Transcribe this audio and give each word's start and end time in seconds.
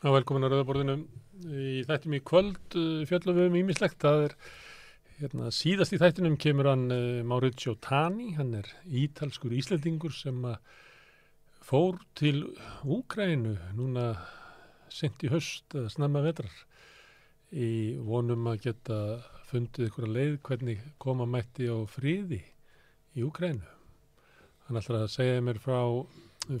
á 0.00 0.08
velkomin 0.08 0.46
að 0.46 0.54
Rauðaborðinu. 0.54 0.96
Í 1.50 1.84
þættum 1.88 2.16
í 2.16 2.20
kvöld 2.26 2.76
uh, 2.76 3.00
fjöllum 3.08 3.38
við 3.38 3.48
um 3.48 3.56
ímislegt 3.60 4.00
það 4.02 4.26
er 4.26 4.34
hérna, 5.20 5.48
síðast 5.54 5.96
í 5.96 6.00
þættinum 6.00 6.36
kemur 6.40 6.70
hann 6.70 6.86
uh, 6.94 7.22
Mauricio 7.26 7.76
Tani. 7.84 8.34
Hann 8.38 8.54
er 8.60 8.68
ítalskur 8.86 9.56
íslendingur 9.56 10.14
sem 10.16 10.38
að 10.48 10.60
fór 11.64 12.00
til 12.18 12.46
Úkrænu 12.84 13.56
núna 13.78 14.12
sent 14.90 15.22
í 15.22 15.30
höst 15.32 15.76
eða 15.76 15.92
snemma 15.92 16.24
vetrar. 16.24 16.54
Í 17.50 17.98
vonum 18.06 18.48
að 18.50 18.64
geta 18.68 19.02
fundið 19.50 19.90
ykkur 19.90 20.06
að 20.06 20.16
leið 20.16 20.40
hvernig 20.46 20.88
koma 21.02 21.26
mætti 21.26 21.66
á 21.66 21.78
fríði 21.90 22.40
í 23.18 23.26
Úkrænu 23.26 23.76
hann 24.70 24.78
ætlar 24.78 25.02
að 25.02 25.10
segja 25.10 25.42
mér 25.42 25.58
frá 25.58 25.78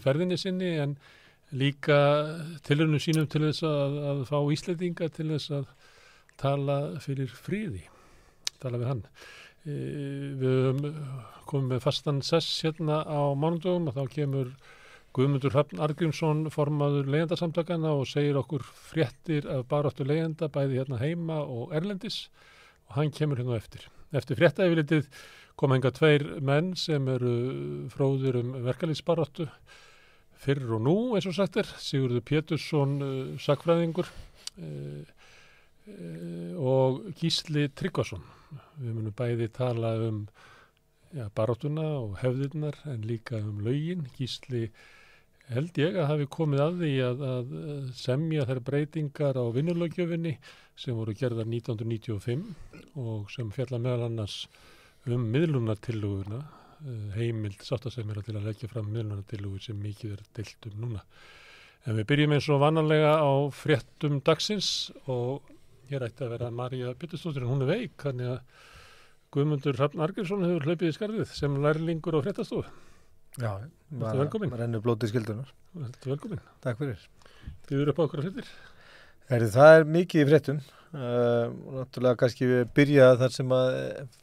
ferðinni 0.02 0.34
sinni 0.40 0.72
en 0.82 0.96
líka 1.50 1.98
tilhörnum 2.66 3.02
sínum 3.02 3.28
til 3.30 3.44
þess 3.48 3.64
að, 3.66 3.96
að 4.10 4.24
fá 4.30 4.38
Íslandinga 4.54 5.08
til 5.14 5.28
þess 5.32 5.54
að 5.58 5.70
tala 6.40 6.76
fyrir 7.02 7.30
fríði, 7.34 7.84
tala 8.62 8.80
við 8.80 8.90
hann. 8.90 9.06
E, 9.66 9.72
við 10.40 10.84
komum 11.50 11.72
með 11.74 11.82
fastan 11.84 12.22
sess 12.24 12.62
hérna 12.64 13.02
á 13.04 13.34
mánundum 13.36 13.90
og 13.90 13.98
þá 13.98 14.04
kemur 14.14 14.52
Guðmundur 15.10 15.50
Hrafn 15.50 15.80
Argrímsson 15.82 16.44
formaður 16.54 17.08
leyendasamtakana 17.10 17.96
og 17.98 18.06
segir 18.06 18.38
okkur 18.38 18.62
fréttir 18.62 19.48
af 19.50 19.64
baráttu 19.70 20.06
leyenda 20.06 20.46
bæði 20.52 20.78
hérna 20.78 21.00
heima 21.02 21.40
og 21.42 21.74
Erlendis 21.74 22.28
og 22.86 23.00
hann 23.00 23.10
kemur 23.10 23.40
hérna 23.42 23.58
eftir. 23.58 23.88
Eftir 24.14 24.38
fréttaefilitið 24.38 25.10
kom 25.58 25.74
henga 25.74 25.90
tveir 25.92 26.24
menn 26.46 26.76
sem 26.78 27.10
eru 27.10 27.34
fróðir 27.90 28.38
um 28.38 28.54
verkalýsbaráttu 28.62 29.48
fyrr 30.40 30.76
og 30.76 30.84
nú 30.86 30.96
eins 31.16 31.28
og 31.28 31.36
sagt 31.36 31.58
er 31.60 31.68
Sigurður 31.80 32.24
Pétursson 32.26 32.94
uh, 33.04 33.40
sakfræðingur 33.42 34.08
uh, 34.08 35.02
uh, 35.90 36.54
og 36.60 37.02
Gísli 37.20 37.66
Tryggvason. 37.76 38.24
Við 38.80 38.94
munum 38.96 39.16
bæði 39.16 39.50
tala 39.54 39.94
um 40.08 40.24
ja, 41.16 41.28
baráttuna 41.34 41.84
og 41.98 42.16
hefðirnar 42.22 42.78
en 42.90 43.04
líka 43.06 43.40
um 43.42 43.60
laugin 43.66 44.06
Gísli 44.16 44.68
held 45.50 45.78
ég 45.82 45.96
að 45.98 46.08
hafi 46.12 46.28
komið 46.30 46.62
að 46.62 46.76
því 46.80 46.90
að, 47.02 47.22
að 47.34 47.54
semja 47.98 48.46
þær 48.46 48.60
breytingar 48.68 49.38
á 49.38 49.44
vinnulögjöfinni 49.54 50.36
sem 50.78 50.96
voru 50.96 51.14
gerðar 51.18 51.50
1995 51.50 52.44
og 53.02 53.32
sem 53.34 53.50
fjalla 53.54 53.80
meðal 53.82 54.06
annars 54.06 54.44
um 55.10 55.26
miðlunartilluguna 55.32 56.44
heimild 57.14 57.60
sáttasemjara 57.64 58.24
til 58.24 58.36
að 58.38 58.48
leggja 58.48 58.70
fram 58.70 58.90
miðlunartillugu 58.92 59.60
sem 59.62 59.78
mikið 59.80 60.16
er 60.16 60.26
deilt 60.38 60.68
um 60.70 60.82
núna. 60.84 61.04
En 61.88 61.96
við 61.96 62.08
byrjum 62.10 62.34
eins 62.36 62.48
og 62.52 62.60
vannanlega 62.60 63.14
á 63.20 63.32
fréttum 63.56 64.20
dagsins 64.24 64.90
og 65.08 65.48
hér 65.90 66.04
ætti 66.06 66.26
að 66.26 66.34
vera 66.36 66.50
Marja 66.54 66.92
Bittustóttir 66.98 67.46
en 67.46 67.52
hún 67.52 67.64
er 67.64 67.70
veik, 67.72 67.96
þannig 68.02 68.34
að 68.34 68.66
Guðmundur 69.34 69.78
Hrafn 69.78 70.02
Argersson 70.02 70.44
hefur 70.46 70.66
hlaupið 70.66 70.90
í 70.90 70.96
skarðið 70.96 71.34
sem 71.38 71.56
lærlingur 71.62 72.18
á 72.18 72.24
fréttastofu. 72.24 72.64
Já, 73.38 73.52
velkomin. 73.90 74.52
Rennur 74.58 74.82
blótið 74.82 75.12
skildunar. 75.12 75.52
Velkomin. 76.02 76.42
Takk 76.64 76.80
fyrir. 76.82 77.04
Þið 77.68 77.84
eru 77.84 77.94
upp 77.94 78.02
á 78.02 78.04
okkur 78.08 78.22
að 78.22 78.28
fréttir. 78.28 78.50
Það 79.30 79.72
er 79.76 79.84
mikið 79.86 80.22
í 80.22 80.26
fréttum. 80.26 80.62
Uh, 80.90 81.52
náttúrulega 81.76 82.18
kannski 82.18 82.48
við 82.50 82.62
byrja 82.74 83.12
þar 83.20 83.34
sem 83.36 83.52
að 83.54 83.68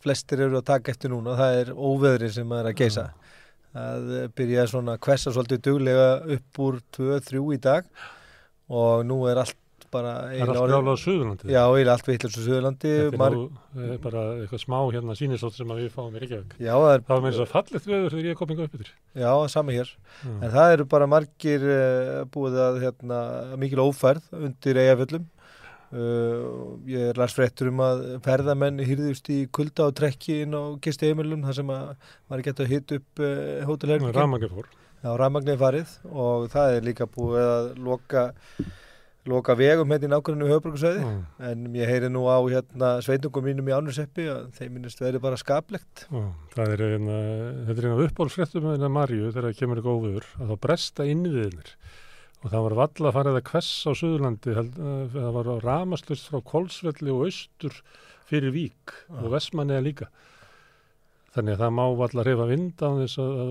flestir 0.03 0.41
eru 0.43 0.59
að 0.59 0.65
taka 0.67 0.91
eftir 0.91 1.13
núna. 1.13 1.37
Það 1.39 1.59
er 1.61 1.71
óveðri 1.71 2.31
sem 2.35 2.51
er 2.57 2.67
að 2.67 2.75
geisa. 2.81 3.05
Það 3.77 4.09
byrja 4.35 4.65
svona 4.67 4.97
hversa 4.99 5.31
svolítið 5.31 5.63
duglega 5.69 6.09
upp 6.35 6.61
úr 6.65 6.81
2-3 6.97 7.45
í 7.55 7.59
dag. 7.63 7.87
Og 8.67 9.05
nú 9.07 9.21
er 9.31 9.39
allt 9.39 9.55
bara 9.93 10.13
Það 10.27 10.41
er 10.41 10.51
allt 10.53 10.71
grála 10.71 10.95
á 10.95 10.97
Suðurlandi 11.03 11.53
Já, 11.53 11.61
eiginlega 11.63 11.93
allt 11.95 12.09
vittlust 12.09 12.39
á 12.39 12.43
Suðurlandi 12.45 12.91
Þetta 12.93 13.13
er 13.13 13.21
Mar 13.21 13.37
nú 13.37 13.99
bara 14.03 14.25
eitthvað 14.41 14.63
smá 14.63 14.77
hérna 14.81 15.17
sínisótt 15.19 15.57
sem 15.57 15.73
við 15.77 15.87
fáum 15.93 16.17
í 16.17 16.23
Reykjavík 16.23 16.57
Já, 16.57 16.73
það 16.73 16.91
er 16.91 17.05
Það 17.07 17.13
var 17.13 17.23
með 17.23 17.37
þess 17.37 17.45
að 17.45 17.53
fallið 17.55 17.87
veður 17.93 18.15
þegar 18.15 18.27
ég 18.27 18.35
er 18.35 18.41
kominga 18.41 18.67
upp 18.67 18.77
yfir 18.77 18.91
Já, 19.23 19.31
sami 19.53 19.77
hér 19.77 19.95
mm. 19.95 20.37
En 20.41 20.53
það 20.57 20.75
eru 20.75 20.89
bara 20.95 21.09
margir 21.15 21.65
uh, 21.71 22.21
búið 22.35 22.61
að 22.67 22.83
hérna, 22.85 23.23
mikil 23.63 23.83
ófærð 23.87 24.31
undir 24.37 24.83
eigaföllum 24.83 25.27
Uh, 25.87 26.75
ég 26.83 27.13
er 27.13 27.15
lars 27.15 27.31
fréttur 27.31 27.69
um 27.71 27.77
að 27.79 28.01
ferðamenn 28.25 28.81
hýrðust 28.83 29.29
í 29.31 29.37
kulda 29.55 29.85
og 29.87 29.93
trekki 29.95 30.41
inn 30.43 30.51
á 30.51 30.75
gisti 30.83 31.07
heimilum 31.07 31.45
þar 31.47 31.55
sem 31.61 31.71
að 31.71 31.85
maður 32.27 32.43
geta 32.49 32.65
að 32.65 32.73
hita 32.73 32.97
upp 32.99 33.21
uh, 33.23 33.37
hótelherbygging. 33.69 34.17
Ramagnir 34.17 34.51
fór. 34.51 34.67
Já, 34.97 35.09
ramagnir 35.21 35.59
farið 35.61 35.93
og 36.09 36.49
það 36.51 36.73
er 36.73 36.85
líka 36.89 37.07
búið 37.07 37.47
að 37.53 37.69
loka, 37.85 38.25
loka 39.29 39.55
vegum 39.57 39.91
hérna 39.93 40.07
í 40.07 40.11
nákvæmlega 40.11 40.55
höfbruksvæði 40.55 41.03
mm. 41.03 41.21
en 41.49 41.77
ég 41.77 41.91
heyri 41.91 42.09
nú 42.11 42.25
á 42.27 42.37
hérna 42.47 42.89
sveitungum 43.05 43.45
mínum 43.47 43.69
í 43.69 43.75
ánurseppi 43.75 44.27
að 44.31 44.49
þeim 44.57 44.75
minnist 44.77 45.03
verið 45.03 45.23
bara 45.23 45.39
skaplegt. 45.39 46.07
Mm. 46.11 46.33
Það 46.55 46.73
er 46.75 46.83
eina, 46.87 47.21
þetta 47.69 47.77
er 47.77 47.87
eina 47.89 48.07
uppbólsfréttum 48.07 48.67
með 48.67 48.77
eina 48.77 48.91
Marju 48.97 49.31
þegar 49.31 49.49
það 49.49 49.61
kemur 49.61 49.81
eitthvað 49.81 50.01
óviður 50.01 50.29
að 50.37 50.51
þá 50.51 50.61
bresta 50.67 51.07
innviðinir 51.07 51.73
og 52.37 52.51
það 52.53 52.65
var 52.67 52.77
valla 52.81 53.09
að 53.09 53.17
fara 53.17 53.33
eða 53.33 53.45
kvess 53.49 53.71
á 53.89 53.91
Suðurlandi, 53.97 54.53
eh, 54.53 54.71
það 55.15 55.31
var 55.39 55.51
ramaslust 55.65 56.29
frá 56.29 56.41
Kolsvelli 56.45 57.13
og 57.13 57.25
austur 57.27 57.81
fyrir 58.29 58.53
Vík 58.55 58.93
ah. 59.09 59.23
og 59.23 59.33
Vestmanniða 59.33 59.85
líka. 59.85 60.09
Þannig 61.35 61.57
að 61.57 61.63
það 61.63 61.75
má 61.77 61.83
valla 62.01 62.25
reyfa 62.25 62.47
vind 62.49 62.81
á 62.81 62.89
þess 63.01 63.21
að, 63.21 63.41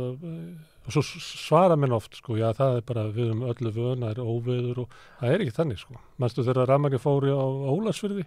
og 0.86 0.94
svo 0.94 1.02
svara 1.02 1.76
mér 1.78 1.97
oft 1.97 2.14
sko, 2.19 2.38
já 2.38 2.48
það 2.56 2.78
er 2.78 2.86
bara 2.86 3.06
við 3.10 3.32
um 3.34 3.44
öllu 3.50 3.72
það 3.74 4.06
er 4.12 4.22
óveður 4.22 4.82
og 4.84 4.97
það 5.20 5.34
er 5.34 5.44
ekki 5.44 5.56
þannig 5.58 5.82
sko. 5.82 5.98
Mænstu 6.22 6.47
þegar 6.47 6.70
Ramaki 6.70 7.02
fóri 7.02 7.34
á 7.34 7.42
Ólasfyrði 7.74 8.26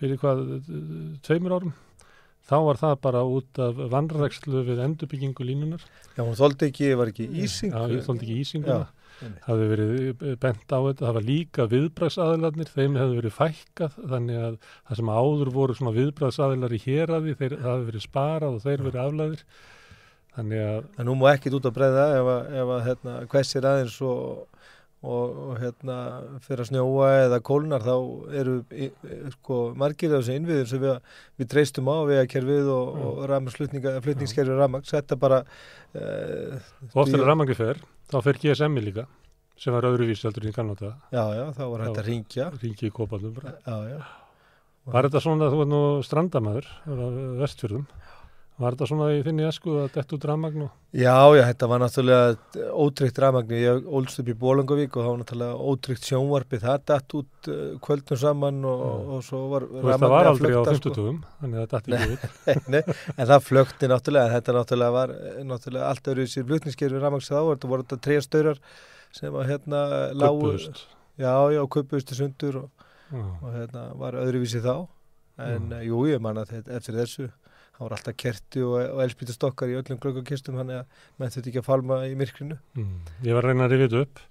fyrir 0.00 0.18
hvað, 0.18 0.42
tveimur 1.22 1.54
árum, 1.54 1.76
þá 2.44 2.56
var 2.66 2.80
það 2.82 2.98
bara 3.06 3.22
út 3.30 3.62
af 3.62 3.78
vandrækslu 3.94 4.64
við 4.66 4.82
endurbyggingu 4.82 5.46
línunar. 5.46 5.86
Já, 6.16 6.24
hún 6.24 6.34
þóldi 6.34 6.68
ekki, 6.72 6.90
var 6.98 7.14
ekki 7.14 7.30
ísing. 7.30 7.70
Já, 7.70 7.86
hún 7.86 8.02
þóldi 8.04 8.26
ekki 8.26 8.40
ísinguna. 8.42 8.82
Já 8.82 9.04
hafi 9.44 9.68
verið 9.70 9.92
eh, 10.10 10.34
bent 10.40 10.64
á 10.74 10.78
þetta, 10.78 11.06
það 11.06 11.16
var 11.16 11.26
líka 11.28 11.66
viðbræðsaðilarnir, 11.70 12.72
þeim 12.72 12.98
hefði 12.98 13.18
verið 13.20 13.36
fækkað 13.36 13.96
þannig 14.00 14.40
að 14.48 14.58
það 14.72 15.00
sem 15.00 15.12
áður 15.14 15.52
voru 15.54 15.78
svona 15.78 15.94
viðbræðsaðilar 15.98 16.74
í 16.74 16.82
héræði, 16.84 17.36
þeir 17.40 17.56
hafi 17.62 17.88
verið 17.90 18.04
sparað 18.04 18.58
og 18.58 18.64
þeir 18.64 18.84
verið 18.88 19.02
aflæðir 19.04 19.46
þannig 20.36 20.64
að... 20.64 20.90
En 20.98 21.08
nú 21.08 21.14
má 21.18 21.28
ekkit 21.32 21.56
út 21.58 21.68
að 21.68 21.76
breyða 21.78 22.08
ef 22.18 22.32
að, 22.32 22.50
ef 22.60 22.74
að 22.74 22.84
hérna, 22.88 23.14
hversir 23.32 23.68
aðeins 23.70 23.96
og, 24.04 24.60
og, 25.04 25.40
og 25.46 25.58
hérna 25.62 25.96
fyrir 26.44 26.64
að 26.64 26.70
snjóa 26.70 27.10
eða 27.24 27.40
kólnar 27.48 27.84
þá 27.86 27.94
eru 28.42 28.56
sko 29.36 29.60
margir 29.80 30.14
af 30.14 30.22
þessu 30.22 30.38
innviðir 30.38 30.70
sem 30.70 30.82
við, 30.84 30.94
við 31.40 31.50
treystum 31.54 31.90
á 31.92 31.96
við 32.08 32.22
að 32.22 32.30
kerfið 32.34 32.72
og, 32.74 32.94
mm. 32.94 33.10
og 33.10 34.00
flutningskerfið 34.08 34.62
ramaks, 34.62 34.94
þetta 34.94 35.20
bara... 35.20 35.44
Uh, 35.94 36.58
og 36.90 37.04
ofta 37.04 37.20
er 37.20 37.28
ramangið 37.28 37.60
fer 37.60 37.84
þá 38.10 38.18
fer 38.26 38.40
GSM-i 38.42 38.82
líka 38.88 39.06
sem 39.60 39.74
var 39.74 39.86
öðruvísi 39.86 40.26
heldur 40.26 40.48
í 40.50 40.52
kannada 40.54 40.96
Já, 41.14 41.22
já, 41.36 41.44
þá 41.54 41.64
var 41.70 41.84
þetta 41.86 42.04
ringja 42.08 42.50
Ringja 42.56 42.88
í 42.88 42.94
kópaldum 42.94 43.36
bara. 43.36 43.54
Já, 43.62 43.94
já. 43.94 44.00
Var 44.90 45.06
þetta 45.08 45.22
svona 45.24 45.46
að 45.46 45.54
þú 45.54 45.60
var 45.60 45.68
nú 45.70 45.82
strandamæður 46.04 46.66
vestfjörðum 47.40 47.86
Var 48.54 48.76
þetta 48.76 48.86
svona 48.86 49.06
í 49.10 49.22
þinni 49.26 49.42
esku 49.48 49.72
að 49.82 49.88
detta 49.96 50.14
út 50.14 50.24
rafmagnu? 50.30 50.68
Já, 50.94 51.14
já, 51.34 51.40
þetta 51.48 51.68
var 51.72 51.80
náttúrulega 51.82 52.68
ótryggt 52.84 53.16
rafmagnu. 53.24 53.56
Ég 53.58 53.88
ólst 53.98 54.20
upp 54.22 54.30
í 54.30 54.36
Bólangavík 54.38 54.94
og 54.94 55.02
það 55.02 55.08
var 55.10 55.18
náttúrulega 55.24 55.72
ótryggt 55.72 56.06
sjónvarpi. 56.06 56.60
Það 56.62 56.84
dætt 56.92 57.16
út 57.18 57.50
uh, 57.50 57.64
kvöldnum 57.82 58.20
saman 58.22 58.60
og, 58.70 58.84
og 59.16 59.26
svo 59.26 59.42
var 59.50 59.66
rafmagnu 59.66 59.82
að 59.82 59.82
flökta. 59.82 59.98
Það 60.06 60.14
var 60.14 60.30
aldrei 60.30 60.54
á 60.54 60.62
50 60.70 60.94
sko. 60.94 61.08
þannig 61.42 61.58
að 61.58 61.66
það 61.66 61.74
dætt 61.74 61.90
ekki 61.98 62.14
út. 62.14 62.70
Nei, 62.76 62.80
en 63.16 63.30
það 63.32 63.44
flökti 63.48 63.90
náttúrulega. 63.90 64.32
Þetta 64.36 64.56
náttúrulega 64.60 64.96
var 65.00 65.18
náttúrulega 65.50 65.90
allt 65.90 66.14
öðru 66.14 66.30
í 66.30 66.48
flutningskerfi 66.54 67.02
rafmagns 67.02 67.34
þá. 67.34 67.38
Þetta 67.50 67.74
voru 67.74 67.88
þetta 67.88 68.02
tre 68.06 68.22
staurar 68.22 68.64
sem 69.18 69.34
var 69.34 69.50
hérna 69.50 69.86
lágu. 70.14 70.52
Kuppust. 70.54 70.86
Já, 71.18 71.34
já, 71.50 71.58
í 71.58 72.54
og, 72.54 72.70
og 73.42 73.48
hérna. 73.50 74.76
En 75.42 75.72
jú, 75.82 76.04
ég 76.06 76.22
man 76.22 76.38
að 76.38 76.60
eftir 76.70 76.94
þessu 76.94 77.32
það 77.74 77.84
var 77.84 77.96
alltaf 77.96 78.18
kerti 78.22 78.64
og, 78.64 78.76
og 78.80 79.02
elspítastokkar 79.04 79.72
í 79.72 79.78
öllum 79.80 80.00
glöggakistum 80.02 80.58
þannig 80.60 80.82
að 80.82 81.06
menn 81.18 81.34
þetta 81.34 81.50
ekki 81.50 81.62
að 81.62 81.68
falma 81.68 82.00
í 82.08 82.14
myrkrinu 82.18 82.58
mm. 82.78 82.94
Ég 83.26 83.38
var 83.38 83.48
reyna 83.48 83.66
að 83.66 83.74
rifja 83.74 83.90
þetta 83.90 84.04
upp 84.04 84.22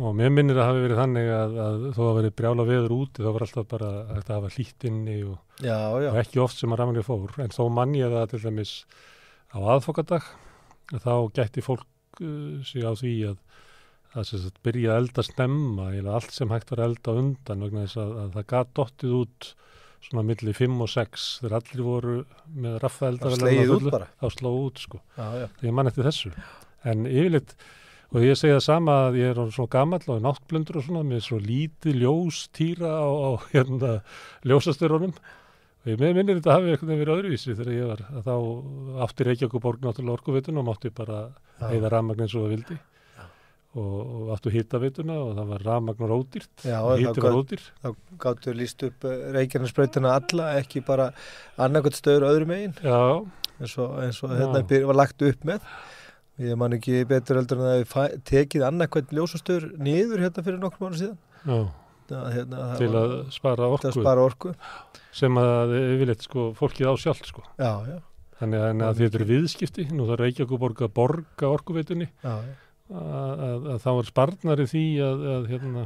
og 0.00 0.16
mér 0.16 0.32
minnir 0.32 0.56
að 0.56 0.62
það 0.62 0.70
hafi 0.70 0.82
verið 0.86 1.00
þannig 1.00 1.30
að, 1.34 1.56
að 1.64 1.86
þó 1.96 2.02
að 2.06 2.18
verið 2.20 2.34
brjála 2.40 2.66
veður 2.68 2.94
úti 2.96 3.24
þá 3.24 3.30
var 3.30 3.44
alltaf 3.46 3.70
bara 3.70 3.90
að 4.14 4.30
hafa 4.32 4.52
hlýtt 4.54 4.86
inni 4.88 5.16
og, 5.26 5.38
já, 5.60 5.76
já. 5.76 6.10
og 6.12 6.20
ekki 6.22 6.42
oft 6.44 6.60
sem 6.60 6.72
að 6.72 6.80
rafmæli 6.80 7.04
fór 7.04 7.40
en 7.42 7.54
þó 7.54 7.62
mann 7.74 7.96
ég 7.98 8.14
það 8.14 8.28
til 8.32 8.42
dæmis 8.46 8.74
á 9.50 9.58
aðfokadag 9.74 10.28
þá 10.94 11.14
gætti 11.36 11.64
fólk 11.64 12.22
uh, 12.22 12.62
sig 12.66 12.86
á 12.86 12.92
því 12.96 13.14
að 13.32 13.40
að 14.18 14.46
byrja 14.66 14.94
að 14.94 15.00
elda 15.04 15.22
snemma 15.22 15.90
eða 15.94 16.14
allt 16.18 16.32
sem 16.34 16.50
hægt 16.50 16.72
var 16.72 16.80
að 16.82 16.88
elda 16.90 17.12
undan 17.20 17.60
vegna 17.62 17.84
þess 17.84 18.00
að, 18.02 18.14
að 18.22 18.32
það 18.36 18.46
gætt 18.52 18.72
dottið 18.78 19.12
út 19.20 19.50
svona 20.04 20.24
millir 20.26 20.56
5 20.56 20.78
og 20.84 20.90
6 20.90 21.26
þegar 21.42 21.58
allir 21.58 21.84
voru 21.84 22.14
með 22.56 22.78
raffaeldar 22.84 23.36
þá 23.36 23.42
slegið 23.42 23.74
út 23.76 23.90
bara. 23.92 24.08
þá 24.20 24.26
slóð 24.36 24.56
út 24.64 24.80
sko. 24.86 25.02
Já, 25.18 25.26
já. 25.42 25.46
ég 25.66 25.76
man 25.76 25.90
eftir 25.90 26.08
þessu. 26.08 26.32
En 26.88 27.04
yfirleitt 27.08 27.54
og 28.10 28.24
ég 28.24 28.38
segi 28.38 28.56
það 28.56 28.64
sama 28.66 28.96
að 29.06 29.20
ég 29.20 29.32
er 29.34 29.52
svona 29.54 29.70
gammal 29.70 30.00
og 30.10 30.22
náttblöndur 30.24 30.80
og 30.80 30.86
svona 30.86 31.04
með 31.06 31.20
svo 31.28 31.38
lítið 31.42 32.00
ljós 32.02 32.46
týra 32.56 32.90
á, 32.90 33.06
á 33.06 33.30
hérna, 33.52 33.92
ljósastörunum 34.48 35.14
og 35.14 35.88
ég 35.88 36.00
minnir 36.00 36.40
þetta 36.40 36.56
hafi 36.56 36.74
eitthvað 36.74 37.00
verið 37.00 37.14
öðruvísi 37.14 37.54
þegar 37.54 37.76
ég 37.76 37.90
var 37.92 38.02
að 38.10 38.26
þá 38.26 38.34
átti 39.06 39.26
Reykjavík 39.28 39.62
borg 39.64 39.84
náttúrulega 39.84 40.18
orkuvitun 40.18 40.60
og 40.60 40.66
mátti 40.68 40.92
bara 40.92 41.22
heiða 41.62 41.92
rafmagn 41.92 42.26
eins 42.26 42.34
og 42.34 42.44
það 42.44 42.56
vildi 42.56 42.80
og, 43.78 44.32
áttu 44.34 44.50
hittavituna 44.54 45.18
og 45.22 45.36
það 45.38 45.52
var 45.52 45.66
rafmagn 45.68 46.06
og 46.06 46.12
ródýrt 46.14 46.64
hitti 46.64 47.22
var 47.22 47.36
ródýr 47.36 47.62
þá 47.84 47.88
gáttu 48.24 48.56
líst 48.56 48.82
upp 48.88 49.06
eh, 49.06 49.30
Reykjavík 49.36 50.00
alla 50.10 50.50
ekki 50.58 50.82
bara 50.86 51.12
annarkot 51.56 51.94
stöður 51.94 52.30
öðrum 52.32 52.56
eigin 52.56 52.76
eins 52.82 53.78
og, 53.78 53.96
eins 54.02 54.22
og 54.24 54.34
hérna 54.34 54.64
var 54.88 55.02
lagt 55.04 55.22
upp 55.22 55.44
með 55.46 55.64
Ég 56.40 56.56
man 56.56 56.72
ekki 56.72 57.02
betur 57.08 57.36
heldur 57.36 57.58
en 57.60 57.68
að 57.68 57.82
það 57.90 58.12
tekið 58.28 58.62
annarkvæmt 58.64 59.10
ljósastur 59.12 59.66
niður 59.76 60.22
hérna 60.24 60.44
fyrir 60.46 60.60
nokkur 60.62 60.86
mánu 60.86 60.96
síðan. 60.96 61.18
Já, 61.44 61.58
það, 62.08 62.28
hérna, 62.36 62.60
til 62.80 62.88
að 62.96 63.12
spara 63.34 63.66
orku. 63.68 63.90
Að 63.90 63.98
spara 63.98 64.22
orku. 64.24 64.52
Sem 65.20 65.40
að 65.42 65.74
yfirleitt 65.82 66.24
sko 66.24 66.46
fólkið 66.56 66.88
á 66.88 66.94
sjálf 67.02 67.28
sko. 67.28 67.44
Já, 67.60 67.72
já. 67.90 67.98
Þannig 68.40 68.64
að, 68.64 68.82
að 68.86 69.02
þetta 69.02 69.20
eru 69.20 69.28
viðskipti, 69.34 69.86
nú 69.92 70.06
þarf 70.08 70.24
Reykjavík 70.24 70.80
að 70.86 70.94
borga 70.96 71.50
orkuveitunni, 71.50 72.08
að, 72.90 73.42
að, 73.48 73.68
að 73.74 73.82
þá 73.84 73.90
er 73.92 74.08
sparnari 74.10 74.68
því 74.70 74.84
að 75.06 75.50
hérna, 75.50 75.84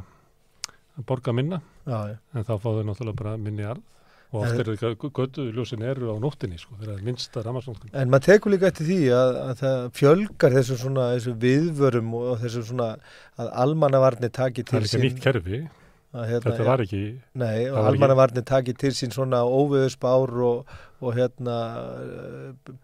borga 1.09 1.35
minna, 1.37 1.61
já, 1.85 1.99
en 2.35 2.47
þá 2.47 2.55
fá 2.55 2.71
þau 2.71 2.85
náttúrulega 2.87 3.21
bara 3.21 3.37
minni 3.41 3.67
arð 3.67 3.83
og 4.35 4.43
oft 4.43 4.59
er 4.59 4.71
þetta 4.73 5.11
göttuðljósin 5.15 5.85
eru 5.87 6.11
á 6.11 6.17
nóttinni 6.23 6.59
sko, 6.59 6.75
þegar 6.81 6.91
það 6.91 6.99
er 6.99 7.07
minnsta 7.07 7.45
ramarsnóttin. 7.45 7.93
En 7.95 8.11
maður 8.11 8.27
tekur 8.27 8.55
líka 8.55 8.69
eftir 8.71 8.89
því 8.89 8.99
að, 9.15 9.39
að 9.45 9.55
það 9.61 9.87
fjölgar 10.01 10.57
þessu 10.59 10.79
svona 10.81 11.07
þessu 11.15 11.35
viðvörum 11.45 12.13
og 12.19 12.35
þessu 12.43 12.65
svona 12.71 12.91
að 13.39 13.51
almannavarni 13.65 14.31
taki 14.35 14.67
til 14.67 14.83
sín. 14.83 14.89
Það 14.89 14.99
er 14.99 14.99
ekki 14.99 15.05
nýtt 15.05 15.25
kerfi, 15.25 15.61
hérna, 16.15 16.45
þetta 16.49 16.69
var 16.71 16.85
ekki. 16.85 17.03
Nei 17.45 17.59
og 17.71 17.91
almannavarni 17.93 18.45
taki 18.51 18.77
til 18.83 18.95
sín 18.99 19.15
svona 19.15 19.45
óveðusbár 19.47 20.35
og, 20.51 20.79
og 20.99 21.19
hérna 21.19 21.59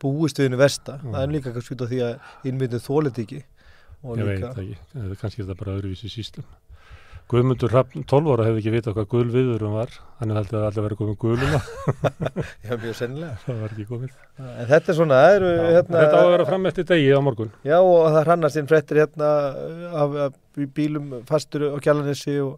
búistuðinu 0.03 0.61
versta. 0.61 1.01
Mm. 1.01 1.17
Það 1.17 1.25
er 1.25 1.35
líka 1.35 1.55
kannski 1.57 1.79
út 1.79 1.87
af 1.87 1.95
því 1.95 2.05
að 2.07 2.53
innmyndið 2.53 2.87
þólet 2.87 3.25
ekki. 3.25 3.43
Ég 4.01 4.27
veit 4.27 4.45
ekki, 4.49 4.77
kannski 5.21 5.43
er 5.43 5.47
þetta 5.47 5.59
bara 5.61 5.77
öðruvísi 5.77 6.11
sístum. 6.13 6.45
Guðmundur 7.31 7.71
Raffn 7.71 8.03
12 8.11 8.31
ára 8.33 8.45
hefði 8.49 8.59
ekki 8.59 8.71
vitað 8.75 8.95
hvað 8.97 9.09
gulviðurum 9.13 9.75
var. 9.77 9.93
Hann 10.19 10.33
hefði 10.35 10.63
alltaf 10.67 10.83
verið 10.83 10.99
komið 10.99 11.19
guluna. 11.23 11.61
Já, 12.67 12.73
mjög 12.73 12.97
sennilega. 12.99 13.37
Það 13.45 13.61
var 13.61 13.75
ekki 13.77 13.87
komið. 13.87 14.17
En 14.41 14.71
Þetta 14.73 14.91
er 14.91 14.97
svona 14.99 15.19
er, 15.29 15.47
Já, 15.47 15.61
hérna, 15.77 16.01
Þetta 16.01 16.17
á 16.19 16.23
að 16.25 16.31
vera 16.33 16.47
fram 16.49 16.67
eftir 16.73 16.89
degi 16.89 17.13
á 17.15 17.21
morgun. 17.23 17.53
Já, 17.69 17.77
og 17.79 18.09
það 18.09 18.19
hrannar 18.25 18.55
sín 18.57 18.71
frettir 18.73 19.03
hérna 19.05 19.29
af, 20.03 20.19
af 20.27 20.65
bílum 20.81 21.13
fastur 21.29 21.69
á 21.71 21.79
kjallanissi 21.79 22.35
og, 22.43 22.57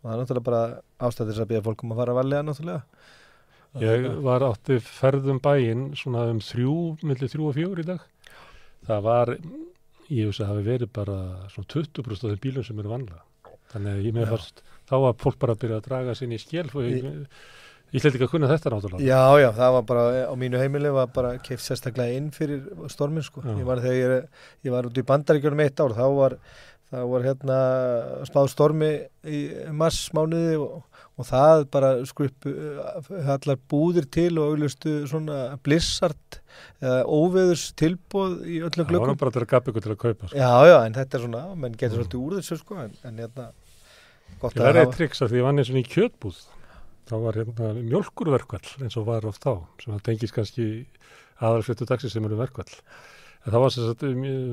og 0.00 0.08
það 0.08 0.14
er 0.14 0.22
náttúrulega 0.22 0.48
bara 0.48 0.62
ástæðis 1.10 1.42
að 1.44 1.52
býja 1.52 1.66
fólkum 1.68 1.92
að 1.92 2.00
fara 2.00 2.16
að 2.16 2.20
valega 2.22 2.48
náttúrulega. 2.48 3.10
Ég 3.84 4.08
var 4.24 4.46
átti 4.48 4.80
ferðum 4.86 5.42
bæinn 5.44 5.88
svona 5.98 6.28
um 6.30 6.40
þrjú, 6.40 6.78
millir 7.04 7.28
þrjú 7.28 7.50
og 7.50 7.56
fjór 7.58 7.84
í 7.84 7.86
dag. 7.92 8.08
Það 8.88 9.04
var, 9.10 9.36
ég 10.10 10.28
veist 10.28 10.40
að 10.40 10.46
það 10.46 10.52
hafi 10.52 10.68
verið 10.68 10.94
bara 11.00 11.18
svona 11.52 11.70
20% 11.74 12.14
af 12.14 12.32
þeim 12.32 12.42
bílum 12.44 12.66
sem 12.66 12.80
eru 12.82 12.92
vanlega 12.92 13.22
þannig 13.72 13.92
að 13.92 14.06
ég 14.08 14.16
með 14.16 14.32
fyrst 14.34 14.64
þá 14.88 14.96
var 15.06 15.20
fólk 15.20 15.38
bara 15.42 15.54
að 15.56 15.62
byrja 15.64 15.80
að 15.80 15.86
draga 15.88 16.16
sinni 16.18 16.38
í 16.38 16.42
skjel 16.42 16.66
og 16.68 16.84
ég, 16.84 17.06
ég 17.94 18.02
hleti 18.02 18.18
ekki 18.18 18.26
að 18.26 18.32
kunna 18.34 18.50
þetta 18.50 18.72
náttúrulega. 18.74 19.06
Já, 19.06 19.40
já, 19.40 19.48
það 19.56 19.72
var 19.78 19.88
bara, 19.88 20.04
á 20.28 20.34
mínu 20.38 20.60
heimili 20.60 20.92
var 20.94 21.10
bara 21.14 21.32
keift 21.44 21.64
sérstaklega 21.64 22.18
inn 22.18 22.30
fyrir 22.34 22.62
stormin 22.92 23.24
sko, 23.24 23.44
já. 23.44 23.54
ég 23.56 23.68
var 23.68 23.82
þegar 23.84 24.14
ég, 24.18 24.46
ég 24.68 24.76
var 24.76 24.88
út 24.90 25.00
í 25.00 25.06
bandaríkjörnum 25.08 25.64
eitt 25.64 25.80
ár, 25.80 25.96
þá 25.96 26.06
var 26.18 26.38
það 26.94 27.06
var 27.10 27.26
hérna 27.26 27.58
spáð 28.28 28.50
stormi 28.52 28.90
í 29.26 29.40
marsmánuði 29.74 30.58
og, 30.62 30.82
og 31.18 31.28
það 31.28 31.64
bara 31.74 31.92
skrupp 32.08 32.48
allar 33.24 33.60
búðir 33.70 34.08
til 34.12 34.32
og 34.36 34.52
auðlustu 34.52 35.00
svona 35.10 35.56
blissart 35.64 36.40
óveðurs 36.84 37.66
tilbóð 37.80 38.40
í 38.44 38.60
öllum 38.60 38.88
glöggum. 38.88 39.10
Það 39.10 39.12
var 39.14 39.20
bara 39.22 39.34
til 39.34 39.44
að 39.44 39.50
gapa 39.54 39.72
ykkur 39.72 39.84
til 39.84 39.92
að 39.94 40.00
kaupa. 40.04 40.30
Sko. 40.30 40.38
Já, 40.38 40.52
já, 40.70 40.78
en 40.78 40.96
þetta 40.98 41.18
er 41.18 41.24
svona, 41.26 41.44
menn 41.54 41.76
getur 41.76 41.94
mm. 41.94 42.00
svolítið 42.00 42.24
úr 42.24 42.38
þessu 42.38 42.58
sko, 42.60 42.80
en, 42.84 42.96
en 43.08 43.22
hérna 43.24 43.50
gott 44.40 44.56
að 44.56 44.60
það 44.60 44.70
er 44.70 44.80
eitt 44.82 44.96
triks 44.98 45.22
að 45.22 45.32
því 45.32 45.40
ég 45.40 45.46
vann 45.46 45.62
eins 45.62 45.70
og 45.72 45.78
í 45.80 45.84
kjötbúð 45.88 46.40
þá 47.08 47.14
var 47.20 47.38
hérna 47.40 47.70
mjölkurverkvall 47.78 48.84
eins 48.84 48.96
og 49.00 49.06
var 49.08 49.28
oft 49.28 49.46
á 49.48 49.54
sem 49.82 49.92
það 49.92 50.02
tengis 50.08 50.34
kannski 50.34 50.66
aðalfjötu 51.44 51.88
dagsir 51.88 52.12
sem 52.12 52.26
eru 52.26 52.40
verkvall 52.40 52.70
en 53.44 53.52
það 53.52 53.64
var 53.64 53.74
sagt, 53.74 54.04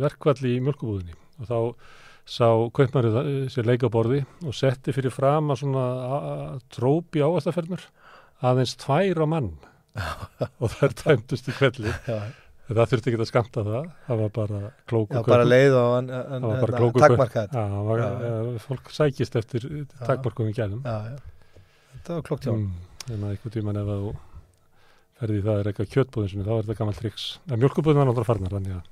verkvall 0.03 0.47
í 0.49 0.55
mjölkubúðinni 0.65 1.17
og 1.41 1.49
þá 1.49 1.57
sá 2.31 2.47
kaupmærið 2.77 3.17
sér 3.51 3.67
leikaborði 3.67 4.21
og 4.45 4.55
setti 4.55 4.93
fyrir 4.95 5.13
fram 5.13 5.51
að 5.51 5.63
svona 5.63 5.85
trópi 6.71 7.23
áastaferðnur 7.25 7.87
aðeins 8.45 8.75
tvær 8.81 9.23
á 9.25 9.27
mann 9.29 9.53
og 10.61 10.71
það 10.71 10.85
er 10.87 10.95
tæmtust 11.01 11.49
í 11.51 11.55
kvelli 11.57 11.93
það 12.71 12.91
þurfti 12.93 13.11
ekki 13.11 13.19
að 13.19 13.27
skamta 13.27 13.63
það. 13.67 13.87
Það 14.07 14.21
var 14.21 14.31
bara 14.37 14.59
klóku 14.87 15.17
já, 15.17 15.23
bara 15.27 15.47
leið 15.47 15.73
og 15.75 16.93
takkmarkað 16.95 17.57
fólk 18.63 18.91
sækist 18.95 19.35
eftir 19.41 19.67
takkmarkum 19.99 20.51
í 20.51 20.55
gælum. 20.55 20.85
Þetta 20.85 22.17
var 22.17 22.27
klokkt 22.29 22.47
hjá. 22.47 22.53
Mm, 22.55 22.71
en 23.11 23.25
að 23.25 23.33
eitthvað 23.35 23.57
tíman 23.57 23.81
ef 23.81 23.91
þú 23.91 24.13
ferði 25.21 25.43
það 25.45 25.59
er 25.59 25.69
eitthvað 25.69 25.91
kjötbúðin 25.95 26.45
þá 26.45 26.51
er 26.55 26.63
þetta 26.63 26.79
gammal 26.79 26.97
triks 26.97 27.25
en 27.45 27.61
mjölkubúðin 27.61 27.99
var 28.01 28.07
náttúrulega 28.09 28.29
farnar 28.31 28.55
þannig 28.55 28.77
að 28.79 28.87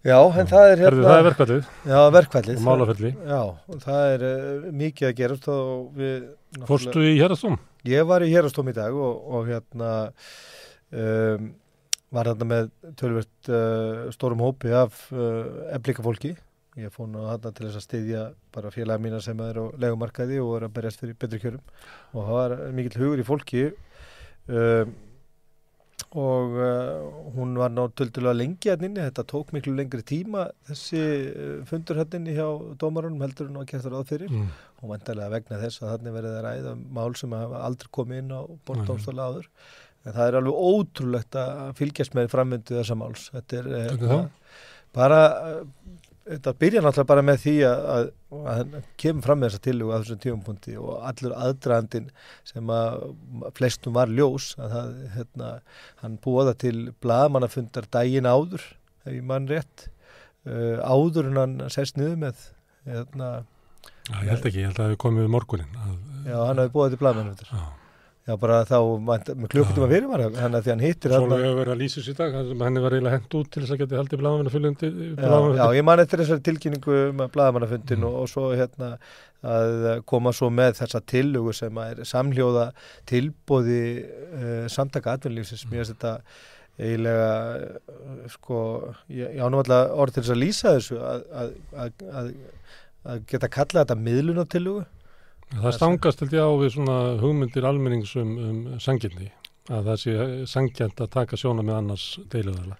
Já, 0.00 0.16
en 0.16 0.46
það 0.48 0.66
er 0.66 0.80
hérna... 0.80 1.02
Það 1.04 1.18
er 1.18 1.26
verkvallið. 1.26 1.66
Já, 1.90 1.98
verkvallið. 2.14 2.56
Og 2.56 2.64
málafelli. 2.64 3.08
Já, 3.28 3.40
það 3.82 4.04
er 4.14 4.22
uh, 4.24 4.68
mikið 4.80 5.08
að 5.10 5.18
gerast 5.18 5.48
og 5.52 5.98
við... 5.98 6.22
Fórstu 6.70 7.02
í 7.04 7.18
hérastóm? 7.18 7.58
Ég 7.84 8.06
var 8.08 8.24
í 8.24 8.30
hérastóm 8.32 8.70
í 8.72 8.74
dag 8.78 8.96
og, 8.96 9.18
og 9.28 9.50
hérna 9.50 9.90
um, 10.96 11.50
var 12.16 12.30
þarna 12.32 12.48
með 12.48 12.70
tölvört 12.96 13.50
uh, 13.52 14.08
stórum 14.16 14.40
hópi 14.46 14.72
af 14.72 15.04
uh, 15.12 15.68
eflika 15.76 16.06
fólki. 16.06 16.32
Ég 16.80 16.96
fór 16.96 17.12
nú 17.12 17.26
þarna 17.26 17.52
til 17.52 17.68
þess 17.68 17.82
að 17.82 17.86
styðja 17.90 18.24
bara 18.56 18.72
félaga 18.72 19.04
mína 19.04 19.20
sem 19.20 19.44
er 19.44 19.60
á 19.60 19.64
legumarkaði 19.84 20.40
og 20.40 20.56
er 20.56 20.68
að 20.70 20.74
berjast 20.80 21.04
fyrir 21.04 21.20
betri 21.20 21.44
kjörum. 21.44 21.76
Og 22.16 22.24
það 22.24 22.40
var 22.40 22.56
mikill 22.78 23.02
hugur 23.04 23.20
í 23.20 23.28
fólki 23.28 23.68
um, 24.48 24.96
og 26.18 26.56
uh, 26.56 27.10
hún 27.36 27.54
var 27.60 27.72
náttúrulega 27.74 28.36
lengi 28.36 28.70
hérna 28.70 28.88
inni, 28.88 29.04
þetta 29.04 29.26
tók 29.30 29.52
miklu 29.56 29.74
lengri 29.76 30.02
tíma 30.06 30.48
þessi 30.68 31.04
fundur 31.68 32.00
hérna 32.00 32.20
inni 32.20 32.34
hjá 32.38 32.48
dómarunum 32.80 33.22
heldur 33.24 33.50
hún 33.50 33.62
að 33.62 33.70
geta 33.72 33.92
ráð 33.92 34.10
fyrir. 34.14 34.32
Mm. 34.32 34.50
og 34.80 34.94
vantarlega 34.94 35.34
vegna 35.34 35.60
þess 35.60 35.82
að 35.82 35.92
þannig 35.94 36.16
verið 36.16 36.36
að 36.36 36.44
ræða 36.46 36.74
mál 36.96 37.14
sem 37.18 37.36
hafa 37.36 37.62
aldrei 37.66 37.90
komið 37.96 38.22
inn 38.22 38.32
á 38.32 38.40
bortámstóla 38.68 39.26
áður. 39.28 39.48
En 40.00 40.14
það 40.16 40.30
er 40.30 40.36
alveg 40.38 40.60
ótrúlegt 40.70 41.36
að 41.36 41.72
fylgjast 41.76 42.16
með 42.16 42.30
framöndu 42.32 42.78
þessa 42.78 42.96
máls. 42.96 43.26
Þetta 43.34 43.58
er 43.58 43.66
uh, 43.76 44.22
bara 44.96 45.18
uh, 45.50 45.58
þetta 46.30 46.52
byrja 46.62 46.82
náttúrulega 46.84 47.10
bara 47.10 47.24
með 47.26 47.38
því 47.44 47.54
að, 47.66 47.80
að, 47.94 48.10
að 48.52 48.74
kemur 49.02 49.26
fram 49.26 49.40
með 49.40 49.50
þessa 49.50 49.64
tillugu 49.66 49.94
að 49.94 50.04
þessum 50.04 50.20
tífumpunkti 50.24 50.76
og 50.80 50.90
allur 51.10 51.34
aðdraðandin 51.36 52.10
sem 52.50 52.72
að 52.74 53.00
flestum 53.58 53.96
var 53.96 54.12
ljós 54.14 54.52
að 54.60 54.76
það, 54.76 54.92
hérna, 55.16 55.50
hann 56.04 56.18
búaða 56.24 56.54
til 56.64 56.76
blagamannafundar 57.02 57.88
dægin 57.90 58.30
áður 58.30 58.66
ef 59.06 59.16
ég 59.16 59.26
mann 59.26 59.48
rétt. 59.50 59.88
Uh, 60.48 60.78
áður 60.80 61.28
en 61.28 61.40
hann 61.40 61.58
sest 61.72 61.98
niður 62.00 62.16
með 62.22 62.46
hérna, 62.88 63.32
Já, 64.08 64.14
ég 64.22 64.30
held 64.32 64.46
ekki, 64.48 64.62
ég 64.62 64.70
held 64.70 64.78
að 64.78 64.80
það 64.80 64.88
hefði 64.88 65.02
komið 65.04 65.28
morgunin 65.34 65.76
að, 65.76 65.92
Já, 66.30 66.38
hann 66.46 66.62
hefði 66.62 66.74
búaði 66.78 66.94
til 66.94 67.02
blagamannafundar 67.04 67.52
Já 67.52 67.79
Já, 68.28 68.34
bara 68.36 68.58
þá 68.68 68.76
með 69.00 69.46
klukkutíma 69.48 69.86
fyrir 69.88 70.08
var 70.10 70.22
hann 70.36 70.52
að 70.54 70.66
því 70.66 70.70
hann 70.74 70.82
hittir 70.84 71.12
Svo 71.14 71.24
hefur 71.30 71.56
verið 71.56 71.72
að 71.72 71.78
lýsa 71.80 72.02
sér 72.04 72.12
í 72.12 72.18
dag, 72.18 72.34
hann 72.36 72.76
var 72.84 72.94
eiginlega 72.94 73.16
hendt 73.16 73.36
út 73.38 73.48
til 73.48 73.62
þess 73.62 73.72
að 73.72 73.80
geta 73.80 73.96
haldið 73.96 74.20
bladamannafundi 74.20 74.90
já, 75.16 75.32
já, 75.56 75.64
ég 75.78 75.86
man 75.88 76.02
eftir 76.02 76.20
þessari 76.20 76.44
tilkynningu 76.50 76.98
með 77.16 77.32
bladamannafundin 77.34 78.02
mm. 78.02 78.06
og, 78.10 78.18
og 78.20 78.30
svo 78.30 78.44
hérna 78.52 78.90
að 79.40 80.04
koma 80.12 80.34
svo 80.36 80.50
með 80.52 80.76
þessa 80.82 81.00
tillugu 81.14 81.56
sem 81.56 81.80
er 81.86 82.04
samljóða 82.12 82.68
tilbóði 83.08 83.82
uh, 84.04 84.68
samtaka 84.68 85.16
atvinnlýfsins, 85.16 85.64
mér 85.72 85.80
finnst 85.80 85.96
þetta 85.96 86.14
eiginlega 86.80 88.30
sko, 88.36 88.62
ég 89.16 89.40
ánum 89.40 89.64
alltaf 89.64 89.96
orð 89.96 90.18
til 90.18 90.26
þess 90.26 90.36
að 90.36 90.42
lýsa 90.44 90.76
þessu 90.76 91.00
að, 91.00 91.26
að, 91.40 92.06
að, 92.20 92.32
að 93.08 93.28
geta 93.32 93.54
kalla 93.56 93.84
þetta 93.86 94.00
miðlunatillugu 94.04 94.84
Það 95.50 95.76
stangast 95.76 96.22
held 96.22 96.34
ég 96.36 96.46
á 96.46 96.50
við 96.60 96.72
svona 96.76 96.98
hugmyndir 97.20 97.66
almennings 97.66 98.12
um, 98.20 98.36
um 98.38 98.58
sangjarni 98.82 99.32
að 99.70 99.88
það 99.90 100.00
sé 100.02 100.14
sangjant 100.50 101.02
að 101.02 101.12
taka 101.14 101.38
sjóna 101.38 101.64
með 101.66 101.78
annars 101.80 102.06
deiluðala. 102.32 102.78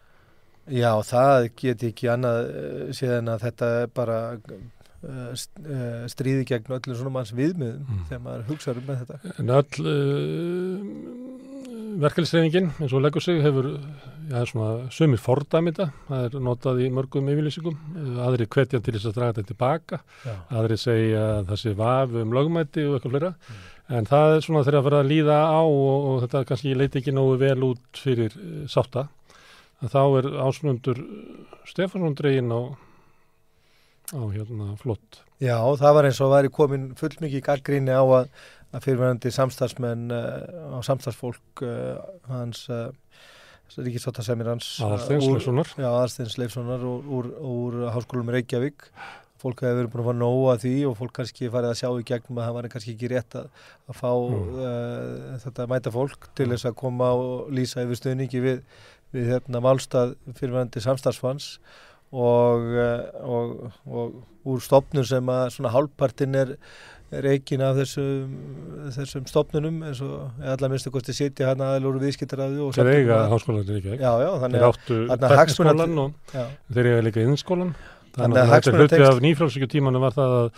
Já, 0.71 0.91
það 1.03 1.49
get 1.59 1.83
ekki 1.89 2.11
annað 2.13 2.41
eh, 2.47 2.85
síðan 2.95 3.33
að 3.33 3.45
þetta 3.47 3.71
bara 3.97 4.19
uh, 4.39 5.33
stríði 6.11 6.47
gegn 6.47 6.77
öllu 6.77 6.97
svona 6.97 7.15
manns 7.17 7.33
viðmiðum 7.35 7.87
mm. 7.87 8.05
þegar 8.11 8.23
maður 8.27 8.47
hugsaður 8.53 8.83
um 8.83 8.91
þetta. 9.01 9.35
En 9.41 9.55
öll 9.57 9.91
uh, 9.95 11.50
verkefliðsreifingin 11.99 12.71
eins 12.79 12.93
og 12.95 13.03
leggur 13.05 13.23
sig 13.25 13.41
hefur 13.43 13.67
svona 14.47 14.91
sömur 14.95 15.21
fordæmita, 15.21 15.89
það 16.09 16.27
er 16.27 16.45
notað 16.47 16.83
í 16.85 16.89
mörgum 16.95 17.31
yfirlýsingum, 17.33 17.79
aðri 18.23 18.47
hvetjan 18.47 18.85
til 18.85 18.95
þess 18.97 19.11
að 19.11 19.17
draga 19.17 19.37
þetta 19.37 19.51
tilbaka, 19.51 20.01
já. 20.25 20.35
aðri 20.61 20.79
segja 20.81 21.25
þessi 21.49 21.75
vaf 21.79 22.15
um 22.23 22.35
lögmæti 22.37 22.85
og 22.87 22.99
eitthvað 22.99 23.17
flera, 23.17 23.33
mm. 23.33 23.65
en 23.99 24.11
það 24.11 24.35
er 24.35 24.47
svona 24.47 24.65
þegar 24.67 24.79
að 24.81 24.87
vera 24.89 25.01
að 25.03 25.11
líða 25.11 25.39
á 25.51 25.63
og, 25.63 25.97
og 26.11 26.21
þetta 26.27 26.45
kannski 26.51 26.77
leiti 26.77 27.01
ekki 27.01 27.17
nógu 27.17 27.41
vel 27.43 27.59
út 27.73 28.05
fyrir 28.05 28.37
uh, 28.37 28.63
sátta, 28.71 29.09
þá 29.81 30.01
er 30.21 30.31
ásmundur 30.47 31.03
Stefansson 31.69 32.17
dregin 32.19 32.55
á, 32.55 32.61
á 34.11 34.23
hérna 34.35 34.73
flott. 34.81 35.23
Já, 35.41 35.57
það 35.81 35.95
var 35.97 36.09
eins 36.09 36.21
og 36.21 36.33
væri 36.35 36.51
komin 36.53 36.89
fullmikið 36.99 37.45
gaggríni 37.47 37.95
á 37.95 38.03
að 38.03 38.33
að 38.71 38.85
fyrirverandi 38.87 39.33
samstagsmenn 39.35 40.11
uh, 40.15 40.77
og 40.79 40.85
samstagsfólk 40.87 41.63
uh, 41.67 42.03
hans 42.31 42.67
uh, 42.71 42.91
ríkisváttasemir 43.79 44.51
hans 44.51 44.77
Aðarsteins 45.87 46.37
Leifssonar 46.39 46.85
úr, 46.87 47.09
úr, 47.19 47.33
úr 47.39 47.81
háskólum 47.95 48.31
Reykjavík 48.35 48.87
fólk 49.41 49.63
hefur 49.65 49.79
verið 49.79 49.93
búin 49.93 50.03
að 50.03 50.09
fá 50.11 50.19
nóga 50.21 50.55
því 50.61 50.75
og 50.91 50.97
fólk 50.99 51.15
kannski 51.17 51.51
farið 51.51 51.73
að 51.73 51.79
sjá 51.81 51.89
í 51.89 52.07
gegnum 52.11 52.41
að 52.41 52.49
það 52.49 52.57
var 52.59 52.71
kannski 52.75 52.95
ekki 52.95 53.11
rétt 53.11 53.37
að, 53.41 53.47
að 53.89 53.97
fá 53.97 54.11
mm. 54.13 54.59
þetta 55.47 55.69
mæta 55.71 55.93
fólk 55.95 56.27
til 56.37 56.51
þess 56.51 56.69
að 56.69 56.77
koma 56.83 57.09
og 57.17 57.47
lýsa 57.57 57.87
yfir 57.87 58.01
stöðningi 58.03 58.43
við, 58.45 58.59
við 59.17 59.31
hérna 59.33 59.63
málstað 59.65 60.13
fyrirverandi 60.35 60.83
samstagsfans 60.85 61.55
og, 62.11 62.71
og, 63.23 63.75
og 63.87 64.49
úr 64.51 64.65
stopnum 64.65 65.07
sem 65.07 65.29
að 65.31 65.45
svona 65.57 65.75
hálfpartin 65.75 66.39
er 66.39 66.57
reikin 67.11 67.63
af 67.67 67.79
þessum, 67.81 68.35
þessum 68.95 69.25
stopnunum 69.27 69.81
eins 69.89 70.01
og 70.05 70.43
allar 70.47 70.71
minnstu 70.71 70.93
kosti 70.95 71.15
sitja 71.15 71.51
hann 71.51 71.63
aðeins 71.67 71.89
úr 71.91 71.99
viðskiptaræðu 72.05 72.69
Þeir 72.77 72.91
eiga 72.93 73.23
háskólan 73.33 73.73
já, 73.99 74.13
þannig 74.45 74.45
að 74.45 74.53
Þeir 74.55 74.67
áttu 74.69 75.01
tekniskólan 75.25 75.97
og 76.05 76.37
þeir 76.71 76.91
eiga 76.93 77.07
líka 77.09 77.25
innskólan 77.27 77.73
Þannig 78.15 78.41
að 78.41 78.53
þetta 78.53 78.75
hluti 78.75 79.01
af 79.07 79.21
nýfrálsíkjutímanu 79.23 80.01
var 80.03 80.15
það 80.17 80.33
að, 80.37 80.49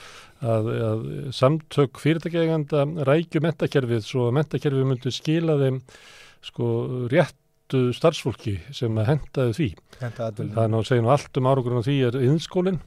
að, 0.53 0.69
að 0.89 1.03
samtök 1.37 2.01
fyrirtækjeganda 2.01 2.85
rækju 3.09 3.43
mentakerfið 3.45 4.07
svo 4.07 4.29
að 4.31 4.37
mentakerfið 4.39 4.87
myndi 4.89 5.13
skila 5.13 5.59
þeim 5.61 5.83
sko 6.49 6.71
réttu 7.73 7.93
starfsfólki 7.97 8.61
sem 8.75 8.93
að 8.99 9.09
hendaði 9.09 9.57
því. 9.57 9.69
Þannig 10.00 10.79
að 10.79 10.87
segja 10.88 11.02
nú 11.02 11.11
allt 11.12 11.38
um 11.38 11.49
árugurinn 11.49 11.81
á 11.81 11.87
því 11.87 11.97
er 12.09 12.19
innskólinn 12.21 12.81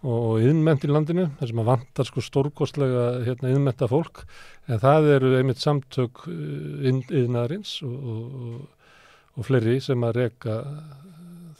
og 0.00 0.40
yðnment 0.40 0.84
í 0.84 0.88
landinu, 0.88 1.26
þar 1.38 1.50
sem 1.50 1.60
að 1.60 1.70
vantar 1.70 2.08
sko 2.08 2.22
stórkostlega 2.24 3.24
hérna, 3.26 3.50
yðnmenta 3.52 3.88
fólk 3.90 4.22
en 4.66 4.80
það 4.80 5.10
eru 5.16 5.34
einmitt 5.36 5.60
samtök 5.60 6.22
yðnaðarins 6.30 7.80
og, 7.84 7.98
og, 8.14 8.94
og 9.36 9.48
fleiri 9.48 9.80
sem 9.84 10.00
að 10.06 10.22
reyka 10.22 10.62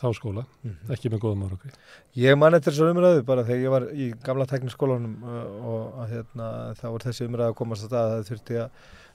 þá 0.00 0.06
skóla, 0.16 0.46
mm 0.62 0.70
-hmm. 0.70 0.92
ekki 0.94 1.10
með 1.12 1.20
góðum 1.20 1.42
árangri. 1.44 1.70
Ég 2.16 2.38
man 2.38 2.54
eftir 2.54 2.72
þessu 2.72 2.88
umræðu 2.88 3.22
bara 3.28 3.44
þegar 3.44 3.60
ég 3.60 3.70
var 3.74 3.84
í 3.92 4.06
gamla 4.24 4.46
tekniskólanum 4.48 5.18
uh, 5.20 5.68
og 5.68 5.98
að, 6.00 6.14
hérna, 6.14 6.46
þá 6.80 6.86
er 6.88 7.04
þessi 7.04 7.26
umræðu 7.28 7.52
að 7.52 7.58
komast 7.58 7.84
að 7.84 7.92
það 7.92 8.24
þurfti 8.30 8.56
að 8.62 8.70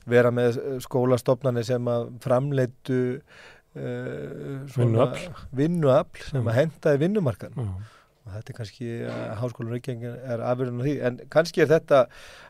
vera 0.09 0.31
með 0.35 0.61
skólastofnani 0.85 1.65
sem 1.65 1.91
að 1.91 2.07
framleitu 2.23 3.01
uh, 3.17 4.79
vinnuafl 5.55 6.25
sem 6.29 6.49
að 6.49 6.57
hendaði 6.61 7.03
vinnumarkan. 7.05 7.59
Já 7.59 7.95
og 8.25 8.33
þetta 8.33 8.51
er 8.51 8.57
kannski 8.57 8.87
að 9.05 9.19
eh, 9.19 9.33
háskólinu 9.39 9.75
Reykjavík 9.75 10.05
er 10.33 10.43
afverðin 10.49 10.81
á 10.81 10.85
því, 10.85 10.93
en 11.07 11.19
kannski 11.33 11.61
er 11.61 11.69
þetta 11.69 11.99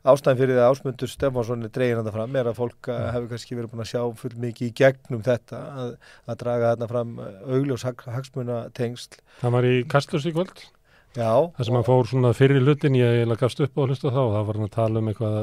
ástæðin 0.07 0.39
fyrir 0.39 0.59
það 0.59 0.69
ásmundur 0.71 1.11
Stefánsson 1.11 1.67
er 1.67 1.73
dregin 1.75 1.99
að 1.99 2.07
það 2.07 2.17
fram, 2.17 2.37
er 2.39 2.49
að 2.51 2.59
fólk 2.61 2.91
ja. 2.91 2.99
hefur 3.15 3.27
kannski 3.33 3.59
verið 3.59 3.73
búin 3.73 3.83
að 3.83 3.91
sjá 3.91 4.01
full 4.21 4.33
mikið 4.45 4.69
í 4.69 4.75
gegnum 4.79 5.25
þetta 5.25 5.61
að, 5.83 5.91
að 6.31 6.39
draga 6.45 6.71
þarna 6.71 6.89
fram 6.93 7.13
eh, 7.19 7.35
augljós 7.57 7.85
hagsmuna 7.89 8.61
tengsl. 8.77 9.19
Það 9.43 9.57
var 9.57 9.69
í 9.71 9.75
Kastlurs 9.91 10.29
í 10.29 10.35
kvöld? 10.35 10.63
Já. 11.15 11.31
Það 11.55 11.67
sem 11.69 11.77
að 11.79 11.87
fór 11.87 12.09
svona 12.09 12.31
fyrir 12.35 12.65
hlutin, 12.65 12.97
ég 12.99 13.21
eiginlega 13.21 13.45
gafst 13.45 13.63
upp 13.63 13.77
á 13.77 13.81
að 13.83 13.93
hlusta 13.93 14.11
þá, 14.11 14.21
það 14.33 14.47
var 14.49 14.59
hann 14.59 14.67
að 14.67 14.75
tala 14.75 15.01
um 15.01 15.11
eitthvað, 15.11 15.37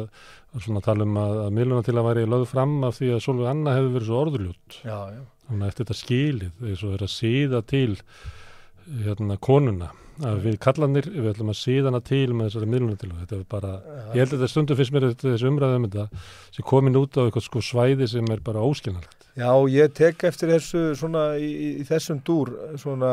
svona 0.58 0.82
að 0.82 0.88
tala 0.88 1.06
um 1.08 1.18
að, 1.22 1.34
að 1.46 1.56
miðluna 1.58 1.86
til 1.86 1.96
að 1.96 2.08
væri 2.10 2.26
lögð 2.28 2.46
fram 2.50 2.76
af 2.88 2.98
því 2.98 3.10
að 3.14 3.24
Solveig 3.24 3.50
Anna 3.52 3.76
hefur 3.78 3.96
verið 3.96 4.10
svo 4.10 4.20
orðurljút. 4.26 4.78
Já, 4.84 4.98
já. 5.16 5.22
Þannig 5.48 5.64
að 5.64 5.72
eftir 5.72 5.86
þetta 5.86 5.98
skilið, 6.02 6.54
þess 6.60 6.84
að 6.84 6.94
vera 6.96 7.08
að 7.08 7.14
síða 7.16 7.62
til 7.72 7.90
hérna 9.06 9.38
konuna 9.42 9.90
að 10.26 10.44
við 10.46 10.58
kallanir, 10.62 11.08
við 11.12 11.32
ætlum 11.32 11.50
að 11.52 11.58
síðana 11.60 12.02
til 12.04 12.28
með 12.32 12.50
þessari 12.50 12.70
miðlunatilu, 12.72 13.16
þetta 13.22 13.38
er 13.38 13.48
bara 13.50 13.72
ja. 13.78 14.04
ég 14.12 14.22
held 14.22 14.28
að 14.28 14.36
þetta 14.36 14.52
stundum 14.52 14.78
fyrst 14.78 14.94
mér 14.94 15.08
þessi 15.22 15.50
umræðum 15.50 15.88
þetta 15.88 16.22
sem 16.52 16.68
komin 16.72 17.00
út 17.00 17.18
á 17.18 17.24
eitthvað 17.24 17.46
sko 17.48 17.64
svæði 17.64 18.08
sem 18.12 18.32
er 18.34 18.44
bara 18.44 18.64
óskilnalegt. 18.64 19.18
Já, 19.32 19.48
ég 19.72 19.92
tek 19.96 20.26
eftir 20.28 20.50
þessu 20.52 20.80
svona 21.00 21.22
í, 21.40 21.48
í 21.80 21.84
þessum 21.88 22.18
dúr 22.26 22.50
svona 22.76 23.12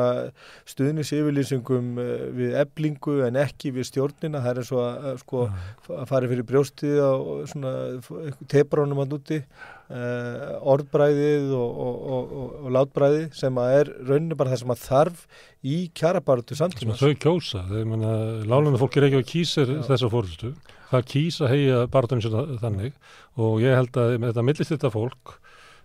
stuðnis 0.67 1.13
yfirlýsingum 1.15 1.93
eh, 2.03 2.25
við 2.35 2.57
eblingu 2.59 3.21
en 3.23 3.39
ekki 3.39 3.71
við 3.77 3.87
stjórnina, 3.87 4.41
það 4.43 4.51
er 4.51 4.61
eins 4.63 4.71
og 4.75 4.81
að 4.83 5.21
sko 5.23 5.45
ja. 5.47 5.61
að 6.01 6.09
fara 6.11 6.31
fyrir 6.33 6.47
brjóstið 6.49 6.99
og 7.05 7.45
svona 7.53 7.73
teprónum 8.51 8.99
að 9.05 9.13
núti 9.15 9.39
Uh, 9.89 10.59
orðbræðið 10.69 11.47
og, 11.57 11.77
og, 11.81 11.93
og, 12.13 12.49
og 12.59 12.73
látbræðið 12.75 13.23
sem 13.33 13.55
að 13.57 13.71
er 13.73 13.87
rauninu 14.05 14.35
bara 14.37 14.51
það 14.51 14.59
sem 14.61 14.73
að 14.75 14.83
þarf 14.83 15.23
í 15.65 15.77
kjærabartu 15.97 16.57
samtíma. 16.59 16.97
Þau 16.99 17.15
kjósa, 17.23 17.63
lálunum 18.45 18.77
fólk 18.77 18.99
er 18.99 19.07
ekki 19.07 19.17
að 19.23 19.25
kýsa 19.31 19.65
þessa 19.87 20.11
fórhustu, 20.13 20.51
það 20.91 21.09
kýsa 21.09 21.49
heia 21.49 21.81
barðunum 21.89 22.21
sem 22.21 22.61
þannig 22.61 23.01
og 23.41 23.57
ég 23.65 23.79
held 23.79 23.97
að 23.97 24.13
þetta 24.27 24.45
millist 24.45 24.75
þetta 24.75 24.93
fólk, 24.93 25.35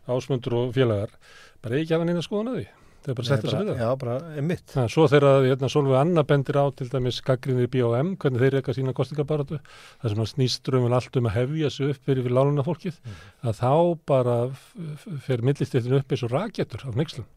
ásmundur 0.04 0.60
og 0.60 0.76
félagar, 0.76 1.16
bara 1.64 1.80
ekki 1.80 1.96
hafa 1.96 2.10
neina 2.10 2.28
skoðan 2.28 2.52
að 2.52 2.60
því. 2.60 2.70
Það 3.04 3.12
er 3.12 3.16
bara 3.18 3.28
setja 3.28 3.50
sig 3.52 3.58
við 3.60 3.68
það. 3.68 3.80
Já, 3.82 3.88
bara 4.00 4.14
einmitt. 4.32 4.72
Ja, 4.72 4.82
svo 4.88 5.04
þegar 5.12 5.44
hérna, 5.44 5.68
Solveig 5.68 5.98
Anna 6.00 6.22
bendir 6.24 6.56
á 6.56 6.64
til 6.72 6.86
dæmis 6.88 7.20
gaggrinni 7.26 7.66
í 7.66 7.70
B.O.M. 7.74 8.14
hvernig 8.22 8.40
þeir 8.40 8.56
eitthvað 8.58 8.78
sína 8.78 8.94
kostingabaratu, 8.96 9.58
það 10.00 10.14
sem 10.14 10.22
að 10.24 10.30
snýströmmun 10.30 10.88
um 10.88 10.96
allt 10.96 11.18
um 11.20 11.28
að 11.28 11.36
hefja 11.36 11.72
sig 11.74 11.92
upp 11.92 12.08
fyrir 12.08 12.24
við 12.24 12.36
láluna 12.38 12.64
fólkið, 12.64 12.96
mm. 12.96 13.22
að 13.44 13.60
þá 13.60 13.72
bara 14.08 14.36
fer 15.26 15.44
millistéttin 15.44 15.98
upp 16.00 16.16
eins 16.16 16.24
og 16.24 16.32
rakettur 16.32 16.88
af 16.88 16.96
nexlum. 16.96 17.28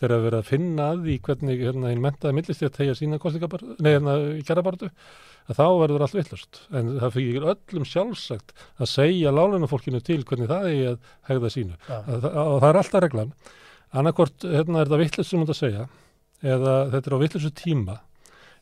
Þegar 0.00 0.16
að 0.16 0.24
vera 0.24 0.38
að 0.40 0.48
finna 0.48 0.90
að 0.94 1.02
því 1.04 1.20
hvernig 1.28 1.60
hérna 1.60 1.90
einn 1.92 2.00
mentaði 2.02 2.38
millistétt 2.38 2.78
hegja 2.80 2.96
sína 2.96 3.20
kostingabaratu, 3.22 3.76
nei 3.84 3.92
hérna 3.92 4.14
kjærabaratu, 4.48 4.88
að 5.52 5.58
þá 5.60 5.66
verður 5.82 6.06
allt 6.06 6.16
villast. 6.16 6.62
En 6.72 6.94
það 6.96 7.18
fyrir 7.18 7.50
öllum 7.52 7.84
sjálfsagt 7.86 8.54
að 8.80 8.90
segja 8.96 9.34
láluna 9.36 9.68
fólkinu 9.70 10.00
til 10.00 10.22
hvernig 10.24 10.48
það 10.50 10.70
er 10.72 10.94
að 10.94 11.12
hegða 11.28 11.52
sínu. 11.52 11.76
Ja. 11.90 12.00
Að, 12.00 12.30
að, 12.32 12.54
annarkort 13.92 14.46
hérna 14.46 14.80
er 14.80 14.88
þetta 14.88 15.02
vittlust 15.02 15.32
sem 15.32 15.42
hún 15.42 15.52
að 15.52 15.58
segja 15.58 15.86
eða 16.42 16.76
þetta 16.92 17.08
er 17.08 17.16
á 17.16 17.22
vittlustu 17.22 17.52
tíma 17.62 17.96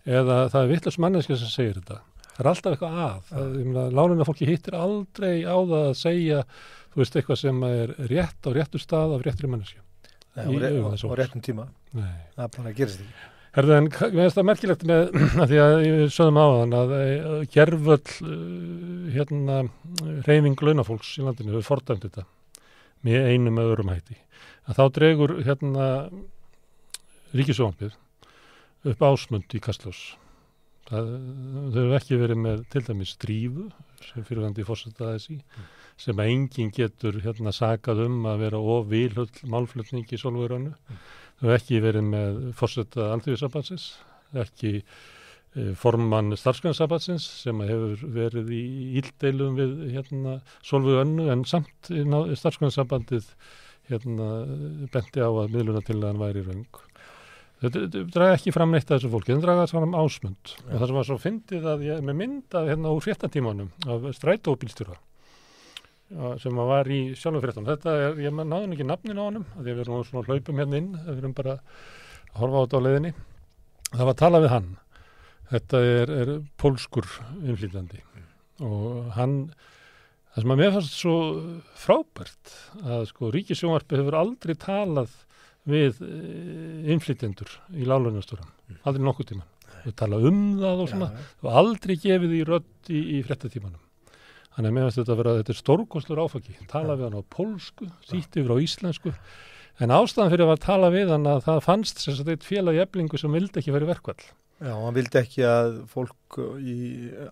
eða 0.04 0.38
það 0.52 0.62
er 0.62 0.70
vittlust 0.74 1.02
manneska 1.02 1.36
sem 1.38 1.52
segir 1.52 1.80
þetta. 1.80 2.00
Það 2.30 2.44
er 2.44 2.50
alltaf 2.50 2.74
eitthvað 2.74 3.00
að, 3.04 3.34
að 3.82 3.96
lánuna 3.98 4.26
fólki 4.28 4.48
hittir 4.48 4.76
aldrei 4.78 5.42
á 5.44 5.56
það 5.56 5.76
að 5.80 5.98
segja 6.00 6.44
þú 6.90 7.02
veist 7.02 7.18
eitthvað 7.18 7.40
sem 7.42 7.66
er 7.68 7.92
rétt 8.10 8.48
á 8.48 8.50
réttu 8.56 8.80
stað 8.80 9.16
af 9.16 9.26
réttri 9.26 9.50
manneska 9.50 9.84
og 10.40 11.18
réttum 11.18 11.44
tíma. 11.44 11.68
Nei. 11.96 12.16
það 12.36 12.56
bara 12.56 12.72
gerist 12.74 13.04
ekki. 13.04 13.28
Herðu 13.50 13.74
en 13.74 13.88
mér 13.90 14.12
finnst 14.14 14.36
það 14.38 14.46
merkilegt 14.46 14.82
með 14.86 15.08
því 15.50 15.62
að 15.64 15.72
ég 15.82 16.12
sögum 16.14 16.38
á 16.38 16.46
þann 16.54 16.76
að 16.80 16.92
gerföll 17.50 17.96
uh, 17.98 18.34
hérna 19.10 19.56
reyning 20.28 20.62
launafólks 20.62 21.16
í 21.18 21.24
landinu 21.26 21.56
hefur 21.56 21.66
fordæmt 21.72 22.06
þetta 22.06 22.28
með 23.06 23.30
einum 23.32 23.60
öðrum 23.62 23.92
hætti 23.92 24.18
að 24.70 24.78
þá 24.78 24.84
dregur 24.96 25.36
hérna 25.46 25.86
ríkisónbið 27.34 27.94
upp 28.90 29.04
ásmund 29.04 29.54
í 29.54 29.60
Kastlós. 29.62 30.00
Það, 30.90 31.10
þau 31.70 31.76
hefur 31.76 31.96
ekki 32.00 32.18
verið 32.18 32.40
með 32.42 32.62
til 32.72 32.82
dæmis 32.86 33.14
strífu 33.14 33.68
sem 34.08 34.24
fyrirvændi 34.26 34.64
fórsetaðis 34.66 35.28
í 35.30 35.36
mm. 35.36 35.68
sem 36.00 36.22
að 36.22 36.32
enginn 36.32 36.72
getur 36.74 37.20
hérna 37.22 37.52
sagað 37.54 38.02
um 38.06 38.24
að 38.26 38.44
vera 38.46 38.62
of 38.74 38.88
vilhull 38.90 39.28
málflutning 39.52 40.10
í 40.10 40.18
solvörönu. 40.18 40.72
Mm. 40.72 41.02
Þau 41.38 41.46
hefur 41.46 41.56
ekki 41.58 41.82
verið 41.84 42.08
með 42.08 42.40
fórsetað 42.58 43.14
alþjóðisambansins, 43.14 43.86
ekki 44.42 44.72
e, 44.80 44.84
formann 45.78 46.36
starfsgrænssambansins 46.38 47.24
sem 47.42 47.62
hefur 47.66 48.04
verið 48.14 48.52
í 48.54 48.62
íldeilum 49.00 49.56
við 49.58 49.72
hérna 49.96 50.36
solvörönu 50.62 51.26
en 51.32 51.42
samt 51.48 51.90
starfsgrænsambandið 51.90 53.26
hérna 53.90 54.28
benti 54.92 55.18
á 55.18 55.26
að 55.26 55.56
miðlunatillagan 55.56 56.22
væri 56.22 56.46
raung. 56.46 56.80
Þetta 57.60 58.04
draga 58.08 58.38
ekki 58.38 58.54
fram 58.54 58.70
neitt 58.72 58.88
að 58.88 59.00
þessu 59.00 59.12
fólki, 59.12 59.34
þetta 59.34 59.44
draga 59.44 59.66
fram 59.68 59.96
ásmund 59.98 60.54
ja. 60.54 60.62
og 60.62 60.76
það 60.78 60.86
sem 60.86 60.98
var 61.00 61.08
svo 61.08 61.16
fyndið 61.20 61.66
að 61.74 61.86
ég 61.88 62.04
með 62.06 62.20
mynda 62.22 62.62
hérna 62.70 62.92
úr 62.94 63.04
fréttatímanum 63.04 63.72
af 63.90 64.06
strætóbílstjóra 64.16 64.96
sem 66.40 66.56
var 66.70 66.88
í 66.90 67.00
sjálfum 67.14 67.42
fréttan. 67.44 67.66
Þetta 67.68 67.92
er, 67.94 68.16
ég 68.24 68.34
náðu 68.34 68.72
ekki 68.74 68.86
nafnin 68.86 69.20
á 69.20 69.24
honum, 69.28 69.44
því 69.54 69.66
að 69.66 69.68
við 69.68 69.82
erum 69.84 70.06
svona 70.08 70.26
hlaupum 70.26 70.62
hérna 70.62 70.80
inn, 70.80 70.88
við 71.06 71.20
erum 71.20 71.34
bara 71.36 71.58
að 71.60 72.40
horfa 72.40 72.56
á 72.58 72.62
þetta 72.64 72.80
á 72.80 72.86
leiðinni. 72.86 73.12
Það 73.90 74.02
var 74.02 74.14
að 74.14 74.22
tala 74.24 74.40
við 74.42 74.54
hann. 74.54 74.72
Þetta 75.50 75.82
er, 75.82 76.14
er 76.14 76.32
pólskur 76.60 77.06
innflýtandi 77.42 77.98
mm. 78.00 78.26
og 78.66 79.10
hann 79.16 79.36
það 80.30 80.44
sem 80.44 80.54
að 80.54 80.60
mér 80.62 80.74
fannst 80.76 80.98
svo 80.98 81.16
frábært 81.80 82.54
að 82.84 83.08
sko 83.10 83.32
ríkisjónvarpi 83.34 83.98
hefur 83.98 84.18
aldrei 84.20 84.54
talað 84.60 85.16
við 85.70 85.98
innflytjendur 86.90 87.50
í 87.76 87.86
lálunastóran, 87.88 88.48
mm. 88.70 88.82
aldrei 88.86 89.06
nokkuð 89.08 89.32
tíman 89.32 89.48
við 89.80 89.94
tala 89.96 90.18
um 90.28 90.40
það 90.60 90.82
og 90.82 90.90
svona. 90.90 91.06
Ja, 91.08 91.28
og 91.44 91.54
aldrei 91.62 91.94
gefið 92.00 92.34
í 92.36 92.42
rödd 92.48 92.90
í, 92.92 93.00
í 93.16 93.20
frettatímanum 93.26 93.80
þannig 94.54 94.70
að 94.70 94.76
mér 94.76 94.86
finnst 94.86 95.00
þetta 95.00 95.14
að 95.14 95.20
vera 95.22 95.36
þetta 95.38 95.52
er 95.52 95.60
stórgóðslur 95.60 96.20
áfaki, 96.24 96.56
tala 96.68 96.94
ja. 96.94 96.98
við 96.98 97.06
hann 97.06 97.22
á 97.22 97.32
polsku, 97.32 97.88
þýtti 98.10 98.42
yfir 98.42 98.52
á 98.54 98.58
íslensku. 98.64 99.12
En 99.80 99.94
ástæðan 99.94 100.32
fyrir 100.34 100.50
að 100.52 100.62
tala 100.66 100.90
við 100.92 101.12
hann 101.14 101.28
að 101.30 101.44
það 101.46 101.60
fannst 101.64 102.02
sagt 102.02 102.28
eitt 102.28 102.44
félag 102.44 102.76
í 102.76 102.82
eblingu 102.82 103.20
sem 103.20 103.32
vildi 103.32 103.62
ekki 103.62 103.72
verið 103.72 103.94
verkvall 103.94 104.18
Já, 104.60 104.74
hann 104.76 104.96
vildi 104.96 105.18
ekki 105.22 105.46
að 105.48 105.80
fólk 105.88 106.40
í 106.60 106.76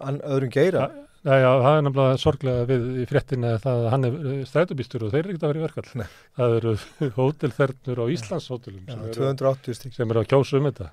öðrum 0.01 0.53
geira 0.55 0.89
Já, 1.27 1.35
já, 1.43 1.49
það 1.59 1.77
er 1.77 1.83
náttúrulega 1.83 2.19
sorglega 2.23 2.67
við 2.69 2.85
í 3.03 3.05
fréttina 3.11 3.49
það 3.59 3.81
að 3.83 3.89
hann 3.91 4.07
er 4.07 4.19
eh, 4.31 4.43
strætubýstur 4.47 5.05
og 5.05 5.11
þeir 5.11 5.21
eru 5.21 5.33
ekkert 5.33 5.45
að 5.45 5.51
vera 5.51 5.59
í 5.59 5.65
verkall. 5.65 5.89
Nei. 5.99 6.05
Það 6.39 6.55
eru 6.59 6.75
hótelþernur 7.19 8.01
á 8.01 8.07
Íslandshótelum 8.15 8.85
sem, 8.87 9.03
eru, 9.09 9.79
sem 9.97 10.13
eru 10.15 10.23
að 10.23 10.29
kjósa 10.31 10.61
um 10.61 10.69
þetta. 10.71 10.91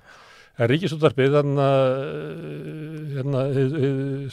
En 0.56 0.70
Ríkisúttarpið, 0.72 1.36
þannig 1.36 1.62
að 1.62 1.90
hérna, 3.14 3.42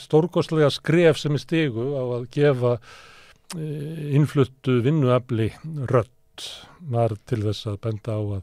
stórgóðslega 0.02 0.70
skref 0.74 1.20
sem 1.20 1.38
er 1.38 1.44
stegu 1.44 1.86
á 1.94 2.04
að 2.18 2.28
gefa 2.34 2.72
eh, 2.74 4.14
innfluttu 4.18 4.80
vinnuafli 4.84 5.52
rött 5.92 6.48
var 6.90 7.14
til 7.28 7.44
þess 7.44 7.70
að 7.70 7.82
benda 7.86 8.18
á 8.18 8.22
að 8.40 8.42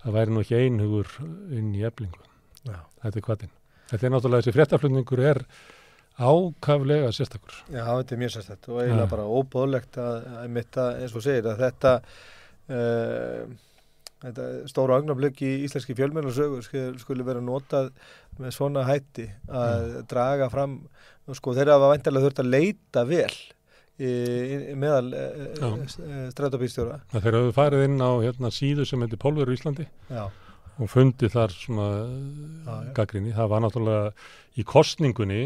það 0.00 0.16
væri 0.16 0.32
nú 0.32 0.46
ekki 0.46 0.62
einhugur 0.64 1.18
inn 1.52 1.74
í 1.76 1.84
eflingu. 1.84 2.25
Já. 2.66 2.80
Þetta 3.02 3.20
er 3.20 3.26
hvaðinn. 3.28 3.56
Þetta 3.86 4.06
er 4.06 4.14
náttúrulega 4.14 4.44
þessi 4.44 4.56
fréttaflutningur 4.56 5.22
er 5.22 5.42
ákaflega 6.16 7.12
sérstakur. 7.12 7.58
Já, 7.68 7.84
þetta 7.84 8.14
er 8.14 8.20
mjög 8.22 8.32
sérstaklega 8.34 8.74
og 8.74 8.82
eiginlega 8.82 9.04
ja. 9.04 9.12
bara 9.12 9.28
óbóðlegt 9.28 9.98
að, 10.00 10.28
að 10.40 10.52
mitta 10.56 10.86
eins 11.02 11.16
og 11.16 11.24
segir 11.24 11.48
að 11.50 11.60
þetta, 11.62 11.92
uh, 12.72 13.42
þetta 14.24 14.46
stóra 14.72 15.00
augnablögg 15.00 15.42
í 15.44 15.50
íslenski 15.66 15.96
fjölmennarsögur 15.98 16.64
skulle 17.02 17.26
vera 17.26 17.42
notað 17.44 17.92
með 18.40 18.56
svona 18.56 18.86
hætti 18.88 19.28
að 19.46 19.84
ja. 19.92 20.06
draga 20.08 20.48
fram, 20.52 20.80
sko 21.36 21.54
þeirra 21.56 21.76
var 21.82 21.94
vantilega 21.94 22.26
þurft 22.26 22.42
að 22.42 22.50
leita 22.56 23.04
vel 23.08 23.36
í, 24.00 24.10
í 24.72 24.74
meðal 24.80 25.12
uh, 25.12 25.86
strætóbýrstjóra. 26.32 27.02
Þeir 27.12 27.30
eru 27.34 27.54
farið 27.56 27.86
inn 27.90 28.00
á 28.00 28.10
hérna, 28.24 28.50
síðu 28.54 28.88
sem 28.88 29.04
heitir 29.04 29.20
Pólveru 29.20 29.54
Íslandi. 29.56 29.86
Já 30.08 30.26
og 30.76 30.90
fundi 30.92 31.28
þar 31.32 31.54
svona 31.54 31.86
ah, 32.68 32.82
gaggrinni. 32.96 33.32
Það 33.36 33.48
var 33.52 33.64
náttúrulega 33.64 34.10
í 34.56 34.64
kostningunni, 34.66 35.40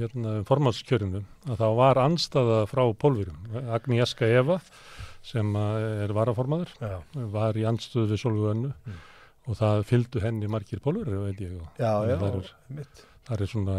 hérna, 0.00 0.36
formálskjörinu, 0.48 1.24
að 1.48 1.58
það 1.62 1.78
var 1.80 2.00
anstaða 2.02 2.60
frá 2.68 2.84
pólfurum. 3.00 3.40
Agnieszka 3.76 4.28
Eva, 4.28 4.58
sem 5.24 5.56
er 5.56 6.12
varaformaður, 6.16 6.74
Já. 6.80 6.98
var 7.32 7.56
í 7.56 7.66
anstöðu 7.68 8.12
við 8.12 8.20
Solveig 8.20 8.52
Önnu 8.52 8.72
mm. 8.74 9.02
og 9.48 9.60
það 9.60 9.84
fylgdu 9.88 10.24
henni 10.24 10.50
margir 10.52 10.82
pólfurur, 10.84 11.24
veit 11.28 11.40
ég. 11.44 11.56
Já, 11.80 11.92
já, 12.10 12.16
það 12.20 12.40
er, 12.40 12.94
það 13.28 13.44
er 13.46 13.52
svona 13.54 13.78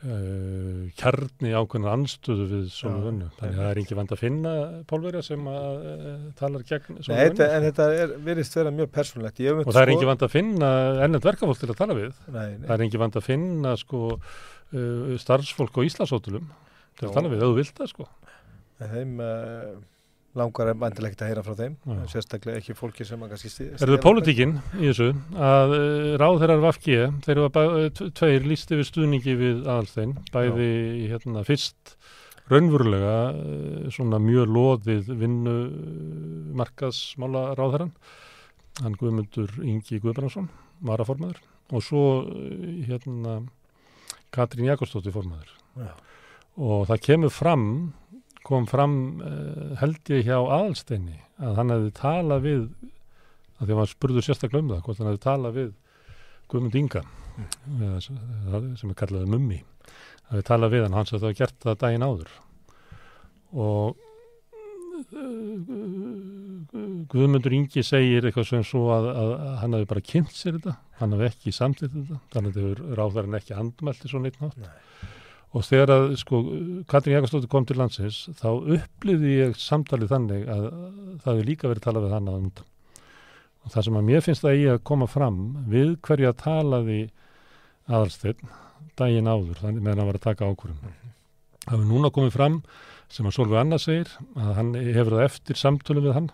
Uh, 0.00 0.86
kjarni 0.96 1.50
ákveðnar 1.52 1.92
anstöðu 1.92 2.46
við 2.48 2.68
svona 2.72 3.02
vunnu, 3.04 3.26
þannig 3.36 3.58
að 3.58 3.58
það 3.60 3.66
er 3.70 3.80
ekki 3.82 3.96
vand 3.98 4.14
að 4.14 4.20
finna 4.22 4.52
pólverja 4.88 5.20
sem 5.26 5.50
að 5.50 5.82
uh, 5.90 6.14
talar 6.38 6.64
gegn 6.70 7.02
svona 7.04 7.26
vunnu. 7.26 7.48
En 7.48 7.66
þetta 7.66 7.88
er 7.98 8.14
verist 8.24 8.56
vera 8.56 8.72
mjög 8.72 8.88
persónlegt. 8.94 9.42
Og 9.44 9.68
það 9.68 9.82
er 9.82 9.92
sko... 9.92 9.98
ekki 9.98 10.08
vand 10.08 10.24
að 10.24 10.32
finna 10.32 10.70
ennend 11.04 11.28
verkafólk 11.28 11.60
til 11.60 11.68
að 11.68 11.80
tala 11.82 11.98
við. 11.98 12.16
Nei, 12.32 12.46
nei. 12.54 12.64
Það 12.64 12.74
er 12.78 12.86
ekki 12.86 13.02
vand 13.04 13.20
að 13.20 13.26
finna 13.28 13.74
sko 13.82 14.02
uh, 14.16 15.12
starfsfólk 15.20 15.76
á 15.76 15.80
Íslasótulum 15.90 16.48
til 16.96 17.10
að 17.10 17.16
tala 17.18 17.34
við, 17.34 17.44
vilt 17.60 17.76
það 17.76 17.92
sko. 17.92 18.08
Þeim 18.80 19.20
langar 20.38 20.70
er 20.70 20.78
mandilegt 20.78 21.22
að 21.22 21.32
heyra 21.32 21.42
frá 21.42 21.56
þeim 21.58 21.74
Já. 21.82 22.00
sérstaklega 22.12 22.60
ekki 22.60 22.76
fólki 22.78 23.06
sem 23.06 23.22
að 23.24 23.32
kannski 23.32 23.66
Er 23.66 23.90
það 23.90 24.00
pólitíkinn 24.04 24.54
í 24.78 24.86
þessu 24.86 25.08
að 25.34 25.74
uh, 25.74 26.08
ráðherrar 26.22 26.62
Vafki 26.62 26.98
þeir 27.26 27.32
eru 27.34 27.48
að 27.48 28.02
tveir 28.18 28.46
lísti 28.46 28.78
við 28.78 28.88
stuðningi 28.92 29.36
við 29.40 29.62
aðalstein, 29.64 30.16
bæði 30.30 30.70
hérna 31.10 31.42
fyrst 31.46 31.96
raunverulega 32.50 33.16
uh, 33.34 33.86
svona 33.94 34.20
mjög 34.22 34.54
loðið 34.54 35.14
vinnu 35.18 35.56
markaðsmála 36.60 37.48
ráðherran 37.58 37.94
hann 38.80 38.98
Guðmundur 39.00 39.56
Ingi 39.66 39.98
Guðbrandsson 39.98 40.46
varaformaður 40.86 41.42
og 41.74 41.82
svo 41.84 42.04
hérna 42.86 43.40
Katrín 44.34 44.70
Jakobsdóttir 44.70 45.14
formaður 45.14 45.50
Já. 45.74 45.90
og 46.54 46.86
það 46.90 47.02
kemur 47.08 47.34
fram 47.34 47.66
kom 48.46 48.66
fram 48.70 48.94
uh, 49.24 49.76
held 49.80 50.12
ég 50.12 50.26
hjá 50.28 50.38
aðalsteini 50.38 51.18
að 51.40 51.60
hann 51.60 51.74
hefði 51.74 51.94
talað 51.98 52.44
við 52.46 52.62
að 53.60 53.64
því 53.64 53.72
að 53.74 53.80
hann 53.80 53.90
spurður 53.90 54.26
sérstaklega 54.26 54.64
um 54.64 54.70
það 54.74 54.84
hvort 54.86 55.00
hann 55.00 55.10
hefði 55.10 55.24
talað 55.26 55.58
við 55.58 55.72
Guðmund 56.50 56.78
Inga 56.80 57.02
mm. 57.06 57.98
sem 58.02 58.92
er 58.92 58.98
kallaðið 58.98 59.34
mummi 59.34 59.60
hann 59.62 60.38
hefði 60.38 60.46
talað 60.50 60.76
við 60.76 60.86
hann, 60.86 60.96
hans 60.98 61.12
hefði 61.14 61.26
það 61.26 61.40
gert 61.40 61.66
það 61.66 61.82
daginn 61.84 62.06
áður. 62.06 62.38
Og 63.50 64.06
Guðmundur 67.10 67.54
Ingi 67.56 67.82
segir 67.86 68.26
eitthvað 68.28 68.46
sem 68.50 68.64
svo 68.66 68.90
að, 68.94 69.08
að, 69.10 69.30
að 69.34 69.54
hann 69.62 69.76
hefði 69.76 69.88
bara 69.90 70.04
kynnt 70.06 70.34
sér 70.36 70.58
þetta 70.58 70.74
hann 71.00 71.14
hefði 71.16 71.30
ekki 71.30 71.54
samtitt 71.56 71.94
þetta 71.94 72.20
þannig 72.34 72.50
að 72.50 72.58
það 72.58 72.68
hefur 72.68 73.00
ráðarinn 73.00 73.38
ekki 73.40 73.56
andmælti 73.56 74.10
svo 74.10 74.20
neitt 74.22 74.38
nátt 74.42 74.60
og 75.50 75.66
þegar 75.66 75.92
að 75.96 76.04
sko 76.20 76.40
Katrín 76.90 77.16
Jakobsdóttir 77.16 77.50
kom 77.50 77.66
til 77.66 77.78
landsins 77.80 78.22
þá 78.38 78.50
uppliði 78.76 79.36
ég 79.36 79.56
samtalið 79.58 80.12
þannig 80.14 80.44
að 80.46 80.66
það 81.24 81.30
hefur 81.32 81.48
líka 81.48 81.70
verið 81.70 81.86
talað 81.86 82.06
við 82.06 82.14
hann 82.16 82.30
að 82.30 82.40
undan. 82.40 82.68
Og 83.60 83.72
það 83.74 83.86
sem 83.86 83.98
að 83.98 84.06
mér 84.06 84.24
finnst 84.24 84.44
það 84.46 84.60
í 84.60 84.68
að 84.72 84.82
koma 84.88 85.08
fram 85.10 85.40
við 85.68 85.96
hverja 86.06 86.32
talaði 86.38 87.00
aðalstegn 87.90 88.54
daginn 89.00 89.30
áður 89.30 89.60
þannig 89.60 89.84
meðan 89.84 90.02
hann 90.02 90.10
var 90.10 90.18
að 90.18 90.26
taka 90.28 90.48
ákvörðum 90.48 90.80
það 91.64 91.74
hefur 91.74 91.88
núna 91.88 92.10
komið 92.14 92.36
fram 92.36 92.58
sem 93.10 93.26
að 93.26 93.36
Solveig 93.36 93.60
Anna 93.60 93.78
segir 93.82 94.12
að 94.38 94.52
hann 94.58 94.74
hefur 94.78 95.16
það 95.16 95.26
eftir 95.26 95.60
samtölu 95.60 96.04
við 96.04 96.16
hann 96.16 96.30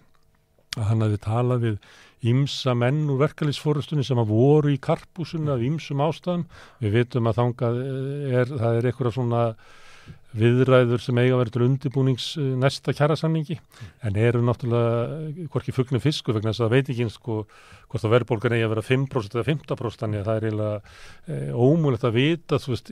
að 0.76 0.88
hann 0.90 1.04
hefði 1.06 1.22
talað 1.24 1.64
við 1.64 1.78
ímsa 2.24 2.74
menn 2.78 3.10
úr 3.12 3.20
verkefliðsfórustunni 3.24 4.04
sem 4.06 4.20
að 4.20 4.30
voru 4.32 4.72
í 4.72 4.78
karpúsinu 4.82 5.52
af 5.52 5.64
ímsum 5.64 6.02
ástæðum. 6.04 6.46
Við 6.80 6.94
vitum 7.00 7.28
að 7.28 7.40
þangað 7.42 7.80
er, 7.82 8.54
það 8.54 8.78
er 8.78 8.88
eitthvað 8.90 9.16
svona 9.18 9.42
viðræður 10.36 11.02
sem 11.04 11.20
eiga 11.22 11.38
verið 11.40 11.56
til 11.56 11.64
undirbúnings 11.66 12.28
eh, 12.40 12.52
næsta 12.60 12.94
kjærasamningi 12.96 13.58
en 14.06 14.20
eru 14.20 14.42
náttúrulega 14.44 15.48
hvorki 15.52 15.74
fuggnu 15.76 16.02
fisku 16.02 16.34
vegna 16.36 16.52
þess 16.52 16.66
að 16.66 16.76
veit 16.76 16.92
ekki 16.92 17.08
sko 17.12 17.42
hvort 17.86 18.06
að 18.06 18.16
verðbólgan 18.16 18.56
eigi 18.56 18.66
að 18.66 18.72
vera 18.74 18.86
5% 18.86 19.36
eða 19.36 19.48
15% 19.50 20.04
þannig 20.04 20.22
að 20.22 20.30
það 20.30 20.38
er 20.38 20.46
eiginlega 20.48 20.78
e, 21.26 21.36
ómúlegt 21.54 22.06
að 22.08 22.16
vita 22.16 22.58
veist, 22.66 22.90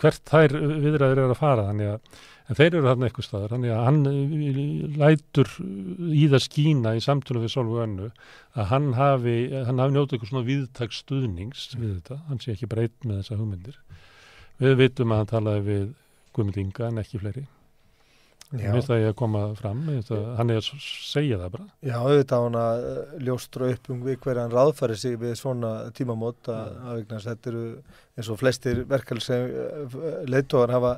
hvert 0.00 0.30
þær 0.30 0.54
viðræður 0.56 1.20
er 1.24 1.34
að 1.34 1.42
fara. 1.42 1.66
Þannig 1.68 1.90
að 1.92 2.22
en 2.44 2.58
þeir 2.58 2.70
eru 2.70 2.84
þarna 2.88 3.08
eitthvað 3.08 3.26
staðar. 3.28 3.52
Þannig 3.54 3.74
að 3.74 3.82
hann 3.88 4.00
eh, 4.10 4.94
lætur 5.00 5.52
í 6.12 6.24
það 6.32 6.44
skína 6.44 6.94
í 6.96 7.02
samtunum 7.04 7.44
við 7.44 7.54
Solveig 7.54 7.84
Önnu 7.86 8.10
að 8.54 8.70
hann 8.72 8.90
hafi, 8.98 9.36
hann 9.54 9.82
hafi 9.82 9.96
njótið 9.96 10.16
eitthvað 10.16 10.32
svona 10.32 10.48
viðtæk 10.50 10.96
stuðnings 10.98 11.66
við 11.78 11.90
þetta, 11.98 12.20
hann 12.28 12.42
sé 12.42 12.54
ekki 12.54 12.70
breyt 12.70 12.96
með 13.04 13.22
þessa 13.22 13.38
hugmyndir. 13.40 13.78
Við 14.62 14.76
vitum 14.82 15.14
að 15.14 15.22
hann 15.22 15.32
talaði 15.32 15.64
við 15.68 15.86
Guðmund 16.34 16.58
Inga 16.60 16.90
en 16.90 17.04
ekki 17.04 17.22
fleiri. 17.22 17.46
Mér 18.54 18.76
finnst 18.76 18.90
það 18.90 19.00
ég 19.00 19.10
að 19.10 19.16
koma 19.18 19.40
fram 19.58 19.80
að, 19.90 20.10
hann 20.38 20.52
er 20.52 20.60
að 20.60 20.66
segja 20.84 21.38
það 21.40 21.54
bara. 21.56 21.64
Já, 21.82 21.94
auðvitað 21.98 22.44
hann 22.44 22.58
að 22.60 22.84
eh, 22.90 23.14
ljóstra 23.26 23.70
upp 23.72 23.88
um 23.90 24.02
við 24.04 24.18
hverjan 24.22 24.52
ráðfæri 24.52 24.98
sig 25.00 25.16
við 25.18 25.32
svona 25.40 25.70
tímamót 25.96 26.50
að 26.52 26.76
aðvíknast 26.92 27.30
þetta 27.30 27.50
eru 27.50 27.64
eins 28.14 28.30
og 28.30 28.38
flestir 28.38 28.82
verkefæl 28.90 29.24
sem 29.24 29.48
eh, 29.48 29.96
leittóðan 30.30 30.74
hafa 30.76 30.92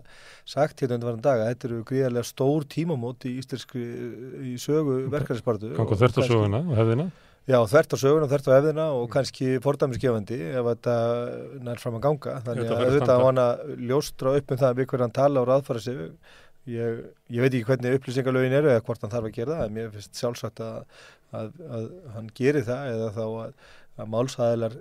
sagt 0.45 0.83
hérna 0.83 0.99
undir 0.99 1.11
varan 1.11 1.25
daga, 1.25 1.49
þetta 1.53 1.71
eru 1.71 1.81
gríðarlega 1.89 2.29
stór 2.29 2.67
tímamót 2.77 3.29
í 3.31 3.37
íslenski 3.41 3.87
í 4.53 4.57
sögu 4.61 4.99
verkefælispartu 5.15 5.73
Gangu 5.79 6.01
þörft 6.03 6.21
á 6.21 6.29
söguna 6.29 6.61
og 6.67 6.77
hefðina 6.77 7.09
Já, 7.47 7.61
þvert 7.71 7.95
á 7.95 7.97
söguna, 8.01 8.27
þvert 8.27 8.49
á 8.51 8.57
efðina 8.57 8.85
og 8.91 9.05
mm. 9.05 9.11
kannski 9.13 9.51
fordæmisgefandi 9.63 10.39
ef 10.51 10.67
þetta 10.67 10.95
nær 11.63 11.79
fram 11.79 11.99
að 11.99 12.03
ganga. 12.09 12.33
Þannig 12.43 12.73
að 12.73 12.81
auðvitað 12.83 13.21
á 13.23 13.27
hann 13.27 13.41
að 13.43 13.61
ljóstra 13.87 14.33
upp 14.41 14.51
um 14.51 14.61
það 14.63 14.81
við 14.81 14.89
hverjan 14.91 15.15
tala 15.15 15.45
og 15.45 15.47
raðfara 15.51 15.83
sig. 15.85 16.01
Ég, 16.67 17.05
ég 17.31 17.45
veit 17.45 17.53
ekki 17.53 17.69
hvernig 17.69 18.01
upplýsingalögin 18.01 18.57
eru 18.59 18.73
eða 18.73 18.83
hvort 18.89 19.05
hann 19.05 19.13
þarf 19.13 19.29
að 19.29 19.37
gera 19.37 19.59
það, 19.61 19.69
en 19.69 19.77
mér 19.77 19.93
finnst 19.95 20.19
sjálfsagt 20.19 20.63
að, 20.67 21.05
að, 21.31 21.53
að 21.77 21.85
hann 22.17 22.31
gerir 22.35 22.67
það 22.67 22.89
eða 22.97 23.11
þá 23.15 23.23
að, 23.27 23.53
að 23.95 24.09
málsæðilar 24.17 24.75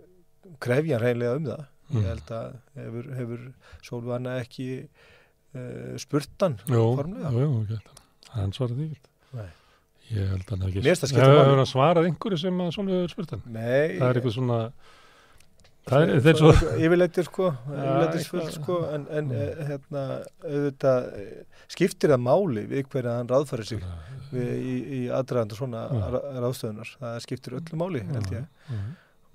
krefja 0.66 0.98
hann 0.98 1.06
reynlega 1.06 1.36
um 1.38 1.46
það. 1.52 1.68
Mm. 1.86 2.00
Ég 2.00 2.08
held 2.10 2.34
að 2.34 2.56
hefur, 2.80 3.12
hefur 3.20 3.44
Sólvanna 3.86 4.40
ekki 4.42 4.66
uh, 4.82 5.94
spurtan 6.02 6.58
formlega. 6.66 7.36
Jú, 7.38 7.52
jú. 7.70 7.80
Hann 8.34 8.58
svarði 8.58 8.80
því 8.80 8.90
ekki. 8.96 9.14
Nei. 9.38 9.52
Ég 10.14 10.28
held 10.30 10.44
að 10.44 10.52
hann 10.54 10.68
hefði 10.68 10.92
ekki 10.94 11.66
svarað 11.72 12.10
einhverju 12.10 12.38
sem 12.42 12.62
að 12.62 12.76
svona 12.76 12.94
hefur 12.94 13.14
spurt 13.16 13.34
hann. 13.34 13.42
Nei. 13.50 13.98
Það 13.98 14.06
er 14.08 14.20
eitthvað 14.20 14.36
svona, 14.36 14.60
það 15.90 16.06
er 16.06 16.24
þeir 16.28 16.40
svo 16.42 16.52
yfirleitir 16.86 17.28
sko, 17.28 17.50
yfirleitisfull 17.72 18.46
sko. 18.54 18.78
En, 18.94 19.08
en 19.10 19.32
mm. 19.34 19.64
hérna 19.72 20.06
auðvitað 20.46 21.10
skiptir 21.76 22.14
það 22.14 22.26
máli 22.28 22.66
við 22.70 22.90
hverja 22.94 23.18
hann 23.20 23.32
ráðfæri 23.34 23.68
sig 23.72 23.86
við, 24.32 24.54
í, 24.56 24.78
í 25.00 25.02
aðdraðandu 25.16 25.58
svona 25.58 25.86
ráðstöðunar 26.38 26.96
það 27.02 27.22
skiptir 27.26 27.60
öllu 27.62 27.82
máli 27.82 28.06
held 28.12 28.34
ég. 28.38 28.50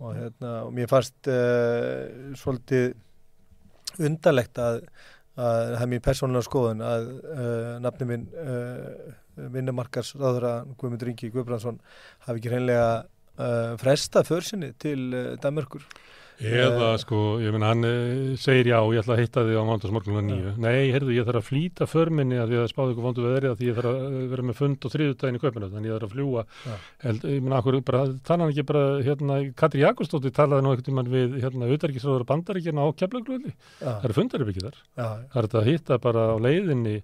Og 0.01 0.15
hérna 0.17 0.59
og 0.65 0.71
mér 0.73 0.89
fannst 0.89 1.29
uh, 1.29 2.31
svolítið 2.39 2.95
undarlegt 4.01 4.61
að 4.63 4.85
að 5.41 5.75
það 5.75 5.83
er 5.85 5.91
mér 5.93 6.03
persónulega 6.05 6.47
skoðun 6.47 6.85
að 6.85 7.09
uh, 7.11 7.75
nafni 7.85 8.09
minn 8.09 8.25
uh, 8.35 9.13
vinnumarkars 9.37 10.15
ráðra 10.19 10.55
Guðmundur 10.81 11.13
Ingi 11.13 11.31
Guðbrandsson 11.35 11.81
hafi 12.27 12.41
ekki 12.41 12.53
hreinlega 12.53 12.89
uh, 13.03 13.75
fresta 13.81 14.25
försinni 14.27 14.73
til 14.83 15.11
Danmörkur 15.43 15.87
Eða 16.41 16.95
sko, 17.01 17.19
ég 17.43 17.53
menna 17.53 17.69
hann 17.75 17.85
eh, 17.85 18.37
segir 18.41 18.71
já, 18.71 18.79
ég 18.81 19.03
ætla 19.03 19.17
að 19.17 19.21
hitta 19.21 19.43
þig 19.45 19.59
á 19.61 19.65
mándagsmorgunum 19.69 20.29
nýju. 20.31 20.53
Nei, 20.63 20.89
heyrðu, 20.95 21.13
ég 21.13 21.27
þarf 21.29 21.43
að 21.43 21.49
flýta 21.51 21.89
förminni 21.91 22.39
að 22.41 22.55
ég 22.57 22.71
spáði 22.71 22.95
ykkur 22.95 23.07
vondu 23.07 23.25
veðrið 23.27 23.51
að 23.51 23.59
því 23.61 23.69
ég 23.69 23.77
þarf 23.77 23.91
að 23.91 24.07
eh, 24.07 24.25
vera 24.33 24.47
með 24.49 24.57
fund 24.61 24.87
og 24.89 24.95
þriðutæðin 24.95 25.37
í 25.37 25.43
köpinu, 25.43 25.69
þannig 25.75 25.91
ég 25.91 25.99
þarf 25.99 26.09
að 26.09 26.15
fljúa. 26.15 26.45
Held, 27.05 27.27
ég 27.29 27.45
menna, 27.45 27.61
okkur 27.61 27.79
bara, 27.91 28.01
tala 28.25 28.47
hann 28.47 28.55
ekki 28.55 28.65
bara, 28.71 28.85
hérna, 29.05 29.39
Katri 29.61 29.85
Jakobsdóttir 29.85 30.35
talaði 30.37 30.65
nú 30.65 30.73
ekkert 30.73 30.91
um 30.93 31.01
hann 31.03 31.13
við, 31.13 31.37
hérna, 31.45 31.69
auðverkisráður 31.69 32.27
bandaríkjana 32.31 32.89
á 32.89 32.97
keflaglöðli. 33.03 33.55
Það 33.83 34.09
eru 34.09 34.17
fundarið 34.17 34.53
ekki 34.55 34.65
þar. 34.65 34.81
Það 34.97 35.37
er 35.43 35.51
þetta 35.51 35.61
að 35.61 35.69
hitta 35.69 36.01
bara 36.01 36.27
á 36.33 36.37
leiðinni. 36.41 36.97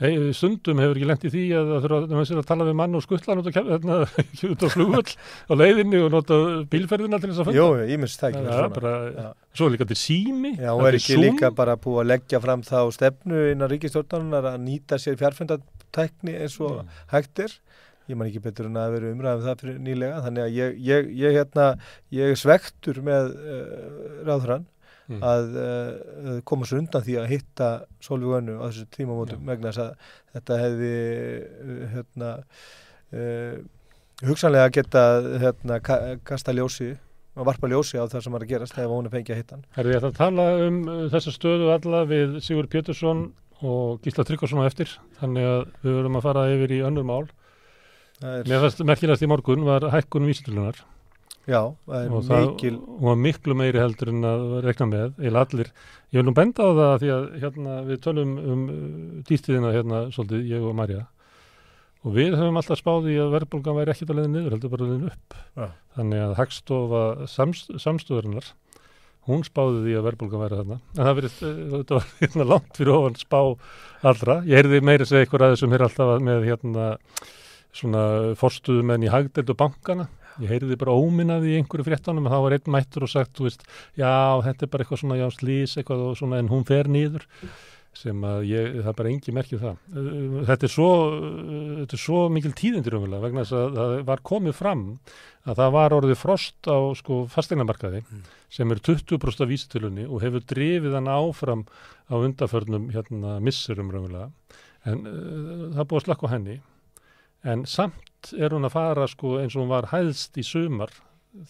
Hey, 0.00 0.18
stundum 0.36 0.80
hefur 0.80 0.96
ekki 0.96 1.10
lengt 1.12 1.28
í 1.28 1.32
því 1.34 1.44
að 1.58 1.72
það 1.74 1.86
þurfa 1.86 2.00
að, 2.22 2.34
að 2.38 2.48
tala 2.48 2.68
við 2.68 2.78
mann 2.80 2.96
og 2.98 3.04
skuttla 3.04 3.36
út 3.38 3.48
á, 3.48 3.52
hérna, 3.58 4.00
á 4.64 4.68
flugvöld 4.72 5.14
á 5.18 5.52
leiðinni 5.58 6.02
og 6.04 6.12
nota 6.14 6.38
bílferðina 6.72 7.20
til 7.20 7.32
þess 7.32 7.42
að 7.44 7.50
funda. 7.50 7.58
Jó, 7.58 7.66
bara, 8.78 9.32
svo 9.56 9.68
líka 9.72 9.86
til 9.88 9.98
sími 9.98 10.54
Já, 10.56 10.72
og 10.72 10.86
er 10.88 10.98
ekki 10.98 11.16
zoom. 11.16 11.24
líka 11.26 11.50
bara 11.54 11.76
búið 11.80 12.02
að 12.04 12.10
leggja 12.12 12.40
fram 12.44 12.64
þá 12.66 12.80
stefnu 12.94 13.44
innan 13.52 13.70
ríkistjórnarunar 13.72 14.52
að 14.54 14.62
nýta 14.64 14.98
sér 15.02 15.18
fjárfundatækni 15.20 16.36
eins 16.38 16.58
og 16.62 16.82
mm. 16.82 16.96
hægtir 17.12 17.58
ég 18.08 18.16
man 18.16 18.28
ekki 18.30 18.42
betur 18.44 18.68
en 18.68 18.80
að 18.80 18.94
vera 18.96 19.12
umræðum 19.12 19.44
það 19.44 19.62
fyrir 19.62 19.80
nýlega, 19.84 20.20
þannig 20.24 20.44
að 20.44 20.56
ég, 20.56 20.76
ég, 20.88 21.08
ég, 21.20 21.36
hérna, 21.36 21.68
ég 22.16 22.32
er 22.32 22.40
svektur 22.40 23.00
með 23.04 23.32
uh, 23.36 24.20
ráðhrann 24.28 24.64
mm. 25.10 25.18
að 25.28 25.58
uh, 25.60 26.38
koma 26.48 26.68
svo 26.68 26.80
undan 26.80 27.04
því 27.04 27.18
að 27.20 27.32
hitta 27.34 27.72
Solvík 28.04 28.38
Önnu 28.40 28.56
á 28.62 28.64
þessu 28.70 28.86
tímamótum 28.96 29.42
megna 29.44 29.74
þess 29.74 29.84
að 29.84 30.14
þetta 30.36 30.62
hefði 30.64 30.94
uh, 30.94 31.82
hérna 31.96 32.32
hugsanlega 34.28 34.72
geta 34.74 35.02
hérna, 35.40 35.78
kasta 36.28 36.52
ljósi 36.52 36.90
að 37.38 37.48
varpa 37.48 37.70
ljósi 37.70 38.00
á 38.00 38.04
það 38.10 38.24
sem 38.24 38.36
er 38.36 38.44
að 38.44 38.52
gerast 38.52 38.78
ef 38.78 38.90
hún 38.90 39.08
er 39.08 39.14
fengið 39.14 39.34
að 39.34 39.40
hitta 39.40 39.56
hann. 39.56 39.64
Herði 39.76 39.94
ég 39.94 40.00
ætla 40.00 40.10
að 40.10 40.18
tala 40.18 40.46
um 40.66 40.78
uh, 40.84 41.00
þessa 41.14 41.34
stöðu 41.34 41.72
alla 41.74 42.04
við 42.10 42.36
Sigur 42.44 42.68
Pétursson 42.70 43.24
og 43.58 44.04
Gísla 44.04 44.26
Tryggvarsson 44.26 44.62
á 44.62 44.68
eftir 44.68 44.92
þannig 45.20 45.48
að 45.48 45.64
við 45.82 45.98
verum 45.98 46.20
að 46.20 46.28
fara 46.28 46.46
yfir 46.52 46.76
í 46.76 46.84
önnur 46.86 47.08
mál. 47.08 47.24
Er... 48.18 48.46
Merkilast 48.86 49.22
í 49.22 49.30
morgun 49.30 49.66
var 49.66 49.86
hækkunum 49.92 50.30
vísitölunar. 50.30 50.80
Já, 51.48 51.62
það 51.88 52.02
er 52.02 52.10
og 52.12 52.24
mikil. 52.28 52.74
Og 52.76 52.96
það 52.98 53.06
var 53.08 53.20
miklu 53.24 53.54
meiri 53.56 53.80
heldur 53.80 54.10
en 54.12 54.26
að 54.28 54.42
rekna 54.66 54.88
með, 54.90 55.14
eða 55.30 55.44
allir. 55.46 55.70
Ég 56.12 56.20
vil 56.20 56.26
nú 56.28 56.34
benda 56.36 56.66
á 56.66 56.70
það 56.78 56.96
því 57.02 57.12
að 57.14 57.28
hérna, 57.44 57.76
við 57.88 58.02
tölum 58.04 58.34
um 58.42 58.66
dýttiðina 59.28 59.70
hérna 59.72 60.02
svolítið, 60.12 60.44
ég 60.50 60.66
og 60.68 60.76
Marja 60.76 61.06
og 62.08 62.14
við 62.16 62.38
höfum 62.38 62.56
alltaf 62.56 62.80
spáði 62.80 63.18
að 63.20 63.34
verðbólgan 63.36 63.76
væri 63.76 63.92
ekkit 63.92 64.12
að 64.12 64.20
leiða 64.20 64.32
niður, 64.32 64.54
heldur 64.56 64.72
bara 64.72 64.86
að 64.86 64.94
leiða 64.94 65.12
upp. 65.12 65.36
Ja. 65.58 65.68
þannig 65.98 66.24
að 66.24 66.34
Hagstofa 66.38 67.02
samst, 67.28 67.72
samstöðurinnar 67.84 68.52
hún 69.28 69.42
spáði 69.44 69.82
því 69.84 69.96
að 69.98 70.06
verðbólgan 70.06 70.42
væri 70.44 70.60
þarna. 70.62 70.78
En 70.94 71.02
það 71.02 71.18
verið, 71.18 71.34
eh, 71.44 71.58
þetta 71.74 71.98
var 71.98 72.06
hérna 72.22 72.46
langt 72.48 72.78
fyrir 72.78 72.94
ofan 72.94 73.18
spá 73.20 73.40
allra, 74.08 74.38
ég 74.48 74.62
heyrði 74.62 74.80
meiri 74.88 75.08
segja 75.08 75.28
ykkur 75.28 75.44
aðeins 75.44 75.64
sem 75.64 75.74
er 75.76 75.84
alltaf 75.84 76.14
með 76.24 76.46
hérna 76.48 76.86
svona 77.78 78.04
forstuðumenn 78.40 79.04
í 79.04 79.12
hagdeld 79.12 79.52
og 79.52 79.58
bankana, 79.60 80.08
ég 80.40 80.48
heyrði 80.54 80.78
bara 80.80 80.96
óminnaði 80.96 81.52
í 81.52 81.58
einhverju 81.60 81.84
fréttanum 81.84 82.26
og 82.26 82.32
það 82.32 82.44
var 82.46 82.56
einn 82.56 82.72
mættur 82.72 83.04
og 83.04 83.12
sagt, 83.12 83.34
þú 83.36 83.48
veist, 83.48 83.66
já, 83.98 84.40
þetta 84.46 84.64
er 84.64 84.72
bara 84.72 84.84
eitthvað 84.86 85.02
svona 85.02 85.18
já, 85.18 85.26
slís 85.34 85.76
eitthvað 85.76 86.06
og 86.06 86.16
svona 86.18 86.40
en 86.40 86.48
hún 86.48 86.64
fer 86.66 86.88
nýður 86.88 87.26
sem 87.98 88.24
að 88.26 88.44
ég, 88.46 88.76
það 88.78 88.90
er 88.92 88.96
bara 89.00 89.10
engi 89.10 89.34
merkið 89.34 89.58
um 89.58 89.64
það. 89.64 90.44
Þetta 90.50 90.66
er 90.68 90.72
svo, 90.72 90.90
þetta 91.80 91.96
er 91.96 92.02
svo 92.02 92.20
mikil 92.30 92.52
tíðindir 92.58 92.96
umvöla 92.98 93.22
vegna 93.24 93.42
þess 93.42 93.56
að 93.58 93.78
það 93.78 93.94
var 94.10 94.22
komið 94.30 94.54
fram 94.58 94.84
að 95.48 95.58
það 95.62 95.74
var 95.74 95.96
orðið 95.96 96.20
frost 96.20 96.70
á 96.70 96.78
sko 96.98 97.20
fasteinnamarkaði 97.32 98.02
mm. 98.04 98.22
sem 98.54 98.74
er 98.74 98.82
20% 98.90 99.44
af 99.44 99.50
vísitölunni 99.50 100.06
og 100.06 100.22
hefur 100.22 100.44
drifið 100.52 100.96
hann 100.98 101.10
áfram 101.10 101.66
á 102.06 102.14
undaförnum 102.20 102.90
hérna 102.94 103.38
missurum 103.44 103.90
umvöla 103.90 104.28
en 104.86 105.04
uh, 105.08 105.68
það 105.74 105.88
búið 105.90 106.00
að 106.00 106.06
slakka 106.06 106.32
henni 106.34 106.58
en 107.48 107.64
samt 107.70 108.32
er 108.36 108.54
hún 108.54 108.66
að 108.68 108.76
fara 108.76 109.06
sko 109.10 109.38
eins 109.42 109.56
og 109.56 109.64
hún 109.64 109.72
var 109.72 109.90
hæðst 109.92 110.38
í 110.38 110.46
sumar 110.46 110.92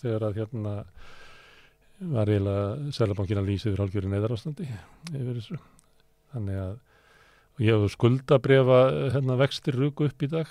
þegar 0.00 0.28
að 0.28 0.42
hérna 0.42 0.76
var 1.98 2.30
eiginlega 2.30 2.94
Sælabankina 2.94 3.42
lýsið 3.42 3.72
fyrir 3.72 3.82
hálfgjörði 3.84 4.12
neðarástandi 4.12 4.68
yfir 4.68 5.40
þessu 5.40 5.58
þannig 6.34 6.62
að 6.62 7.66
ég 7.66 7.74
hef 7.74 7.94
skuldabriða 7.96 8.80
hérna, 9.14 9.38
vextir 9.40 9.78
rúku 9.78 10.08
upp 10.08 10.24
í 10.24 10.30
dag 10.30 10.50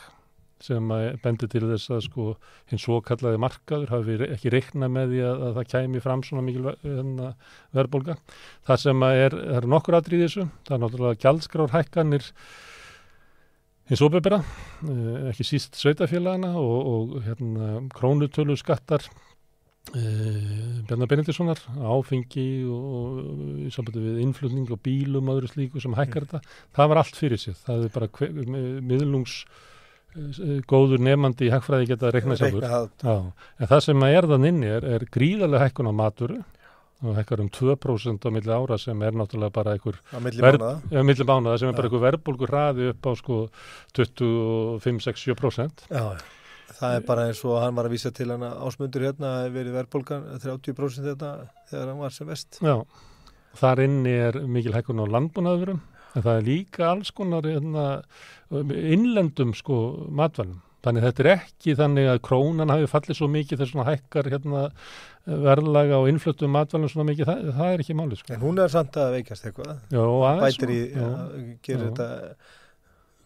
sem 0.63 0.94
bendir 1.22 1.50
til 1.52 1.63
þess 1.70 1.92
að 1.94 2.00
sko 2.08 2.24
hins 2.72 2.86
svo 2.88 2.98
kallaði 3.06 3.40
markaður 3.42 3.92
hafi 3.94 4.16
ekki 4.26 4.52
reikna 4.54 4.90
með 4.90 5.13
því 5.13 5.20
að, 5.30 5.44
að 5.48 5.60
það 5.60 5.68
kæmi 5.74 6.02
fram 6.02 6.24
svona 6.26 6.46
mikil 6.48 6.63
hérna, 6.82 7.34
verðbólga. 7.78 8.18
Það 8.66 8.82
sem 8.84 9.06
er, 9.10 9.38
er 9.58 9.70
nokkur 9.70 10.00
aðrið 10.00 10.26
þessu, 10.26 10.48
það 10.66 10.78
er 10.78 10.84
náttúrulega 10.84 11.22
gjaldskrárhækkanir 11.26 12.32
hins 13.88 14.04
óbebera, 14.04 14.42
eh, 14.84 15.30
ekki 15.30 15.46
síst 15.48 15.78
sveitafélagana 15.80 16.56
og, 16.60 16.92
og 16.94 17.18
hérna, 17.28 17.72
krónutölu 17.94 18.58
skattar 18.60 19.06
Bjarnar 19.93 21.10
Benediktssonar 21.10 21.62
áfengi 21.78 22.47
og 22.71 23.21
í 23.67 23.71
sambandi 23.73 24.04
við 24.04 24.19
innflutning 24.26 24.67
og 24.73 24.82
bílum 24.84 25.32
og 25.32 25.39
öðru 25.39 25.52
slíku 25.52 25.82
sem 25.84 25.95
hækkar 25.97 26.26
mm. 26.26 26.34
þetta, 26.34 26.60
það 26.76 26.91
var 26.91 27.02
allt 27.04 27.19
fyrir 27.19 27.41
sig. 27.41 27.56
Það 27.63 27.86
er 27.86 27.93
bara 27.95 28.10
miðlungs 28.91 29.38
uh, 30.17 30.60
góður 30.69 31.04
nefandi 31.08 31.47
í 31.47 31.54
hækkfræði 31.54 31.89
geta 31.93 32.10
að 32.10 32.15
rekna 32.17 32.39
sjálfur. 32.39 32.67
En 33.08 33.71
það 33.71 33.84
sem 33.88 34.08
er 34.10 34.30
þann 34.34 34.52
inni 34.52 34.71
er, 34.76 34.88
er 34.97 35.08
gríðarlega 35.13 35.67
hækkun 35.67 35.91
á 35.91 36.00
maturu 36.04 36.39
og 37.06 37.19
hækkar 37.19 37.43
um 37.43 37.52
2% 37.54 38.26
á 38.26 38.30
milli 38.34 38.54
ára 38.54 38.80
sem 38.82 39.04
er 39.06 39.13
náttúrulega 39.13 39.54
bara 39.54 39.76
einhver 39.78 40.00
milli 40.17 41.28
mánuða 41.30 41.60
sem 41.62 41.69
er 41.69 41.78
bara 41.78 41.91
einhver 41.91 42.06
verbulgur 42.08 42.50
hraði 42.50 42.89
upp 42.89 43.06
á 43.06 43.12
sko 43.19 43.38
25-6-7% 43.93 45.86
Já, 45.93 46.02
já 46.17 46.37
Það 46.67 46.95
er 46.97 47.03
bara 47.08 47.27
eins 47.30 47.41
og 47.47 47.60
hann 47.62 47.75
var 47.77 47.88
að 47.88 47.95
vísa 47.95 48.12
til 48.15 48.30
hann 48.34 48.43
ásmundur 48.43 49.06
hérna 49.08 49.34
að 49.41 49.53
verið 49.56 49.77
verðbólgan 49.77 50.25
30% 50.43 51.08
þetta 51.12 51.32
þegar 51.71 51.91
hann 51.93 52.01
var 52.01 52.15
sem 52.15 52.27
vest. 52.27 52.60
Já, 52.60 52.75
þar 53.58 53.84
inni 53.86 54.15
er 54.27 54.39
mikil 54.51 54.75
hækkun 54.75 55.01
á 55.01 55.06
landbúnaðurum 55.15 55.80
en 56.17 56.23
það 56.25 56.34
er 56.34 56.47
líka 56.47 56.88
alls 56.91 57.12
konar 57.15 57.47
hérna, 57.47 57.88
innlendum 58.51 59.53
sko 59.58 59.82
matvælum. 60.17 60.62
Þannig 60.86 61.03
þetta 61.08 61.23
er 61.23 61.30
ekki 61.34 61.73
þannig 61.75 62.08
að 62.12 62.19
krónan 62.27 62.71
hafi 62.71 62.88
fallið 62.91 63.17
svo 63.19 63.27
mikið 63.34 63.63
þess 63.63 63.80
að 63.82 63.89
hækkar 63.89 64.30
hérna, 64.32 64.62
verðlaga 65.27 65.97
og 65.99 66.12
innfluttum 66.12 66.53
matvælum 66.53 66.91
svona 66.91 67.08
mikið, 67.10 67.27
það, 67.27 67.49
það 67.58 67.73
er 67.73 67.84
ekki 67.84 67.97
málið. 67.97 68.21
Sko. 68.21 68.36
En 68.36 68.45
hún 68.45 68.62
er 68.63 68.71
samt 68.71 68.99
að 69.01 69.17
veikast 69.17 69.49
eitthvað. 69.49 69.82
Já. 69.91 70.06
Bætir 70.43 70.71
í, 70.71 70.80
já, 70.93 71.10
gerir 71.65 71.84
já. 71.84 71.89
þetta 71.89 72.10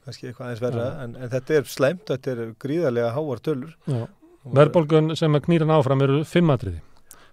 kannski 0.05 0.29
eitthvað 0.29 0.47
aðeins 0.47 0.63
verða 0.63 0.87
en, 1.03 1.17
en 1.17 1.33
þetta 1.33 1.57
er 1.57 1.67
sleimt, 1.69 2.05
þetta 2.09 2.33
er 2.35 2.43
gríðarlega 2.61 3.13
háar 3.17 3.43
tölur. 3.45 3.75
Verðbólgun 4.41 5.15
sem 5.19 5.37
að 5.37 5.45
knýra 5.45 5.67
náfram 5.69 6.01
eru 6.07 6.23
fimmadriði 6.25 6.81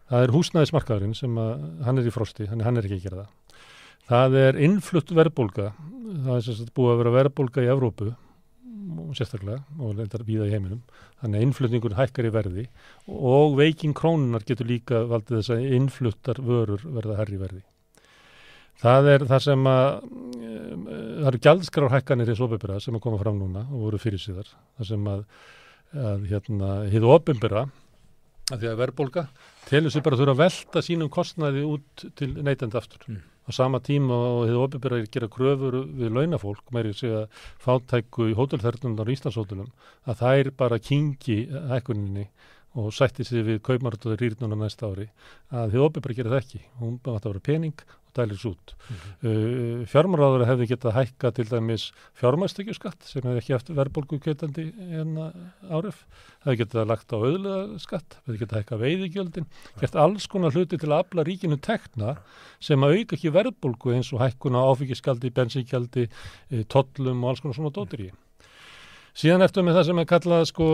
það 0.09 0.25
er 0.25 0.35
húsnæðismarkaðurinn 0.35 1.17
sem 1.17 1.37
að 1.41 1.67
hann 1.85 2.01
er 2.01 2.09
í 2.09 2.13
frosti, 2.13 2.49
hann 2.49 2.65
er 2.65 2.87
ekki 2.87 2.99
að 2.99 3.05
gera 3.05 3.23
það. 3.23 3.67
Það 4.09 4.37
er 4.41 4.59
innflutt 4.65 5.13
verðbólga 5.13 5.73
það 6.25 6.35
er 6.39 6.47
sagt 6.47 6.75
búið 6.77 6.95
að 6.95 7.01
vera 7.03 7.15
verðbólga 7.19 7.65
í 7.65 7.71
Evrópu 7.73 8.13
sérstaklega 9.17 9.59
og 9.85 9.99
lendar 9.99 10.25
víða 10.25 10.47
í 10.49 10.53
heiminum. 10.55 10.81
Þannig 11.21 11.41
að 11.41 11.47
innflutningur 11.47 11.97
hækkar 11.99 12.29
í 12.29 12.33
verði 12.33 12.69
og 13.13 13.59
veiking 13.59 13.97
krónunar 13.97 14.47
getur 14.49 14.71
líka 14.71 15.03
valdið 15.11 15.43
þess 15.43 15.55
að 15.57 15.75
innfluttar 15.79 16.41
vörur 16.45 16.87
verða 16.87 17.19
herri 17.21 17.41
verði 17.41 17.65
Það 18.79 19.11
er 19.13 19.25
það 19.27 19.45
sem 19.45 19.69
að, 19.69 19.87
það 20.87 21.29
eru 21.31 21.41
gjaldskrárhækkanir 21.47 22.31
hins 22.31 22.43
ofinbyrra 22.47 22.79
sem 22.83 22.99
að 22.99 23.05
koma 23.07 23.19
fram 23.21 23.41
núna 23.41 23.65
og 23.67 23.87
voru 23.87 23.99
fyrir 24.03 24.23
síðar. 24.23 24.51
Það 24.79 24.91
sem 24.93 25.09
að, 25.11 25.25
að 26.09 26.29
hérna, 26.31 26.75
hið 26.93 27.07
ofinbyrra, 27.17 27.65
að 28.49 28.63
því 28.63 28.71
að 28.71 28.79
verðbólka, 28.83 29.25
telur 29.69 29.93
sér 29.93 30.05
bara 30.07 30.17
að 30.17 30.23
þurfa 30.23 30.37
að 30.37 30.45
velta 30.45 30.85
sínum 30.87 31.11
kostnæði 31.13 31.65
út 31.69 32.07
til 32.21 32.31
neytandi 32.37 32.79
aftur. 32.79 33.03
Mm. 33.11 33.25
Á 33.49 33.51
sama 33.57 33.81
tíma 33.83 34.17
og 34.29 34.45
hið 34.47 34.61
ofinbyrra 34.63 35.01
að 35.01 35.11
gera 35.17 35.31
kröfur 35.33 35.81
við 35.99 36.15
launafólk, 36.15 36.63
að 36.71 36.93
segja 37.01 37.25
fátæku 37.65 38.31
í 38.31 38.37
hótelþærnundar 38.39 39.11
í 39.11 39.19
Íslandshótelum, 39.19 39.73
að 40.07 40.23
það 40.23 40.45
er 40.45 40.53
bara 40.63 40.79
kingi 40.79 41.41
hækkuninni 41.73 42.29
og 42.79 42.93
sætti 42.95 43.25
sig 43.27 43.45
við 43.47 43.63
kaupmarötuður 43.65 44.21
rýrnuna 44.23 44.59
næsta 44.59 44.91
ári 44.91 45.09
að 45.51 45.73
þið 45.75 45.85
opið 45.87 46.05
bara 46.05 46.17
gera 46.19 46.33
það 46.35 46.43
ekki 46.43 46.61
hún 46.81 46.99
átt 47.01 47.25
að 47.25 47.31
vera 47.31 47.47
pening 47.49 47.85
dælis 48.19 48.45
út 48.49 48.75
mm 48.75 48.97
-hmm. 48.97 49.29
uh, 49.29 49.87
fjármáráður 49.93 50.47
hefði 50.51 50.69
getað 50.73 50.97
hækka 50.99 51.33
til 51.39 51.49
dæmis 51.49 51.89
fjármæstekjuskatt 52.21 53.09
sem 53.09 53.23
hefði 53.23 53.43
ekki 53.43 53.57
eftir 53.57 53.79
verðbólgu 53.79 54.21
kveitandi 54.21 54.69
en 55.01 55.17
árif 55.71 56.05
hefði 56.45 56.59
getað 56.63 56.89
lagt 56.93 57.13
á 57.15 57.19
auðlega 57.19 57.79
skatt 57.79 58.19
hefði 58.27 58.39
getað 58.43 58.59
hækka 58.63 58.81
veiðigjöldin 58.85 59.51
gert 59.81 59.97
alls 59.97 60.27
konar 60.27 60.53
hluti 60.53 60.79
til 60.79 60.91
að 60.91 61.01
afla 61.03 61.25
ríkinu 61.25 61.59
tekna 61.61 62.17
sem 62.61 62.83
að 62.83 62.99
auka 62.99 63.17
ekki 63.17 63.35
verðbólgu 63.35 63.95
eins 63.95 64.13
og 64.13 64.23
hækkuna 64.23 64.65
áfengiskaldi, 64.71 65.31
bensíkjaldi 65.31 66.09
tollum 66.69 67.25
og 67.25 67.31
alls 67.31 67.41
konar 67.41 67.55
svona 67.55 67.75
dótur 67.75 68.09
í 68.09 68.11
síðan 69.19 69.47
eftir 69.47 69.67
með 69.67 69.81
það 69.81 69.89
sem 69.89 70.03
er 70.03 70.11
kallað 70.13 70.45
sko 70.53 70.69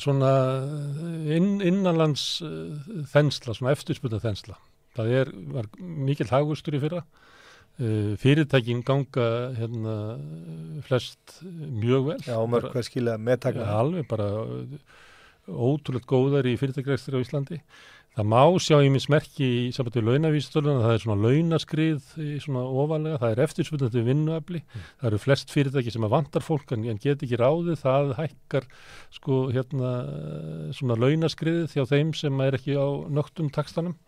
svona 0.00 0.30
inn, 1.30 1.58
innanlands 1.62 2.26
þensla, 3.12 3.54
svona 3.54 3.74
eftirspölda 3.74 4.22
þensla 4.22 4.58
það 4.96 5.14
er, 5.20 5.32
var 5.54 5.70
mikil 5.80 6.28
hagustur 6.30 6.76
í 6.78 6.82
fyrra. 6.82 7.04
Uh, 7.74 8.14
fyrirtækin 8.22 8.84
ganga 8.86 9.28
hérna 9.56 9.94
flest 10.86 11.40
mjög 11.42 12.12
vel. 12.12 12.20
Já, 12.22 12.38
mörg 12.46 12.70
hvað 12.70 12.86
skilja 12.86 13.16
meðtakna 13.18 13.66
Alveg 13.74 14.06
bara 14.06 14.28
ótrúlega 15.48 16.06
góðar 16.08 16.46
í 16.46 16.54
fyrirtækregstur 16.60 17.18
á 17.18 17.24
Íslandi. 17.24 17.58
Það 18.14 18.28
má 18.30 18.42
sjá 18.62 18.76
í 18.78 18.90
minn 18.94 19.02
smerki 19.02 19.46
í 19.46 19.62
sambandi 19.74 19.98
við 19.98 20.06
launavísstöluna, 20.12 20.82
það 20.84 20.92
er 20.94 21.00
svona 21.02 21.24
launaskrið 21.24 22.10
í 22.22 22.34
svona 22.44 22.60
ofalega, 22.62 23.18
það 23.24 23.32
er 23.32 23.40
eftirspilnandi 23.42 24.02
vinnuafli, 24.06 24.60
mm. 24.62 24.84
það 25.00 25.08
eru 25.08 25.18
flest 25.24 25.54
fyrirtæki 25.54 25.94
sem 25.96 26.06
að 26.06 26.12
vantar 26.12 26.44
fólk 26.46 26.76
en 26.76 26.86
get 27.02 27.24
ekki 27.26 27.40
ráðið, 27.40 27.80
það 27.80 28.12
hækkar 28.20 28.68
sko 29.16 29.40
hérna 29.50 29.90
svona 30.78 30.98
launaskrið 31.02 31.66
þjá 31.74 31.82
þeim 31.90 32.14
sem 32.14 32.44
er 32.46 32.58
ekki 32.60 32.78
á 32.78 32.86
nögtum 33.10 33.50
takstanum 33.50 33.98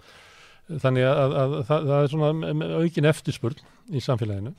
þannig 0.67 1.07
að, 1.07 1.19
að, 1.25 1.35
að 1.41 1.57
það, 1.69 1.91
það 1.91 1.99
er 1.99 2.13
svona 2.13 2.71
aukin 2.83 3.11
eftirspurn 3.13 3.67
í 3.95 4.03
samfélaginu 4.03 4.55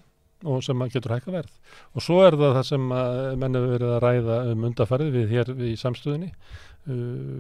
og 0.45 0.61
sem 0.61 0.83
getur 0.93 1.15
hækka 1.15 1.33
verð. 1.33 1.53
Og 1.97 2.03
svo 2.05 2.19
er 2.25 2.37
það 2.37 2.57
það 2.59 2.67
sem 2.69 2.87
menn 2.87 3.57
hefur 3.57 3.73
verið 3.73 3.93
að 3.95 4.03
ræða 4.03 4.39
um 4.51 4.67
undarfarið 4.69 5.15
við 5.15 5.33
hér 5.33 5.51
í 5.65 5.71
samstöðinni 5.79 6.29
uh, 6.29 6.93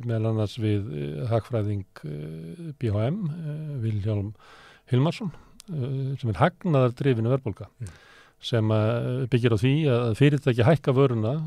meðal 0.07 0.31
annars 0.31 0.57
við 0.61 0.89
uh, 0.89 1.27
hagfræðing 1.31 1.85
uh, 2.07 2.73
BHM 2.81 3.21
uh, 3.27 3.53
Viljálm 3.83 4.33
Hilmarsson 4.89 5.31
uh, 5.31 6.17
sem 6.17 6.33
er 6.33 6.41
hagnaðar 6.41 6.97
drifinu 6.97 7.35
verðbólka 7.35 7.69
mm. 7.69 7.93
sem 8.49 8.73
uh, 8.73 9.23
byggir 9.29 9.53
á 9.53 9.61
því 9.61 9.75
að 9.93 10.17
fyrirtæki 10.17 10.65
hækka 10.65 10.97
vöruna 10.97 11.37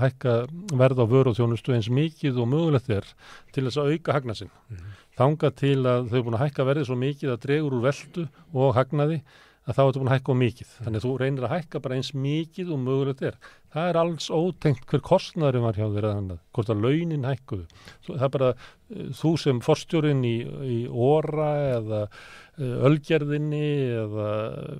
hækka 0.00 0.40
verð 0.72 1.04
á 1.04 1.06
vöru 1.12 1.34
og 1.34 1.38
þjónustu 1.38 1.76
eins 1.76 1.92
mikið 1.92 2.40
og 2.40 2.52
mögulegt 2.56 2.92
er 2.94 3.08
til 3.52 3.68
þess 3.68 3.82
að 3.82 3.96
auka 3.98 4.16
hagna 4.16 4.38
sinn. 4.40 4.52
Mm 4.72 5.03
þanga 5.18 5.50
til 5.60 5.78
að 5.86 6.10
þau 6.10 6.18
er 6.18 6.26
búin 6.26 6.38
að 6.38 6.44
hækka 6.44 6.68
verðið 6.68 6.88
svo 6.90 7.00
mikið 7.00 7.34
að 7.34 7.42
dregur 7.46 7.76
úr 7.78 7.88
veldu 7.88 8.28
og 8.52 8.76
hagnaði 8.78 9.20
að 9.64 9.76
þá 9.76 9.80
er 9.80 9.86
þetta 9.88 10.00
búin 10.00 10.10
að 10.10 10.14
hækka 10.18 10.34
á 10.34 10.42
mikið. 10.42 10.70
Þannig 10.84 10.98
að 10.98 11.04
þú 11.04 11.10
reynir 11.20 11.44
að 11.46 11.52
hækka 11.54 11.80
bara 11.84 11.96
eins 11.96 12.10
mikið 12.12 12.72
og 12.74 12.80
mögulegt 12.84 13.22
er. 13.24 13.36
Það 13.74 13.90
er 13.90 13.98
alls 14.02 14.26
ótengt 14.28 14.82
hver 14.90 15.02
kostnæðurinn 15.04 15.64
var 15.64 15.78
hjá 15.78 15.86
þér 15.86 16.06
eða 16.08 16.18
annað, 16.20 16.40
hvort 16.54 16.72
að 16.74 16.82
launin 16.84 17.24
hækkuðu. 17.26 17.64
Það 18.06 18.24
er 18.26 18.32
bara 18.34 18.50
uh, 18.52 19.06
þú 19.20 19.32
sem 19.40 19.62
forstjórin 19.64 20.20
í, 20.28 20.34
í 20.68 20.76
óra 20.90 21.48
eða 21.78 22.02
uh, 22.04 22.74
ölgerðinni 22.90 23.70
eða 24.02 24.28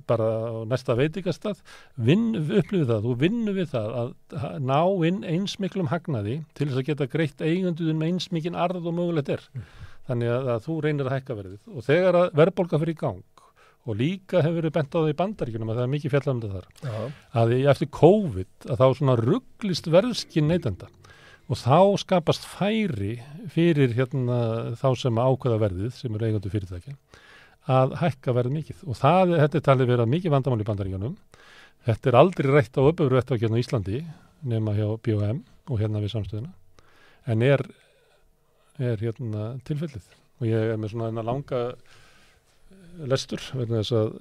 bara 0.07 0.29
næsta 0.69 0.97
veitikastað, 0.99 1.65
upplifið 1.97 2.85
það, 2.93 3.09
þú 3.09 3.17
vinnu 3.25 3.57
við 3.57 3.73
það 3.73 3.97
að 4.03 4.61
ná 4.69 4.79
inn 5.09 5.25
eins 5.33 5.57
miklum 5.63 5.89
hagnaði 5.91 6.43
til 6.53 6.69
þess 6.69 6.83
að 6.83 6.87
geta 6.91 7.09
greitt 7.09 7.41
eiganduðin 7.41 7.99
með 7.99 8.13
eins 8.13 8.31
mikinn 8.35 8.61
arð 8.67 8.85
og 8.85 8.97
mögulegt 9.01 9.33
er. 9.33 9.49
Mm 9.57 9.84
þannig 10.09 10.33
að, 10.33 10.49
að 10.55 10.65
þú 10.65 10.75
reynir 10.85 11.09
að 11.09 11.15
hækka 11.15 11.37
verðið. 11.39 11.61
Og 11.71 11.87
þegar 11.87 12.19
að 12.19 12.37
verðbólka 12.41 12.81
fyrir 12.81 12.95
í 12.95 12.99
gang 12.99 13.23
og 13.85 13.97
líka 13.99 14.41
hefur 14.41 14.57
verið 14.59 14.73
bent 14.73 14.95
á 14.95 14.97
það 14.97 15.11
í 15.11 15.17
bandaríkunum 15.19 15.71
að 15.71 15.79
það 15.79 15.85
er 15.85 15.91
mikið 15.93 16.13
fjallamöndið 16.15 16.53
þar 16.55 16.69
Já. 16.81 17.01
að 17.41 17.51
eftir 17.73 17.89
COVID 17.93 18.69
að 18.71 18.79
þá 18.81 18.85
svona 18.97 19.17
rugglist 19.19 19.89
verðskinn 19.93 20.49
neytenda. 20.49 20.89
Og 21.45 21.59
þá 21.61 21.79
skapast 22.01 22.47
færi 22.49 23.19
fyrir 23.53 23.93
hérna 23.93 24.39
þá 24.79 24.87
sem 24.97 25.21
ákveða 25.21 25.61
verðið 25.61 25.93
sem 25.93 26.17
eru 26.17 26.25
eigandu 26.25 26.49
fyrirtækja 26.49 26.95
að 27.75 27.93
hækka 28.01 28.33
verðið 28.33 28.57
mikið. 28.59 28.81
Og 28.89 28.97
það, 28.97 29.35
þetta 29.43 29.59
er 29.59 29.65
talið 29.67 29.91
verið 29.91 30.11
mikið 30.15 30.33
vandamál 30.33 30.61
í 30.61 30.67
bandaríkunum 30.69 31.13
þetta 31.85 32.09
er 32.09 32.17
aldrei 32.19 32.51
rætt 32.51 32.77
á 32.77 32.81
uppöfru 32.81 33.19
eftir 33.19 33.37
að 33.37 33.45
hérna 33.45 33.61
Íslandi 33.61 34.01
nema 34.45 34.73
hjá 34.77 34.87
BOM 35.05 35.41
og 35.69 35.81
hérna 35.81 36.01
við 36.01 36.13
samstöðuna. 36.15 36.53
En 37.29 37.41
er 37.45 37.61
er 38.79 39.01
hérna 39.01 39.49
tilfellið. 39.67 40.07
Og 40.41 40.49
ég 40.49 40.73
er 40.73 40.79
með 40.79 40.93
svona 40.93 41.11
eina 41.11 41.23
langa 41.25 41.61
lestur 43.09 43.43
vegna 43.55 43.83
þess 43.83 43.95
að 43.99 44.15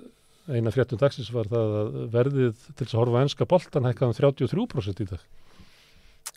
eina 0.55 0.73
fréttum 0.75 1.01
dagsins 1.01 1.31
var 1.33 1.49
það 1.49 1.79
að 1.81 1.95
verðið 2.13 2.67
til 2.67 2.85
þess 2.85 2.95
að 2.95 3.01
horfa 3.01 3.25
enska 3.25 3.49
boltan 3.49 3.89
hækkaðum 3.89 4.19
33% 4.19 5.03
í 5.05 5.09
dag. 5.15 5.25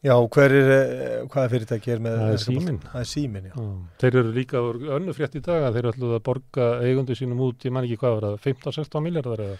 Já, 0.05 0.13
hver 0.13 0.53
er, 0.53 0.67
eh, 0.69 1.21
hvaða 1.25 1.49
fyrirtæki 1.49 1.91
er 1.95 2.01
með 2.03 2.17
það 2.19 2.33
er 2.35 2.41
símin, 2.43 2.75
það 2.83 2.99
er 2.99 3.07
símin 3.09 3.45
já. 3.47 3.53
Já. 3.55 3.69
þeir 4.03 4.17
eru 4.19 4.33
líka 4.35 4.59
önnu 4.97 5.15
frétt 5.17 5.37
í 5.39 5.41
dag 5.41 5.63
að 5.63 5.73
þeir 5.73 5.79
eru 5.81 5.91
alltaf 5.93 6.13
að 6.17 6.25
borga 6.27 6.67
eigundu 6.85 7.15
sínum 7.17 7.41
út, 7.41 7.65
ég 7.65 7.73
man 7.73 7.87
ekki 7.87 7.97
hvað 8.03 8.13
var 8.17 8.27
það 8.27 8.45
15-16 8.45 9.05
miljardar 9.07 9.43
eða? 9.47 9.57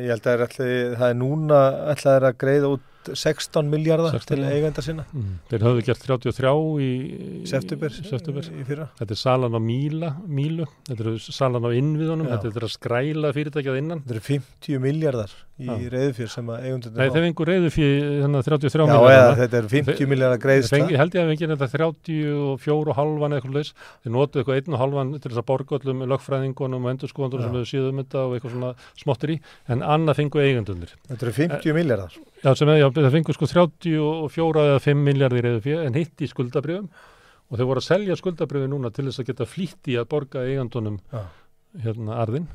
Ég 0.00 0.08
held 0.14 0.22
að 0.22 0.24
það 0.24 0.32
er, 0.32 0.44
alltaf, 0.46 0.72
það 1.02 1.10
er 1.10 1.18
núna 1.20 1.60
alltaf 1.92 2.28
að 2.30 2.38
greiða 2.40 2.72
út 2.78 2.88
16 3.12 3.70
miljardar 3.70 4.16
til 4.24 4.44
eigenda 4.48 4.84
sinna. 4.84 5.04
Mm. 5.12 5.38
Þeir 5.50 5.66
höfðu 5.68 5.84
gert 5.88 6.04
33 6.06 6.52
í 6.84 6.90
september, 7.50 7.98
Þetta 8.98 9.10
er 9.10 9.20
salan 9.20 9.56
á 9.56 9.60
míla, 9.60 10.14
mílu. 10.26 10.68
Þetta 10.88 11.08
er 11.12 11.18
salan 11.28 11.68
á 11.68 11.70
innviðunum, 11.76 12.30
Já. 12.30 12.38
þetta 12.38 12.62
er 12.62 12.68
að 12.68 12.74
skræla 12.78 13.34
fyrirtækjað 13.36 13.80
innan. 13.82 14.04
Þetta 14.04 14.16
eru 14.16 14.26
50 14.30 14.84
miljardar 14.84 15.36
í 15.54 15.86
reyðufjör 15.86 16.30
sem 16.32 16.48
að 16.50 16.64
eigundur 16.66 16.94
Nei, 16.98 17.10
þeir 17.14 17.24
fengur 17.28 17.50
reyðufjör 17.50 18.00
þannig 18.24 18.40
að 18.40 18.48
33 18.48 18.80
Já, 18.80 18.90
miljardar 18.90 19.36
þetta 19.38 19.58
eru 19.60 19.70
50 19.70 20.08
miljardar 20.10 20.40
greiðsla. 20.42 20.80
Ég 20.90 20.98
held 20.98 21.14
ég 21.14 21.22
að 21.22 21.28
við 21.28 21.38
fengið 21.38 21.52
þetta 21.54 21.68
34 21.74 22.74
og 22.74 22.98
halvan 22.98 23.36
eitthvað 23.36 23.58
leys, 23.60 23.70
þeir 24.02 24.14
notu 24.16 24.42
eitthvað 24.42 24.58
einn 24.58 24.74
og 24.74 24.82
halvan 24.82 25.14
til 25.14 25.30
þess 25.30 25.42
að 25.44 25.48
borga 25.52 25.78
öllum 25.78 26.04
lögfræðingunum 26.10 26.88
og 26.88 26.94
endurskóðandur 26.94 27.44
sem 27.44 27.54
hefur 27.54 27.70
síðum 27.70 28.02
þetta 28.02 28.24
og 28.24 28.34
eitthvað 28.34 28.56
svona 28.56 28.72
smottir 29.04 29.34
í, 29.36 29.38
en 29.70 29.86
annað 29.94 30.20
fengu 30.24 30.42
eigundunir 30.42 30.96
Þetta 31.06 31.28
eru 31.28 31.36
50 31.38 31.78
miljardar 31.78 32.18
Já, 32.44 32.50
sem 32.58 32.74
er, 32.74 32.82
já, 32.82 32.88
það 32.98 33.14
fengur 33.14 33.38
sko 33.38 33.50
34 33.54 34.66
eða 34.66 34.82
5 34.82 35.06
miljardir 35.06 35.50
eða 35.52 35.62
fyrir 35.64 35.86
en 35.86 35.96
hitt 35.96 36.18
í 36.18 36.28
skuldabrjöfum 36.28 36.90
og 37.54 37.60
þau 37.60 37.68
voru 37.70 37.80
að 37.80 37.86
selja 37.86 38.18
skuldabrjöfi 38.18 38.72
núna 38.72 38.90
til 38.90 39.06
þess 39.06 39.22
að 39.22 39.30
geta 39.30 39.46
flýtt 39.48 39.92
í 39.92 39.96
að 40.00 40.10
borga 40.10 40.42
eigandunum 40.48 40.98
ja. 41.12 41.24
hérna 41.84 42.18
arðin. 42.24 42.48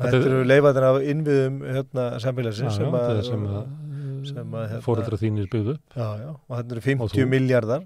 Þetta 0.00 0.20
eru 0.30 0.44
leifaðin 0.46 0.86
af 0.90 1.00
innviðum 1.12 1.58
hérna 1.66 2.06
samfélagsins 2.22 2.78
sem 2.78 2.96
að, 3.00 3.20
sem 3.26 3.44
að, 3.48 3.58
að 3.60 4.64
hérna, 4.70 4.80
fóreldra 4.86 5.18
þínir 5.20 5.50
byggðu 5.52 5.76
upp. 5.76 5.98
Já, 5.98 6.08
já, 6.22 6.30
og 6.34 6.56
þetta 6.56 6.76
eru 6.76 6.86
50 6.86 7.30
miljardar 7.34 7.84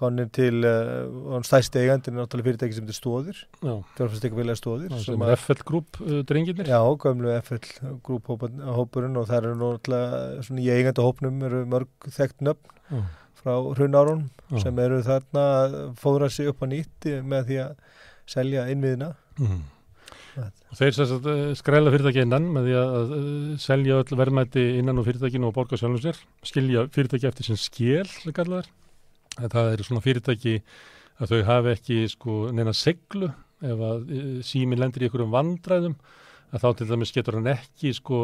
konir 0.00 0.28
til 0.32 0.64
uh, 0.64 1.38
stæsti 1.44 1.82
eigandi 1.82 2.12
náttúrulega 2.14 2.46
fyrirtæki 2.46 2.76
sem 2.76 2.88
er 2.88 2.96
stóðir 2.96 3.40
fjárfæstekafélag 3.98 4.58
stóðir 4.58 4.94
sem 5.02 5.24
er 5.26 5.34
FL 5.36 5.64
Group 5.66 5.98
uh, 6.04 6.20
drengirnir. 6.28 6.70
Já, 6.70 6.80
gömlu 7.02 7.32
FL 7.42 7.60
Group 8.06 8.30
hópurinn 8.30 9.18
og 9.20 9.26
það 9.28 9.40
eru 9.40 9.56
náttúrulega 9.60 10.44
svona 10.46 10.64
í 10.64 10.70
eigandi 10.76 11.04
hópnum 11.04 11.42
eru 11.50 11.64
mörg 11.74 12.12
þekkt 12.16 12.46
nöfn 12.46 13.02
frá 13.40 13.56
hrunárun 13.76 14.26
sem 14.60 14.80
eru 14.82 15.02
þarna 15.04 15.44
að 15.58 15.76
fóðra 16.00 16.30
sig 16.32 16.50
upp 16.50 16.64
á 16.64 16.66
nýtt 16.70 17.10
með 17.24 17.50
því 17.50 17.60
að 17.64 17.76
selja 18.30 18.66
innviðina. 18.72 19.14
Mm. 19.40 19.60
Og 20.70 20.78
þeir 20.78 21.00
uh, 21.04 21.52
skræla 21.58 21.92
fyrirtæki 21.94 22.24
innan 22.24 22.48
með 22.54 22.68
því 22.68 22.76
að 22.80 23.14
uh, 23.16 23.58
selja 23.62 23.98
öll 24.02 24.18
verðmætti 24.20 24.64
innan 24.80 25.00
og 25.00 25.08
fyrirtækinu 25.08 25.50
og 25.50 25.56
borga 25.56 25.78
sjálfum 25.80 26.02
sér 26.04 26.20
skilja 26.46 26.86
fyrirtæki 26.94 27.28
eftir 27.30 27.50
sem 27.50 27.60
skil 27.60 28.08
það 29.50 29.72
er 29.72 29.84
svona 29.86 30.04
fyrirtæki 30.04 30.56
að 31.20 31.34
þau 31.34 31.40
hafi 31.50 31.74
ekki 31.74 32.00
sko 32.10 32.40
neina 32.56 32.74
seglu 32.76 33.30
ef 33.60 33.84
að 33.84 34.08
e, 34.08 34.20
símin 34.46 34.80
lendir 34.80 35.04
í 35.04 35.08
einhverjum 35.08 35.34
vandræðum 35.34 35.96
að 36.50 36.64
þá 36.64 36.68
til 36.78 36.86
dæmis 36.90 37.12
getur 37.14 37.36
hann 37.38 37.50
ekki 37.52 37.92
sko 37.94 38.20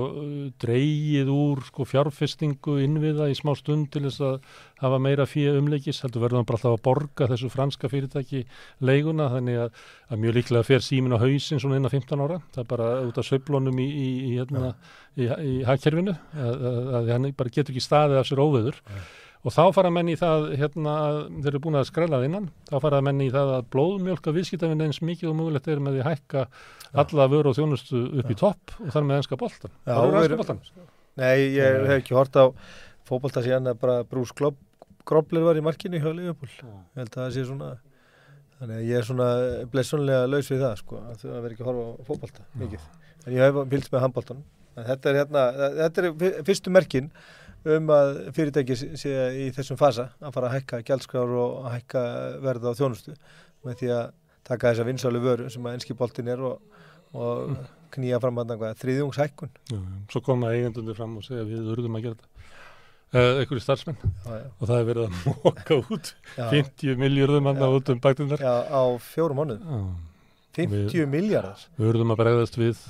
dreyið 0.63 1.31
úr 1.31 1.63
sko 1.69 1.87
fjárfestingu 1.87 2.79
innviða 2.83 3.29
í 3.31 3.37
smá 3.39 3.53
stund 3.59 3.91
til 3.95 4.07
þess 4.09 4.23
að 4.27 4.49
hafa 4.83 4.99
meira 5.03 5.27
fyrir 5.31 5.61
umleikis, 5.61 6.03
heldur 6.05 6.25
verður 6.25 6.41
hann 6.41 6.49
bara 6.49 6.59
alltaf 6.61 6.75
að 6.77 6.85
borga 6.89 7.29
þessu 7.31 7.51
franska 7.53 7.91
fyrirtæki 7.93 8.43
leiguna 8.85 9.29
þannig 9.35 9.61
að, 9.67 9.85
að 10.11 10.25
mjög 10.25 10.39
líklega 10.41 10.69
fer 10.71 10.85
símin 10.85 11.15
á 11.15 11.23
hausin 11.23 11.63
svona 11.63 11.79
inn 11.79 11.87
á 11.87 11.95
15 11.95 12.25
ára, 12.27 12.41
það 12.57 12.65
er 12.65 12.73
bara 12.73 12.89
út 13.07 13.21
af 13.23 13.29
söblónum 13.29 13.79
í, 13.83 13.87
í, 13.87 14.09
í, 14.17 14.33
hérna, 14.41 14.73
í, 15.15 15.29
í 15.31 15.55
hagkerfinu 15.69 16.17
að, 16.17 16.67
að, 16.73 17.15
hann 17.15 17.31
bara 17.39 17.55
getur 17.55 17.75
ekki 17.75 17.87
staðið 17.87 18.23
af 18.23 18.29
sér 18.29 18.43
óveður. 18.43 18.83
Nei 18.91 19.07
og 19.47 19.55
þá 19.55 19.63
fara 19.77 19.93
menn 19.95 20.09
í 20.11 20.17
það, 20.19 20.49
hérna, 20.59 20.93
þeir 21.39 21.53
eru 21.53 21.61
búin 21.63 21.79
að 21.79 21.87
skrella 21.91 22.19
það 22.19 22.29
innan, 22.29 22.49
þá 22.67 22.77
fara 22.83 23.03
menn 23.07 23.23
í 23.23 23.29
það 23.31 23.53
að 23.55 23.69
blóðmjölka 23.75 24.35
viðskiptafinn 24.35 24.83
eins 24.89 24.99
mikið 25.07 25.31
og 25.31 25.37
mögulegt 25.39 25.69
er 25.71 25.83
með 25.83 25.99
því 25.99 26.07
hækka 26.09 26.43
alla 26.93 27.27
vöru 27.33 27.53
og 27.53 27.59
þjónustu 27.59 28.03
upp 28.21 28.31
í 28.31 28.39
topp 28.39 28.77
og 28.83 28.93
þar 28.95 29.09
með 29.09 29.23
ennska 29.23 29.41
boltan. 29.41 29.75
Já, 29.87 29.97
er, 30.23 30.37
boltan. 30.39 30.63
Nei, 31.17 31.35
ég 31.57 31.81
hef 31.87 31.97
ekki 32.01 32.17
hort 32.17 32.37
á 32.39 32.45
fókbalta 33.09 33.43
síðan 33.45 33.73
að 33.73 33.81
bara 33.83 33.99
Bruce 34.09 34.35
Grobler 35.07 35.45
var 35.47 35.59
í 35.59 35.65
markinu 35.65 36.01
hjá 36.03 36.11
Liverpool. 36.11 36.51
Ég 36.51 37.03
held 37.03 37.13
að 37.13 37.23
það 37.23 37.35
sé 37.37 37.47
svona 37.47 37.77
þannig 38.57 38.77
að 38.79 38.87
ég 38.89 38.99
er 38.99 39.07
svona 39.07 39.31
blessunlega 39.73 40.29
laus 40.31 40.51
við 40.51 40.63
það 40.65 40.77
sko, 40.81 41.01
að 41.01 41.25
það 41.25 41.41
veri 41.45 41.57
ekki 41.57 41.65
að 41.65 41.71
horfa 41.71 41.87
á 41.87 42.05
fókbalta 42.09 42.45
mikið, 42.61 42.85
en 43.25 43.35
ég 43.37 43.43
hef 43.45 43.59
fylgst 43.73 43.93
með 43.93 44.05
handbóltan 44.07 44.45
þetta 44.77 45.11
er 45.11 45.19
hérna, 45.21 45.43
þetta 45.81 46.05
er 46.05 46.39
fyrstu 46.47 46.73
merkin 46.73 47.11
um 47.77 47.91
að 47.93 48.13
fyrirtæki 48.37 48.77
sé 48.79 49.13
í 49.43 49.49
þessum 49.57 49.79
fasa 49.81 50.11
að 50.21 50.37
fara 50.37 50.51
að 50.51 50.57
hækka 50.57 50.83
gældskrár 50.87 51.35
og 51.35 51.67
að 51.67 51.77
hækka 51.77 52.05
verða 52.45 52.73
á 52.73 52.79
þjónustu 52.79 53.17
með 53.67 53.81
því 53.81 53.93
að 53.97 54.05
taka 54.47 54.73
þessa 54.73 54.87
vinsálu 54.87 55.23
vöru 55.25 55.51
sem 55.53 55.67
að 55.67 55.79
enski 55.79 55.97
boltin 55.99 56.31
er 56.31 56.45
og, 56.47 56.61
og 57.17 57.51
mm. 57.51 57.59
knýja 57.97 58.23
fram 58.23 58.41
að 58.43 58.55
þriðjungshækkun. 58.83 59.53
Svo 60.13 60.23
koma 60.25 60.53
eigendunir 60.55 60.99
fram 60.99 61.19
og 61.21 61.27
segja 61.27 61.47
við 61.49 61.71
urðum 61.75 61.99
að 61.99 62.09
gera 62.09 62.19
þetta. 62.19 62.33
Uh, 63.15 63.39
einhverju 63.41 63.63
starfsmenn. 63.63 63.99
Já, 64.03 64.33
já. 64.35 64.47
og 64.51 64.67
það 64.67 64.81
er 64.81 64.87
verið 64.89 65.05
að 65.07 65.19
móka 65.45 65.77
út 65.79 66.09
já. 66.35 66.47
50 66.51 66.99
miljardum 67.01 67.49
annað 67.53 67.77
út 67.79 67.93
um 67.95 68.01
baktinnar 68.03 68.43
á 68.43 68.83
fjórum 68.99 69.39
mánuð 69.41 69.63
50 70.57 71.07
miljardar 71.13 71.63
við 71.77 71.91
verðum 71.91 72.15
að 72.15 72.21
bregðast 72.23 72.59
við. 72.59 72.83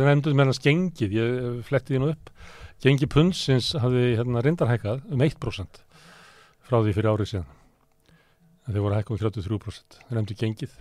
Sem 0.00 0.10
endur 0.10 0.36
með 0.36 0.50
hans 0.50 0.62
gengið 0.64 1.16
ég 1.18 1.62
fletti 1.68 1.94
því 1.94 2.02
nú 2.02 2.10
upp. 2.12 2.32
Gengi 2.82 3.06
punnsins 3.06 3.70
hafði 3.78 4.16
hérna 4.18 4.42
reyndarhækkað 4.42 5.04
um 5.14 5.22
1% 5.22 5.82
frá 6.66 6.80
því 6.80 6.96
fyrir 6.96 7.12
árið 7.12 7.30
síðan. 7.34 7.52
En 8.66 8.74
þeir 8.74 8.86
voru 8.86 8.98
hækkað 8.98 9.14
um 9.14 9.22
33% 9.28 10.00
þeir 10.08 10.22
endur 10.22 10.40
gengið 10.42 10.76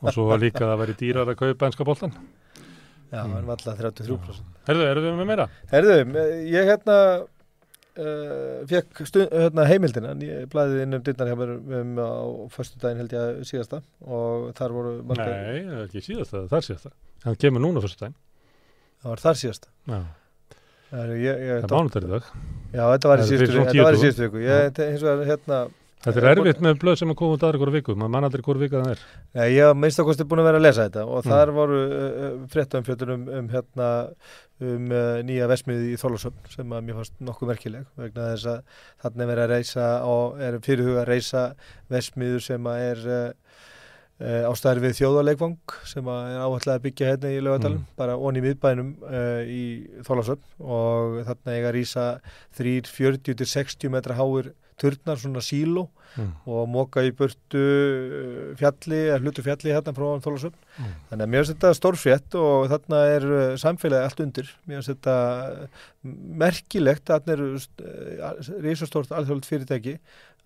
og 0.00 0.14
svo 0.14 0.28
var 0.30 0.40
líka 0.42 0.64
að 0.64 0.72
það 0.72 0.80
væri 0.84 0.98
dýrar 1.00 1.32
að 1.32 1.40
kaupa 1.42 1.70
ennska 1.70 1.86
bóltan 1.88 2.14
Já, 3.10 3.24
hann 3.24 3.34
var 3.34 3.56
alltaf 3.56 3.78
33% 3.80 4.66
Herðu, 4.68 4.86
eru 4.86 5.04
við 5.04 5.18
með 5.18 5.30
meira? 5.32 5.46
Herðu, 5.72 6.00
ég 6.46 6.68
hérna 6.70 6.96
uh, 7.98 8.60
fekk 8.70 9.02
hérna, 9.02 9.66
heimildina 9.68 10.14
ég 10.24 10.46
blæði 10.52 10.84
inn 10.84 10.98
um 10.98 11.04
dyrnar 11.04 11.30
hjá 11.30 11.36
mér 11.40 11.52
um 11.80 11.98
á 12.00 12.12
förstu 12.54 12.80
daginn 12.82 13.02
held 13.02 13.14
ég 13.14 13.26
að 13.26 13.42
síðasta. 13.48 13.82
Og 14.06 14.50
þar 14.58 14.76
voru 14.76 14.94
margar... 15.06 15.34
Nei, 15.34 15.60
það 15.66 15.76
er 15.76 15.84
ekki 15.88 16.04
síðasta, 16.06 16.44
það 16.46 16.56
er 16.60 16.68
síðasta. 16.68 16.94
Hann 17.26 17.38
kemur 17.44 17.64
núna 17.64 17.84
förstu 17.84 18.04
daginn 18.04 18.18
Það 19.00 19.12
var 19.14 19.24
þar 19.24 19.40
síðasta. 19.42 19.74
Já. 19.90 20.00
Það 20.90 21.12
er 21.16 21.68
mánudag 21.70 22.06
í 22.06 22.10
dag. 22.10 22.30
Já, 22.74 22.82
þetta 22.82 23.10
var 23.12 23.20
í 23.22 23.26
síðustu 23.28 24.24
viku 24.26 24.40
Ég 24.42 24.80
hins 24.80 25.04
vegar 25.06 25.28
hérna 25.28 25.60
Þetta 26.00 26.20
er 26.22 26.26
erfitt 26.30 26.60
með 26.64 26.78
blöð 26.80 26.94
sem 26.96 27.10
að 27.12 27.16
koma 27.20 27.36
út 27.36 27.42
aðra 27.44 27.58
hverju 27.60 27.74
viku, 27.74 27.94
maður 27.98 28.12
mann 28.14 28.26
aldrei 28.26 28.42
hverju 28.44 28.62
vika 28.62 28.78
það 28.80 28.92
er. 28.94 29.00
Ja, 29.36 29.46
ég 29.52 29.66
haf 29.68 29.74
meist 29.76 30.00
ákvæmst 30.00 30.22
búin 30.30 30.40
að 30.40 30.46
vera 30.48 30.60
að 30.60 30.64
lesa 30.64 30.84
þetta 30.86 31.02
og 31.04 31.18
mm. 31.18 31.32
þar 31.34 31.50
voru 31.56 31.80
uh, 31.80 32.22
fréttumfjöldunum 32.54 33.26
um, 33.26 33.34
um, 33.36 33.50
hérna, 33.52 33.88
um 34.64 34.86
uh, 34.96 35.18
nýja 35.28 35.48
vesmiði 35.50 35.90
í 35.92 35.98
Þólasöfn 36.00 36.54
sem 36.54 36.72
að 36.72 36.86
mér 36.86 36.96
fannst 37.00 37.20
nokkuð 37.28 37.52
merkileg 37.52 37.90
vegna 38.00 38.30
þess 38.30 38.48
að 38.54 38.78
þarna 39.04 39.26
er 39.26 39.30
verið 39.32 39.44
að 39.44 39.52
reysa 39.52 39.90
og 40.08 40.40
er 40.46 40.56
fyrirhuga 40.64 41.02
að 41.02 41.10
reysa 41.10 41.42
vesmiður 41.92 42.46
sem 42.46 42.70
að 42.72 42.86
er 42.86 43.04
uh, 43.10 43.60
á 44.20 44.52
staðir 44.56 44.82
við 44.86 44.96
þjóðarleikvang 45.02 45.76
sem 45.88 46.08
að 46.12 46.30
er 46.30 46.46
áhættilega 46.46 46.78
að 46.78 46.86
byggja 46.86 47.12
hérna 47.12 47.34
í 47.34 47.44
lögadalum, 47.44 47.84
mm. 47.84 47.92
bara 48.00 48.16
onni 48.16 48.40
miðbænum 48.44 48.90
í 49.48 49.62
Þólasöfn 50.08 50.64
og 50.64 51.20
þarna 51.28 51.58
er 51.58 51.68
að 51.68 51.76
reysa 51.76 52.08
340-60 52.56 53.92
metra 53.92 54.16
háur 54.16 54.52
turnar 54.80 55.20
svona 55.20 55.42
síló 55.44 55.86
mm. 56.16 56.30
og 56.50 56.66
móka 56.72 57.04
í 57.06 57.12
burtu 57.16 57.60
uh, 57.60 58.50
fjalli, 58.60 59.02
hlutu 59.22 59.44
fjalli 59.46 59.74
hérna 59.74 59.94
frá 59.96 60.08
Þólasöfn. 60.24 60.58
Mm. 60.76 60.96
Þannig 61.10 61.26
að 61.26 61.32
mér 61.34 61.44
finnst 61.44 61.54
þetta 61.54 61.78
stórfjett 61.78 62.38
og 62.40 62.66
þarna 62.72 63.04
er 63.14 63.28
uh, 63.30 63.44
samfélagi 63.60 64.08
allt 64.08 64.24
undir. 64.26 64.50
Mér 64.64 64.80
finnst 64.80 64.92
þetta 64.94 65.16
uh, 65.46 65.86
merkilegt, 66.44 67.06
þarna 67.12 67.36
er 67.36 67.46
risastórt 68.66 69.14
alþjóðlut 69.14 69.48
fyrirtæki 69.48 69.98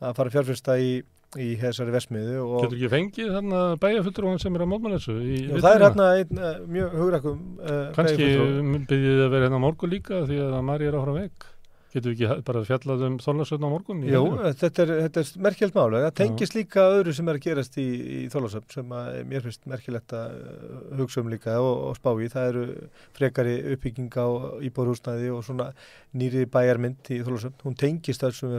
að 0.04 0.16
fara 0.18 0.34
fjárfyrsta 0.34 0.78
í 0.82 0.94
í 1.40 1.54
þessari 1.58 1.94
vesmiðu 1.94 2.42
Getur 2.62 2.76
ekki 2.76 2.90
fengið 2.92 3.32
þarna 3.34 3.62
bæjarfullur 3.82 4.36
sem 4.42 4.54
er 4.54 4.62
á 4.62 4.66
mótmælesu? 4.70 5.16
Það 5.50 5.68
er 5.70 5.84
hérna 5.84 6.06
einn 6.20 6.42
mjög 6.70 6.94
hugrakum 7.00 7.40
uh, 7.58 7.88
Kanski 7.96 8.28
byrjið 8.90 9.24
að 9.24 9.34
vera 9.34 9.48
hérna 9.48 9.62
morgu 9.62 9.90
líka 9.90 10.22
því 10.28 10.40
að 10.44 10.56
Mari 10.68 10.88
er 10.90 10.98
áfram 10.98 11.18
vekk 11.18 11.48
Getur 11.94 12.10
við 12.10 12.24
ekki 12.24 12.44
bara 12.48 12.60
fjallað 12.66 13.02
um 13.06 13.16
Þólasöfn 13.22 13.66
á 13.66 13.70
morgun? 13.70 14.00
Jú, 14.08 14.22
þetta 14.58 14.82
er, 14.82 14.92
þetta 15.04 15.22
er 15.22 15.28
merkjöld 15.46 15.76
mála. 15.76 16.00
Það 16.08 16.16
tengis 16.18 16.54
líka 16.56 16.86
öðru 16.96 17.14
sem 17.14 17.30
er 17.30 17.38
að 17.38 17.44
gerast 17.44 17.78
í, 17.78 17.84
í 17.86 18.22
Þólasöfn 18.32 18.74
sem 18.74 18.94
að 18.98 19.18
mér 19.30 19.44
finnst 19.44 19.68
merkjölegt 19.70 20.14
að 20.18 20.34
uh, 20.40 20.80
hugsa 20.98 21.22
um 21.22 21.30
líka 21.30 21.54
og, 21.62 21.84
og 21.92 22.00
spá 22.00 22.10
í. 22.18 22.26
Það 22.32 22.50
eru 22.50 22.64
frekari 23.14 23.54
uppbygging 23.76 24.18
á 24.18 24.26
íbórhúsnaði 24.66 25.30
og 25.36 25.46
svona 25.46 25.70
nýri 26.18 26.48
bæjarmynd 26.50 27.14
í 27.14 27.22
Þólasöfn. 27.28 27.62
Hún 27.62 27.78
tengist 27.78 28.26
þessum, 28.26 28.58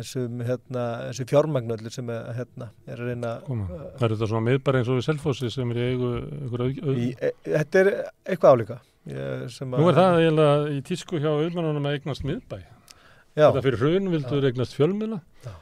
þessum 0.00 0.44
hérna, 0.48 0.88
fjármagnöldur 1.20 1.92
sem 1.92 2.08
er, 2.08 2.30
hérna, 2.40 2.72
er 2.88 3.04
að 3.04 3.12
reyna... 3.12 3.38
Uh, 3.44 3.66
það 3.98 4.06
eru 4.08 4.16
þetta 4.16 4.32
svona 4.32 4.46
miðbæri 4.48 4.80
eins 4.80 4.88
og 4.88 5.02
við 5.02 5.10
selfossi 5.10 5.52
sem 5.52 5.76
er 5.76 5.82
í 5.84 5.90
eigu... 5.92 6.14
Í, 6.96 7.10
e, 7.20 7.34
þetta 7.50 7.84
er 7.84 7.98
eitthvað 8.24 8.56
álíka. 8.56 8.86
Nú 9.08 9.88
er 9.88 9.96
það 9.96 10.18
eiginlega 10.20 10.58
í 10.74 10.82
tísku 10.86 11.20
hjá 11.22 11.30
auðmannunum 11.30 11.88
að 11.88 11.96
eignast 11.98 12.26
miðbæ. 12.26 12.58
Já. 13.38 13.46
Þetta 13.46 13.64
fyrir 13.64 13.80
hrun 13.80 14.10
vildur 14.12 14.46
eignast 14.50 14.76
fjölmiðla. 14.76 15.20
Já. 15.46 15.54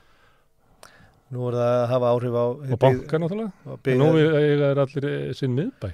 Nú 1.37 1.47
er 1.51 1.59
það 1.61 1.73
að 1.77 1.87
hafa 1.93 2.11
áhrif 2.15 2.37
á 2.41 2.45
Og 2.49 2.83
banka 2.83 3.21
náttúrulega. 3.23 3.79
Nú 4.01 4.11
er 4.17 4.83
allir 4.83 5.09
eh, 5.13 5.33
sinn 5.39 5.55
miðbæ. 5.59 5.91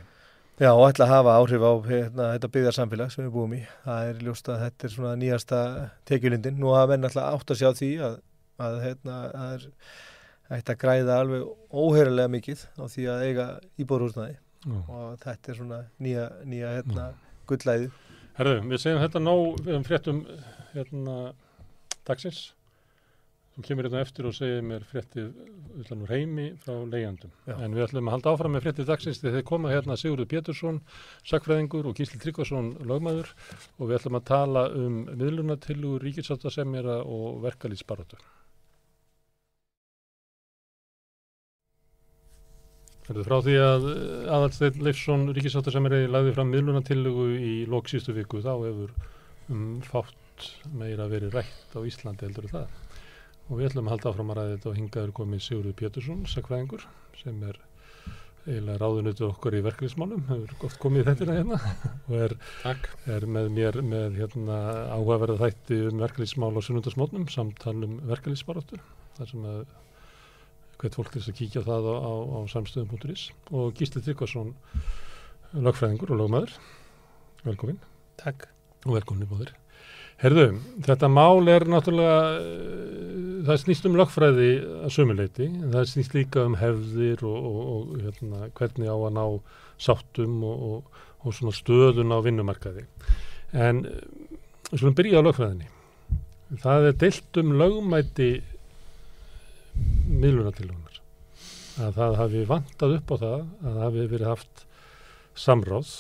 Já 0.62 0.70
og 0.70 0.85
ætla 0.87 1.09
að 1.09 1.11
hafa 1.11 1.35
áhrif 1.40 1.64
á 1.66 1.72
hérna, 1.88 2.26
þetta 2.37 2.50
byggðarsamfélag 2.54 3.11
sem 3.11 3.24
við 3.26 3.33
búum 3.35 3.54
í. 3.57 3.61
Það 3.83 4.11
er 4.12 4.20
ljóst 4.22 4.50
að 4.54 4.61
þetta 4.62 4.87
er 4.87 4.92
svona 4.94 5.14
nýjasta 5.18 5.61
tekjulindin, 6.07 6.61
nú 6.62 6.70
hafa 6.76 6.92
menn 6.92 7.09
alltaf 7.09 7.40
átt 7.40 7.50
að 7.50 7.59
sjá 7.59 7.72
því 7.74 7.90
að, 8.07 8.14
að 8.62 8.76
hérna, 8.85 9.16
það 9.35 9.57
er 9.57 9.66
ætti 10.54 10.74
að 10.74 10.80
græða 10.85 11.18
alveg 11.24 11.44
óheirilega 11.74 12.33
mikið 12.37 12.64
á 12.78 12.85
því 12.92 13.07
að 13.11 13.24
eiga 13.28 13.46
íbórhúsnaði 13.80 14.37
og 14.70 15.16
þetta 15.24 15.50
er 15.50 15.59
svona 15.59 15.78
nýja, 16.00 16.26
nýja 16.48 16.72
hérna, 16.78 17.09
gullæði 17.50 17.92
Herðu, 18.35 18.64
við 18.66 18.80
segjum 18.83 18.98
þetta 19.04 19.20
nóg 19.22 19.61
við 19.62 19.76
um 19.76 19.85
fréttum 19.87 20.16
hérna 20.72 21.16
dagsins. 22.02 22.48
Þú 23.54 23.62
kemur 23.68 23.87
hérna 23.87 24.00
eftir 24.02 24.26
og 24.26 24.35
segir 24.35 24.64
mér 24.66 24.83
fréttið 24.90 25.92
úr 25.94 26.11
heimi 26.11 26.48
frá 26.64 26.72
leiðandum 26.90 27.30
en 27.54 27.76
við 27.76 27.85
ætlum 27.85 28.11
að 28.11 28.16
halda 28.16 28.33
áfram 28.35 28.57
með 28.57 28.64
fréttið 28.66 28.90
dagsins 28.90 29.22
þegar 29.22 29.37
þeir 29.38 29.46
koma 29.52 29.70
hérna 29.70 29.98
Sigurður 30.00 30.30
Pétursson 30.33 30.83
sakfræðingur 31.30 31.87
og 31.87 31.94
Gísli 31.94 32.18
Tryggvason 32.24 32.72
lögmaður. 32.83 33.30
Og 33.78 33.87
við 33.87 34.00
ætlum 34.00 34.18
að 34.18 34.30
tala 34.33 34.66
um 34.74 35.04
miðlunatillugur, 35.14 36.02
ríkisáttasemmjara 36.09 37.04
og 37.07 37.38
verkalýtsbarótu 37.46 38.18
frá 43.04 43.36
því 43.44 43.56
að 43.60 43.86
aðalsteinn 44.32 44.84
Leifsson 44.84 45.26
Ríkisáttar 45.36 45.74
sem 45.74 45.88
er 45.88 45.98
eða 45.98 46.12
lagði 46.14 46.36
fram 46.38 46.52
miðlunatillögu 46.54 47.26
í 47.36 47.52
lók 47.68 47.90
sístu 47.92 48.14
viku 48.16 48.40
þá 48.44 48.54
hefur 48.54 48.94
um, 49.52 49.82
fátt 49.84 50.48
meira 50.72 51.06
verið 51.10 51.36
rætt 51.36 51.76
á 51.76 51.80
Íslandi 51.84 52.26
heldur 52.26 52.48
það. 52.50 52.80
Og 53.50 53.60
við 53.60 53.68
ætlum 53.68 53.90
að 53.90 53.96
halda 53.96 54.10
áfram 54.10 54.32
að 54.32 54.40
ræða 54.40 54.54
þetta 54.54 54.70
og 54.70 54.80
hingaður 54.80 55.14
komið 55.20 55.44
Sigurður 55.44 55.78
Pétursson, 55.82 56.24
sakvæðingur 56.32 56.86
sem 57.20 57.44
er 57.44 57.60
eiginlega 58.44 58.80
ráðunutu 58.80 59.28
okkur 59.28 59.56
í 59.56 59.62
verkefnismálum, 59.64 60.24
hefur 60.28 60.56
gott 60.64 60.80
komið 60.80 61.10
þetta 61.10 61.36
hérna 61.38 61.60
og 62.08 62.16
er, 62.26 62.34
er 63.14 63.28
með 63.36 63.48
mér 63.56 63.80
með 63.84 64.18
hérna, 64.20 64.58
áhugaverða 64.96 65.46
þætti 65.46 65.80
um 65.90 66.02
verkefnismál 66.04 66.52
og 66.52 66.66
sunnundasmótnum 66.66 67.28
samtalum 67.32 68.00
verkefnisbaróttur 68.08 68.84
þar 69.16 69.32
sem 69.32 69.48
að 69.48 69.64
hvert 70.80 70.96
fólk 70.98 71.10
til 71.12 71.20
þess 71.20 71.32
að 71.32 71.40
kíkja 71.40 71.64
það 71.66 71.90
á, 71.90 71.94
á, 71.94 72.12
á 72.37 72.38
samstöðum.is 72.52 73.26
og 73.54 73.74
Gísli 73.78 74.02
Tryggvarsson 74.04 74.54
lagfræðingur 75.54 76.14
og 76.14 76.22
lagmaður 76.22 76.56
velkomin 77.44 77.78
Takk. 78.20 78.48
Og 78.84 78.96
velkomin 78.96 79.26
í 79.26 79.30
bóðir 79.30 79.52
Herðu, 80.22 80.46
þetta 80.87 81.08
mál 81.10 81.50
er 81.50 81.66
náttúrulega 81.66 82.18
uh, 82.38 83.38
það 83.48 83.60
snýst 83.64 83.88
um 83.88 83.98
lagfræði 83.98 84.50
að 84.87 84.92
sömuleiti, 84.94 85.48
það 85.75 85.88
snýst 85.90 86.14
líka 86.14 86.44
um 86.46 86.54
hefðir 86.60 87.25
og, 87.27 87.48
og, 87.50 87.62
og 87.75 88.04
hérna, 88.04 88.48
hvernig 88.54 88.88
á 88.88 88.96
að 88.96 89.16
ná 89.18 89.25
sáttum 89.83 90.38
og, 90.46 90.90
og 91.27 91.35
svona 91.35 91.56
stöðun 91.56 92.14
á 92.14 92.18
vinnumarkaði. 92.25 92.87
En 93.52 93.83
við 94.70 94.79
slumum 94.79 94.96
byrja 95.00 95.18
á 95.18 95.27
lagfræðinni 95.27 95.72
það 96.62 96.88
er 96.88 96.98
deilt 97.00 97.40
um 97.40 97.54
lögmæti 97.58 98.31
miðlunatilugunar 100.08 101.00
að 101.85 101.96
það 101.98 102.18
hafi 102.20 102.42
vantað 102.48 102.96
upp 102.98 103.14
á 103.14 103.16
það 103.16 103.38
að 103.38 103.64
það 103.64 103.81
hafi 103.85 104.04
verið 104.12 104.29
haft 104.31 104.66
samráð 105.44 105.94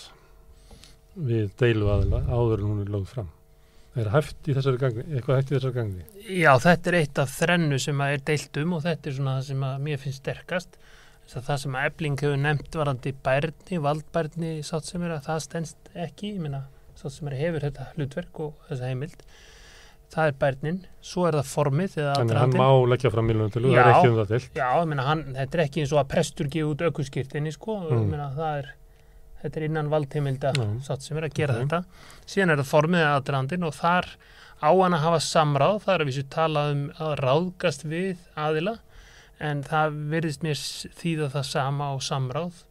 við 1.14 1.48
deilu 1.60 1.88
aðila 1.90 2.20
áður 2.28 2.60
en 2.60 2.68
hún 2.68 2.84
er 2.84 2.92
lögð 2.94 3.08
fram. 3.14 3.30
Er 3.94 4.10
hæft 4.10 4.48
í 4.50 4.54
þessari 4.56 4.80
gangi, 4.82 5.04
eitthvað 5.06 5.36
hæft 5.38 5.50
í 5.50 5.54
þessari 5.54 5.76
gangi? 5.76 6.04
Já, 6.26 6.50
þetta 6.62 6.90
er 6.90 6.96
eitt 6.98 7.20
af 7.22 7.34
þrennu 7.36 7.78
sem 7.82 8.00
er 8.02 8.22
deilt 8.30 8.60
um 8.62 8.74
og 8.74 8.82
þetta 8.86 9.10
er 9.10 9.16
svona 9.18 9.34
það 9.36 9.48
sem 9.48 9.66
að 9.68 9.84
mér 9.86 10.00
finnst 10.02 10.22
sterkast. 10.22 10.78
Það 11.30 11.60
sem 11.62 11.76
að 11.78 11.86
ebling 11.88 12.16
hefur 12.20 12.40
nefnt 12.42 12.76
varandi 12.76 13.14
bærni, 13.24 13.78
valdbærni 13.80 14.50
sátt 14.66 14.90
sem 14.90 15.04
er 15.06 15.14
að 15.14 15.28
það 15.28 15.44
stennst 15.46 15.92
ekki, 15.94 16.34
ég 16.34 16.42
minna 16.42 16.64
sátt 16.98 17.14
sem 17.14 17.30
er 17.30 17.38
hefur 17.38 17.64
þetta 17.64 17.86
hlutverk 17.94 18.42
og 18.44 18.66
þessa 18.68 18.90
heimild 18.90 19.22
það 20.12 20.30
er 20.30 20.36
bærnin, 20.44 20.78
svo 21.04 21.26
er 21.28 21.38
það 21.38 21.50
formið 21.50 21.96
Þannig 21.96 22.38
hann 22.38 22.56
má 22.58 22.68
leggja 22.92 23.10
fram 23.14 23.28
miljónum 23.28 23.52
til 23.54 23.64
það 23.64 23.80
er 23.80 23.90
ekki 23.90 24.10
um 24.12 24.16
það 24.20 24.32
til 24.32 24.40
Já, 24.60 24.68
meina, 24.90 25.06
hann, 25.08 25.24
þetta 25.36 25.58
er 25.58 25.64
ekki 25.64 25.82
eins 25.82 25.94
og 25.94 26.00
að 26.02 26.10
prestur 26.14 26.50
gefa 26.52 26.70
út 26.70 26.84
aukurskirtinni 26.88 27.54
sko, 27.54 27.78
mm. 27.88 28.06
meina, 28.12 28.30
er 28.52 28.70
þetta 29.42 29.60
er 29.60 29.66
innan 29.68 29.90
valdheimilda 29.92 30.54
mm. 30.56 30.76
sem 30.84 31.20
er 31.20 31.28
að 31.28 31.36
gera 31.36 31.58
okay. 31.58 31.66
þetta 31.66 32.30
síðan 32.30 32.54
er 32.54 32.62
það 32.62 32.70
formið 32.70 33.06
aðdrandin 33.10 33.68
og 33.68 33.76
þar 33.76 34.10
á 34.64 34.70
hann 34.70 34.96
að 34.96 35.04
hafa 35.04 35.22
samráð, 35.24 35.80
það 35.84 35.94
er 35.94 36.04
að 36.04 36.10
við 36.10 36.18
séum 36.18 36.30
talað 36.32 36.74
um 36.74 36.84
að 37.04 37.16
ráðgast 37.20 37.88
við 37.88 38.28
aðila 38.40 38.76
en 39.44 39.64
það 39.66 39.98
verðist 40.12 40.46
mér 40.46 40.62
þýða 41.00 41.32
það 41.34 41.50
sama 41.50 41.90
á 41.90 41.94
samráð 42.06 42.62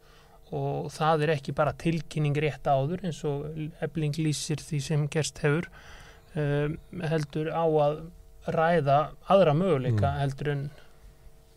og 0.53 0.89
það 0.93 1.25
er 1.25 1.33
ekki 1.35 1.55
bara 1.57 1.73
tilkynning 1.81 2.37
rétt 2.41 2.67
áður 2.69 3.03
eins 3.07 3.21
og 3.27 3.45
ebling 3.83 4.15
lýsir 4.21 4.61
því 4.61 4.79
sem 4.85 5.05
gerst 5.11 5.41
hefur 5.43 5.69
um, 6.35 6.77
heldur 7.11 7.49
á 7.53 7.65
að 7.65 7.97
ræða 8.53 8.99
aðra 9.31 9.55
möguleika 9.55 10.09
mm. 10.09 10.19
heldur 10.19 10.51
en 10.53 10.63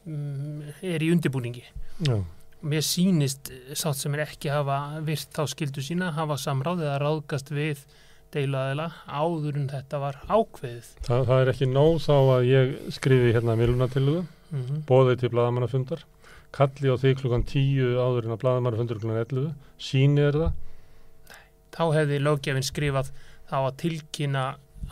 um, 0.06 0.64
er 0.82 1.02
í 1.02 1.10
undirbúningi 1.14 1.64
Já. 2.06 2.16
mér 2.62 2.84
sínist 2.86 3.50
sátt 3.74 4.00
sem 4.00 4.14
er 4.16 4.26
ekki 4.26 4.52
hafa 4.52 5.00
virt 5.06 5.32
þá 5.34 5.46
skildu 5.50 5.84
sína 5.84 6.12
hafa 6.16 6.38
samráð 6.40 6.84
eða 6.86 6.98
ráðgast 7.02 7.50
við 7.54 7.86
deilaðila 8.34 8.90
áður 9.06 9.60
en 9.60 9.70
þetta 9.70 10.00
var 10.02 10.18
ákveðið 10.28 10.90
Þa, 11.06 11.16
Það 11.28 11.40
er 11.40 11.52
ekki 11.52 11.70
nóg 11.70 11.98
þá 12.04 12.14
að 12.18 12.48
ég 12.50 12.76
skrifi 12.96 13.32
hérna 13.36 13.56
milunatillugu 13.58 14.26
mm 14.26 14.62
-hmm. 14.62 14.84
bóðið 14.88 15.22
til 15.22 15.32
bladamannafundar 15.34 16.04
kalli 16.56 16.90
á 16.92 16.96
því 16.96 17.14
klukkan 17.20 17.46
tíu 17.46 17.96
áður 17.98 18.26
en 18.26 18.36
að 18.36 18.42
bladamannafundar 18.44 19.00
klukkan 19.00 19.24
11 19.24 19.54
sínir 19.78 20.36
það 20.36 20.52
Þá 21.76 21.84
hefði 21.92 22.18
löggefinn 22.24 22.64
skrifað 22.64 23.10
þá 23.50 23.56
að 23.58 23.76
tilkynna 23.82 24.44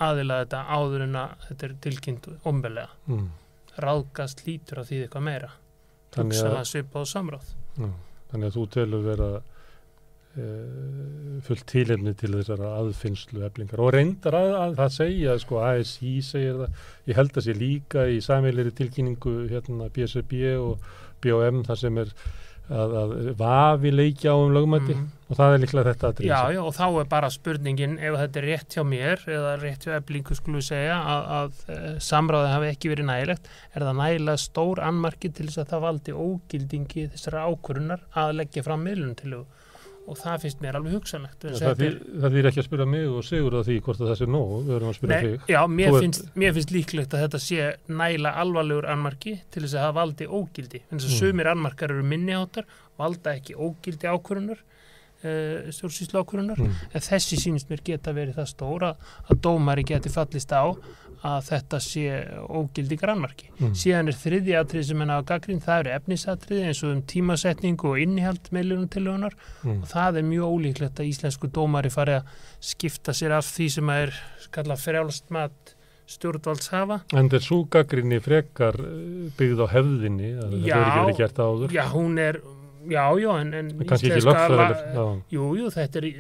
aðila 0.03 0.41
þetta 0.43 0.61
áður 0.75 1.07
en 1.07 1.19
að 1.21 1.49
þetta 1.49 1.67
er 1.67 1.75
tilkynnt 1.87 2.29
ombelega 2.51 2.91
mm. 3.11 3.27
ráðgast 3.85 4.45
lítur 4.47 4.83
að 4.83 4.91
því 4.91 5.01
eitthvað 5.05 5.27
meira. 5.29 5.51
Hugsaða 6.15 6.63
svipa 6.69 7.03
á 7.03 7.05
samráð. 7.11 7.51
Já, 7.75 7.91
Þannig 8.31 8.49
að 8.51 8.57
þú 8.57 8.65
telur 8.75 9.03
vera 9.05 9.31
e, 10.35 10.45
fullt 11.47 11.67
tílefni 11.71 12.15
til 12.19 12.33
þessara 12.37 12.71
aðfinnslu 12.81 13.45
eflingar 13.47 13.83
og 13.83 13.93
reyndar 13.95 14.39
að, 14.39 14.55
að 14.61 14.77
það 14.81 14.95
segja 14.99 15.37
sko 15.43 15.61
ASI 15.63 16.15
segir 16.27 16.61
það, 16.63 16.87
ég 17.11 17.21
held 17.21 17.35
að 17.39 17.47
sé 17.47 17.57
líka 17.59 18.07
í 18.11 18.21
samveilir 18.25 18.73
tilkynningu 18.79 19.35
hérna 19.53 19.91
BSB 19.95 20.41
og 20.59 20.89
BOM 21.25 21.63
það 21.67 21.81
sem 21.85 22.03
er 22.03 22.15
að, 22.73 22.95
að 23.01 23.13
vafi 23.39 23.93
leikja 23.93 24.33
á 24.33 24.37
um 24.41 24.53
lögmætti 24.55 24.95
mm. 24.95 25.09
og 25.29 25.39
það 25.39 25.55
er 25.55 25.63
líklega 25.63 25.93
þetta 25.93 26.09
að 26.09 26.15
drýsa. 26.21 26.31
Já, 26.31 26.55
já, 26.55 26.61
og 26.65 26.77
þá 26.77 26.87
er 26.89 27.11
bara 27.11 27.31
spurningin 27.35 27.97
ef 27.99 28.17
þetta 28.21 28.41
er 28.41 28.49
rétt 28.51 28.77
hjá 28.77 28.85
mér 28.89 29.27
eða 29.37 29.57
rétt 29.61 29.85
hjá 29.85 29.97
eblingu 29.99 30.39
við 30.45 30.65
segja 30.69 31.01
að, 31.01 31.27
að 31.39 31.75
eh, 31.77 31.91
samráði 32.09 32.55
hafi 32.55 32.71
ekki 32.73 32.93
verið 32.95 33.11
nægilegt 33.11 33.53
er 33.75 33.87
það 33.89 34.01
nægilega 34.01 34.45
stór 34.45 34.85
anmarki 34.85 35.33
til 35.35 35.51
þess 35.51 35.65
að 35.65 35.75
það 35.75 35.85
valdi 35.89 36.17
ógildingi 36.25 37.07
þessara 37.15 37.45
ákvörunar 37.51 38.09
að 38.25 38.35
leggja 38.41 38.67
fram 38.67 38.89
miðlunum 38.89 39.19
til 39.21 39.35
þú 39.35 39.45
og 40.05 40.19
það 40.21 40.43
finnst 40.43 40.61
mér 40.61 40.77
alveg 40.79 40.97
hugsanlegt 40.99 41.47
ja, 41.49 41.55
það, 41.57 41.79
þýr, 41.81 41.95
það 42.21 42.35
þýr 42.37 42.49
ekki 42.51 42.61
að 42.61 42.67
spyrja 42.67 42.87
mig 42.93 43.07
og 43.09 43.25
segur 43.25 43.57
að 43.59 43.69
því 43.69 43.77
hvort 43.87 44.03
að 44.03 44.11
það 44.11 44.19
sé 44.21 44.29
nóg, 44.29 44.53
við 44.55 44.75
verðum 44.75 44.91
að 44.91 44.99
spyrja 44.99 45.17
Nei, 45.17 45.25
þig 45.25 45.55
Já, 45.55 45.61
mér 45.79 45.97
finnst, 45.97 46.27
er... 46.27 46.35
mér 46.43 46.55
finnst 46.59 46.75
líklegt 46.75 47.17
að 47.17 47.25
þetta 47.25 47.41
sé 47.45 47.71
næla 48.03 48.35
alvarlegur 48.43 48.89
anmarki 48.93 49.35
til 49.49 49.65
þess 49.65 49.79
að 49.79 49.87
það 49.87 49.97
valdi 50.01 50.29
ógildi 50.29 50.83
en 50.85 50.99
þess 50.99 51.09
að 51.09 51.15
mm. 51.15 51.23
sumir 51.23 51.51
anmarkar 51.55 51.95
eru 51.95 52.07
minniháttar 52.13 52.69
valda 53.01 53.37
ekki 53.39 53.57
ógildi 53.57 54.11
ákvörunar 54.13 54.61
uh, 54.61 55.73
stjórnsýslu 55.79 56.21
ákvörunar 56.21 56.61
mm. 56.61 56.83
en 56.93 57.07
þessi 57.09 57.41
sínist 57.41 57.73
mér 57.73 57.85
geta 57.87 58.13
verið 58.17 58.37
það 58.43 58.51
stóra 58.53 58.93
að 59.25 59.41
dómari 59.47 59.87
geti 59.89 60.13
fallist 60.13 60.53
á 60.53 60.69
að 61.25 61.47
þetta 61.49 61.81
sé 61.81 62.07
ógildi 62.53 62.99
grannmarki. 63.01 63.49
Mm. 63.57 63.77
Síðan 63.81 64.11
er 64.13 64.19
þriði 64.21 64.57
atrið 64.61 64.89
sem 64.91 65.05
hennar 65.05 65.23
á 65.25 65.29
gaggrín, 65.29 65.63
það 65.65 65.81
eru 65.83 65.95
efnisatrið 65.95 66.67
eins 66.69 66.83
og 66.85 66.93
um 66.93 67.05
tímasetningu 67.15 67.93
og 67.93 68.03
innihald 68.03 68.51
meilunum 68.55 68.91
til 68.93 69.07
höfunar 69.07 69.37
mm. 69.63 69.79
og 69.79 69.89
það 69.93 70.21
er 70.21 70.29
mjög 70.29 70.59
ólíklegt 70.59 71.01
að 71.01 71.09
íslensku 71.13 71.49
dómari 71.55 71.93
fari 71.95 72.19
að 72.19 72.35
skipta 72.73 73.17
sér 73.17 73.39
af 73.39 73.49
því 73.49 73.71
sem 73.79 73.95
er 73.95 74.13
skallað 74.45 74.85
frjálst 74.85 75.33
mat 75.35 75.75
stjórnvalds 76.11 76.69
hafa. 76.75 77.01
En 77.17 77.31
er 77.33 77.45
svo 77.45 77.63
gaggrinni 77.73 78.21
frekar 78.25 78.77
eh, 78.77 79.31
byggð 79.39 79.65
á 79.65 79.67
hefðinni 79.73 80.35
áður? 80.37 81.73
Já, 81.73 81.85
hún 81.95 82.21
er, 82.21 82.43
já, 82.91 83.05
já, 83.23 83.31
en, 83.41 83.55
en 83.57 83.73
íslenska, 83.81 85.09
jú, 85.33 85.49
jú, 85.57 85.73
þetta 85.73 86.03
er 86.03 86.11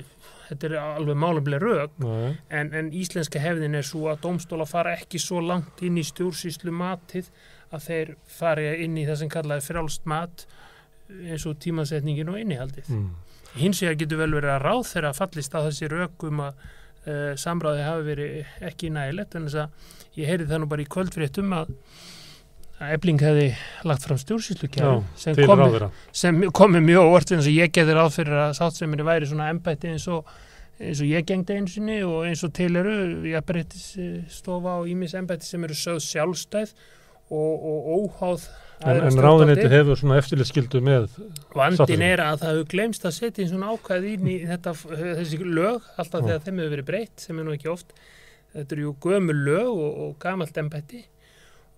þetta 0.48 0.68
er 0.68 0.76
alveg 0.80 1.18
málumlega 1.20 1.62
raug 1.62 2.04
en, 2.04 2.70
en 2.72 2.92
íslenska 2.92 3.42
hefðin 3.42 3.78
er 3.78 3.86
svo 3.86 4.08
að 4.12 4.22
domstóla 4.26 4.66
fara 4.68 4.94
ekki 4.98 5.20
svo 5.22 5.42
langt 5.44 5.82
inn 5.84 5.98
í 6.00 6.04
stjórnsýslu 6.06 6.74
matið 6.74 7.30
að 7.74 7.88
þeir 7.88 8.14
fari 8.38 8.68
inn 8.84 8.98
í 9.00 9.06
það 9.08 9.20
sem 9.22 9.32
kallaði 9.32 9.66
frálst 9.66 10.08
mat 10.10 10.46
eins 11.08 11.44
og 11.48 11.58
tímasetningin 11.62 12.32
og 12.32 12.40
innihaldið 12.40 12.88
mm. 12.92 13.10
hins 13.60 13.82
vegar 13.82 14.00
getur 14.02 14.22
vel 14.22 14.32
verið 14.38 14.54
að 14.54 14.64
ráð 14.64 14.86
þeirra 14.92 15.14
fallist 15.16 15.56
að 15.56 15.68
þessi 15.70 15.90
raugum 15.92 16.42
að 16.46 16.64
uh, 16.64 17.32
samráði 17.40 17.86
hafi 17.88 18.08
verið 18.08 18.58
ekki 18.70 18.92
nægilegt 18.94 19.36
en 19.36 19.48
þess 19.48 19.62
að 19.64 20.20
ég 20.20 20.30
heyri 20.30 20.48
það 20.50 20.62
nú 20.62 20.70
bara 20.72 20.84
í 20.84 20.90
kvöldfréttum 20.94 21.56
að 21.56 21.74
Ebling 22.82 23.20
hefði 23.22 23.52
lagt 23.86 24.02
fram 24.02 24.18
stjórnsýslu 24.18 24.68
sem 25.22 26.40
komi, 26.52 26.80
mjög 26.82 27.06
óvart 27.06 27.30
eins 27.36 27.46
og 27.46 27.54
ég 27.54 27.70
getur 27.74 28.00
á 28.02 28.06
fyrir 28.10 28.40
að 28.48 28.56
sáttseminni 28.58 29.06
væri 29.06 29.30
svona 29.30 29.52
ennbætti 29.52 29.92
eins 29.92 30.08
og 30.10 30.26
eins 30.82 30.98
og 30.98 31.06
ég 31.06 31.26
gengdi 31.28 31.54
einsinni 31.54 32.00
og 32.02 32.26
eins 32.26 32.42
og 32.42 32.52
til 32.56 32.74
eru 32.80 32.96
ég 33.30 33.46
breytis 33.46 33.94
stofa 34.34 34.74
á 34.74 34.80
ímis 34.90 35.14
ennbætti 35.14 35.46
sem 35.46 35.64
eru 35.64 35.78
sögð 35.78 36.02
sjálfstæð 36.08 36.74
og, 37.30 37.52
og 37.70 37.78
óháð 37.94 38.48
En, 38.84 38.98
en 39.06 39.20
ráðinni 39.22 39.68
hefur 39.70 39.96
svona 39.96 40.18
eftirlitskildu 40.20 40.80
með 40.84 41.06
Vandin 41.54 42.02
er 42.04 42.20
að 42.20 42.42
það 42.42 42.50
hefur 42.50 42.66
glemst 42.72 43.06
að 43.06 43.14
setja 43.16 43.46
svona 43.48 43.70
ákvæð 43.70 44.08
ín 44.10 44.28
í 44.28 44.34
þetta, 44.50 44.74
þessi 44.74 45.38
lög 45.46 45.86
alltaf 45.94 46.20
Ó. 46.20 46.26
þegar 46.26 46.42
þeim 46.44 46.58
hefur 46.60 46.74
verið 46.74 46.88
breytt 46.90 47.24
sem 47.24 47.38
er 47.38 47.46
nú 47.46 47.54
ekki 47.54 47.70
oft. 47.70 47.94
Þetta 48.54 48.76
eru 48.76 48.88
jú 48.88 48.94
gömu 49.06 49.36
lög 49.38 49.70
og, 49.70 50.00
og 50.04 50.10
gamalt 50.22 50.58
ennbætti 50.60 51.04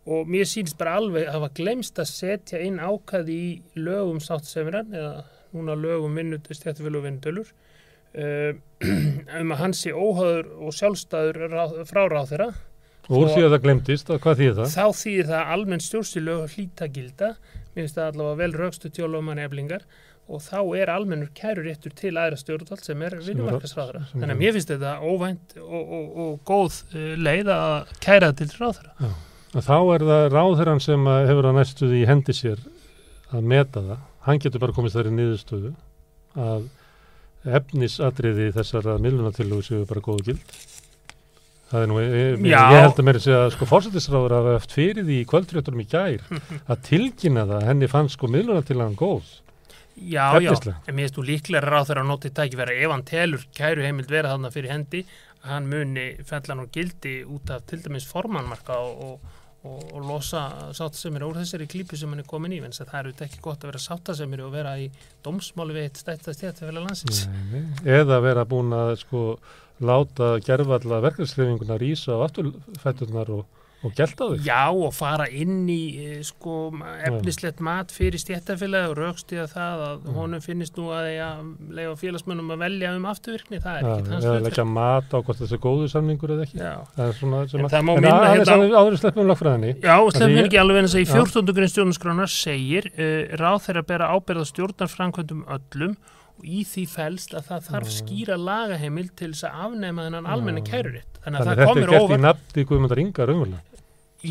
og 0.06 0.30
mér 0.30 0.46
sýnist 0.48 0.78
bara 0.78 0.96
alveg 1.00 1.26
að 1.26 1.38
hafa 1.38 1.52
glemst 1.58 1.98
að 1.98 2.12
setja 2.12 2.62
inn 2.62 2.78
ákæði 2.78 3.36
í 3.36 3.50
lögum 3.78 4.20
sáttsefnirann 4.22 4.94
eða 4.94 5.24
núna 5.56 5.76
lögum 5.78 6.16
vinnutistjættifölu 6.18 7.00
og 7.00 7.08
vinnutölur 7.08 7.50
uh, 7.50 8.54
um 9.40 9.52
að 9.54 9.60
hans 9.62 9.82
sé 9.84 9.92
óhagður 9.94 10.50
og 10.60 10.78
sjálfstæður 10.78 11.84
frá 11.88 12.02
ráð 12.06 12.32
þeirra 12.32 12.50
Og 13.06 13.22
úr 13.22 13.28
því 13.30 13.42
að 13.46 13.52
það 13.52 13.62
glemtist, 13.62 14.08
hvað 14.10 14.40
þýðir 14.40 14.56
það? 14.56 14.72
Þá 14.72 15.00
þýðir 15.00 15.28
það 15.28 15.50
almenn 15.54 15.82
stjórnstilög 15.84 16.54
hlítagilda, 16.56 17.28
mér 17.76 17.76
finnst 17.76 17.98
það 18.00 18.08
allavega 18.10 18.38
vel 18.40 18.56
raukstu 18.58 18.90
tjólumann 18.96 19.42
eflingar 19.44 19.84
og 20.26 20.42
þá 20.42 20.58
er 20.74 20.90
almennur 20.90 21.30
kæruréttur 21.38 21.94
til 21.94 22.16
aðra 22.18 22.38
stjórnvald 22.40 22.82
sem 22.82 23.04
er 23.06 23.14
vinnumarkasráðara. 23.22 24.08
Þannig 24.10 24.34
að 24.34 24.40
mér 24.40 24.56
finnst 24.56 24.72
þetta 24.72 24.96
óvænt 25.06 25.54
og, 25.62 25.92
og, 26.00 26.08
og 26.24 26.32
góð 26.50 26.80
uh, 26.88 27.12
leið 27.28 27.52
að 27.54 27.94
kæra 28.02 28.32
þetta 28.32 28.42
til 28.42 28.64
ráðara. 28.64 28.94
Já. 28.98 29.12
Þá 29.56 29.76
er 29.94 30.04
það 30.04 30.24
ráðherran 30.34 30.82
sem 30.84 31.06
hefur 31.06 31.48
að 31.48 31.58
næstuði 31.60 32.02
í 32.02 32.08
hendi 32.08 32.34
sér 32.36 32.60
að 33.32 33.46
meta 33.52 33.82
það. 33.82 34.00
Hann 34.26 34.40
getur 34.42 34.62
bara 34.62 34.74
komist 34.76 34.98
þar 34.98 35.08
í 35.08 35.14
niðurstöðu 35.16 35.70
að 36.36 36.66
efnisadriði 37.56 38.50
þessara 38.56 38.96
millunatillugu 39.00 39.64
séu 39.64 39.86
bara 39.88 40.02
góðu 40.04 40.32
gild. 40.32 40.56
Það 41.70 41.82
er 41.82 41.88
nú, 41.90 41.96
ég, 42.02 42.44
ég 42.46 42.76
held 42.78 43.00
að 43.00 43.06
mér 43.08 43.18
sé 43.22 43.32
að 43.34 43.48
sko 43.56 43.66
fórsættisráður 43.66 44.34
hafa 44.36 44.52
eftir 44.60 44.76
fyrir 44.76 45.06
því 45.06 45.16
í 45.18 45.26
kvöldfréttunum 45.30 45.82
í 45.82 45.88
gær 45.90 46.22
að 46.70 46.84
tilkynna 46.86 47.46
það 47.48 47.66
henni 47.70 47.88
fann 47.90 48.10
sko 48.12 48.30
millunatillugan 48.30 48.98
góð. 48.98 49.32
Já, 49.96 50.36
Efnislega. 50.36 50.76
já, 50.76 50.90
en 50.90 50.94
mér 50.94 51.06
finnst 51.06 51.16
þú 51.16 51.24
líklega 51.24 51.64
ráð 51.64 51.88
þegar 51.88 52.02
að 52.02 52.10
notið 52.10 52.34
tæki 52.36 52.58
vera 52.60 52.76
ef 52.76 52.92
hann 52.92 53.06
telur 53.08 53.46
kæru 53.56 53.86
heimild 53.86 54.12
vera 54.12 54.34
þarna 54.34 54.50
fyrir 54.52 54.74
hendi 54.74 55.00
hann 55.46 55.68
muni 55.70 56.06
fellan 56.28 56.62
og 56.66 56.70
gildi 56.74 57.14
út 57.24 57.50
af 57.54 57.64
til 57.70 57.80
dæmis 57.80 58.06
formannmarka 58.10 58.76
og, 58.76 59.06
og 59.06 59.45
og, 59.66 59.82
og 59.92 60.06
losa 60.06 60.46
sáttasemir 60.76 61.26
úr 61.26 61.40
þessari 61.40 61.66
klípu 61.70 61.98
sem 61.98 62.12
hann 62.12 62.22
er 62.22 62.28
komin 62.30 62.54
í 62.54 62.62
en 62.62 62.74
það 62.76 62.94
er 63.00 63.10
auðvitað 63.10 63.26
ekki 63.28 63.42
gott 63.44 63.64
að 63.64 63.72
vera 63.72 63.84
sáttasemir 63.84 64.44
og 64.46 64.54
vera 64.54 64.76
í 64.80 64.88
domsmáli 65.26 65.76
við 65.76 65.88
eitt 65.88 66.02
stættast 66.02 66.44
téttafélag 66.44 66.86
landsins. 66.86 67.26
Nei, 67.50 67.64
eða 67.98 68.20
vera 68.24 68.46
búin 68.48 68.74
að 68.76 68.94
sko 69.02 69.26
láta 69.84 70.36
gerfalla 70.44 71.02
verkefnslefingunar 71.04 71.84
ísa 71.84 72.16
á 72.16 72.24
afturfætturnar 72.24 73.32
og 73.36 73.44
Og 73.86 73.92
gælt 73.94 74.18
á 74.18 74.26
því? 74.26 74.38
Já, 74.46 74.62
og 74.74 74.92
fara 74.96 75.26
inn 75.30 75.68
í 75.70 75.80
eh, 76.02 76.16
sko, 76.26 76.56
efnislegt 77.06 77.62
mat 77.64 77.94
fyrir 77.94 78.20
stjættafélagi 78.20 78.90
og 78.90 78.96
raukst 78.98 79.34
í 79.34 79.38
að 79.42 79.52
það 79.54 79.84
að 79.86 80.08
honum 80.16 80.42
finnist 80.44 80.80
nú 80.80 80.88
að 80.94 81.10
lega 81.76 81.94
félagsmönnum 82.00 82.50
að 82.56 82.64
velja 82.64 82.94
um 82.96 83.06
afturvirkni, 83.12 83.60
það 83.62 83.78
er 83.78 83.86
ja, 83.86 83.94
ekkit 83.94 84.10
hans 84.12 84.26
hlutur. 84.26 84.40
Eða 84.40 84.48
leggja 84.48 84.66
mat 84.72 85.14
á 85.14 85.18
hvort 85.20 85.42
þessi 85.44 85.60
góðu 85.62 85.92
samningur 85.92 86.34
eða 86.36 86.48
ekki. 86.48 86.60
Já. 86.60 86.74
Það 86.96 87.06
er 87.06 87.16
svona 87.20 87.44
sem 87.52 87.68
að, 87.68 87.78
en 87.78 88.08
það 88.08 88.26
er 88.26 88.42
hérna, 88.42 88.82
áður 88.82 88.98
sleppum 89.04 89.30
lagfræðinni. 89.30 89.72
Já, 89.78 89.96
sleppum 90.18 90.42
ekki 90.42 90.60
alveg 90.64 90.82
en 90.82 90.90
þess 90.90 90.98
að 90.98 91.06
í 91.06 91.08
14. 91.14 91.56
grunn 91.56 91.72
stjórnarskránar 91.76 92.34
segir 92.34 92.90
uh, 92.96 93.38
ráð 93.38 93.62
þeirra 93.68 93.84
að 93.84 93.90
bera 93.92 94.12
ábyrða 94.16 94.50
stjórnarfrankvöndum 94.50 95.46
öllum 95.56 95.96
og 96.36 96.44
í 96.44 96.64
því 96.68 96.84
fælst 96.92 97.34
að 97.36 97.46
það 97.50 97.68
þarf 97.70 97.92
skýra 97.94 98.36
lagaheimil 98.36 99.06
til 99.16 99.30
þess 99.32 99.46
að 99.48 99.62
afnema 99.66 100.04
þennan 100.06 100.28
almenna 100.28 100.64
kæruritt 100.66 101.20
þannig 101.24 101.40
að 101.40 101.48
Þannig 101.48 101.62
það 101.62 101.70
þetta 101.70 101.70
er 101.70 101.80
gert 101.80 101.96
í 101.96 102.04
óvart 102.04 102.24
nafni 102.24 102.64
Guðmundar 102.68 103.00
Inga 103.02 103.28
raunverulega. 103.30 103.75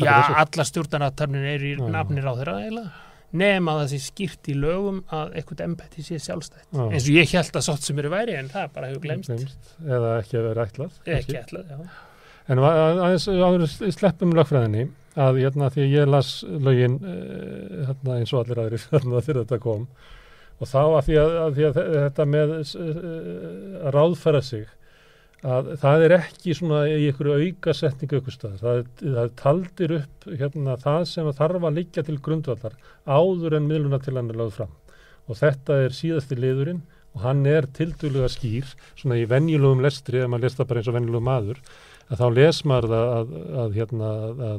Já, 0.02 0.14
alla 0.42 0.64
stjórnarnattarnir 0.70 1.44
eru 1.54 1.66
í 1.72 1.74
Já. 1.78 1.88
nafnir 1.96 2.26
á 2.28 2.32
þeirra 2.38 2.56
eiginlega 2.62 2.90
nema 3.36 3.72
að 3.74 3.80
það 3.82 3.88
sé 3.92 3.98
skýrt 4.06 4.48
í 4.48 4.54
lögum 4.56 4.98
að 5.12 5.32
eitthvað 5.36 5.62
embætti 5.66 6.04
sé 6.06 6.18
sjálfstætt 6.22 6.66
Já. 6.72 6.82
eins 6.86 7.08
og 7.08 7.16
ég 7.18 7.32
held 7.36 7.56
að 7.58 7.64
sátt 7.66 7.82
sem 7.88 7.98
eru 7.98 8.12
væri 8.14 8.36
en 8.38 8.48
það 8.52 8.68
bara 8.76 8.86
hefur 8.92 9.02
glemst. 9.02 9.32
Eða 9.84 10.12
ekki 10.22 10.38
að 10.38 10.46
vera 10.50 10.66
ætlað. 10.70 11.00
ekki 11.18 11.40
ætlað, 11.40 11.72
já 11.72 11.78
En 12.48 12.58
að- 12.62 12.76
að- 12.78 13.00
aðeins 13.02 13.24
áður 13.26 13.92
sleppum 13.96 14.32
lögfræðinni 14.38 14.84
að 15.18 15.40
hérna 15.42 15.66
því 15.74 15.86
ég 15.90 16.06
las 16.08 16.44
lögin 16.46 16.94
uh, 17.02 17.86
hérna 17.88 18.18
eins 18.20 18.32
og 18.32 18.44
allir 18.44 18.60
aðrir 18.62 18.84
hérna 18.92 19.22
þegar 19.26 19.40
þetta 19.42 19.58
kom 19.64 19.88
og 20.60 20.68
þá 20.70 20.78
að 20.86 21.02
því 21.08 21.16
að, 21.20 21.34
að, 21.42 21.56
því 21.56 21.64
að 21.66 21.74
þe- 21.80 21.88
þetta 22.06 22.26
með 22.36 22.52
uh, 22.54 23.80
að 23.82 23.96
ráðfæra 23.98 24.42
sig 24.46 24.68
að 25.46 25.68
það 25.82 26.04
er 26.06 26.14
ekki 26.16 26.56
svona 26.58 26.80
í 26.90 26.96
einhverju 27.06 27.36
aukasetningu 27.46 28.20
ykkur 28.20 28.34
stað. 28.34 28.56
Það, 28.62 28.80
það 29.02 29.30
taldir 29.42 29.94
upp 30.00 30.26
hérna 30.32 30.76
það 30.82 31.06
sem 31.12 31.30
að 31.30 31.38
þarf 31.38 31.68
að 31.68 31.78
liggja 31.78 32.06
til 32.06 32.18
grundvallar 32.26 32.76
áður 33.06 33.58
en 33.60 33.70
miðluna 33.70 34.02
til 34.02 34.16
hann 34.18 34.32
er 34.32 34.40
lögð 34.42 34.58
fram 34.60 34.74
og 35.26 35.40
þetta 35.40 35.80
er 35.86 35.94
síðasti 35.94 36.38
liðurinn 36.38 36.84
og 37.16 37.24
hann 37.24 37.42
er 37.48 37.66
tildulega 37.76 38.28
skýr 38.30 38.68
svona 38.94 39.18
í 39.18 39.26
venjulegum 39.28 39.82
lestri, 39.84 40.20
ef 40.20 40.30
maður 40.30 40.46
lesta 40.46 40.66
bara 40.68 40.82
eins 40.82 40.90
og 40.90 40.96
venjulegum 40.98 41.28
maður 41.28 41.60
að 42.06 42.22
þá 42.22 42.26
les 42.36 42.62
maður 42.68 42.92
það 42.92 43.12
að, 43.16 43.36
að, 43.62 43.76
hérna, 43.80 44.10
að, 44.48 44.58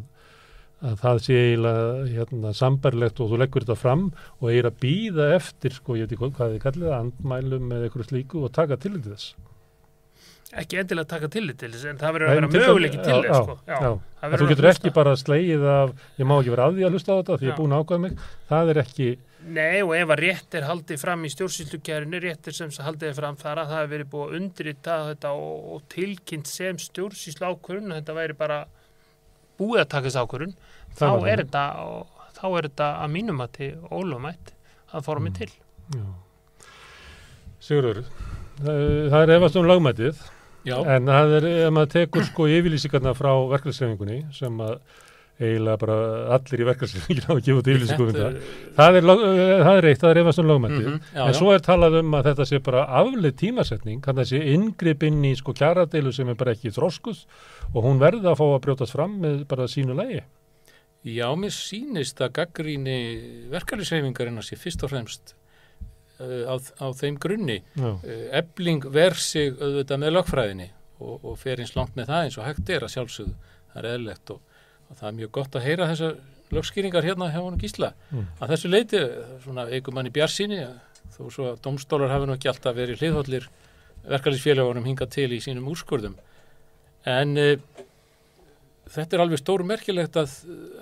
að 0.89 0.95
það 1.03 1.21
sé 1.27 1.41
eiginlega 1.43 2.07
hérna, 2.15 2.53
sambarlegt 2.61 3.21
og 3.23 3.31
þú 3.31 3.41
leggur 3.43 3.67
þetta 3.67 3.79
fram 3.79 4.07
og 4.39 4.49
eigir 4.51 4.71
að 4.71 4.79
býða 4.83 5.29
eftir, 5.37 5.77
sko, 5.77 5.99
ég 5.99 6.07
veit 6.07 6.17
ekki 6.17 6.31
hvað 6.39 6.55
þið 6.55 6.63
kallið 6.65 6.89
það, 6.89 6.97
andmælum 7.03 7.69
eða 7.77 7.87
eitthvað 7.87 8.09
slíku 8.11 8.43
og 8.43 8.55
taka 8.57 8.79
til 8.81 8.97
þess. 9.05 9.35
Ekki 10.61 10.79
endilega 10.81 11.09
taka 11.13 11.29
tillit 11.33 11.57
til 11.61 11.69
þess 11.73 11.85
en 11.91 11.99
það 12.01 12.15
verður 12.17 12.31
að 12.31 12.37
vera 12.37 12.49
möguleiki 12.55 12.99
til 13.05 13.21
þess 13.27 13.41
sko. 13.43 13.55
Verður 14.21 14.41
þú 14.43 14.49
getur 14.51 14.67
ekki 14.71 14.91
bara 14.95 15.13
slegið 15.21 15.65
af, 15.71 15.91
ég 16.17 16.27
má 16.29 16.35
ekki 16.39 16.53
vera 16.55 16.67
að 16.71 16.77
því 16.79 16.85
að 16.87 16.95
hlusta 16.97 17.13
á 17.13 17.17
þetta 17.19 17.37
því 17.37 17.47
ég 17.47 17.51
Já. 17.51 17.53
er 17.53 17.59
búin 17.61 17.75
að 17.77 17.83
ákvæða 17.83 18.03
mig, 18.07 18.21
það 18.49 18.71
er 18.73 18.79
ekki, 18.83 19.09
Nei 19.47 19.79
og 19.85 19.93
ef 19.95 20.09
að 20.11 20.19
rétt 20.19 20.55
er 20.57 20.65
haldið 20.67 20.97
fram 20.99 21.21
í 21.23 21.29
stjórnsýslukjærinu, 21.31 22.19
rétt 22.19 22.47
er 22.49 22.55
sem 22.57 22.71
haldið 22.83 23.13
fram 23.15 23.37
þar 23.39 23.61
að 23.61 23.69
það 23.69 23.77
hefur 23.77 23.91
verið 23.93 24.09
búið 24.11 24.25
að 24.25 24.39
undrita 24.41 24.95
þetta 25.07 25.31
og, 25.37 25.67
og 25.75 25.83
tilkynnt 25.93 26.49
sem 26.51 26.79
stjórnsýslu 26.83 27.47
ákvörun, 27.53 27.93
þetta 27.95 28.15
væri 28.17 28.35
bara 28.41 28.57
búið 29.61 29.83
að 29.85 29.89
taka 29.93 30.09
þessu 30.09 30.23
ákvörun, 30.25 30.55
þá 30.97 31.05
er 31.31 31.43
þetta, 31.45 31.63
þá 32.41 32.45
er 32.49 32.67
þetta 32.67 32.89
að 33.05 33.13
mínum 33.13 33.45
að 33.45 33.53
til 33.61 33.71
ólumætt 33.87 34.51
að 34.91 35.07
formi 35.07 35.31
Mm. 35.31 35.37
til. 35.37 35.51
Sigurður, 37.63 38.03
það 38.59 39.21
er 39.21 39.33
efast 39.37 39.57
um 39.59 39.67
lagmætið, 39.69 40.19
Já, 40.67 40.77
En 40.97 41.05
það 41.07 41.35
er, 41.39 41.45
ef 41.67 41.73
maður 41.77 41.91
tekur 41.97 42.25
sko 42.27 42.47
yfirlýsingarna 42.51 43.13
frá 43.15 43.31
verkefnisreifingunni 43.55 44.17
sem 44.35 44.57
að 44.65 44.79
eiginlega 45.37 45.77
bara 45.83 45.95
allir 46.33 46.61
í 46.63 46.65
verkefnisreifingin 46.65 47.27
hafa 47.29 47.41
gefið 47.45 47.59
út 47.61 47.67
yfirlýsingum 47.69 48.07
um 48.07 48.13
þetta 48.15 48.23
það. 48.25 48.37
er- 48.37 48.71
Það 48.79 48.95
er, 48.99 49.05
lög- 49.09 49.25
eh, 49.27 49.59
það 49.67 49.77
er 49.81 49.87
eitt, 49.91 49.99
það 50.01 50.09
er 50.15 50.19
efast 50.23 50.39
um 50.41 50.47
lögmættið. 50.49 50.87
Mhm, 50.87 51.01
já, 51.13 51.27
En 51.27 51.33
svo 51.37 51.51
er 51.53 51.59
talað 51.67 51.99
um 51.99 52.11
að 52.17 52.25
þetta 52.31 52.45
sé 52.49 52.59
bara 52.65 52.85
afleið 53.01 53.35
tímasetning, 53.43 54.01
kann 54.01 54.15
það 54.17 54.29
sé 54.31 54.41
inngrip 54.55 55.03
inn 55.03 55.21
í 55.29 55.35
sko 55.37 55.53
kjaradeilu 55.53 56.11
sem 56.13 56.29
er 56.29 56.35
bara 56.41 56.55
ekki 56.57 56.73
þróskuð 56.73 57.21
og 57.75 57.83
hún 57.85 57.99
verði 58.01 58.25
að 58.25 58.37
fá 58.41 58.45
að 58.49 58.61
brjótast 58.65 58.91
fram 58.97 59.19
með 59.21 59.45
bara 59.47 59.69
sínu 59.69 59.93
lægi. 59.95 60.23
Já, 61.05 61.29
mér 61.37 61.53
sýnist 61.53 62.17
að 62.19 62.33
gaggríni 62.41 62.97
verkefnisreifingarinn 63.53 64.41
sé 64.43 64.57
fyrst 64.57 64.83
og 64.83 64.89
fremst 64.91 65.35
á, 66.19 66.55
á 66.57 66.87
þeim 66.97 67.19
grunni. 67.21 67.59
Ebling 68.41 68.87
ver 68.93 69.17
sig 69.21 69.53
auðvitað 69.57 70.01
með 70.03 70.15
lögfræðinni 70.17 70.71
og, 70.99 71.21
og 71.21 71.37
fer 71.41 71.61
eins 71.61 71.75
langt 71.77 71.95
með 71.97 72.11
það 72.11 72.25
eins 72.25 72.39
og 72.39 72.47
hægt 72.47 72.73
er 72.73 72.85
að 72.87 72.93
sjálfsögðu. 72.95 73.35
Það 73.73 73.83
er 73.83 73.89
eðlegt 73.93 74.33
og, 74.33 74.57
og 74.87 74.99
það 74.99 75.07
er 75.09 75.17
mjög 75.21 75.31
gott 75.37 75.57
að 75.57 75.67
heyra 75.67 75.89
þessar 75.91 76.17
lögskýringar 76.55 77.05
hérna 77.05 77.29
hjá 77.31 77.41
honum 77.41 77.59
Gísla. 77.61 77.91
Mm. 78.11 78.27
Að 78.39 78.53
þessu 78.53 78.71
leiti, 78.71 79.01
svona 79.43 79.67
eigur 79.71 79.95
mann 79.95 80.09
í 80.09 80.13
bjarsýni, 80.15 80.61
þó 81.15 81.23
svo 81.33 81.49
að 81.51 81.59
domstólar 81.65 82.13
hafi 82.13 82.29
nú 82.29 82.37
ekki 82.37 82.51
alltaf 82.51 82.77
verið 82.77 83.03
hliðhóllir 83.03 83.49
verkefnisfélagunum 84.07 84.87
hingað 84.87 85.11
til 85.17 85.27
í 85.35 85.41
sínum 85.43 85.67
úrskurðum. 85.71 86.15
En 87.07 87.35
uh, 87.41 87.55
þetta 88.91 89.17
er 89.17 89.23
alveg 89.23 89.41
stóru 89.41 89.67
merkilegt 89.67 90.17
að, 90.19 90.33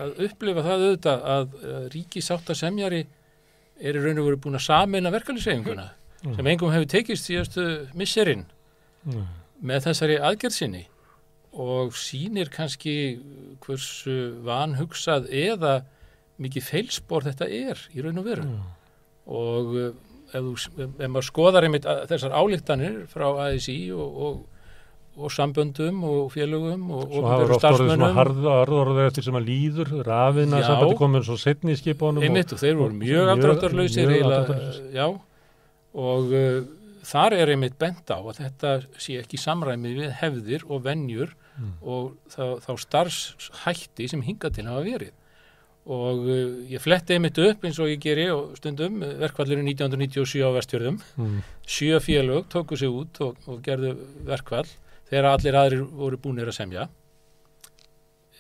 að 0.02 0.20
upplifa 0.28 0.66
það 0.66 0.86
auðvitað 0.86 1.28
að, 1.36 1.56
að 1.74 1.88
ríkisáttasemjari 1.96 3.02
er 3.80 3.98
í 3.98 4.02
raun 4.04 4.20
og 4.22 4.28
veru 4.30 4.38
búin 4.46 4.58
að 4.60 4.68
samina 4.70 5.12
verkefnisreifinguna 5.14 5.90
Mm. 6.26 6.36
sem 6.36 6.48
engum 6.48 6.72
hefur 6.74 6.88
tekist 6.90 7.28
síðastu 7.28 7.64
misserinn 7.94 8.46
já, 9.06 9.20
með 9.62 9.84
þessari 9.86 10.16
aðgerðsinni 10.26 10.80
og 11.54 11.92
sýnir 11.94 12.50
kannski 12.50 12.96
hversu 13.62 14.16
vanhugsað 14.48 15.28
eða 15.30 15.76
mikið 16.42 16.66
feilspor 16.66 17.28
þetta 17.28 17.46
er 17.46 17.84
í 17.94 18.02
raun 18.02 18.18
og 18.24 18.26
veru 18.26 18.48
já. 18.48 18.64
og 19.28 19.70
uh, 19.76 19.92
ef, 20.34 20.42
þú, 20.42 20.88
ef 20.98 21.06
maður 21.14 21.28
skoðar 21.30 21.68
einmitt 21.68 21.86
þessar 22.10 22.34
álíktanir 22.42 22.98
frá 23.12 23.28
ASI 23.46 23.78
og, 23.94 24.18
og, 24.26 24.42
og 25.18 25.32
samböndum 25.32 26.04
og 26.04 26.32
félögum 26.34 26.90
og 26.92 27.04
Svo 27.14 27.22
hafa 27.24 27.44
oft 27.44 27.52
orðið 27.52 27.60
svona 27.60 27.60
starfsmönnum 27.64 28.18
harða 28.18 28.56
orður 28.66 29.06
eftir 29.08 29.24
sem 29.24 29.38
að 29.40 29.46
líður, 29.48 29.92
rafina 30.06 30.60
Já. 30.60 30.66
sambandi 30.68 30.98
komin 31.00 31.24
svo 31.24 31.38
setni 31.40 31.72
í 31.72 31.80
skipunum 31.80 32.18
og, 32.20 32.24
einmitt 32.28 32.52
og 32.54 32.60
þeir 32.60 32.76
voru 32.76 32.92
og- 32.92 33.00
mjög 33.00 33.30
afdráttarlausir. 33.36 34.92
já 34.94 35.06
og 35.96 36.32
uh, 36.34 36.64
þar 37.06 37.34
er 37.38 37.48
einmitt 37.54 37.78
bent 37.80 38.10
á 38.12 38.18
að 38.20 38.40
þetta 38.42 38.72
sé 39.00 39.20
ekki 39.22 39.38
samræmið 39.40 40.00
við 40.02 40.16
hefðir 40.22 40.68
og 40.70 40.84
venjur 40.84 41.36
Mm. 41.56 41.70
og 41.88 42.18
þá, 42.28 42.60
þá 42.60 42.72
starfshætti 42.84 44.10
sem 44.12 44.20
hinga 44.28 44.50
til 44.52 44.66
hafa 44.68 44.82
verið 44.84 45.14
og 45.88 46.26
uh, 46.28 46.68
ég 46.68 46.82
fletti 46.84 47.16
einmitt 47.16 47.38
upp 47.40 47.64
eins 47.64 47.80
og 47.80 47.88
ég 47.88 48.02
geri 48.04 48.26
og 48.34 48.58
stundum 48.60 48.98
verkvallurinn 49.22 49.70
1997 49.72 50.44
á 50.44 50.52
vestjörðum 50.52 50.98
Mm. 51.16 51.38
sjö 51.66 52.02
félög 52.04 52.50
tóku 52.52 52.76
sig 52.76 52.90
út 52.92 53.22
og, 53.22 53.38
og 53.48 53.62
gerðu 53.64 53.96
verkvall 54.28 54.68
þegar 55.10 55.30
allir 55.32 55.58
aðrir 55.60 55.84
voru 56.02 56.18
búinir 56.22 56.50
að 56.50 56.58
semja. 56.60 56.88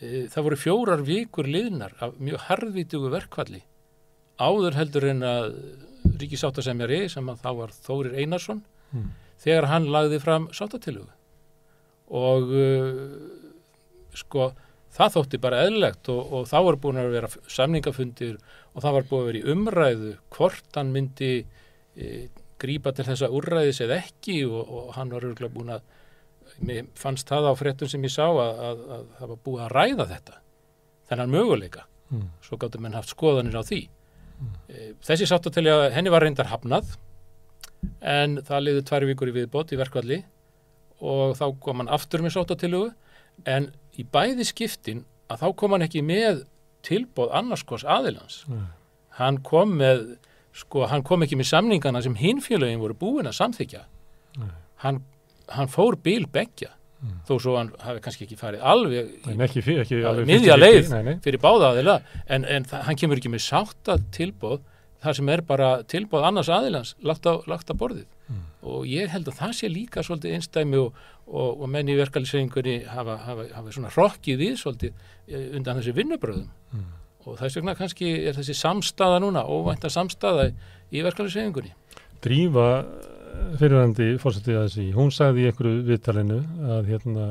E, 0.02 0.26
það 0.32 0.46
voru 0.48 0.60
fjórar 0.60 1.04
vikur 1.08 1.48
liðnar 1.50 1.96
af 2.04 2.16
mjög 2.20 2.46
harðvítugu 2.50 3.12
verkvalli 3.14 3.62
áður 4.36 4.76
heldur 4.76 5.06
en 5.14 5.22
að 5.24 5.46
ríkisáttasemjari 6.20 7.06
sem 7.12 7.30
að 7.32 7.40
þá 7.44 7.52
var 7.62 7.76
Þórir 7.86 8.18
Einarsson 8.20 8.64
Mm. 8.94 9.10
þegar 9.42 9.66
hann 9.72 9.88
lagði 9.92 10.20
fram 10.22 10.44
sáttatilugu 10.56 11.10
og 12.16 12.52
uh, 12.54 13.16
sko 14.16 14.52
það 14.96 15.16
þótti 15.16 15.40
bara 15.42 15.64
eðlilegt 15.66 16.08
og, 16.14 16.22
og 16.32 16.46
þá 16.48 16.56
var 16.68 16.78
búin 16.84 17.00
að 17.02 17.10
vera 17.16 17.32
samningafundir 17.52 18.38
og 18.38 18.86
það 18.86 18.96
var 18.96 19.08
búin 19.10 19.24
að 19.24 19.30
vera 19.32 19.42
í 19.42 19.56
umræðu 19.56 20.14
hvort 20.38 20.78
hann 20.78 20.94
myndi 20.94 21.32
e, 21.98 22.30
grípa 22.62 22.94
til 22.96 23.08
þessa 23.10 23.32
úrræðis 23.36 23.82
eða 23.84 23.98
ekki 24.06 24.38
og, 24.48 24.62
og 24.64 24.94
hann 24.96 25.12
var 25.12 25.26
örgulega 25.28 25.56
búin 25.58 25.74
að 25.76 25.84
mér 26.64 26.88
fannst 27.00 27.30
það 27.30 27.50
á 27.50 27.54
fréttum 27.60 27.90
sem 27.92 28.04
ég 28.06 28.14
sá 28.14 28.26
að, 28.28 28.40
að, 28.70 28.82
að 28.96 29.06
það 29.20 29.32
var 29.32 29.44
búið 29.48 29.64
að 29.66 29.76
ræða 29.76 30.08
þetta 30.14 30.40
þennan 31.10 31.34
möguleika. 31.34 31.86
Mm. 32.14 32.28
svo 32.46 32.58
gáttu 32.62 32.80
menn 32.82 32.94
haft 32.94 33.10
skoðanir 33.10 33.58
á 33.58 33.64
því. 33.66 33.82
E, 34.70 34.92
þessi 35.06 35.26
sáttatelja 35.30 35.90
henni 35.96 36.12
var 36.14 36.22
reyndar 36.22 36.52
hafnað 36.52 36.96
en 38.06 38.38
það 38.46 38.66
liði 38.66 38.84
tvær 38.86 39.06
vikur 39.10 39.32
í 39.32 39.36
viðbót 39.40 39.74
í 39.74 39.80
verkvalli 39.80 40.20
og 41.02 41.34
þá 41.40 41.46
kom 41.64 41.82
hann 41.82 41.92
aftur 41.92 42.24
með 42.24 42.36
sáttatilugu 42.36 42.92
en 43.50 43.72
í 43.98 44.06
bæði 44.06 44.46
skiptin 44.48 45.04
að 45.32 45.42
þá 45.42 45.48
kom 45.62 45.76
hann 45.76 45.88
ekki 45.88 46.04
með 46.06 46.46
tilbóð 46.86 47.34
annarskos 47.34 47.86
aðilans. 47.90 48.44
Mm. 48.46 48.70
hann 49.18 49.42
kom 49.42 49.78
með 49.80 50.06
sko, 50.56 50.86
hann 50.92 51.04
kom 51.04 51.26
ekki 51.26 51.40
með 51.40 51.50
samningana 51.50 52.04
sem 52.06 52.16
hinfélögin 52.20 52.84
voru 52.84 52.96
búin 53.00 53.28
að 53.28 53.40
samþykja 53.40 53.86
hann, 54.84 55.02
hann 55.50 55.68
fór 55.68 55.96
bíl 56.02 56.26
beggja 56.32 56.72
Mm. 57.06 57.20
þó 57.28 57.36
svo 57.44 57.54
hann 57.58 57.70
hafi 57.84 58.00
kannski 58.02 58.24
ekki 58.26 58.38
farið 58.40 58.62
alveg 58.66 59.10
ekki, 59.44 59.62
fyr- 59.62 59.82
ekki 59.84 59.98
alveg 60.08 60.26
miðja 60.26 60.56
50-50, 60.56 60.62
leið. 60.64 60.90
nei, 60.90 61.04
nei. 61.04 61.16
fyrir 61.22 61.38
báða 61.44 61.68
aðila 61.74 61.96
en, 62.26 62.46
en 62.46 62.64
hann 62.72 62.96
kemur 62.98 63.20
ekki 63.20 63.30
með 63.30 63.44
sátta 63.46 63.98
tilbóð 64.16 64.62
þar 65.04 65.14
sem 65.20 65.30
er 65.30 65.42
bara 65.46 65.84
tilbóð 65.84 66.24
annars 66.26 66.50
aðilans 66.50 66.96
lagt 67.04 67.28
á, 67.30 67.36
lagt 67.46 67.70
á 67.70 67.76
borðið 67.78 68.08
Mm. 68.26 68.40
og 68.66 68.88
ég 68.90 69.12
held 69.14 69.28
að 69.30 69.36
það 69.38 69.52
sé 69.54 69.68
líka 69.70 70.02
svolítið 70.02 70.34
einstæmi 70.34 70.78
og, 70.82 70.96
og, 71.28 71.62
og 71.62 71.70
menn 71.70 71.86
í 71.94 71.98
verkeflisefingunni 72.00 72.86
hafa, 72.90 73.18
hafa, 73.22 73.44
hafa 73.54 73.70
svona 73.76 73.92
rokkið 73.94 74.40
við 74.42 74.56
svolítið 74.64 74.94
eh, 75.28 75.52
undan 75.60 75.78
þessi 75.78 75.94
vinnubröðum 76.00 76.48
Mm. 76.74 76.88
og 77.28 77.38
þess 77.38 77.60
vegna 77.60 77.76
kannski 77.76 78.10
er 78.26 78.34
þessi 78.34 78.56
samstaða 78.58 79.20
núna, 79.22 79.44
óvænta 79.46 79.92
samstaða 79.94 80.48
í 80.92 81.04
verkeflisefingunni 81.06 81.76
Drífa 82.24 82.86
fyrirvændi 83.60 84.10
fórsetið 84.22 84.58
að 84.60 84.66
þessi, 84.68 84.88
hún 84.96 85.14
sagði 85.14 85.44
í 85.44 85.50
einhverju 85.50 85.84
viðtalinu 85.90 86.40
að 86.76 86.90
hérna, 86.92 87.28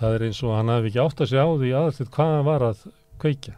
það 0.00 0.16
er 0.16 0.26
eins 0.28 0.42
og 0.44 0.56
hann 0.56 0.72
hafi 0.72 0.90
ekki 0.90 1.02
átt 1.04 1.22
að 1.22 1.30
segja 1.32 1.46
á 1.46 1.52
því 1.52 1.72
aðalstitt 1.80 2.12
hvað 2.16 2.34
hann 2.34 2.48
var 2.50 2.66
að 2.66 2.84
kveikja. 3.22 3.56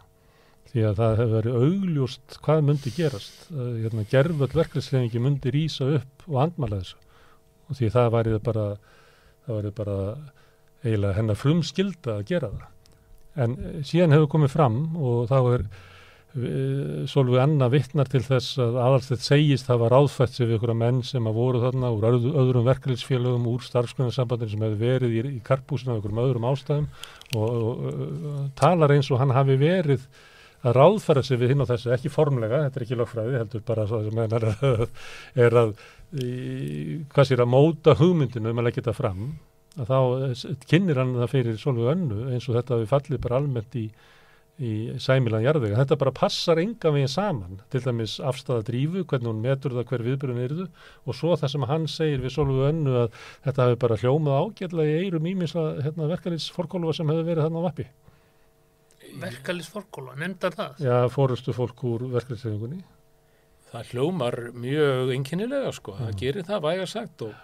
því 0.69 0.83
að 0.85 0.99
það 0.99 1.15
hefur 1.17 1.31
verið 1.33 1.55
augljóst 1.65 2.35
hvað 2.45 2.59
myndi 2.67 2.91
gerast. 2.93 3.37
Hérna, 3.49 4.03
gerföld 4.11 4.53
verkefnislefingi 4.53 5.21
myndi 5.23 5.53
rýsa 5.53 5.87
upp 5.97 6.27
og 6.27 6.41
andmala 6.43 6.81
þessu 6.83 6.99
og 7.69 7.77
því 7.77 7.89
það 7.93 8.11
værið 8.15 8.37
bara, 8.45 8.65
það 9.45 9.57
værið 9.59 9.73
bara 9.77 9.95
eiginlega 10.83 11.17
hennar 11.17 11.37
frumskilda 11.37 12.15
að 12.17 12.27
gera 12.29 12.51
það. 12.53 12.67
En 13.39 13.55
síðan 13.85 14.15
hefur 14.15 14.31
komið 14.33 14.53
fram 14.55 14.79
og 14.97 15.29
þá 15.29 15.37
er 15.39 15.65
Solveig 16.29 17.41
Anna 17.41 17.67
vittnar 17.73 18.09
til 18.09 18.21
þess 18.21 18.59
að 18.61 18.75
aðalstætt 18.77 19.23
segist 19.25 19.65
það 19.65 19.79
var 19.81 19.95
áðfætt 19.97 20.35
sem 20.35 20.45
við 20.45 20.59
ykkur 20.59 20.73
að 20.75 20.81
menn 20.83 20.99
sem 21.07 21.25
að 21.25 21.39
voru 21.39 21.61
þarna 21.63 21.89
úr 21.95 22.05
öðru, 22.11 22.33
öðrum 22.43 22.67
verkefliðsfélögum, 22.67 23.47
úr 23.49 23.63
starfsgrunnarsambandin 23.65 24.51
sem 24.51 24.65
hefur 24.67 24.77
verið 24.83 25.15
í, 25.15 25.23
í 25.39 25.41
karpúsinu 25.45 25.95
af 25.95 26.03
ykkur 26.03 26.21
öðrum 26.21 26.45
ástæðum 26.51 26.85
og, 27.33 27.47
og, 27.47 27.87
og 28.29 28.43
talar 28.59 28.93
eins 28.93 29.09
og 29.09 29.23
hann 29.23 29.33
hafi 29.33 29.57
verið 29.57 30.05
að 30.67 30.75
ráðfæra 30.75 31.23
sig 31.23 31.39
við 31.39 31.53
hinn 31.53 31.63
á 31.63 31.69
þessu, 31.71 31.91
ekki 31.95 32.11
formlega, 32.11 32.61
þetta 32.67 32.79
er 32.79 32.85
ekki 32.85 32.99
lögfræði, 32.99 33.37
heldur 33.39 33.65
bara 33.65 33.85
svo 33.89 34.01
sem 34.05 34.21
er 34.25 34.33
að, 34.51 34.85
er 35.47 35.57
að 35.61 35.73
í, 36.19 36.31
hvað 37.13 37.29
sér 37.29 37.43
að 37.45 37.51
móta 37.55 37.95
hugmyndinu 37.99 38.51
um 38.51 38.61
að 38.61 38.69
leggja 38.69 38.83
þetta 38.83 38.97
fram, 38.97 39.29
að 39.79 39.93
þá 39.93 39.99
kynir 40.69 40.99
hann 40.99 41.15
það 41.21 41.33
fyrir 41.33 41.59
svolítið 41.61 41.91
önnu 41.93 42.21
eins 42.33 42.49
og 42.49 42.59
þetta 42.59 42.81
við 42.81 42.91
fallið 42.91 43.21
bara 43.23 43.39
almennt 43.39 43.79
í, 43.79 43.85
í 44.59 44.73
sæmilan 44.99 45.45
jarðvega. 45.45 45.77
Þetta 45.79 45.97
bara 46.01 46.15
passar 46.19 46.59
enga 46.59 46.91
veginn 46.91 47.11
saman, 47.11 47.61
til 47.71 47.81
dæmis 47.85 48.17
afstæða 48.19 48.65
drífu, 48.67 49.05
hvernig 49.07 49.31
hún 49.31 49.41
metur 49.45 49.77
það 49.77 49.93
hver 49.93 50.05
viðbyrjun 50.09 50.43
eruðu 50.43 50.67
og 51.05 51.15
svo 51.15 51.37
það 51.39 51.53
sem 51.55 51.69
hann 51.71 51.87
segir 51.91 52.25
við 52.25 52.35
svolítið 52.35 52.67
önnu 52.73 52.99
að 53.05 53.23
þetta 53.47 53.69
hefur 53.69 53.81
bara 53.85 53.99
hljómað 54.03 54.43
ágjörlega 54.43 54.91
í 54.91 55.01
eirum 55.05 55.31
ímisla 55.31 55.65
hérna, 55.85 56.11
verkanins 56.11 56.51
sem 56.51 57.11
hefur 57.13 57.27
verið 57.31 57.45
þarna 57.45 57.63
á 57.63 57.67
vappi 57.69 57.87
verkefælisforkóla, 59.17 60.15
nefndar 60.19 60.55
það? 60.55 60.81
Já, 60.85 60.95
fórustu 61.13 61.53
fólk 61.55 61.83
úr 61.87 62.05
verkefælisforkólinni. 62.13 62.83
Það 63.69 63.91
hljómar 63.93 64.37
mjög 64.57 65.13
enginnilega 65.13 65.73
sko, 65.75 65.93
mm. 65.93 66.05
það 66.05 66.21
gerir 66.23 66.47
það 66.47 66.63
vægar 66.65 66.89
sagt 66.89 67.25
og, 67.25 67.35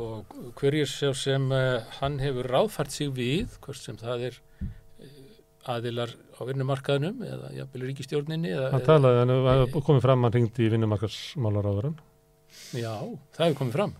og 0.00 0.34
hverjir 0.60 0.90
sem 1.16 1.46
uh, 1.54 1.94
hann 2.00 2.18
hefur 2.20 2.50
ráðfært 2.52 2.92
sig 2.92 3.12
við, 3.16 3.56
hvort 3.64 3.80
sem 3.80 3.98
það 4.00 4.28
er 4.30 4.40
aðilar 5.70 6.14
á 6.36 6.40
vinnumarkaðnum 6.48 7.22
eða 7.26 7.52
jafnvel 7.58 7.86
ríkistjórninni. 7.88 8.56
Það 8.74 8.88
talaði, 8.88 9.22
en 9.22 9.34
það 9.34 9.62
hefur 9.62 9.86
komið 9.86 10.04
fram, 10.08 10.26
hann 10.26 10.36
ringdi 10.38 10.66
í 10.66 10.72
vinnumarkaðsmálaráðurann. 10.74 11.96
Já, 12.74 12.92
það 13.34 13.48
hefur 13.48 13.56
komið 13.62 13.78
fram. 13.78 13.94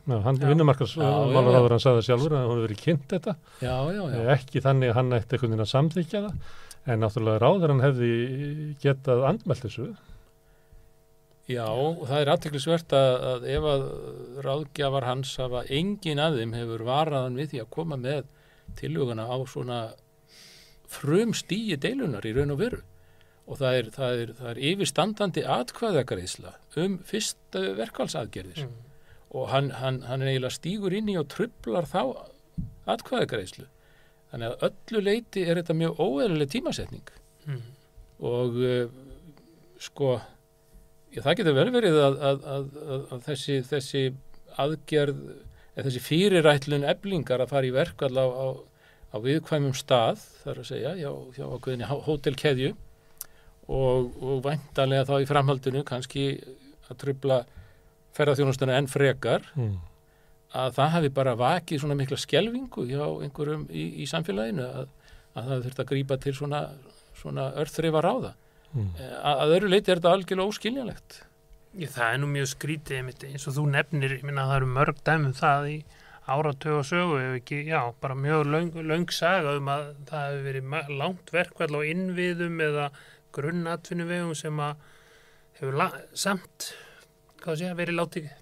Vinnumarkaðsmálaráðurann 0.45 1.83
sagði 1.83 2.05
sjálfur 2.09 2.35
að 2.35 2.39
hann 2.43 2.51
hefur 2.51 2.67
verið 2.69 2.85
kynnt 2.85 3.09
þetta. 3.11 3.35
Já, 3.65 3.75
já, 3.97 4.03
já. 4.13 4.21
Ekki 4.37 4.63
þannig 4.63 4.93
að 4.93 5.01
hann 5.01 5.17
ætti 5.19 5.37
einhvern 5.37 5.55
veginn 5.55 5.67
að 5.67 5.73
samþykja 5.73 6.23
það 6.29 6.61
En 6.85 7.01
náttúrulega 7.01 7.41
ráður 7.41 7.73
hann 7.73 7.85
hefði 7.85 8.11
getað 8.83 9.23
andmælt 9.31 9.65
þessu. 9.65 9.87
Já, 11.49 11.65
það 11.65 12.19
er 12.19 12.31
aðteklisvert 12.33 12.95
að, 12.97 13.15
að 13.31 13.47
ef 13.53 13.67
að 13.69 13.83
ráðgjafar 14.45 15.07
hans 15.09 15.35
hafa 15.41 15.65
engin 15.73 16.21
aðeim 16.21 16.55
hefur 16.57 16.85
varaðan 16.89 17.37
við 17.41 17.51
því 17.53 17.63
að 17.65 17.71
koma 17.77 17.99
með 18.01 18.29
tilhugana 18.81 19.27
á 19.29 19.37
svona 19.49 19.81
frum 20.95 21.35
stíi 21.37 21.79
deilunar 21.81 22.27
í 22.27 22.35
raun 22.37 22.55
og 22.55 22.61
veru. 22.63 22.81
Og 23.45 23.61
það 23.61 23.79
er, 23.79 23.91
það 23.93 24.21
er, 24.23 24.35
það 24.39 24.51
er 24.55 24.63
yfirstandandi 24.71 25.45
atkvæðagarísla 25.59 26.55
um 26.81 26.99
fyrst 27.05 27.59
verkvælsaðgerðis. 27.81 28.65
Mm. 28.65 28.93
Og 29.35 29.51
hann, 29.51 29.71
hann, 29.83 30.01
hann 30.09 30.23
er 30.23 30.33
eiginlega 30.33 30.57
stígur 30.57 30.95
inn 30.97 31.11
í 31.13 31.19
og 31.21 31.29
trublar 31.33 31.89
þá 31.91 32.31
atkvæðagaríslu 32.95 33.67
þannig 34.35 34.51
að 34.51 34.67
öllu 34.69 35.03
leiti 35.07 35.47
er 35.47 35.61
þetta 35.61 35.77
mjög 35.79 36.01
óeðluleg 36.03 36.51
tímasetning 36.51 37.11
mm. 37.47 37.65
og 38.27 38.59
uh, 38.59 38.85
sko 39.83 40.17
já, 41.15 41.21
það 41.23 41.37
getur 41.41 41.59
vel 41.61 41.71
verið 41.75 41.99
að, 42.03 42.21
að, 42.31 42.47
að, 42.57 42.69
að 43.15 43.25
þessi, 43.29 43.59
þessi 43.71 44.05
aðgerð 44.65 45.21
eða 45.75 45.87
þessi 45.87 46.05
fyrirætlun 46.09 46.89
eblingar 46.91 47.45
að 47.45 47.55
fara 47.55 47.71
í 47.71 47.75
verk 47.75 48.03
allavega 48.07 48.43
á, 48.43 48.47
á, 48.51 48.74
á 49.15 49.17
viðkvæmum 49.23 49.77
stað 49.79 50.23
þar 50.43 50.61
að 50.61 50.71
segja, 50.73 50.95
hjá, 50.99 51.11
hjá 51.37 51.45
ákveðinni 51.47 51.91
hótelkeðju 52.09 52.75
og, 53.71 54.11
og 54.19 54.45
væntalega 54.45 55.07
þá 55.09 55.17
í 55.23 55.29
framhaldinu 55.31 55.85
kannski 55.87 56.29
að 56.91 57.01
trubla 57.01 57.43
ferðarþjónustuna 58.15 58.79
enn 58.79 58.91
frekar 58.91 59.47
mm 59.55 59.77
að 60.55 60.77
það 60.77 60.93
hafi 60.95 61.11
bara 61.15 61.35
vakið 61.39 61.83
svona 61.83 61.97
mikla 61.99 62.19
skjelvingu 62.21 62.87
hjá 62.87 63.03
einhverjum 63.27 63.67
í, 63.71 63.85
í 64.05 64.09
samfélaginu 64.11 64.65
að, 64.65 64.91
að 65.35 65.49
það 65.51 65.65
þurft 65.67 65.83
að 65.83 65.89
grýpa 65.91 66.19
til 66.23 66.35
svona, 66.39 66.61
svona 67.19 67.49
örþrifa 67.63 68.03
ráða. 68.05 68.35
Mm. 68.75 68.91
Eh, 68.93 69.17
að, 69.19 69.43
að 69.45 69.55
öru 69.59 69.73
leiti 69.73 69.91
er 69.91 70.01
þetta 70.01 70.13
algjörlega 70.15 70.53
óskiljanlegt. 70.53 71.19
Ég, 71.75 71.91
það 71.91 72.07
er 72.13 72.23
nú 72.23 72.31
mjög 72.31 72.51
skrítið 72.53 73.11
eins 73.33 73.49
og 73.51 73.57
þú 73.57 73.67
nefnir, 73.73 74.17
ég 74.21 74.27
minna 74.27 74.45
að 74.45 74.53
það 74.53 74.61
eru 74.61 74.71
mörg 74.77 75.03
dæmum 75.09 75.35
það 75.39 75.71
í 75.73 75.77
áratögu 76.25 76.79
og 76.81 76.87
sögu 76.89 77.19
ef 77.21 77.35
ekki, 77.41 77.65
já, 77.69 77.81
bara 78.01 78.15
mjög 78.17 78.47
löng, 78.49 78.71
löng 78.89 79.11
saga 79.13 79.57
um 79.59 79.69
að 79.69 79.91
það 80.09 80.31
hefur 80.31 80.47
verið 80.49 80.95
langt 81.01 81.35
verkvall 81.35 81.77
á 81.77 81.81
innviðum 81.91 82.63
eða 82.65 82.87
grunnatvinnuvegum 83.35 84.33
sem 84.39 84.63
að 84.65 84.89
hefur 85.61 86.01
samt, 86.17 86.71
hvað 87.43 87.61
sé, 87.61 87.75
verið 87.77 88.01
látið 88.01 88.33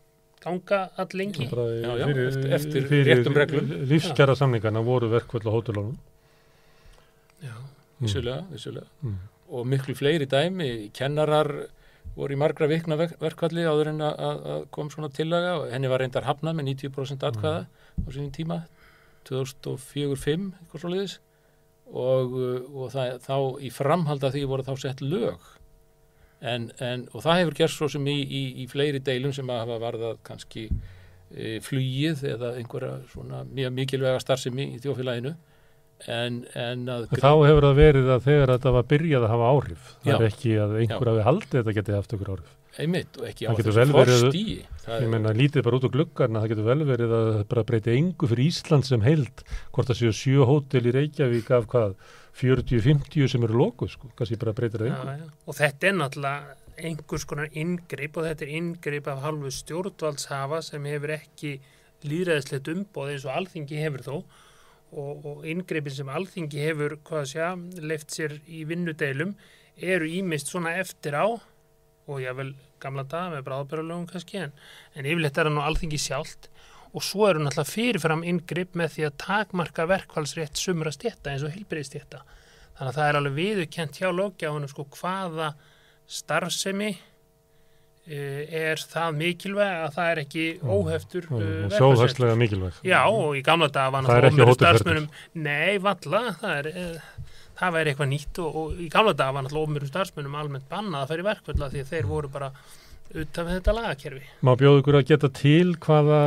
ganga 0.42 0.78
all 0.98 1.12
lengi 1.14 1.46
já, 1.46 1.90
já, 1.98 2.06
fyrir, 2.06 2.28
eftir, 2.28 2.54
eftir 2.56 3.04
réttum 3.06 3.36
reglum 3.38 3.74
lífskjara 3.90 4.34
samningarna 4.38 4.82
voru 4.84 5.10
verkvöld 5.12 5.46
á 5.46 5.50
hótelónum 5.54 5.98
já, 7.42 7.54
vissulega, 8.02 8.42
vissulega. 8.50 8.88
Mm. 9.02 9.20
og 9.52 9.68
miklu 9.70 9.94
fleiri 9.98 10.26
dæmi 10.26 10.90
kennarar 10.96 11.52
voru 12.16 12.36
í 12.36 12.40
margra 12.40 12.68
vikna 12.68 12.98
verkvalli 13.00 13.64
áður 13.64 13.92
en 13.94 14.04
að 14.04 14.64
kom 14.74 14.90
svona 14.92 15.10
tillaga 15.14 15.56
og 15.60 15.70
henni 15.72 15.90
var 15.90 16.02
reyndar 16.04 16.26
hafnað 16.28 16.58
með 16.58 16.70
90% 16.74 17.26
atkvæða 17.28 17.62
mm. 17.64 18.04
á 18.04 18.08
sínum 18.12 18.32
tíma 18.36 18.58
2004-05 19.28 20.48
eitthvað 20.60 20.82
svo 20.82 20.92
leiðis 20.92 21.18
og, 21.92 22.36
og 22.72 22.92
það, 22.92 23.18
þá 23.24 23.36
í 23.60 23.70
framhald 23.72 24.24
af 24.24 24.34
því 24.34 24.46
voru 24.48 24.66
þá 24.66 24.72
sett 24.80 25.02
lög. 25.04 25.50
En, 26.42 26.70
en, 26.82 27.06
og 27.12 27.22
það 27.22 27.40
hefur 27.42 27.58
gerst 27.60 27.78
svo 27.78 27.88
sem 27.92 28.06
í, 28.10 28.18
í, 28.18 28.42
í 28.64 28.66
fleiri 28.70 29.02
deilum 29.04 29.34
sem 29.36 29.50
að 29.52 29.62
hafa 29.62 29.78
varðað 29.82 30.16
kannski 30.26 30.64
e, 30.68 31.60
flugið 31.62 32.24
eða 32.32 32.54
einhverja 32.58 32.96
svona 33.12 33.44
mjög 33.46 33.76
mikilvæga 33.76 34.22
starfsemi 34.24 34.72
í 34.74 34.80
þjófélaginu 34.82 35.36
en, 36.10 36.40
en 36.58 36.88
að 36.90 37.06
Þá 37.12 37.30
hefur 37.46 37.66
það 37.68 37.78
verið 37.78 38.10
að 38.14 38.24
þegar 38.26 38.52
þetta 38.54 38.72
var 38.76 38.88
byrjað 38.92 39.26
að 39.26 39.32
hafa 39.34 39.52
áhrif 39.52 39.84
það 39.92 40.10
já, 40.10 40.16
er 40.16 40.26
ekki 40.28 40.56
að 40.64 40.74
einhver 40.80 41.10
hafi 41.12 41.26
haldið 41.28 41.58
þetta 41.58 41.76
getið 41.78 41.98
haft 41.98 42.16
okkur 42.16 42.32
áhrif. 42.34 42.56
Einmitt 42.80 43.18
og 43.20 43.26
ekki 43.28 43.44
á 43.44 43.52
þessu 43.52 43.84
forstíi 43.92 44.56
ég 44.88 45.10
menna 45.12 45.34
lítið 45.36 45.66
bara 45.66 45.76
út 45.76 45.84
á 45.84 45.94
gluggarna 45.94 46.40
það 46.40 46.54
getur 46.54 46.68
vel 46.70 46.86
verið 46.88 47.14
að 47.18 47.28
bara 47.50 47.66
breyti 47.68 47.92
engu 47.92 48.30
fyrir 48.30 48.48
Ísland 48.48 48.88
sem 48.88 49.04
heild 49.04 49.44
hvort 49.74 49.90
það 49.90 49.98
séu 50.00 50.16
sjö 50.16 50.46
hótel 50.48 50.88
í 50.88 50.94
Reykjavík 50.96 51.52
af 51.52 51.68
hvað 51.68 51.94
40-50 52.40 53.28
sem 53.28 53.44
eru 53.44 53.60
lókuð 53.60 53.92
sko, 53.92 54.08
kannski 54.16 54.40
bara 54.40 54.56
breytir 54.56 54.80
það 54.80 54.94
einhver. 54.94 55.32
Og 55.44 55.58
þetta 55.58 55.90
er 55.90 55.98
náttúrulega 55.98 56.56
einhvers 56.80 57.26
konar 57.28 57.52
yngripp 57.52 58.16
og 58.16 58.28
þetta 58.30 58.46
er 58.46 58.54
yngripp 58.56 59.10
af 59.12 59.20
halvu 59.26 59.52
stjórnvaldshafa 59.52 60.62
sem 60.64 60.88
hefur 60.88 61.12
ekki 61.18 61.58
líðræðislegt 62.08 62.70
umbóð 62.72 63.12
eins 63.12 63.26
og 63.28 63.36
alþingi 63.36 63.82
hefur 63.82 64.06
þó 64.06 64.16
og, 64.92 65.24
og 65.26 65.46
yngrippin 65.48 65.94
sem 65.96 66.10
alþingi 66.12 66.60
hefur, 66.62 66.98
að, 67.18 67.64
left 67.80 68.12
sér 68.14 68.38
í 68.46 68.64
vinnudeilum 68.68 69.34
eru 69.76 70.08
ímist 70.08 70.52
svona 70.52 70.76
eftir 70.80 71.16
á 71.16 71.26
og 71.26 72.18
ég 72.20 72.34
vel 72.36 72.52
gamla 72.82 73.04
dag 73.06 73.30
með 73.32 73.46
bráðbjörnulögum 73.46 74.08
kannski 74.10 74.40
en, 74.42 74.54
en 74.94 75.06
yfirleitt 75.06 75.38
er 75.38 75.48
það 75.48 75.56
nú 75.56 75.64
alþingi 75.64 76.00
sjálft 76.02 76.50
og 76.92 77.04
svo 77.04 77.28
eru 77.30 77.40
náttúrulega 77.40 77.72
fyrirfram 77.72 78.24
yngripp 78.28 78.74
með 78.76 78.96
því 78.96 79.06
að 79.08 79.18
takmarka 79.22 79.86
verkvælsrétt 79.88 80.60
sumra 80.60 80.92
stjætta 80.92 81.32
eins 81.32 81.44
og 81.46 81.54
hilbriðstjætta. 81.54 82.20
Þannig 82.76 82.90
að 82.90 82.98
það 82.98 83.08
er 83.08 83.18
alveg 83.18 83.38
viðukent 83.38 84.00
hjá 84.00 84.08
lókjáðunum 84.12 84.72
sko 84.72 84.84
hvaða 84.98 85.48
starfsemi 86.18 86.90
er 88.02 88.80
það 88.92 89.18
mikilvæg 89.20 89.82
að 89.86 89.92
það 89.96 90.08
er 90.12 90.20
ekki 90.24 90.46
mm. 90.56 90.70
óheftur 90.74 91.28
uh, 91.28 91.34
verkvælsrétt. 91.36 91.76
Sjóðhagslega 91.78 92.38
mikilvæg. 92.40 92.80
Já 92.86 93.00
og 93.06 93.36
í 93.38 93.42
gamla 93.46 93.68
dag 93.72 93.92
var 93.94 94.02
náttúrulega 94.02 94.32
ofnverðu 94.32 94.56
starfsmunum, 94.58 95.10
nei 95.48 95.76
valla, 95.82 96.24
það 96.40 96.56
er... 96.62 96.72
Uh, 96.72 97.28
það 97.62 97.74
væri 97.76 97.92
eitthvað 97.92 98.08
nýtt 98.10 98.38
og, 98.42 98.54
og 98.58 98.78
í 98.82 98.86
gamla 98.90 99.12
dag 99.14 99.34
var 99.36 99.44
náttúrulega 99.44 99.68
ofnverðu 99.68 99.90
starfsmunum 99.92 100.38
almennt 100.40 100.70
bannað 100.70 101.04
að 101.04 101.12
fara 101.12 101.22
í 101.22 101.26
verkvælda 101.28 101.68
því 101.70 101.82
að 101.84 101.92
þeir 101.92 102.08
voru 102.10 102.30
bara 102.32 102.48
utan 103.12 103.46
við 103.48 103.56
þetta 103.58 103.72
lagakerfi. 103.76 104.22
Má 104.46 104.52
bjóðu 104.58 104.80
ykkur 104.80 104.96
að 104.98 105.08
geta 105.10 105.28
til 105.36 105.72
hvaða 105.84 106.20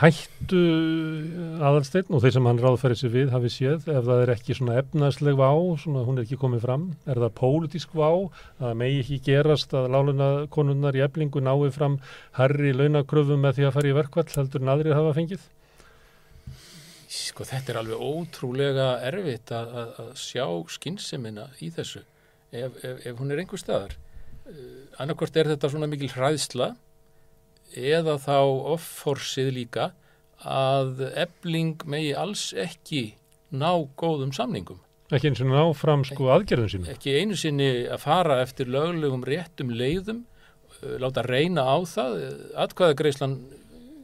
hættu 0.00 0.62
aðalsteinn 1.60 2.10
og 2.12 2.24
þeir 2.24 2.34
sem 2.36 2.48
hann 2.50 2.60
ráðferði 2.60 2.98
sér 3.00 3.14
við 3.14 3.30
hafi 3.34 3.52
séð 3.54 3.88
ef 3.92 4.08
það 4.08 4.24
er 4.24 4.32
ekki 4.34 4.56
svona 4.58 4.76
efnaðsleg 4.80 5.38
vá, 5.40 5.50
svona 5.82 6.04
hún 6.06 6.20
er 6.20 6.26
ekki 6.26 6.40
komið 6.40 6.66
fram, 6.66 6.84
er 7.06 7.22
það 7.22 7.36
pólitísk 7.40 7.94
vá, 7.96 8.10
að 8.60 8.76
megi 8.82 9.00
ekki 9.04 9.20
gerast 9.30 9.72
að 9.76 9.88
láluna 9.94 10.28
konunnar 10.52 10.98
í 10.98 11.04
eflingu 11.06 11.42
náið 11.44 11.72
fram 11.78 11.96
herri 12.36 12.74
launakröfum 12.76 13.40
með 13.46 13.58
því 13.58 13.70
að 13.70 13.74
fara 13.78 13.90
í 13.90 13.96
verkvall 13.96 14.28
heldur 14.36 14.64
en 14.64 14.74
aðrið 14.74 14.98
hafa 14.98 15.16
fengið? 15.16 15.48
Sko 17.10 17.42
þetta 17.48 17.72
er 17.72 17.80
alveg 17.80 18.04
ótrúlega 18.06 18.92
erfitt 19.08 19.50
að, 19.54 19.72
að, 19.80 19.96
að 20.04 20.12
sjá 20.20 20.44
skynnsemina 20.76 21.48
í 21.58 21.72
þessu 21.74 22.04
ef, 22.52 22.76
ef, 22.84 23.02
ef 23.06 23.18
hún 23.18 23.32
er 23.34 23.42
einhver 23.42 23.58
staðar 23.58 23.96
annarkort 25.00 25.36
er 25.36 25.50
þetta 25.52 25.70
svona 25.72 25.88
mikil 25.90 26.10
hræðsla 26.12 26.74
eða 27.76 28.16
þá 28.20 28.38
offorsið 28.74 29.52
líka 29.60 29.90
að 30.40 31.04
ebling 31.20 31.82
megi 31.90 32.14
alls 32.16 32.50
ekki 32.56 33.14
ná 33.50 33.70
góðum 34.00 34.32
samningum. 34.34 34.80
Ekki 35.10 35.30
eins 35.30 35.42
og 35.42 35.50
ná 35.50 35.62
fram 35.74 36.04
sko 36.06 36.30
aðgerðum 36.34 36.70
sínum. 36.70 36.90
ekki 36.90 37.16
einu 37.18 37.36
sinni 37.38 37.70
að 37.90 38.04
fara 38.04 38.40
eftir 38.44 38.70
löglegum 38.70 39.24
réttum 39.26 39.72
leiðum 39.74 40.22
uh, 40.22 40.96
láta 41.02 41.26
reyna 41.26 41.66
á 41.66 41.76
það. 41.82 42.16
Atkvæðagreislan 42.64 43.36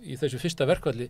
í 0.06 0.18
þessu 0.18 0.40
fyrsta 0.42 0.66
verkvalli 0.68 1.08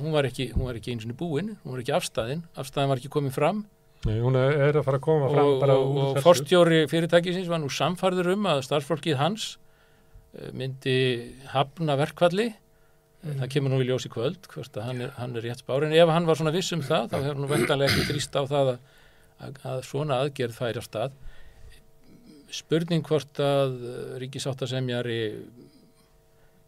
hún 0.00 0.12
var 0.14 0.26
ekki, 0.28 0.50
hún 0.56 0.68
var 0.68 0.78
ekki 0.78 0.94
eins 0.94 1.06
og 1.06 1.16
búin, 1.18 1.54
hún 1.62 1.74
var 1.74 1.82
ekki 1.82 1.94
afstæðin 1.96 2.44
afstæðin 2.56 2.92
var 2.92 3.00
ekki 3.00 3.12
komið 3.12 3.36
fram 3.36 3.64
Nei, 4.06 4.18
hún 4.22 4.36
er 4.38 4.76
að 4.76 4.84
fara 4.86 5.00
að 5.00 5.06
koma 5.06 5.30
fram 5.32 5.48
og, 5.56 5.64
og, 5.66 5.96
og 6.12 6.20
forstjóri 6.22 6.84
fyrirtækisins 6.90 7.48
var 7.50 7.58
nú 7.62 7.70
samfarður 7.72 8.34
um 8.36 8.46
að 8.52 8.62
starfsfólkið 8.68 9.18
hans 9.18 9.48
eh, 10.36 10.52
myndi 10.54 10.98
hafna 11.50 11.96
verkvalli 11.98 12.52
mm. 12.52 13.40
það 13.40 13.50
kemur 13.56 13.74
nú 13.74 13.80
í 13.82 13.88
ljósi 13.88 14.10
kvöld 14.12 14.46
hann 14.78 15.02
er, 15.02 15.10
hann 15.18 15.34
er 15.34 15.48
rétt 15.48 15.64
spár, 15.64 15.86
en 15.86 15.96
ef 15.96 16.12
hann 16.12 16.28
var 16.28 16.38
svona 16.38 16.54
viss 16.54 16.74
um 16.76 16.84
það 16.86 17.10
þá 17.12 17.18
hefur 17.18 17.42
nú 17.42 17.50
vendanlega 17.50 17.92
ekki 17.94 18.12
trýst 18.12 18.38
á 18.38 18.42
það 18.46 18.72
að, 18.76 18.78
að, 19.48 19.60
að 19.72 19.82
svona 19.90 20.20
aðgerð 20.22 20.60
færi 20.60 20.82
á 20.82 20.84
stað. 20.86 21.18
Spurning 22.54 23.02
hvort 23.04 23.42
að 23.42 23.74
ríkisáttasemjari 24.22 25.20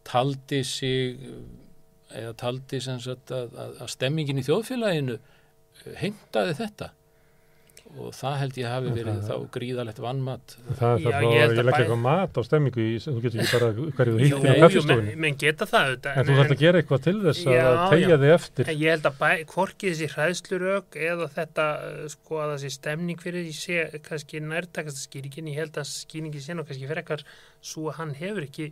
taldi 0.08 0.64
sig 0.66 1.18
eða 2.08 2.34
taldi 2.40 2.80
sagt, 2.82 3.30
að, 3.30 3.52
að, 3.54 3.74
að 3.84 3.90
stemmingin 3.92 4.40
í 4.40 4.46
þjóðfélaginu 4.46 5.18
heimtaði 6.00 6.56
þetta 6.58 6.94
og 7.96 8.12
það 8.12 8.34
held 8.42 8.58
ég 8.60 8.68
hafi 8.68 8.90
verið 8.92 9.20
það, 9.22 9.28
þá 9.28 9.52
gríðalegt 9.54 10.00
vannmatt 10.02 10.54
Það 10.78 10.90
er 10.92 11.04
það 11.04 11.14
að 11.18 11.36
ég 11.38 11.52
legg 11.64 11.78
eitthvað 11.78 12.02
mat 12.02 12.36
á 12.36 12.40
stemmingu 12.44 12.82
í, 12.84 12.96
þú 13.04 13.14
getur 13.24 13.42
ekki 13.42 13.54
bara 13.54 13.70
hverju 13.78 14.14
þú 14.14 14.20
hýttir 14.22 14.50
á 14.52 14.60
kaffestofunni 14.62 15.14
menn 15.24 15.38
geta 15.40 15.68
það 15.70 15.88
auðvitað, 15.88 16.18
en, 16.20 16.28
þú 16.28 16.36
þarf 16.38 16.54
að 16.54 16.64
gera 16.64 16.82
eitthvað 16.82 17.06
til 17.06 17.14
þess 17.24 17.46
já, 17.46 17.62
að 17.62 17.80
tegja 17.94 18.18
þig 18.24 18.34
eftir. 18.34 18.68
En 18.68 18.82
Ég 18.82 18.94
held 18.94 19.08
að 19.08 19.16
bæ, 19.22 19.30
hvorki 19.54 19.92
þessi 19.94 20.10
hræðslurög 20.14 21.00
eða 21.08 21.30
þetta 21.38 21.66
sko 22.14 22.42
að 22.44 22.54
þessi 22.56 22.74
stemning 22.76 23.24
fyrir 23.24 23.48
því 23.48 23.56
sé 23.56 24.02
kannski 24.10 24.44
nærtakast 24.44 25.02
skýringin, 25.06 25.50
ég 25.54 25.64
held 25.64 25.80
að 25.80 25.90
skýringin 25.94 26.44
sé 26.44 26.58
nú 26.58 26.68
kannski 26.68 26.90
fyrir 26.90 27.02
ekkar 27.06 27.26
svo 27.64 27.88
að 27.88 28.00
hann 28.02 28.14
hefur 28.20 28.48
ekki 28.48 28.70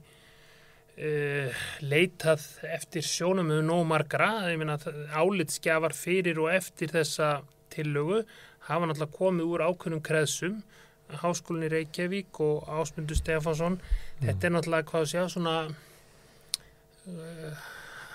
Uh, 0.96 1.52
leitað 1.84 2.40
eftir 2.72 3.04
sjónum 3.04 3.50
með 3.50 3.58
nóg 3.68 3.82
margra, 3.84 4.30
ég 4.48 4.56
meina 4.56 4.78
álitskjafar 5.12 5.92
fyrir 5.92 6.38
og 6.40 6.48
eftir 6.54 6.88
þessa 6.88 7.42
tillögu 7.68 8.22
hafa 8.66 8.88
náttúrulega 8.88 9.18
komið 9.18 9.52
úr 9.52 9.64
ákveðnum 9.68 10.02
kreðsum 10.04 10.58
Háskólinni 11.22 11.68
Reykjavík 11.70 12.40
og 12.42 12.66
Ásmundur 12.66 13.16
Stefansson 13.16 13.78
mm. 13.78 14.26
þetta 14.26 14.46
er 14.48 14.54
náttúrulega 14.56 14.90
hvað 14.90 15.04
að 15.04 15.10
segja 15.12 15.28
svona 15.30 15.56
uh, 17.06 17.64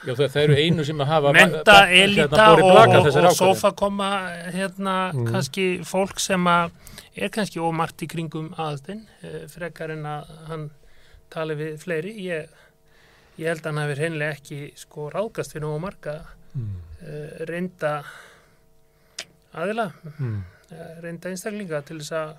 Já 0.02 0.16
það, 0.18 0.28
það 0.34 0.42
eru 0.42 0.56
einu 0.58 0.86
sem 0.88 1.04
að 1.04 1.12
hafa 1.12 1.34
menta, 1.38 1.78
elita 1.94 2.48
og, 2.56 2.64
og, 2.66 3.10
og 3.22 3.36
sofa 3.38 3.72
koma 3.78 4.10
hérna 4.52 4.96
mm. 5.14 5.30
kannski 5.30 5.68
fólk 5.88 6.20
sem 6.24 6.50
að 6.52 6.74
er 7.16 7.32
kannski 7.34 7.62
ómart 7.62 8.04
í 8.04 8.10
kringum 8.12 8.52
aðstinn 8.60 9.06
uh, 9.24 9.46
frekar 9.52 9.96
en 9.96 10.08
að 10.10 10.34
hann 10.50 10.68
tali 11.32 11.56
við 11.60 11.78
fleiri 11.80 12.16
ég 12.26 12.52
ég 13.40 13.48
held 13.48 13.64
að 13.64 13.70
hann 13.72 13.84
hefur 13.86 14.04
hennilega 14.04 14.36
ekki 14.36 14.60
sko 14.80 15.08
ráðgast 15.14 15.56
fyrir 15.56 15.68
nógu 15.70 15.80
marga 15.86 16.18
mm. 16.58 16.76
uh, 17.06 17.40
reynda 17.48 17.94
aðila 19.58 19.88
mm. 20.18 20.40
uh, 20.72 20.90
reynda 21.04 21.32
einstaklinga 21.32 21.84
til 21.88 22.00
þess 22.02 22.18
að 22.22 22.34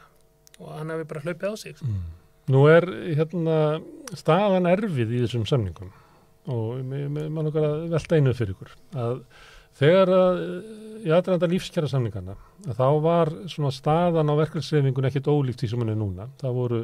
og 0.63 0.75
hann 0.77 0.93
hefur 0.93 1.09
bara 1.11 1.25
hlaupið 1.27 1.49
á 1.49 1.55
sig 1.57 1.79
sko. 1.79 1.89
mm. 1.89 2.11
Nú 2.53 2.65
er 2.67 2.85
hérna 3.15 3.57
staðan 4.19 4.67
erfið 4.69 5.15
í 5.15 5.23
þessum 5.25 5.47
samningum 5.49 5.93
og 6.53 6.83
mann 6.83 7.49
okkar 7.49 7.69
að 7.69 7.85
velta 7.93 8.19
einu 8.19 8.33
fyrir 8.35 8.57
ykkur 8.57 8.73
að 8.99 9.21
þegar 9.79 10.11
að 10.17 10.41
í 11.03 11.13
aðranda 11.15 11.49
lífskjara 11.51 11.91
samningana 11.91 12.35
að 12.67 12.81
þá 12.81 12.89
var 13.05 13.31
svona 13.51 13.71
staðan 13.75 14.31
á 14.31 14.35
verkefnsreifingun 14.41 15.07
ekkit 15.09 15.31
ólíkt 15.31 15.63
því 15.63 15.71
sem 15.71 15.85
hann 15.85 15.95
er 15.95 16.01
núna 16.01 16.27
það 16.43 16.59
voru 16.59 16.81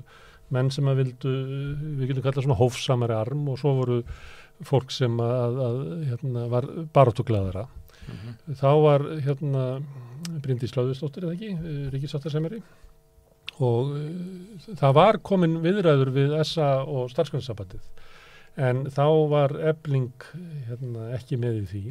menn 0.55 0.71
sem 0.73 0.89
að 0.89 1.03
vildu, 1.03 1.33
við 1.99 2.13
getum 2.13 2.25
kallað 2.25 2.47
svona 2.47 2.59
hófsamari 2.59 3.17
arm 3.17 3.49
og 3.53 3.59
svo 3.61 3.75
voru 3.83 3.99
fólk 4.67 4.93
sem 4.95 5.19
að, 5.23 5.59
að 5.63 5.77
hérna, 6.09 6.47
var 6.51 6.67
baráttuglaðara. 6.95 7.67
Mm 8.09 8.19
-hmm. 8.19 8.55
Þá 8.61 8.71
var 8.83 9.01
hérna 9.21 9.65
Bryndi 10.43 10.67
Slauðustóttir, 10.67 11.25
eða 11.25 11.35
ekki, 11.37 11.51
Ríkisáttarsemeri 11.93 12.63
og 13.59 13.91
uh, 13.91 14.75
það 14.79 14.93
var 14.95 15.19
komin 15.19 15.59
viðræður 15.63 16.11
við 16.15 16.37
SA 16.47 16.85
og 16.85 17.11
starfsgrunnsabatið 17.11 17.81
en 18.59 18.87
þá 18.91 19.07
var 19.31 19.55
ebling 19.71 20.13
hérna, 20.69 21.11
ekki 21.19 21.39
með 21.41 21.61
í 21.63 21.67
því 21.73 21.83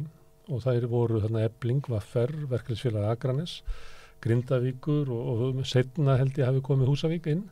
og 0.48 0.64
það 0.64 0.88
voru 0.88 1.20
hérna, 1.20 1.44
ebling, 1.48 1.84
vaffer, 1.88 2.32
verkefnisfélag 2.48 3.10
Akranes, 3.10 3.62
Grindavíkur 4.24 5.10
og, 5.12 5.42
og 5.60 5.66
setna 5.68 6.16
held 6.18 6.38
ég 6.40 6.48
hafi 6.48 6.64
komið 6.64 6.92
Húsavík 6.92 7.28
inn 7.32 7.44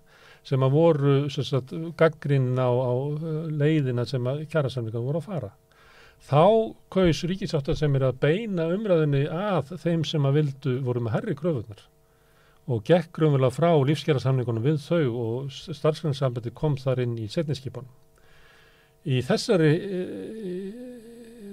sem 0.47 0.63
að 0.63 0.77
voru 0.77 1.15
gaggrinn 1.99 2.55
á, 2.57 2.71
á 2.71 2.93
uh, 2.95 3.47
leiðina 3.51 4.07
sem 4.09 4.27
að 4.31 4.47
kjærasamlingar 4.53 5.05
voru 5.05 5.21
að 5.21 5.29
fara. 5.31 5.53
Þá 6.27 6.73
kaus 6.91 7.21
ríkisáttar 7.29 7.77
sem 7.79 7.95
er 7.99 8.09
að 8.09 8.23
beina 8.25 8.67
umræðinni 8.75 9.27
að 9.31 9.77
þeim 9.83 10.03
sem 10.09 10.25
að 10.27 10.41
vildu 10.41 10.79
voru 10.87 11.05
með 11.05 11.19
herri 11.19 11.37
kröfunar 11.39 11.85
og 12.67 12.83
gekk 12.87 13.13
grunverulega 13.15 13.55
frá 13.55 13.71
lífskjærasamlingunum 13.87 14.65
við 14.65 14.81
þau 14.83 15.05
og 15.23 15.53
starfsgrannsambandi 15.55 16.51
kom 16.57 16.75
þar 16.81 17.05
inn 17.05 17.15
í 17.23 17.29
setniskipunum. 17.31 17.93
Í 19.07 19.21
þessari 19.23 19.71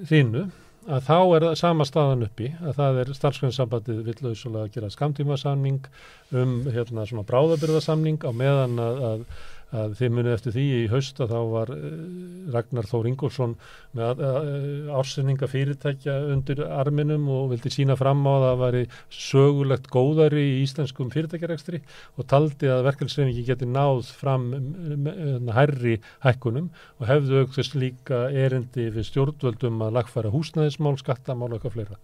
þínu 0.09 0.41
e, 0.41 0.47
að 0.89 1.05
þá 1.05 1.18
er 1.20 1.45
það 1.45 1.59
sama 1.61 1.86
staðan 1.88 2.26
uppi 2.26 2.49
að 2.57 2.80
það 2.80 2.97
er 3.03 3.11
starfsgrænsambandið 3.20 3.99
villauðsóla 4.07 4.64
að 4.66 4.74
gera 4.74 4.89
skamtímasamning 4.91 5.86
um 6.34 6.55
hérna 6.74 7.05
svona 7.05 7.28
bráðabyrðasamning 7.30 8.26
á 8.26 8.32
meðan 8.34 8.82
að, 8.82 9.03
að 9.11 9.24
að 9.74 9.95
þið 9.99 10.13
munið 10.17 10.36
eftir 10.38 10.55
því 10.55 10.65
í 10.78 10.82
haust 10.91 11.21
að 11.24 11.34
þá 11.34 11.39
var 11.53 11.71
eh, 11.74 11.84
Ragnar 12.53 12.89
Þór 12.89 13.09
Ingólfsson 13.09 13.55
með 13.97 14.21
ársenninga 14.93 15.49
fyrirtækja 15.49 16.15
undir 16.34 16.63
arminum 16.65 17.28
og 17.34 17.51
vildi 17.53 17.71
sína 17.74 17.97
fram 17.99 18.24
á 18.26 18.34
að 18.34 18.45
það 18.45 18.61
væri 18.63 18.84
sögulegt 19.13 19.89
góðari 19.93 20.43
í 20.43 20.61
íslenskum 20.63 21.11
fyrirtækjarekstri 21.13 21.82
og 22.17 22.28
taldi 22.30 22.69
að 22.71 22.86
verkefnsreiningi 22.89 23.45
geti 23.47 23.69
náð 23.69 24.09
fram 24.17 24.49
hærri 25.53 25.99
hækkunum 26.26 26.69
og 26.99 27.09
hefðu 27.09 27.43
aukþess 27.43 27.76
líka 27.78 28.24
erindi 28.30 28.89
við 28.93 29.09
stjórnvöldum 29.09 29.82
að 29.86 29.99
lagfæra 29.99 30.34
húsnæðismál, 30.34 30.95
skattamál 31.01 31.51
og 31.51 31.59
eitthvað 31.59 31.78
fleira. 31.78 31.99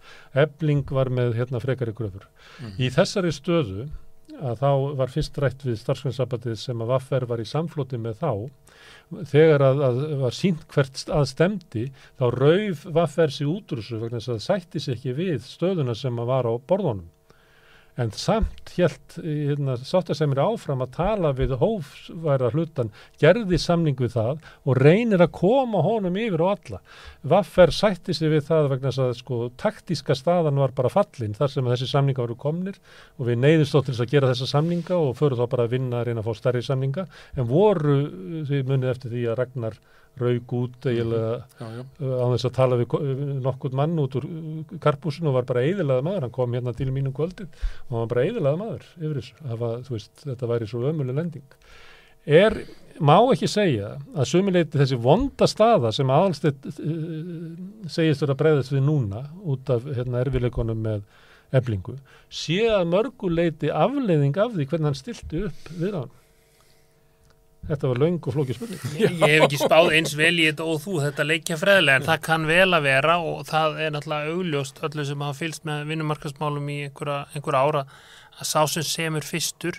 Ebling 0.46 0.94
var 0.96 1.12
með 1.14 1.36
hérna 1.40 1.62
frekari 1.64 1.96
gröfur. 1.96 2.28
Mm. 2.60 2.78
Í 2.80 2.92
þessari 2.94 3.34
stöðu 3.36 3.90
að 4.40 4.64
þá 4.64 4.72
var 5.02 5.14
fyrst 5.14 5.38
rætt 5.44 5.66
við 5.68 5.78
starfsgrænsabbatið 5.82 6.58
sem 6.62 6.84
að 6.84 6.92
Vaffer 6.94 7.28
var 7.30 7.44
í 7.44 7.48
samflóti 7.50 8.00
með 8.02 8.24
þá. 8.24 8.32
Þegar 9.32 9.66
að, 9.66 9.84
að 9.90 10.02
var 10.24 10.36
sínt 10.38 10.66
hvert 10.74 11.06
að 11.12 11.30
stemdi 11.34 11.86
þá 12.20 12.26
rauf 12.36 12.84
Vaffer 12.98 13.34
sér 13.36 13.52
útrúsu 13.52 14.02
vegna 14.02 14.20
þess 14.20 14.32
að 14.32 14.40
það 14.40 14.48
sætti 14.48 14.84
sér 14.84 15.00
ekki 15.00 15.16
við 15.18 15.40
stöðuna 15.48 15.96
sem 15.98 16.22
að 16.22 16.32
var 16.34 16.50
á 16.50 16.54
borðunum 16.70 17.08
en 18.00 18.12
samt 18.16 18.72
helt 18.78 19.16
hérna, 19.20 19.76
sáttasemir 19.84 20.40
áfram 20.40 20.84
að 20.86 20.94
tala 20.96 21.32
við 21.36 21.56
hófsværa 21.60 22.52
hlutan, 22.54 22.94
gerði 23.20 23.60
samning 23.60 24.00
við 24.00 24.14
það 24.16 24.46
og 24.64 24.80
reynir 24.80 25.24
að 25.26 25.34
koma 25.36 25.82
honum 25.84 26.18
yfir 26.20 26.44
og 26.46 26.54
alla. 26.54 26.80
Vaffer 27.34 27.74
sætti 27.76 28.16
sig 28.16 28.32
við 28.32 28.46
það 28.48 28.72
vegna 28.74 28.94
þess 28.94 29.04
að 29.04 29.14
sko 29.20 29.42
taktíska 29.60 30.16
staðan 30.16 30.62
var 30.64 30.76
bara 30.78 30.94
fallin 30.94 31.36
þar 31.36 31.54
sem 31.54 31.72
þessi 31.74 31.92
samninga 31.92 32.24
voru 32.24 32.40
komnir 32.40 32.80
og 33.18 33.28
við 33.28 33.42
neyðist 33.44 33.76
þó 33.76 33.82
til 33.82 33.94
þess 33.94 34.06
að 34.06 34.16
gera 34.16 34.34
þessa 34.34 34.52
samninga 34.54 35.00
og 35.00 35.16
förum 35.20 35.42
þá 35.42 35.48
bara 35.52 35.68
að 35.68 35.76
vinna 35.76 36.00
að 36.00 36.10
reyna 36.10 36.24
að 36.24 36.30
fá 36.30 36.40
stærri 36.40 36.64
samninga 36.66 37.08
en 37.36 37.50
voru 37.50 38.02
því 38.48 38.66
munið 38.70 38.94
eftir 38.94 39.16
því 39.16 39.26
að 39.28 39.42
Ragnar 39.44 39.82
raug 40.22 40.54
út 40.60 40.88
eiginlega 40.90 41.36
mm 41.60 41.68
-hmm. 41.68 42.24
á 42.24 42.26
þess 42.34 42.48
að 42.50 42.58
tala 42.60 42.80
við 42.80 42.96
nokkur 43.46 43.76
mann 43.80 44.00
út 44.00 44.16
úr 44.20 44.28
karpúsinu 44.80 45.30
og 45.30 45.38
var 45.40 45.46
bara 45.52 45.66
eðilaða 45.66 46.06
maður, 46.06 46.22
hann 46.22 46.38
kom 46.38 46.54
hérna 46.54 46.74
til 46.74 46.92
mínum 46.92 47.14
kvöldin 47.14 47.50
og 47.88 47.90
hann 47.90 48.04
var 48.04 48.12
bara 48.14 48.26
eðilaða 48.26 48.58
maður 48.58 48.84
yfir 48.98 49.16
þessu, 49.22 49.36
var, 49.64 49.80
veist, 49.90 50.12
þetta 50.26 50.52
væri 50.52 50.68
svo 50.68 50.84
ömuleg 50.90 51.16
lending. 51.16 51.48
Er, 52.28 52.54
má 53.00 53.16
ekki 53.32 53.48
segja 53.48 53.96
að 54.14 54.28
sumileiti 54.28 54.78
þessi 54.78 54.98
vonda 55.00 55.48
staða 55.48 55.92
sem 55.96 56.10
aðalstett 56.12 56.66
uh, 56.68 56.74
eh, 56.84 57.88
segist 57.88 58.22
vera 58.22 58.36
breyðast 58.36 58.74
við 58.76 58.84
núna 58.84 59.24
út 59.44 59.70
af 59.70 59.88
hérna, 59.88 60.20
erfileikonum 60.26 60.84
með 60.84 61.02
eblingu, 61.56 61.96
sé 62.30 62.68
að 62.70 62.92
mörguleiti 62.92 63.72
afleiðing 63.74 64.38
af 64.38 64.54
því 64.54 64.68
hvernig 64.70 64.92
hann 64.92 65.00
stilti 65.00 65.46
upp 65.48 65.72
við 65.80 65.96
hann. 65.98 66.12
Þetta 67.70 67.90
var 67.92 68.00
laung 68.02 68.18
og 68.18 68.34
flókið 68.34 68.58
spurning. 68.58 68.84
Ég, 68.98 69.16
hef 69.22 69.44
ekki 69.46 69.60
spáð 69.62 69.92
eins 70.00 70.16
vel 70.18 70.34
í 70.42 70.48
þetta 70.48 70.66
og 70.66 70.80
þú, 70.82 70.96
þetta 71.04 71.26
leikja 71.28 71.58
freðlega, 71.62 72.02
en 72.02 72.08
það 72.08 72.24
kann 72.26 72.48
vel 72.50 72.70
að 72.74 72.88
vera 72.88 73.18
og 73.22 73.44
það 73.50 73.82
er 73.86 73.94
náttúrulega 73.94 74.34
augljóst 74.34 74.82
öllu 74.88 75.06
sem 75.06 75.26
hafa 75.26 75.38
fylst 75.38 75.68
með 75.70 75.84
vinnumarkasmálum 75.92 76.72
í 76.74 76.80
einhverja, 76.88 77.20
einhverja 77.38 77.62
ára 77.68 77.84
að 78.40 78.50
sá 78.50 78.62
sem 78.74 78.88
semur 78.88 79.28
fyrstur 79.28 79.78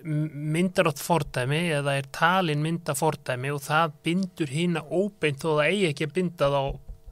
myndar 0.00 0.88
átt 0.88 1.02
fordæmi 1.02 1.60
eða 1.76 1.98
er 2.00 2.06
talin 2.14 2.62
mynda 2.64 2.94
fordæmi 2.96 3.50
og 3.52 3.60
það 3.66 3.96
bindur 4.06 4.52
hína 4.54 4.82
óbeint 4.88 5.42
þó 5.42 5.50
það 5.58 5.66
eigi 5.66 5.90
ekki 5.90 6.08
að 6.08 6.14
binda 6.16 6.48
þá 6.54 6.62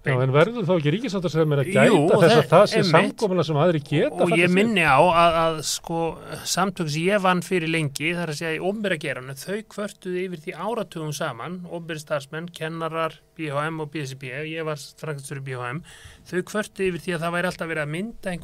Já, 0.08 0.22
en 0.24 0.32
verður 0.34 0.66
þá 0.68 0.72
ekki 0.74 0.92
ríkisáttar 0.94 1.32
sem 1.32 1.54
er 1.54 1.62
að 1.62 1.70
gæta 1.70 1.84
Jú, 1.88 2.00
þess 2.12 2.36
að 2.36 2.48
það 2.52 2.64
sé 2.72 2.82
samkomuna 2.88 3.44
sem 3.46 3.60
aðri 3.62 3.82
geta 3.86 4.26
og 4.26 4.34
ég 4.38 4.52
minni 4.54 4.84
á 4.84 4.98
að, 4.98 5.38
að 5.42 5.60
sko 5.68 6.02
samtöks 6.48 6.98
ég 7.02 7.22
vann 7.24 7.42
fyrir 7.46 7.72
lengi 7.72 8.12
þar 8.16 8.34
að 8.34 8.40
segja 8.40 8.56
í 8.56 8.62
ómberageranu 8.70 9.36
þau 9.38 9.58
kvörtuði 9.74 10.26
yfir 10.26 10.44
því 10.44 10.56
áratugum 10.58 11.14
saman 11.16 11.60
ómberastarsmenn, 11.68 12.50
kennarar, 12.56 13.18
BHM 13.38 13.82
og 13.84 13.92
BSB 13.94 14.32
ég 14.50 14.68
var 14.68 14.80
frækastur 15.00 15.42
í 15.42 15.46
BHM 15.50 15.82
þau 16.30 16.38
kvörtuði 16.52 16.92
yfir 16.92 17.04
því 17.04 17.16
að 17.16 17.26
það 17.26 17.36
væri 17.36 17.52
alltaf 17.52 17.72
verið 17.72 17.84
að 17.84 17.94
mynda 17.96 18.34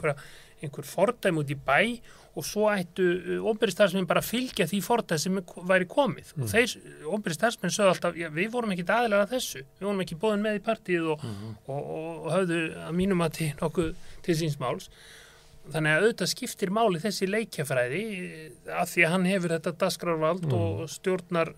einhver 0.64 0.88
fordæm 0.88 1.40
út 1.42 1.50
í 1.52 1.58
bæ 1.58 1.80
og 2.35 2.47
svo 2.47 2.68
ættu 2.72 3.05
óbyrri 3.47 3.74
uh, 3.74 4.07
bara 4.09 4.22
að 4.22 4.30
fylgja 4.32 4.66
því 4.70 4.80
fórtæð 4.85 5.20
sem 5.22 5.41
væri 5.70 5.87
komið 5.91 6.32
mm. 6.35 6.45
og 6.45 6.51
þeir, 6.51 6.76
óbyrri 7.07 7.37
starfsmenn 7.37 7.74
sögðu 7.74 7.93
alltaf 7.93 8.16
já, 8.18 8.28
við 8.35 8.49
vorum 8.55 8.74
ekki 8.74 8.87
aðlega 8.91 9.28
þessu, 9.30 9.62
við 9.78 9.89
vorum 9.89 10.03
ekki 10.05 10.18
bóðin 10.22 10.43
með 10.45 10.59
í 10.59 10.64
partíð 10.66 11.11
og, 11.14 11.26
mm. 11.26 11.53
og, 11.66 11.93
og, 11.99 12.09
og 12.24 12.32
höfðu 12.35 12.62
að 12.82 12.97
mínum 12.99 13.24
að 13.24 13.37
til 13.39 13.51
nokkuð 13.61 13.93
til 14.26 14.39
síns 14.41 14.59
máls 14.62 14.91
þannig 15.72 15.95
að 15.95 16.03
auðvitað 16.03 16.32
skiptir 16.35 16.74
máli 16.74 17.01
þessi 17.01 17.30
leikjafræði 17.30 18.05
að 18.68 18.91
því 18.91 19.07
að 19.07 19.14
hann 19.14 19.30
hefur 19.30 19.55
þetta 19.57 19.76
dasgrarvald 19.85 20.49
mm. 20.49 20.57
og 20.59 20.85
stjórnar 20.93 21.55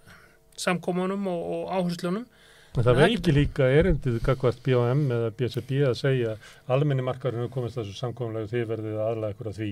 samkómanum 0.61 1.27
og 1.33 1.73
áherslunum 1.73 2.29
En 2.77 2.85
það 2.85 2.99
veiki 3.01 3.33
líka 3.33 3.67
erindið 3.73 4.19
kakvart 4.25 4.59
BOM 4.67 5.07
eða 5.17 5.31
BSB 5.39 5.79
að 5.89 5.95
segja 5.97 6.35
almenni 6.69 7.05
markaðurinn 7.07 7.47
hefur 7.47 7.55
komist 7.55 7.79
þessu 7.79 7.97
samkómulegu 7.97 8.51
því 8.51 8.65
verðið 8.69 9.01
aðlæða 9.01 9.33
ykkur 9.33 9.49
að 9.49 9.61
því 9.63 9.71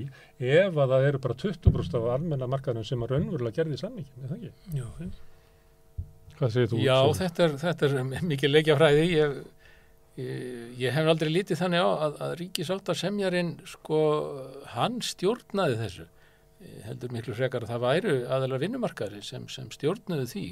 ef 0.55 0.79
að 0.81 0.95
það 0.95 1.09
eru 1.11 1.21
bara 1.27 1.37
20% 1.43 1.99
af 2.01 2.09
almenna 2.15 2.49
markaðurinn 2.55 2.89
sem 2.89 3.05
er 3.05 3.13
raunverulega 3.13 3.59
gerði 3.61 3.77
í 3.77 3.83
samningin, 3.83 4.25
er 4.25 4.33
það 4.33 4.49
ekki? 4.49 4.81
Já, 4.81 4.89
Hvað 6.39 6.55
segir 6.55 6.73
þú? 6.73 6.81
Já, 6.83 6.97
þetta 7.21 7.45
er, 7.45 7.53
þetta 7.63 7.87
er 7.87 8.25
mikið 8.33 8.53
leikjafræði. 8.55 9.05
Ég, 9.13 9.37
ég, 10.19 10.43
ég 10.81 10.97
hef 10.97 11.13
aldrei 11.13 11.31
lítið 11.31 11.61
þannig 11.61 11.85
á 11.87 11.91
að, 11.93 12.19
að 12.27 12.35
ríkisáltarsemjarinn 12.41 13.55
sko, 13.71 14.01
hann 14.75 14.99
stjórnaði 15.05 15.79
þessu. 15.85 16.09
Heldur 16.89 17.13
miklu 17.15 17.37
frekar 17.37 17.67
að 17.67 17.75
það 17.75 17.85
væru 17.85 18.17
aðalega 18.25 18.65
vinnumarkaðri 18.65 19.23
sem, 19.27 19.47
sem 19.53 19.71
stjórnuði 19.75 20.27
því. 20.33 20.47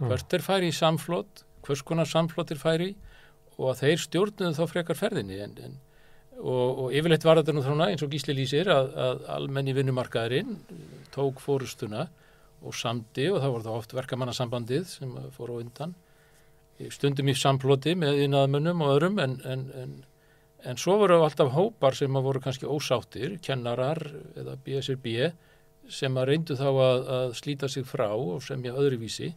Hvert 0.00 0.36
er 0.36 0.44
færi 0.44 0.70
í 0.70 0.76
samflót 0.76 1.44
hvers 1.66 1.84
konar 1.86 2.08
samflottir 2.08 2.60
færi 2.60 2.94
og 3.58 3.72
að 3.72 3.80
þeir 3.84 4.02
stjórnuðu 4.04 4.56
þá 4.56 4.64
frekar 4.70 4.98
ferðinni 4.98 5.40
en, 5.44 5.56
en, 5.66 5.78
og, 6.40 6.84
og 6.86 6.96
yfirleitt 6.96 7.26
var 7.28 7.40
þetta 7.40 7.54
nú 7.56 7.64
þána 7.64 7.90
eins 7.92 8.04
og 8.04 8.12
Gísli 8.12 8.36
lýsir 8.36 8.70
að, 8.72 8.92
að 9.06 9.24
almenni 9.36 9.74
vinnumarkaðurinn 9.76 10.56
tók 11.14 11.42
fórustuna 11.44 12.06
og 12.60 12.76
samdi 12.76 13.28
og 13.32 13.40
það 13.40 13.54
voru 13.54 13.66
þá 13.66 13.74
oft 13.74 13.96
verkamannasambandið 13.96 14.86
sem 14.88 15.12
fór 15.36 15.54
á 15.56 15.60
undan. 15.60 15.94
Stundum 16.92 17.28
í 17.28 17.36
samfloti 17.36 17.94
með 17.98 18.22
innadmönnum 18.26 18.84
og 18.84 18.94
öðrum 18.94 19.20
en, 19.20 19.36
en, 19.44 19.94
en 20.64 20.80
svo 20.80 20.96
voru 21.00 21.20
alltaf 21.20 21.52
hópar 21.52 21.96
sem 21.96 22.12
voru 22.12 22.40
kannski 22.40 22.68
ósáttir, 22.68 23.36
kennarar 23.44 24.00
eða 24.38 24.56
BSRB 24.64 25.08
sem 25.90 26.16
að 26.16 26.30
reyndu 26.30 26.56
þá 26.56 26.68
að, 26.70 27.00
að 27.16 27.34
slíta 27.40 27.68
sig 27.68 27.84
frá 27.88 28.08
og 28.12 28.44
semja 28.44 28.76
öðruvísi 28.76 29.34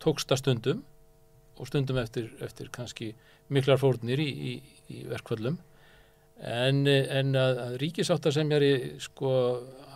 tóksta 0.00 0.38
stundum 0.38 0.84
og 1.58 1.68
stundum 1.68 1.98
eftir, 2.00 2.30
eftir 2.44 2.70
kannski 2.74 3.12
miklar 3.52 3.80
fórnir 3.80 4.20
í, 4.22 4.28
í, 4.28 4.54
í 4.94 5.02
verkvöldum 5.08 5.58
en, 6.38 6.86
en 6.86 7.34
að, 7.38 7.60
að 7.64 7.76
ríkisáttarsemjari 7.82 8.72
sko 9.02 9.32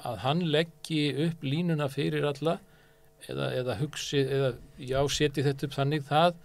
að 0.09 0.23
hann 0.25 0.45
leggji 0.51 1.03
upp 1.29 1.45
línuna 1.47 1.89
fyrir 1.93 2.27
alla 2.27 2.59
eða, 3.29 3.51
eða 3.61 3.79
hugsi 3.83 4.23
eða 4.23 4.55
já 4.83 4.99
seti 5.15 5.45
þetta 5.47 5.69
upp 5.69 5.77
þannig 5.77 6.07
það, 6.09 6.39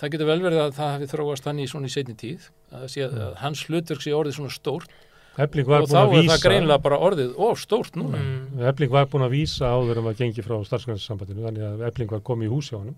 það 0.00 0.14
getur 0.14 0.30
vel 0.30 0.42
verið 0.46 0.62
að 0.64 0.76
það 0.78 0.94
hafi 0.96 1.10
þróast 1.12 1.50
hann 1.50 1.60
í 1.60 1.68
svona 1.70 1.90
í 1.90 1.94
setni 1.94 2.16
tíð 2.16 2.48
að, 2.70 2.86
að, 2.86 3.02
að 3.02 3.18
mm. 3.18 3.40
hans 3.42 3.66
hlutverk 3.68 4.04
sé 4.04 4.14
orðið 4.16 4.38
svona 4.38 4.54
stórt 4.54 5.02
og 5.34 5.88
þá 5.90 5.98
er 6.14 6.28
það 6.30 6.44
greinlega 6.44 6.78
bara 6.78 6.98
orðið 7.02 7.32
of 7.42 7.58
stórt 7.58 7.96
núna. 7.98 8.20
Mm. 8.22 8.60
Ebling 8.70 8.92
var 8.92 9.08
búin 9.10 9.24
að 9.26 9.32
vísa 9.34 9.66
áður 9.66 9.96
en 9.96 10.04
um 10.04 10.06
var 10.06 10.18
gengið 10.20 10.46
frá 10.46 10.60
starfsgrænsambandinu 10.68 11.48
þannig 11.48 11.64
að 11.66 11.82
Ebling 11.88 12.12
var 12.14 12.22
komið 12.28 12.46
í 12.46 12.52
húsi 12.52 12.76
á 12.76 12.78
hann 12.78 12.94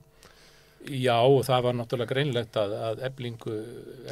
Já, 0.93 1.19
og 1.19 1.43
það 1.47 1.67
var 1.67 1.77
náttúrulega 1.81 2.13
greinlegt 2.15 2.57
að, 2.61 2.75
að 2.89 3.05
eblingu, 3.09 3.59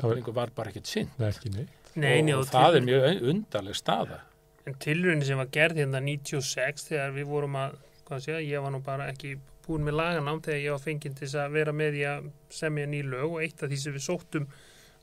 eblingu 0.01 0.35
var 0.37 0.53
bara 0.57 0.73
ekkert 0.73 0.91
sinn. 0.91 1.11
Nei, 1.21 1.29
ekki 1.31 1.55
neitt. 1.55 1.81
Nei, 1.95 2.19
og, 2.33 2.43
og 2.43 2.47
það 2.51 2.79
er 2.81 2.87
mjög 2.89 3.27
undarleg 3.33 3.79
staða. 3.79 4.21
En 4.65 4.77
tilröðinni 4.81 5.27
sem 5.29 5.39
var 5.39 5.51
gerð 5.55 5.83
hérna 5.83 6.01
96 6.03 6.89
þegar 6.89 7.13
við 7.15 7.27
vorum 7.31 7.59
að, 7.61 7.77
hvað 8.09 8.23
sé 8.25 8.37
ég, 8.39 8.55
ég 8.55 8.65
var 8.65 8.73
nú 8.75 8.81
bara 8.85 9.11
ekki 9.13 9.37
búin 9.65 9.85
með 9.85 9.99
laganám 10.01 10.41
þegar 10.45 10.63
ég 10.63 10.75
var 10.75 10.85
fenginn 10.85 11.19
til 11.19 11.31
að 11.41 11.57
vera 11.57 11.75
með 11.77 11.99
í 12.01 12.07
að 12.09 12.31
semja 12.53 12.87
nýlög 12.91 13.37
og 13.37 13.43
eitt 13.45 13.65
af 13.65 13.71
því 13.71 13.81
sem 13.81 13.97
við 13.97 14.07
sóttum 14.07 14.49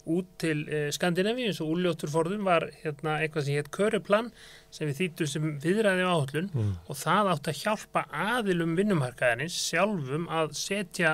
út 0.09 0.29
til 0.41 0.63
eh, 0.65 0.87
Skandinavíu 0.93 1.49
eins 1.49 1.59
og 1.61 1.75
úrljótturforðum 1.75 2.47
var 2.47 2.67
hérna 2.81 3.19
eitthvað 3.21 3.45
sem 3.45 3.59
hétt 3.59 3.69
Köruplan 3.73 4.31
sem 4.73 4.89
við 4.89 5.01
þýttum 5.01 5.29
sem 5.29 5.51
viðræði 5.61 6.07
á 6.07 6.09
áhullun 6.09 6.49
mm. 6.49 6.71
og 6.89 6.97
það 6.97 7.31
átt 7.35 7.51
að 7.51 7.59
hjálpa 7.61 8.05
aðilum 8.09 8.73
vinnumarkaðarins 8.79 9.57
sjálfum 9.69 10.25
að 10.33 10.55
setja 10.57 11.13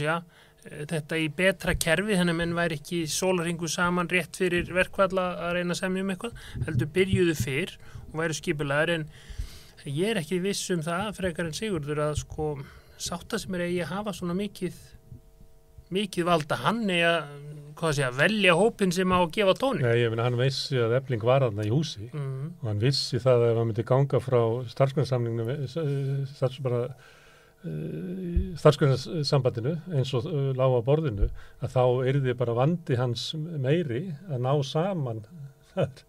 sé, 0.00 0.16
eh, 0.64 0.84
þetta 0.90 1.18
í 1.20 1.28
betra 1.36 1.74
kerfi 1.74 2.18
þannig 2.18 2.36
að 2.36 2.40
menn 2.42 2.56
væri 2.58 2.78
ekki 2.80 3.02
sólaringu 3.06 3.68
saman 3.68 4.10
rétt 4.10 4.36
fyrir 4.36 4.72
verkvalla 4.74 5.26
að 5.46 5.58
reyna 5.58 5.76
að 5.76 5.82
semja 5.82 6.04
um 6.04 6.14
eitthvað 6.14 6.32
heldur 6.66 6.92
byrjuðu 6.96 7.36
fyrr 7.38 7.76
og 8.10 8.20
væri 8.22 8.38
skipilaður 8.40 8.94
en 8.98 9.08
ég 9.86 10.10
er 10.10 10.20
ekki 10.20 10.40
viss 10.44 10.70
um 10.74 10.82
það 10.84 11.14
frekar 11.16 11.48
en 11.48 11.56
Sigurður 11.56 12.04
að 12.10 12.18
sko 12.24 12.52
sátta 13.00 13.38
sem 13.40 13.54
er 13.56 13.66
að 13.68 13.92
hafa 13.94 14.12
svona 14.12 14.36
mikið 14.36 14.76
mikið 15.90 16.26
valda 16.28 16.58
hann 16.62 16.84
eða 16.92 17.14
að 17.80 18.18
velja 18.18 18.54
hópin 18.58 18.92
sem 18.92 19.08
á 19.08 19.16
að 19.16 19.30
gefa 19.32 19.54
tóni 19.56 19.80
Nei, 19.80 20.02
ég 20.02 20.12
finna 20.12 20.26
hann 20.26 20.36
vissi 20.38 20.76
að 20.76 20.98
efling 20.98 21.22
var 21.24 21.46
aðna 21.46 21.64
í 21.64 21.70
húsi 21.72 22.10
mm. 22.10 22.60
og 22.60 22.66
hann 22.68 22.82
vissi 22.82 23.20
það 23.22 23.46
að 23.46 23.56
hann 23.56 23.70
myndi 23.70 23.86
ganga 23.88 24.20
frá 24.20 24.40
starfsgrunnsamlinginu 24.68 25.56
starfs 26.28 26.60
bara 26.60 26.82
Eh, 27.60 28.54
starfsgrunarsambandinu 28.56 29.74
eins 29.92 30.14
og 30.16 30.24
uh, 30.30 30.46
lág 30.56 30.72
á 30.72 30.80
borðinu 30.80 31.26
að 31.60 31.74
þá 31.74 31.82
er 32.08 32.18
þið 32.24 32.36
bara 32.38 32.54
vandi 32.56 32.96
hans 32.96 33.24
meiri 33.36 34.00
að 34.32 34.46
ná 34.46 34.54
saman 34.64 35.20
það 35.74 36.00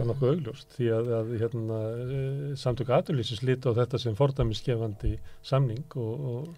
er 0.00 0.08
nokkuð 0.08 0.30
augljóst 0.30 0.72
því 0.78 0.88
að, 0.96 1.10
að 1.18 1.34
hérna, 1.42 1.80
uh, 1.92 2.46
samtök 2.56 2.94
aðurlýsins 2.96 3.44
líti 3.44 3.68
á 3.68 3.76
þetta 3.82 4.00
sem 4.00 4.16
fordæmiskefandi 4.16 5.18
samning 5.44 5.98
og, 6.00 6.24
og 6.32 6.48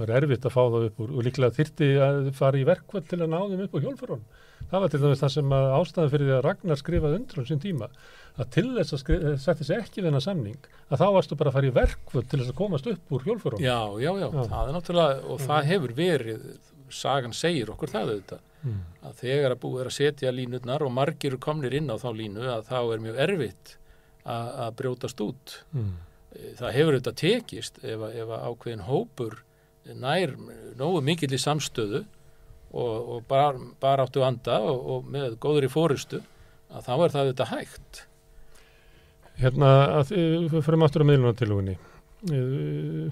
það 0.00 0.04
er 0.08 0.14
erfitt 0.18 0.50
að 0.50 0.56
fá 0.56 0.62
það 0.64 0.88
upp 0.88 1.00
úr. 1.06 1.14
Og 1.14 1.28
líklega 1.28 1.58
þyrti 1.60 1.92
að 2.08 2.32
fara 2.34 2.58
í 2.58 2.66
verkvall 2.66 3.06
til 3.06 3.20
að 3.20 3.30
ná 3.36 3.38
þeim 3.38 3.64
upp 3.68 3.78
á 3.78 3.82
hjólfurón 3.86 4.26
það 4.74 4.82
var 4.82 4.90
til 4.90 5.04
dæmis 5.04 5.22
það 5.22 5.34
sem 5.36 5.54
ástæðan 5.54 6.12
fyrir 6.16 6.26
því 6.26 6.36
að 6.40 6.44
Ragnar 6.48 6.82
skrifaði 6.82 7.18
undir 7.20 7.38
á 7.38 7.44
sín 7.46 7.62
tíma 7.62 7.88
að 8.34 8.48
til 8.56 8.64
þess 8.74 8.96
að 8.96 9.12
eh, 9.14 9.26
setja 9.38 9.56
þessi 9.60 9.76
ekki 9.76 10.02
þennan 10.04 10.24
samning 10.24 10.68
að 10.88 11.02
þá 11.02 11.06
varstu 11.16 11.38
bara 11.38 11.52
að 11.52 11.58
fara 11.58 11.68
í 11.68 11.74
verkvöld 11.74 12.30
til 12.30 12.40
þess 12.40 12.50
að 12.50 12.58
komast 12.58 12.88
upp 12.90 13.12
úr 13.14 13.26
hjólfurum 13.28 13.62
Já, 13.62 13.78
já, 14.02 14.10
já, 14.10 14.26
já. 14.26 14.40
það 14.50 14.70
er 14.70 14.76
náttúrulega 14.76 15.20
og 15.22 15.36
mm. 15.36 15.44
það 15.44 15.68
hefur 15.70 15.94
verið, 15.98 16.48
sagan 16.94 17.36
segir 17.36 17.70
okkur 17.74 17.92
það 17.92 18.10
auðvitað, 18.10 18.42
mm. 18.62 18.80
að 19.06 19.20
þegar 19.22 19.54
að 19.54 19.62
búið 19.62 19.84
er 19.84 19.90
að 19.90 19.96
setja 19.98 20.34
línutnar 20.34 20.86
og 20.86 20.92
margir 20.94 21.38
komnir 21.42 21.78
inn 21.78 21.94
á 21.94 21.96
þá 22.00 22.08
línu 22.18 22.48
að 22.56 22.66
þá 22.72 22.78
er 22.82 23.04
mjög 23.06 23.22
erfitt 23.28 23.76
að 24.24 24.70
brjótast 24.78 25.20
út 25.20 25.58
mm. 25.76 25.94
það 26.58 26.76
hefur 26.78 26.96
auðvitað 26.96 27.18
tekist 27.20 27.82
ef, 27.84 28.06
ef 28.08 28.34
ákveðin 28.34 28.86
hópur 28.88 29.42
nær 30.00 30.32
nógu 30.78 31.02
mikill 31.04 31.34
í 31.36 31.38
samstöðu 31.38 32.02
og, 32.74 32.94
og 33.14 33.26
bara, 33.28 33.60
bara 33.82 34.08
áttu 34.08 34.24
anda 34.26 34.58
og, 34.64 34.80
og 34.80 35.10
með 35.12 35.36
góður 35.42 35.68
í 35.68 35.70
fórustu 35.70 36.22
að 36.72 36.88
þá 36.88 36.92
er 36.94 37.14
það 37.14 37.20
auðvitað 37.20 37.52
hægt 37.52 38.00
Hérna, 39.40 39.72
að, 40.00 40.14
við 40.52 40.62
fyrir 40.62 40.86
aftur 40.86 41.04
á 41.04 41.10
meðlunartilugunni. 41.10 41.74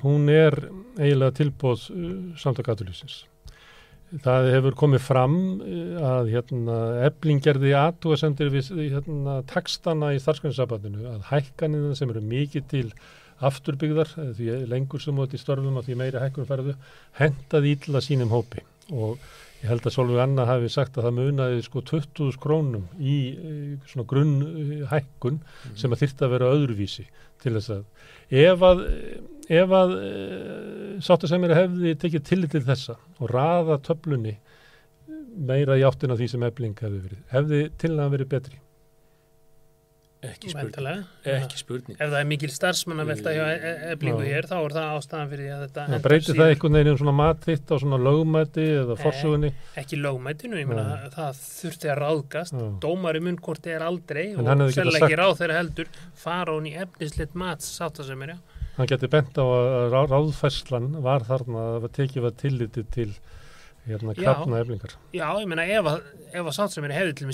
Hún 0.03 0.31
er 0.33 0.57
eiginlega 0.97 1.35
tilbóð 1.37 1.89
uh, 1.93 2.13
samtakaturlýsins. 2.41 3.25
Það 4.23 4.51
hefur 4.53 4.75
komið 4.77 5.01
fram 5.07 5.37
að 6.05 6.31
hérna, 6.35 6.79
ebling 7.09 7.41
gerði 7.45 7.73
aðtúasendir 7.81 8.51
við 8.53 8.69
hérna, 8.93 9.39
takstana 9.49 10.11
í 10.13 10.21
starfsgrænsabandinu 10.21 11.07
að 11.15 11.23
hækkanina 11.31 11.97
sem 11.97 12.13
eru 12.13 12.21
mikið 12.21 12.67
til 12.69 12.85
afturbyggðar, 13.43 14.13
því 14.37 14.59
lengur 14.69 15.01
sem 15.03 15.23
átt 15.25 15.33
í 15.33 15.41
störfum 15.41 15.81
að 15.81 15.89
því 15.89 15.97
meiri 16.03 16.21
hækkun 16.21 16.49
ferðu, 16.51 16.77
hendaði 17.17 17.73
ílla 17.79 18.05
sínum 18.05 18.35
hópi 18.35 18.61
og 18.93 19.17
Ég 19.63 19.71
held 19.71 19.85
að 19.87 19.95
Solveig 19.95 20.19
Anna 20.25 20.47
hafi 20.49 20.71
sagt 20.73 20.97
að 20.99 21.07
það 21.07 21.19
munaði 21.21 21.61
sko 21.63 21.83
20.000 21.87 22.41
krónum 22.43 22.89
í 22.99 23.17
svona 23.87 24.07
grunnhækkun 24.11 25.37
mm. 25.39 25.77
sem 25.79 25.95
að 25.95 26.03
þyrta 26.03 26.27
að 26.27 26.33
vera 26.35 26.49
öðruvísi 26.57 27.05
til 27.43 27.55
þess 27.57 27.77
að 27.77 27.85
ef 28.43 28.65
að, 28.67 28.83
ef 29.61 29.77
að 29.79 29.95
sáttasemjari 31.07 31.59
hefði 31.61 31.95
tekið 32.03 32.27
tillit 32.27 32.55
til 32.57 32.65
þessa 32.67 32.99
og 33.21 33.31
raða 33.31 33.79
töflunni 33.87 34.35
meira 35.33 35.79
í 35.79 35.87
áttin 35.87 36.13
á 36.13 36.19
því 36.19 36.29
sem 36.33 36.45
efling 36.47 36.77
hefði 36.83 37.01
verið, 37.07 37.25
hefði 37.33 37.63
til 37.81 37.95
að 37.97 38.15
verið 38.17 38.33
betri? 38.35 38.62
Ekki 40.23 40.53
spurning. 40.53 40.69
Væntanlega. 40.71 41.05
Ekki 41.33 41.59
spurning. 41.59 41.97
Ef 41.99 42.11
það 42.13 42.17
er 42.21 42.27
mikil 42.31 42.51
starfsmann 42.55 43.03
að 43.03 43.09
velta 43.11 43.33
hjá 43.35 43.47
eblingu 43.91 44.23
Já. 44.23 44.29
hér, 44.31 44.47
þá 44.47 44.55
er 44.61 44.75
það 44.77 44.93
ástæðan 44.99 45.31
fyrir 45.33 45.43
því 45.43 45.51
að 45.57 45.63
þetta 45.65 45.87
Það 45.89 46.05
breytir 46.05 46.37
það 46.39 46.51
einhvern 46.53 46.77
veginn 46.79 46.91
um 46.93 46.99
svona 47.01 47.15
matþitt 47.19 47.73
á 47.73 47.77
svona 47.83 47.99
lögmæti 47.99 48.67
eða 48.77 48.95
Nei. 48.95 49.03
forsögunni. 49.03 49.51
Ekki 49.83 49.99
lögmætinu, 49.99 50.61
ég 50.63 50.71
meina 50.71 50.85
Nei. 50.93 51.11
það 51.17 51.43
þurfti 51.43 51.91
að 51.91 51.99
ráðgast, 52.05 52.55
Já. 52.55 52.69
dómari 52.87 53.25
munnkorti 53.27 53.75
er 53.75 53.83
aldrei 53.83 54.25
og 54.37 54.47
sennilega 54.47 55.11
ekki 55.11 55.19
ráð 55.19 55.35
þeirra 55.43 55.59
heldur 55.59 55.91
fara 56.15 56.55
hún 56.55 56.71
í 56.71 56.77
efnisleitt 56.79 57.35
mats 57.35 57.75
sátta 57.81 58.07
sem 58.07 58.23
er, 58.23 58.37
já. 58.37 58.39
Hann 58.79 58.87
geti 58.89 59.11
bent 59.11 59.35
á 59.35 59.43
að 59.43 59.91
rá, 59.91 60.01
ráðfærslan 60.07 61.03
var 61.03 61.27
þarna 61.27 61.83
að 61.83 61.91
tekið 61.99 62.23
var 62.23 62.39
tilliti 62.39 62.87
til 62.95 63.11
hérna 63.91 64.15
krafna 64.15 64.63
eflingar. 64.63 64.95
Já, 65.11 65.27
ég 65.43 65.51
meina 65.51 65.67
ef 65.67 65.83
að, 65.83 65.99
ef 66.31 66.47
að 66.47 66.55
sátt 66.55 66.71
sem 66.79 66.87
er 66.87 66.95
hefði 66.95 67.19
til 67.19 67.27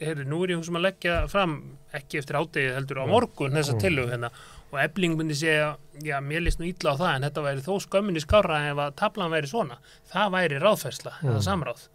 ebling 0.00 0.08
heyrðu, 0.08 0.24
nú 0.28 0.42
er 0.44 0.50
ég 0.54 0.60
húsum 0.60 0.76
að 0.76 0.86
leggja 0.86 1.16
fram 1.28 1.56
ekki 1.94 2.18
eftir 2.20 2.36
ádegið 2.40 2.74
heldur 2.76 3.00
á 3.00 3.04
Já. 3.06 3.10
morgun 3.12 3.52
þessa 3.56 3.74
Mm. 3.74 3.80
tillögu 3.80 4.10
hérna 4.12 4.30
og 4.72 4.78
ebling 4.82 5.16
myndi 5.16 5.34
segja, 5.34 5.76
já, 6.02 6.20
mér 6.20 6.42
líst 6.44 6.58
nú 6.60 6.66
illa 6.66 6.92
á 6.92 6.96
það 7.00 7.14
en 7.16 7.22
þetta 7.22 7.42
væri 7.46 7.62
þó 7.66 7.74
skömminni 7.86 8.20
skára 8.20 8.70
ef 8.70 8.76
að 8.76 8.94
tablan 8.96 9.30
væri 9.30 9.46
svona, 9.46 9.76
það 10.12 10.30
væri 10.36 10.58
ráðfersla 10.60 11.12
eða 11.22 11.38
Mm. 11.40 11.46
samráð 11.48 11.88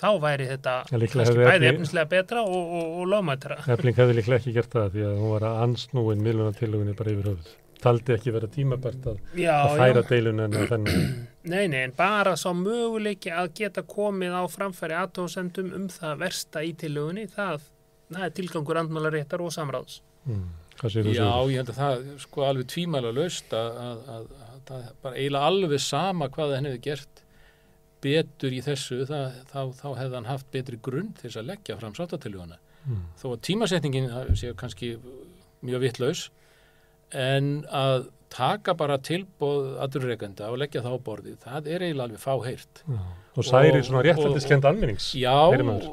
þá 0.00 0.08
væri 0.20 0.46
þetta 0.48 0.74
bæði 0.90 1.68
efnislega 1.74 2.08
betra 2.08 2.40
og, 2.42 2.72
og, 2.72 3.00
og 3.00 3.06
lögmættra 3.08 3.56
Efling 3.68 3.94
hefði 3.96 4.14
líklega 4.16 4.38
ekki 4.40 4.52
gert 4.54 4.70
það 4.72 4.90
því 4.94 5.02
að 5.04 5.18
hún 5.20 5.30
var 5.34 5.42
að 5.50 5.62
ansnúin 5.64 6.22
miðlunartillugunni 6.24 6.96
bara 6.96 7.10
yfir 7.10 7.28
höfuð. 7.30 7.50
Taldi 7.80 8.14
ekki 8.16 8.32
vera 8.34 8.48
tímabært 8.52 9.06
að, 9.08 9.18
já, 9.40 9.52
að 9.56 9.78
færa 9.80 10.02
deilun 10.10 10.44
en 10.44 10.56
þennan. 10.68 11.04
nei, 11.52 11.64
nei, 11.72 11.80
en 11.86 11.94
bara 11.96 12.34
sá 12.36 12.50
möguleiki 12.56 13.32
að 13.32 13.52
geta 13.60 13.84
komið 13.88 14.36
á 14.36 14.44
framfæri 14.52 14.96
aðtóðsendum 15.00 15.70
um 15.78 15.86
það 15.92 16.18
versta 16.24 16.64
í 16.66 16.74
tillögunni 16.80 17.26
það, 17.32 17.64
það 18.12 18.26
er 18.28 18.34
tilgangur 18.36 18.80
andmálaréttar 18.82 19.44
og 19.44 19.54
samráðs. 19.56 20.00
Mm, 20.28 20.46
hvað 20.80 20.94
séu 20.94 21.06
þú 21.08 21.16
Já, 21.16 21.30
ég 21.54 21.62
held 21.62 21.72
að 21.72 21.80
það 21.80 22.06
sko 22.26 22.46
alveg 22.50 22.70
tvímæla 22.74 23.14
laust 23.16 23.56
að, 23.56 23.82
að, 23.86 24.06
að, 24.16 24.30
að 24.50 24.62
það 24.70 24.86
er 24.86 24.96
bara 25.06 25.20
eiginlega 25.20 25.52
alveg 25.52 25.84
sama 25.88 26.30
hvað 26.36 26.56
henni 26.58 26.74
hefði 26.74 26.84
gert 26.90 27.22
betur 28.00 28.56
í 28.56 28.60
þessu 28.64 29.04
það, 29.08 29.38
þá, 29.48 29.60
þá 29.76 29.88
hefði 29.98 30.18
hann 30.18 30.28
haft 30.28 30.52
betri 30.52 30.78
grunn 30.80 31.14
til 31.16 31.28
þess 31.28 31.40
að 31.40 31.48
leggja 31.54 31.80
fram 31.80 31.96
sáttatiluguna 31.96 32.60
Mm, 32.88 33.00
þó 33.20 33.26
að 33.34 33.40
tímasetningin 33.44 34.06
sé 34.40 34.54
kannski 34.56 34.94
mjög 35.66 35.82
vittlaus 35.82 36.22
en 37.16 37.50
að 37.66 38.08
taka 38.30 38.74
bara 38.78 38.98
tilbóð 39.02 39.72
aðurreikenda 39.82 40.50
og 40.52 40.60
leggja 40.62 40.84
það 40.84 40.94
á 40.94 41.06
borðið 41.08 41.38
það 41.42 41.66
er 41.66 41.84
eiginlega 41.86 42.06
alveg 42.06 42.22
fáheyrt 42.22 42.84
já. 42.86 43.00
Og 43.38 43.46
særi 43.46 43.80
svona 43.86 44.04
réttlættiskend 44.06 44.64
almennings. 44.66 45.10
Já, 45.18 45.34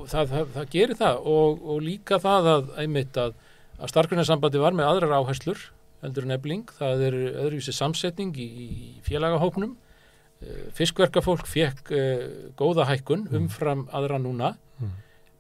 það, 0.10 0.30
það, 0.34 0.54
það 0.54 0.70
gerir 0.74 1.00
það 1.00 1.20
og, 1.34 1.66
og 1.74 1.82
líka 1.86 2.18
það 2.22 2.52
að 2.54 2.70
einmitt 2.84 3.18
að, 3.22 3.34
að 3.78 3.92
starfgrunarsambandi 3.94 4.62
var 4.62 4.78
með 4.78 4.92
aðrar 4.92 5.18
áherslur 5.22 5.66
heldur 6.06 6.28
en 6.28 6.36
ebling, 6.38 6.70
það 6.78 7.04
er 7.08 7.20
öðruvísi 7.32 7.74
samsetning 7.74 8.38
í, 8.38 8.48
í 8.48 8.70
félagahóknum 9.06 9.76
Eh, 10.38 10.68
fiskverkafólk 10.78 11.48
fekk 11.50 11.88
uh, 11.98 12.26
góða 12.60 12.84
hækkun 12.92 13.24
umfram 13.34 13.88
aðra 13.90 14.20
núna 14.22 14.52
Mm. 14.78 14.92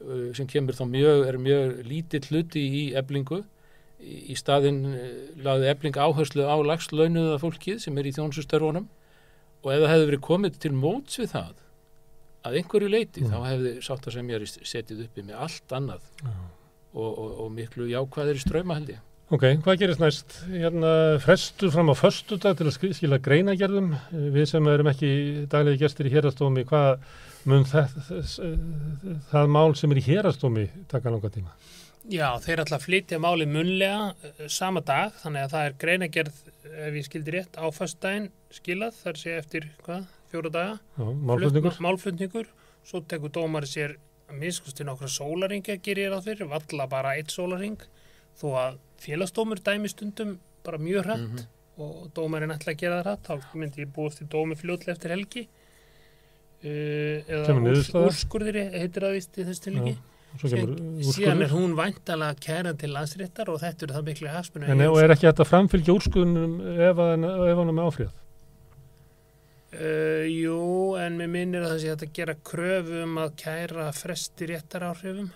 uh, 0.02 0.34
sem 0.34 0.48
kemur 0.50 0.74
þá 0.74 0.88
mjög, 0.90 1.20
er 1.30 1.36
mjög 1.38 1.76
lítill 1.86 2.24
hluti 2.32 2.64
í 2.66 2.82
eblingu 2.98 3.44
í, 4.02 4.36
staðinn 4.38 4.82
uh, 4.92 5.06
laði 5.46 5.70
ebling 5.72 5.98
áherslu 5.98 6.46
á 6.46 6.56
lagslaunuða 6.62 7.40
fólkið 7.42 7.80
sem 7.84 7.98
er 7.98 8.10
í 8.10 8.14
þjónsustarfunum 8.18 8.86
og 9.64 9.72
ef 9.74 9.80
það 9.82 9.92
hefði 9.94 10.10
verið 10.12 10.26
komið 10.28 10.60
til 10.64 10.72
móts 10.78 11.18
við 11.20 11.32
það 11.34 11.56
að 12.48 12.60
einhverju 12.62 12.90
leiti 12.94 13.24
Mm. 13.26 13.32
þá 13.34 13.38
hefði 13.50 13.72
sátt 13.84 14.06
að 14.08 14.14
sem 14.14 14.30
ég 14.30 14.36
er 14.38 14.46
setið 14.72 15.02
uppi 15.08 15.24
með 15.26 15.42
allt 15.48 15.74
annað 15.76 16.04
Já. 16.22 16.30
og, 16.94 17.10
og, 17.18 17.32
og 17.44 17.52
miklu 17.52 17.88
jákvæðir 17.92 18.38
í 18.40 18.44
ströyma 18.46 18.78
held 18.78 18.92
ég. 18.94 19.02
Ok, 19.28 19.44
hvað 19.66 19.80
gerist 19.82 20.00
næst? 20.00 20.38
Hérna 20.48 20.92
frestur 21.20 21.74
fram 21.74 21.90
á 21.92 21.96
föstudag 22.00 22.56
til 22.56 22.70
að 22.70 22.78
skila 22.96 23.18
greinagerðum. 23.20 23.90
Eh, 24.16 24.30
Við 24.32 24.46
sem 24.54 24.70
erum 24.72 24.88
ekki 24.88 25.10
daglegi 25.52 25.82
gestir 25.82 26.08
í 26.08 26.14
hérastómi, 26.14 26.64
hvað 26.70 27.02
mun 27.52 27.66
það, 27.68 27.92
það, 28.08 28.56
það 29.34 29.52
mál 29.58 29.76
sem 29.76 29.92
er 29.92 30.00
í 30.00 30.06
hérastómi 30.08 30.70
taka 30.88 31.12
langa 31.12 31.34
tíma? 31.34 31.52
Já, 32.08 32.28
þeir 32.40 32.62
ætla 32.64 32.78
að 32.80 32.86
flytja 32.86 33.18
máli 33.20 33.46
munlega 33.52 34.14
eh, 34.24 34.46
sama 34.48 34.80
dag, 34.86 35.12
þannig 35.24 35.44
að 35.44 35.54
það 35.56 35.66
er 35.70 35.74
greinagerð 35.82 36.38
ef 36.88 36.94
ég 36.96 37.08
skildi 37.08 37.34
rétt 37.36 37.58
á 37.60 37.66
föstudaginn 37.76 38.30
skilað, 38.54 38.96
þar 39.04 39.20
sé 39.20 39.34
eftir 39.42 39.68
hvað, 39.84 40.06
fjóra 40.32 40.52
daga? 40.54 40.78
Málflutningur? 40.98 41.78
Málflutningur, 41.84 42.48
svo 42.88 43.02
tekur 43.12 43.34
dómari 43.36 43.68
sér 43.68 43.98
að 44.28 44.40
miskusti 44.44 44.88
nokkra 44.88 45.10
sólaringa 45.12 45.78
gerir 45.84 46.12
ráð 46.14 46.30
fyrir, 46.30 46.48
valla 46.52 46.88
bara 46.92 47.14
eitt 47.20 47.32
sólaring 47.36 47.78
þó 48.40 48.48
að 48.62 48.80
félagsdómur 49.04 49.60
dæmi 49.64 49.92
stundum 49.92 50.38
bara 50.64 50.80
mjög 50.80 51.06
hrætt 51.08 51.28
Mhm. 51.28 51.46
og 51.78 52.10
dómarinn 52.18 52.52
ætla 52.56 52.74
að 52.74 52.80
gera 52.82 53.02
það 53.04 53.08
hrætt 53.08 53.28
þá 53.28 53.56
myndi 53.56 53.84
ég 53.84 53.92
búast 53.96 54.18
til 54.18 54.28
dómi 54.28 54.56
fljótlega 54.58 54.96
eftir 54.96 55.12
helgi. 55.14 55.48
Uh, 56.58 57.22
eða 57.30 57.54
úrskurðir 58.02 58.58
heitir 58.74 59.04
það 59.06 59.14
vist 59.14 59.38
í 59.38 59.44
þess 59.46 59.62
tilviki. 59.62 59.94
Kemur 59.94 60.17
síðan 60.38 61.42
er 61.46 61.50
hún 61.54 61.74
væntalega 61.78 62.38
kæran 62.44 62.78
til 62.78 62.92
landsréttar 62.94 63.50
og 63.50 63.60
þetta 63.64 63.88
eru 63.88 63.96
það 63.98 64.08
miklu 64.12 64.30
hagsmunni 64.34 64.70
En 64.70 64.84
og 64.88 65.00
er 65.02 65.14
ekki 65.16 65.28
þetta 65.30 65.48
framfylgja 65.50 65.96
úrskurðunum 65.98 66.54
ef, 66.78 67.02
hann- 67.02 67.26
er 67.26 67.56
með 67.74 67.88
áfríð? 67.88 68.12
Uh, 69.78 70.24
jú, 70.32 70.60
en 70.98 71.18
mér 71.20 71.28
minnir 71.30 71.66
að 71.66 71.74
það 71.76 71.82
sé 71.84 71.90
að 71.96 72.06
gera 72.16 72.36
kröfu 72.50 73.02
um 73.04 73.18
að 73.20 73.34
kæra 73.42 73.90
fresti 73.94 74.48
réttar 74.50 74.86
áhrifum 74.88 75.28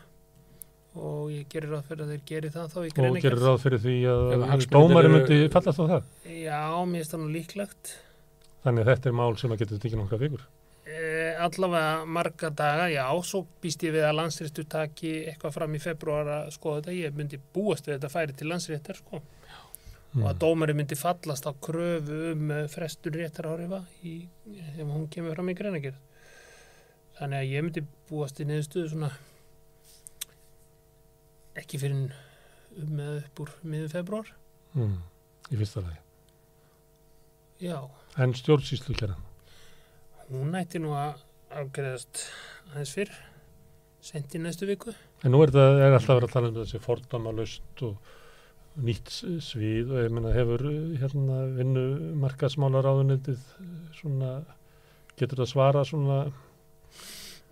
og 0.96 1.28
ég 1.32 1.50
gerir 1.52 1.70
ráð 1.72 1.84
fyrir 1.90 2.06
að 2.06 2.14
þeir 2.14 2.24
geri 2.32 2.50
það 2.52 2.72
þá 2.72 2.80
í 2.82 2.88
Og 2.92 3.20
gerir 3.26 3.44
ráð 3.44 3.60
fyrir 3.66 3.82
því 3.84 3.98
að 4.12 4.24
eru- 5.06 5.12
myndi 5.18 5.38
fallast 5.52 5.80
á 5.80 5.86
það. 5.92 6.08
Já, 6.32 6.62
mér 6.88 6.98
finnst 7.04 7.14
það 7.14 7.22
nú 7.22 7.30
líklegt. 7.36 7.92
Þannig 8.64 8.82
að 8.86 8.90
þetta 8.92 9.12
er 9.12 9.16
mál 9.20 9.38
sem 9.40 9.52
að 9.52 9.62
getur 9.64 9.80
tekið 9.84 10.00
nokkra 10.02 10.20
vikur. 10.22 10.42
Uh, 10.92 11.38
allavega 11.46 12.06
marga 12.06 12.50
daga, 12.52 12.88
já, 12.92 13.06
svo 13.24 13.46
býst 13.64 13.84
ég 13.86 13.94
við 13.96 14.04
að 14.04 14.18
landsréttur 14.18 14.66
taki 14.68 15.12
eitthvað 15.32 15.54
fram 15.56 15.76
í 15.78 15.80
februar 15.80 16.28
að 16.28 16.50
skoða 16.58 16.82
þetta. 16.82 16.96
Ég 16.98 17.16
myndi 17.16 17.40
búast 17.56 17.86
við 17.88 17.96
þetta 18.00 18.10
færi 18.12 18.36
til 18.36 18.50
landsréttar, 18.52 19.00
sko. 19.00 19.22
Og 20.12 20.26
að 20.28 20.34
Mm. 20.34 20.40
dómari 20.42 20.74
myndi 20.76 20.98
fallast 21.00 21.46
á 21.48 21.56
kröfu 21.64 22.34
um 22.34 22.50
uh, 22.52 22.66
frestun 22.68 23.14
réttar 23.16 23.48
áhrifa 23.48 23.86
í, 24.04 24.28
ef 24.76 24.84
hún 24.84 25.08
kemur 25.08 25.36
fram 25.38 25.48
í 25.48 25.56
greinagerð. 25.56 25.96
Þannig 27.16 27.38
að 27.40 27.52
ég 27.54 27.64
myndi 27.64 27.84
búast 28.10 28.42
í 28.44 28.48
niðurstöðu 28.50 28.90
svona 28.92 29.12
ekki 31.62 31.80
fyrir 31.82 32.12
um 32.82 32.92
með 32.98 33.18
upp 33.22 33.42
úr 33.46 33.54
miður 33.64 33.94
februar. 33.96 34.34
Mm. 34.76 34.98
Í 35.52 35.60
fyrsta 35.60 35.84
lagi. 35.86 36.00
Já, 37.62 37.80
En 38.20 38.34
stjórnsýslu 38.36 38.96
kæra. 38.98 39.16
Hún 40.32 40.56
ætti 40.60 40.80
nú 40.82 40.94
að 40.98 41.22
afgreðast 41.62 42.24
aðeins 42.72 42.94
fyrr, 42.96 43.12
sent 44.02 44.36
í 44.36 44.42
næstu 44.42 44.68
viku. 44.70 44.94
En 45.26 45.34
nú 45.36 45.42
er, 45.44 45.52
það, 45.54 45.80
er 45.84 45.96
alltaf 45.98 46.18
verið 46.18 46.30
að 46.30 46.36
tala 46.36 46.52
um 46.52 46.60
þessi 46.62 46.82
fordæmalust 46.82 47.84
og 47.88 48.14
nýtt 48.82 49.12
svið 49.44 49.92
og 49.92 50.00
ég 50.06 50.14
meina 50.16 50.32
hefur 50.36 50.64
uh, 50.70 50.78
hérna 51.02 51.42
vinnu 51.58 51.84
markasmálar 52.22 52.88
áðunitið 52.88 53.42
svona, 53.98 54.38
getur 55.20 55.44
það 55.44 55.52
svara 55.52 55.84
svona 55.88 56.22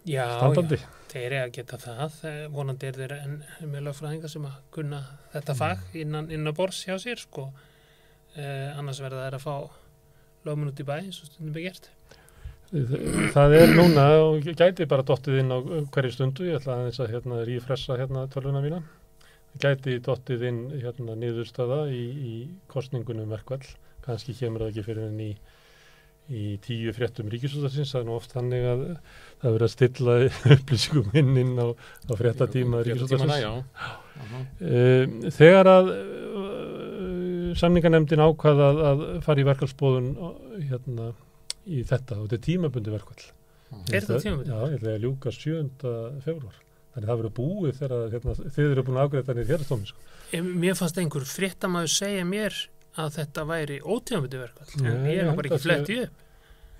Já, 0.08 0.24
standandi? 0.40 0.78
já, 0.80 0.88
þeir 1.12 1.26
eru 1.28 1.40
að 1.44 1.52
geta 1.58 1.78
það. 1.84 2.14
Eh, 2.30 2.44
Vonandi 2.54 2.88
er 2.88 2.98
þeir 2.98 3.14
en 3.18 3.34
með 3.68 3.84
lögfræðinga 3.90 4.30
sem 4.32 4.46
að 4.48 4.56
kunna 4.74 5.02
þetta 5.34 5.56
fag 5.60 5.98
innan, 6.00 6.30
innan 6.34 6.56
bors 6.56 6.80
hjá 6.88 6.96
sér, 7.04 7.20
sko. 7.20 7.50
Eh, 8.40 8.72
annars 8.80 9.02
verða 9.04 9.26
þær 9.28 9.38
að 9.38 9.44
fá 9.44 9.56
lögmun 10.48 10.72
út 10.72 10.80
í 10.82 10.88
bæ, 10.88 10.96
og 11.04 11.18
stundum 11.20 11.60
er 11.60 11.68
gert. 11.68 11.92
Það 12.70 13.54
er 13.58 13.72
núna 13.74 14.06
og 14.22 14.46
gæti 14.46 14.86
bara 14.90 15.06
dottið 15.06 15.40
inn 15.42 15.54
á 15.54 15.58
hverju 15.90 16.14
stundu, 16.14 16.46
ég 16.46 16.60
ætla 16.60 16.76
aðeins 16.76 17.00
að 17.02 17.14
hérna 17.16 17.44
rífressa 17.48 17.98
hérna 17.98 18.28
tölvuna 18.30 18.62
mína. 18.62 18.82
Gæti 19.60 19.96
dottið 20.06 20.44
inn 20.52 20.60
hérna 20.76 21.16
niðurstöða 21.18 21.88
í, 21.90 22.04
í 22.30 22.34
kostningunum 22.70 23.32
verkvall, 23.34 23.66
kannski 24.06 24.36
kemur 24.38 24.62
það 24.62 24.70
ekki 24.70 24.84
fyrir 24.86 25.08
enn 25.08 25.24
í, 25.26 25.30
í 26.30 26.44
tíu 26.62 26.94
fréttum 26.94 27.32
ríkisútarsins, 27.34 27.96
það 27.96 28.04
er 28.04 28.06
nú 28.12 28.18
oft 28.20 28.36
þannig 28.38 28.68
að 28.70 28.84
það 29.42 29.56
verið 29.56 29.66
að 29.66 29.74
stilla 29.74 30.18
upplýsingum 30.58 31.18
inn 31.24 31.40
inn 31.42 31.56
á, 31.58 31.68
á 31.74 32.14
fréttatíma. 32.22 32.84
Aha. 34.20 34.44
Um, 34.60 35.18
þegar 35.40 35.72
að 35.74 35.90
uh, 35.96 37.50
samningarnemdin 37.58 38.22
ákvað 38.22 38.62
að, 38.68 38.84
að 38.92 39.04
fara 39.26 39.42
í 39.42 39.48
verkvallsbóðun 39.50 40.14
hérna, 40.70 41.10
í 41.68 41.84
þetta 41.84 42.18
og 42.20 42.28
þetta 42.30 42.36
er 42.40 42.46
tímabundi 42.48 42.92
verkvall 42.96 43.26
Er 43.94 44.02
þetta 44.02 44.20
tímabundið? 44.24 44.50
Já, 44.50 44.60
ég 44.70 44.80
ætla 44.80 44.94
að 44.96 45.04
ljúka 45.06 45.32
7. 45.32 45.70
februar 46.26 46.56
þannig 46.94 47.06
að 47.06 47.10
það 47.10 47.20
verður 47.20 47.36
búið 47.40 47.76
þegar 47.80 48.14
hérna, 48.14 48.34
þið 48.56 48.72
eru 48.72 48.84
búin 48.88 48.98
að 48.98 49.04
afgreita 49.06 49.28
þannig 49.30 49.52
hérastómi 49.54 49.86
sko. 49.92 50.00
Mér 50.60 50.76
fannst 50.80 50.98
einhver 50.98 51.26
fréttamaður 51.30 51.92
segja 51.94 52.24
mér 52.26 52.56
að 53.00 53.12
þetta 53.20 53.44
væri 53.46 53.78
ótíðanbyrdi 53.86 54.40
verkvall. 54.42 54.72
En 54.80 55.04
Nei, 55.04 55.12
ég 55.14 55.20
ég 55.20 55.30
er 55.30 55.36
bara 55.38 55.50
ekki 55.50 55.60
sé- 55.60 55.68
fletti 55.68 56.00
upp. 56.04 56.26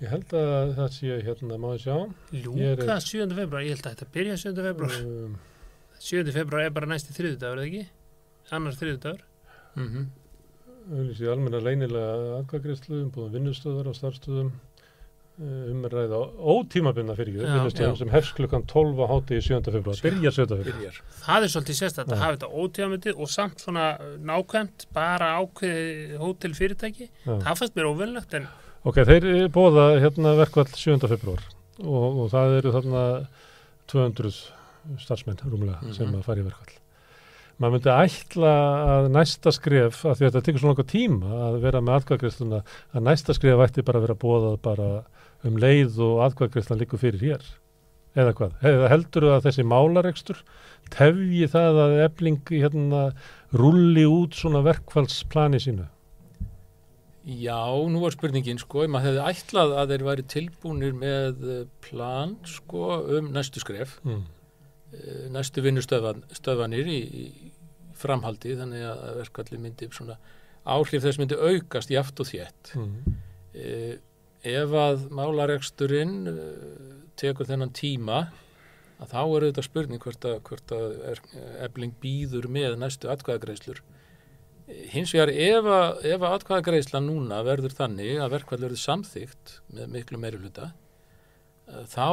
Ég 0.00 0.08
held 0.10 0.34
að 0.34 0.74
það 0.80 0.90
sé 0.96 1.16
hérna, 1.22 1.58
má 1.60 1.68
ég 1.76 1.82
sjá 1.84 1.96
Ljúka 2.32 2.96
er- 2.96 3.00
7. 3.06 3.34
februar, 3.38 3.62
ég 3.62 3.76
held 3.76 3.86
að 3.86 3.94
þetta 3.94 4.06
byrja 4.14 4.36
7. 4.42 4.62
februar. 4.66 4.96
um, 5.06 5.38
7. 6.00 6.32
februar 6.32 6.64
er 6.64 6.70
bara 6.70 6.86
næsti 6.90 7.12
þriðudagur, 7.14 7.60
eða 7.60 7.68
ekki? 7.70 7.86
Annar 8.50 8.72
þriðudagur. 8.72 9.20
Mm 9.76 9.88
-hmm. 9.92 10.06
Í 10.90 11.28
almenna 11.30 11.60
leinilega 11.62 12.40
aðkvæðgreyslu, 12.40 13.10
búin 13.14 13.30
vinnustöðar 13.32 13.86
á 13.86 13.94
starfstöðum, 13.94 14.50
umræða 15.40 16.18
ótímabinna 16.36 17.14
fyrir 17.16 17.40
já. 17.40 17.96
sem 17.96 18.08
hefst 18.12 18.34
klukkan 18.36 18.62
12 18.68 19.00
á 19.00 19.06
hátti 19.08 19.38
í 19.38 19.42
7. 19.44 19.70
februar, 19.72 19.96
byrja 20.04 20.30
7. 20.36 20.46
februar. 20.46 20.64
Byrjar. 20.80 20.98
Það 21.24 21.46
er 21.46 21.52
svolítið 21.54 21.78
sérstætt 21.80 22.12
að 22.12 22.20
hafa 22.20 22.36
þetta 22.36 22.50
ótíðamöndið 22.64 23.20
og 23.24 23.30
samt 23.32 23.60
svona 23.64 23.86
nákvæmt 24.20 24.86
bara 24.92 25.30
ákveði 25.40 26.18
hótelfyrirtæki. 26.20 27.08
Já. 27.24 27.38
Það 27.46 27.56
fannst 27.62 27.76
mér 27.78 27.88
óvinnlegt 27.92 28.34
en 28.40 28.48
Ok, 28.84 28.96
þeir 29.04 29.48
bóða 29.52 29.86
hérna 30.00 30.34
verkvall 30.38 30.68
7. 30.72 31.08
februar 31.08 31.40
og, 31.84 32.20
og 32.24 32.30
það 32.32 32.58
eru 32.60 32.70
þarna 32.76 33.02
200 33.92 34.30
starfsmenn 35.00 35.40
rúmlega 35.44 35.80
Mhm. 35.82 35.92
sem 35.96 36.12
að 36.14 36.22
fara 36.24 36.40
í 36.40 36.44
verkvall. 36.44 36.76
Maður 37.60 37.72
myndi 37.76 37.92
ætla 37.92 38.52
að 38.88 39.08
næsta 39.12 39.52
skref, 39.52 39.98
að 40.08 40.14
því 40.16 40.24
að 40.24 40.30
þetta 40.30 40.44
tekur 40.46 40.60
svona 40.62 40.72
okkur 40.76 40.88
tíma 40.88 41.32
að 41.50 41.58
vera 41.60 41.80
með 41.84 41.96
atkvæðgreifsluna, 42.00 42.62
að 42.96 43.02
næsta 43.04 43.34
skref 43.36 43.60
ætti 43.66 43.84
bara 43.84 43.98
að 44.00 44.06
vera 44.06 44.14
bóðað 44.22 44.56
bara 44.64 44.86
um 45.46 45.56
leið 45.60 45.98
og 46.04 46.22
atkvæðgreifslan 46.28 46.80
líkur 46.82 47.00
fyrir 47.02 47.22
hér. 47.24 47.46
Eða 48.18 48.32
hvað? 48.34 48.56
Eða 48.66 48.88
heldur 48.90 49.28
að 49.36 49.44
þessi 49.46 49.64
málarekstur 49.70 50.40
tefji 50.90 51.46
það 51.52 51.78
að 51.84 51.92
ebling 52.08 52.40
hérna 52.50 53.02
rulli 53.54 54.02
út 54.10 54.34
svona 54.34 54.64
verkfallsplani 54.66 55.60
sínu? 55.62 55.86
Já, 57.30 57.60
nú 57.92 58.00
var 58.00 58.14
spurningin 58.16 58.58
sko, 58.58 58.86
ef 58.86 58.90
maður 58.90 59.20
hefði 59.20 59.24
ætlað 59.28 59.74
að 59.76 59.90
þeir 59.92 60.04
væri 60.08 60.22
tilbúnir 60.32 60.94
með 60.96 61.42
eh, 61.52 61.64
plan 61.84 62.32
sko 62.48 62.86
um 63.18 63.28
næstu 63.34 63.60
skref, 63.62 63.98
Mm. 64.08 64.22
eh, 64.96 65.26
næstu 65.30 65.62
vinnustöðvanir 65.62 66.88
í, 66.88 67.00
í 67.22 67.52
framhaldi 68.00 68.56
þannig 68.56 68.86
að 68.88 69.02
verkvalli 69.20 69.60
myndi 69.60 69.90
svona 69.92 70.16
áhrif 70.64 71.04
þess 71.04 71.20
myndi 71.20 71.36
aukast 71.36 71.92
jaft 71.92 72.18
og 72.24 72.26
þétt. 72.32 72.72
Mm. 72.74 73.18
Eh, 73.54 73.94
ef 74.46 74.74
að 74.76 75.06
málareksturinn 75.14 76.14
eh, 76.30 76.92
tekur 77.20 77.48
þennan 77.48 77.72
tíma 77.76 78.22
að 79.00 79.12
þá 79.12 79.20
er 79.22 79.46
þetta 79.48 79.64
spurning 79.64 80.02
hvort 80.02 80.26
að, 80.28 80.36
hvort 80.48 80.74
að 80.76 80.86
er, 81.12 81.22
ebling 81.66 81.94
býður 82.02 82.48
með 82.52 82.76
næstu 82.80 83.10
atkvæðagreislur. 83.12 83.80
Hins 84.92 85.12
vegar 85.16 85.32
ef 85.32 85.66
að, 85.66 86.04
að 86.14 86.26
atkvæðagreisla 86.30 87.00
núna 87.02 87.40
verður 87.46 87.74
þannig 87.74 88.20
að 88.20 88.34
verkvall 88.36 88.60
verður 88.62 88.82
samþygt 88.84 89.56
með 89.74 89.94
miklu 89.96 90.20
meiri 90.22 90.40
hluta 90.40 90.70
eh, 91.68 91.84
þá 91.90 92.08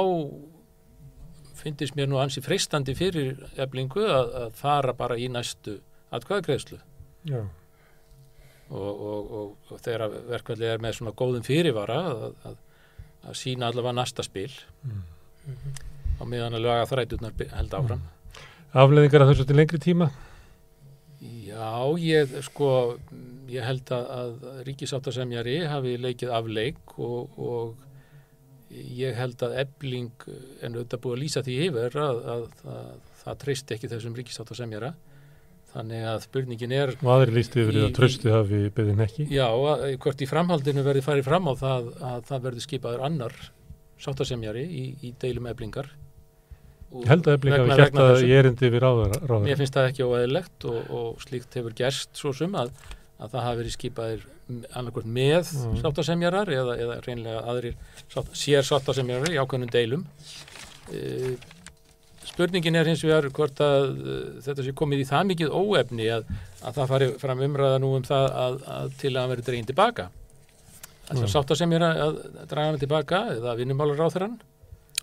finnist 1.58 1.98
mér 1.98 2.10
nú 2.10 2.20
ansi 2.22 2.42
freistandi 2.46 2.94
fyrir 2.98 3.40
eblingu 3.60 4.04
að, 4.06 4.34
að 4.44 4.58
fara 4.60 4.94
bara 4.98 5.18
í 5.18 5.30
næstu 5.32 5.80
atkvæðagreislu 6.14 6.80
Já. 7.28 7.42
Og, 8.70 9.02
og, 9.10 9.32
og, 9.72 9.80
þegar 9.86 10.10
verkvalli 10.32 10.66
er 10.68 10.82
með 10.84 10.98
svona 11.00 11.14
góðum 11.18 11.46
fyrirvara 11.48 11.98
að, 12.12 12.24
að, 12.50 12.58
að 13.30 13.38
sína 13.40 13.70
allavega 13.72 13.98
næsta 14.02 14.26
spil 14.28 14.52
Mm. 14.84 15.04
á 16.20 16.24
meðan 16.28 16.58
að 16.58 16.66
laga 16.66 16.88
þræturnar 16.90 17.32
by- 17.40 17.48
held 17.56 17.72
áfram 17.78 18.02
Afleðingar 18.76 19.24
að 19.24 19.30
þessu 19.32 19.46
til 19.48 19.56
lengri 19.56 19.80
tíma? 19.80 20.10
Já, 21.48 21.72
ég 22.04 22.34
sko 22.44 22.68
ég 23.50 23.64
held 23.64 23.88
að, 23.96 24.10
að 24.20 24.64
ríkisáttasemjari 24.68 25.56
hafi 25.72 25.94
leikið 26.04 26.34
afleik 26.36 26.98
og, 27.00 27.40
og 27.40 28.74
ég 28.76 29.16
held 29.16 29.40
að 29.48 29.56
ebling 29.64 30.12
en 30.62 30.76
auðvitað 30.76 31.02
búið 31.06 31.16
að 31.16 31.22
lýsa 31.24 31.44
því 31.48 31.56
yfir 31.70 31.96
að, 32.04 32.20
að, 32.36 32.44
að 32.76 32.92
það 33.24 33.40
treysti 33.46 33.78
ekki 33.78 33.92
þessum 33.96 34.18
ríkisáttasemjara 34.20 34.92
þannig 35.74 36.06
að 36.10 36.22
spurningin 36.26 36.72
er 36.74 36.94
Og 37.02 37.10
aðri 37.14 37.36
lísti 37.38 37.62
yfir 37.64 37.78
að 37.86 37.94
trösti 37.98 38.32
hafi 38.34 38.60
beðin 38.78 39.04
ekki. 39.06 39.28
Já, 39.34 39.46
að, 39.52 39.86
hvort 40.04 40.22
í 40.24 40.28
framhaldinu 40.30 40.84
verði 40.88 41.04
farið 41.06 41.28
fram 41.28 41.48
á 41.50 41.54
það 41.60 41.90
að 42.12 42.20
það 42.32 42.44
verði 42.48 42.66
skipaður 42.66 43.06
annar 43.10 43.36
sáttasemjari 44.02 44.64
í, 44.68 44.84
í 45.04 45.14
deilum 45.22 45.48
eblingar. 45.52 45.90
Ég 46.98 47.10
held 47.12 47.26
að 47.28 47.34
Ebling 47.36 47.54
hafi 47.58 47.64
vegna- 47.68 47.78
gert 47.82 47.96
það 47.98 48.10
þessu. 48.14 48.28
í 48.28 48.36
erindi 48.40 48.68
ráður. 48.80 49.16
ráður. 49.28 49.44
Mér 49.50 49.58
finnst 49.60 49.76
það 49.76 49.88
ekki 49.92 50.06
óæðilegt 50.08 50.68
og, 50.72 50.78
og 51.00 51.22
slíkt 51.26 51.58
hefur 51.60 51.74
gerst 51.76 52.10
svo 52.16 52.32
sum 52.38 52.56
að, 52.56 52.70
að 53.20 53.34
það 53.34 53.44
hafi 53.48 53.60
verið 53.62 53.76
skipaðir 53.76 54.24
annarkvort 54.72 55.10
með 55.12 55.50
Mm. 55.52 55.76
sáttasemjarar 55.84 56.48
eða, 56.56 56.78
eða 56.80 56.96
reynlega 57.04 57.42
aðrir 57.52 57.76
sátt, 58.08 58.32
sér 58.40 58.64
sáttasemjarar 58.64 59.34
í 59.36 59.40
ákveðnum 59.44 59.74
deilum. 59.74 60.06
E, 60.96 61.36
spurningin 62.28 62.76
er 62.80 62.90
hins 62.92 63.02
vegar 63.06 63.28
hvort 63.34 63.60
að 63.64 63.88
uh, 63.98 64.20
þetta 64.46 64.66
sé 64.68 64.74
komið 64.78 65.04
í 65.04 65.08
það 65.10 65.28
mikið 65.32 65.56
óefni 65.58 66.10
að, 66.14 66.28
að 66.64 66.78
það 66.78 66.92
fari 66.94 67.08
fram 67.24 67.42
umræða 67.48 67.80
nú 67.84 67.94
um 67.98 68.04
það 68.08 68.28
að, 68.44 68.58
að 68.78 68.96
til 69.02 69.14
að 69.16 69.20
hann 69.24 69.34
verið 69.36 69.48
dreginn 69.52 69.70
tilbaka. 69.74 70.10
Þess 71.08 71.22
að 71.22 71.24
Mm. 71.24 71.32
sáttasemjara 71.32 71.90
að 72.04 72.16
draga 72.52 72.68
hann 72.68 72.80
tilbaka 72.82 73.20
eða 73.38 73.54
vinnumálar 73.56 74.02
á 74.04 74.08
þeirra. 74.12 74.30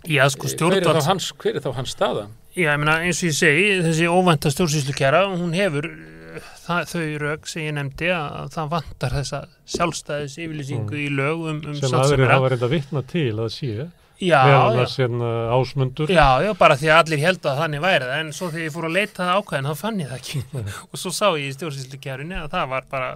já, 0.04 0.24
sko 0.28 0.44
Hver 0.44 0.50
er 0.50 0.56
stjórnvald 0.58 0.98
þá 1.00 1.06
hans, 1.08 1.28
hver 1.40 1.56
er 1.56 1.62
þá 1.64 1.70
hans 1.78 1.94
staða? 1.96 2.24
Já, 2.54 2.66
ég 2.74 2.78
meina, 2.82 2.98
eins 3.06 3.22
og 3.24 3.30
ég 3.30 3.38
segi, 3.38 3.70
þessi 3.86 4.10
óvænta 4.12 4.52
stjórnsýslukjara, 4.52 5.22
hún 5.40 5.54
hefur 5.56 5.88
uh, 5.88 6.50
það, 6.66 6.90
þau 6.92 7.06
rauk 7.24 7.48
sem 7.48 7.62
ég 7.64 7.74
nefndi 7.78 8.10
að 8.12 8.52
það 8.52 8.68
vantar 8.76 9.16
þessa 9.16 9.40
sjálfstæðis 9.78 10.36
yfirlýsingu 10.44 10.92
Mm. 10.92 11.00
í 11.00 11.08
lög 11.16 11.40
um, 11.48 11.62
um 11.72 11.74
sem 11.80 11.88
aðrir 11.88 12.04
sáttsemjara. 12.04 12.34
hafa 12.36 12.52
reynda 12.52 12.68
vittna 12.76 13.02
til 13.14 13.32
að 13.40 13.48
sé. 13.56 13.88
Já, 14.24 14.40
Meðal 14.48 14.58
já, 14.58 14.66
annars 14.72 14.96
hérna 15.00 15.30
ásmundur. 15.56 16.10
já, 16.14 16.26
já, 16.46 16.50
bara 16.58 16.76
því 16.80 16.90
að 16.90 17.00
allir 17.04 17.22
held 17.24 17.48
að 17.50 17.60
þannig 17.62 17.84
væri 17.84 18.08
það, 18.10 18.20
en 18.24 18.32
svo 18.38 18.50
þegar 18.52 18.66
ég 18.68 18.74
fór 18.76 18.88
að 18.88 18.94
leita 18.98 19.20
það 19.22 19.40
ákvæðin, 19.40 19.68
þá 19.70 19.80
fann 19.84 20.00
ég 20.04 20.12
það 20.12 20.20
ekki. 20.20 20.42
og 20.90 21.00
svo 21.04 21.12
sá 21.14 21.26
ég 21.34 21.46
í 21.48 21.54
stjórnsýslukjarinu 21.58 22.38
að 22.42 22.50
það 22.56 22.68
var 22.74 22.86
bara 22.90 23.08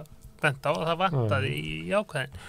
bent 0.43 0.67
á 0.67 0.71
að 0.71 0.83
það 0.89 0.99
vantaði 1.05 1.53
í, 1.59 1.75
í 1.89 1.93
ákvæðin. 1.99 2.41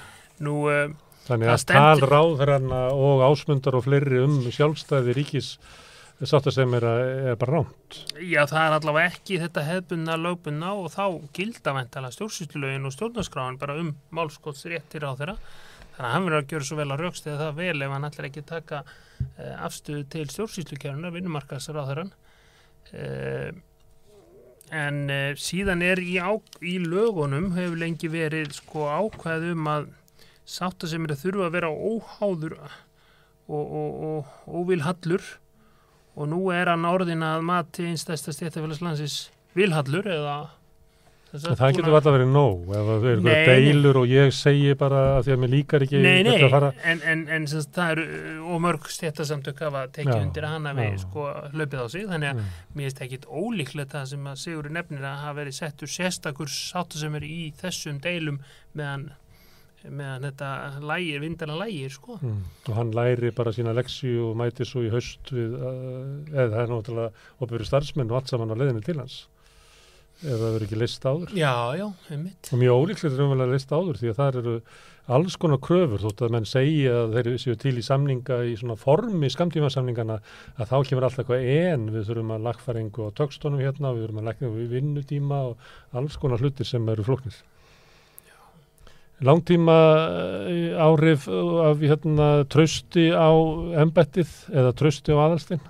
Nú, 0.46 0.56
uh, 0.70 0.96
Þannig 1.30 1.52
að 1.52 1.60
stendur- 1.62 2.00
tal 2.00 2.10
ráðherrana 2.10 2.80
og 2.96 3.22
ásmundar 3.28 3.76
og 3.78 3.84
fleiri 3.86 4.18
um 4.24 4.40
sjálfstæði 4.50 5.14
ríkis 5.20 5.54
sáttasemir 6.20 6.84
er 6.84 7.36
bara 7.40 7.60
rámt. 7.60 8.00
Já, 8.20 8.42
það 8.50 8.60
er 8.66 8.74
allavega 8.76 9.12
ekki 9.14 9.38
þetta 9.40 9.62
hefbunna 9.64 10.16
lögbunna 10.20 10.72
og 10.76 10.90
þá 10.92 11.04
gilda 11.36 11.72
vantala 11.72 12.10
stjórnsýslulögin 12.12 12.84
og 12.84 12.92
stjórnarskráin 12.92 13.56
bara 13.60 13.78
um 13.80 13.94
málskottsréttir 14.12 15.06
á 15.08 15.16
þeirra. 15.16 15.36
Þannig 16.00 16.08
að 16.08 16.14
hann 16.16 16.26
verður 16.26 16.40
að 16.40 16.52
gjöra 16.54 16.64
svo 16.64 16.76
vel 16.78 16.92
að 16.94 17.00
raukst 17.04 17.26
eða 17.28 17.38
það 17.42 17.56
vel 17.58 17.82
ef 17.84 17.90
hann 17.92 18.06
ætlar 18.08 18.26
ekki 18.30 18.42
taka 18.48 18.78
uh, 18.88 19.56
afstöðu 19.66 20.04
til 20.14 20.22
stjórnsýslukjöruna, 20.32 21.10
vinnumarkaðsar 21.12 21.76
á 21.76 21.84
þeirran. 21.90 22.12
Uh, 22.94 23.50
en 24.80 25.00
uh, 25.12 25.34
síðan 25.36 25.84
er 25.84 26.00
í, 26.00 26.14
á, 26.16 26.32
í 26.64 26.78
lögunum 26.80 27.50
hefur 27.52 27.76
lengi 27.82 28.08
verið 28.08 28.54
sko 28.56 28.86
ákvæð 28.88 29.44
um 29.50 29.68
að 29.74 29.90
sátta 30.48 30.88
sem 30.88 31.04
er 31.04 31.12
að 31.12 31.26
þurfa 31.26 31.50
að 31.50 31.58
vera 31.58 31.74
óháður 31.76 32.56
og, 32.64 33.60
og, 33.60 34.00
og 34.08 34.56
óvilhallur 34.62 35.28
og 36.16 36.32
nú 36.32 36.46
er 36.56 36.72
hann 36.72 36.88
orðin 36.88 37.28
að 37.28 37.44
mati 37.44 37.90
einstæsta 37.90 38.32
stéttafélagslandsins 38.32 39.26
vilhallur 39.52 40.08
eða 40.16 40.38
að 41.30 41.44
En 41.50 41.56
það 41.60 41.72
getur 41.76 41.88
að- 41.90 41.96
alltaf 42.00 42.14
verið 42.16 42.30
nóg 42.34 42.70
ef 42.70 42.88
það 42.90 43.04
er 43.10 43.20
eitthvað 43.20 43.46
deilur 43.50 43.98
og 44.00 44.06
ég 44.10 44.32
segi 44.34 44.74
bara 44.80 45.00
að 45.18 45.22
því 45.26 45.32
að 45.34 45.38
mér 45.44 45.52
líkar 45.54 45.84
ekki 45.86 46.00
Nei, 46.02 46.22
nei, 46.26 46.34
að 46.42 46.66
en, 46.90 47.02
en, 47.12 47.22
en 47.36 47.46
sem 47.46 47.60
sagt, 47.62 47.74
það 47.76 47.92
eru 47.94 48.06
uh, 48.08 48.50
og 48.54 48.60
mörg 48.66 48.88
stéttasamtök 48.90 49.62
hafa 49.62 49.84
tekið 49.94 50.14
Já, 50.16 50.22
undir 50.24 50.48
að 50.48 50.56
hafi 50.66 50.88
já. 50.88 50.98
sko 51.04 51.28
hlaupið 51.54 51.80
á 51.80 51.86
sig 51.94 52.06
þannig 52.10 52.30
að 52.32 52.36
Mm. 52.40 52.50
mér 52.74 52.84
finnst 52.90 53.00
ekkit 53.06 53.24
ólíklegt 53.30 53.94
það 53.94 54.04
sem 54.14 54.24
að 54.30 54.36
Sigurður 54.44 54.74
nefnir 54.80 55.06
að 55.06 55.16
hafa 55.24 55.38
verið 55.40 55.54
settur 55.60 55.88
sérstakur 55.88 56.48
sáttasemur 56.50 57.22
í 57.26 57.52
þessum 57.60 58.00
deilum 58.00 58.38
meðan, 58.74 59.10
meðan 59.88 60.26
þetta 60.28 60.48
lægir, 60.84 61.20
vindana 61.22 61.56
lægir 61.56 61.90
sko. 61.94 62.18
Mm. 62.20 62.42
Og 62.68 62.74
hann 62.76 62.90
læri 62.92 63.30
bara 63.32 63.52
sína 63.54 63.72
leksju 63.74 64.30
og 64.30 64.36
mæti 64.36 64.66
svo 64.68 64.82
í 64.84 64.90
haust 64.92 65.30
við, 65.32 65.54
uh, 65.56 66.20
eða 66.34 66.50
það 66.52 66.62
er 66.64 66.72
náttúrulega 66.74 67.12
opið 67.40 67.64
starfsmenn 67.70 68.10
og 68.10 68.18
allt 68.20 68.28
saman 68.34 68.50
á 68.52 68.56
leiðinu 68.60 68.82
til 68.84 68.98
hans. 69.00 69.26
Ef 70.20 70.36
það 70.36 70.42
verður 70.44 70.64
ekki 70.66 70.78
list 70.80 71.04
áður. 71.08 71.30
Já, 71.32 71.54
já, 71.78 71.86
einmitt. 72.12 72.48
Og 72.52 72.60
mjög 72.60 72.80
ólíklegt 72.82 73.14
er 73.14 73.22
umvel 73.24 73.44
að 73.46 73.52
list 73.54 73.70
áður 73.72 74.00
því 74.00 74.10
að 74.10 74.18
það 74.18 74.40
eru 74.40 74.56
alls 75.16 75.36
konar 75.40 75.60
kröfur 75.64 76.02
þótt 76.04 76.24
að 76.26 76.34
menn 76.34 76.46
segi 76.46 76.82
að 76.92 77.14
þeir 77.16 77.30
séu 77.42 77.56
til 77.58 77.72
í 77.80 77.84
samninga 77.84 78.36
í 78.46 78.52
svona 78.60 78.76
formi 78.78 79.30
skamtímasamningana 79.32 80.18
að 80.56 80.68
þá 80.70 80.76
kemur 80.90 81.06
alltaf 81.08 81.24
eitthvað 81.24 81.46
en 81.54 81.88
við 81.94 82.10
þurfum 82.10 82.34
að 82.36 82.44
lagfæringu 82.46 83.08
á 83.08 83.16
tökstónum 83.18 83.64
hérna, 83.64 83.94
við 83.96 84.04
þurfum 84.04 84.20
að 84.20 84.28
lagfæringu 84.28 84.60
í 84.66 84.68
vinnutíma 84.74 85.40
og 85.48 85.96
alls 85.96 86.20
konar 86.20 86.44
hlutir 86.44 86.68
sem 86.68 86.92
eru 86.92 87.06
flóknir. 87.08 87.40
Langtíma 89.24 89.76
eh, 90.48 90.76
áhrif 90.80 91.26
af 91.28 91.82
hérna 91.84 92.30
trösti 92.48 93.10
á 93.12 93.28
embettið 93.82 94.30
eða 94.52 94.76
trösti 94.76 95.12
á 95.12 95.18
aðalstinn? 95.26 95.64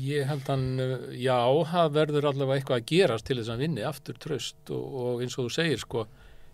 Ég 0.00 0.26
held 0.28 0.48
hann, 0.48 0.66
uh, 0.80 1.06
já, 1.18 1.36
það 1.70 1.94
verður 1.96 2.28
allavega 2.30 2.60
eitthvað 2.60 2.80
að 2.80 2.90
gerast 2.92 3.26
til 3.28 3.38
þess 3.40 3.52
að 3.52 3.64
vinni 3.64 3.86
aftur 3.86 4.18
tröst 4.22 4.74
og, 4.74 4.98
og 5.04 5.24
eins 5.24 5.36
og 5.36 5.48
þú 5.48 5.54
segir, 5.56 5.80
sko, 5.82 6.04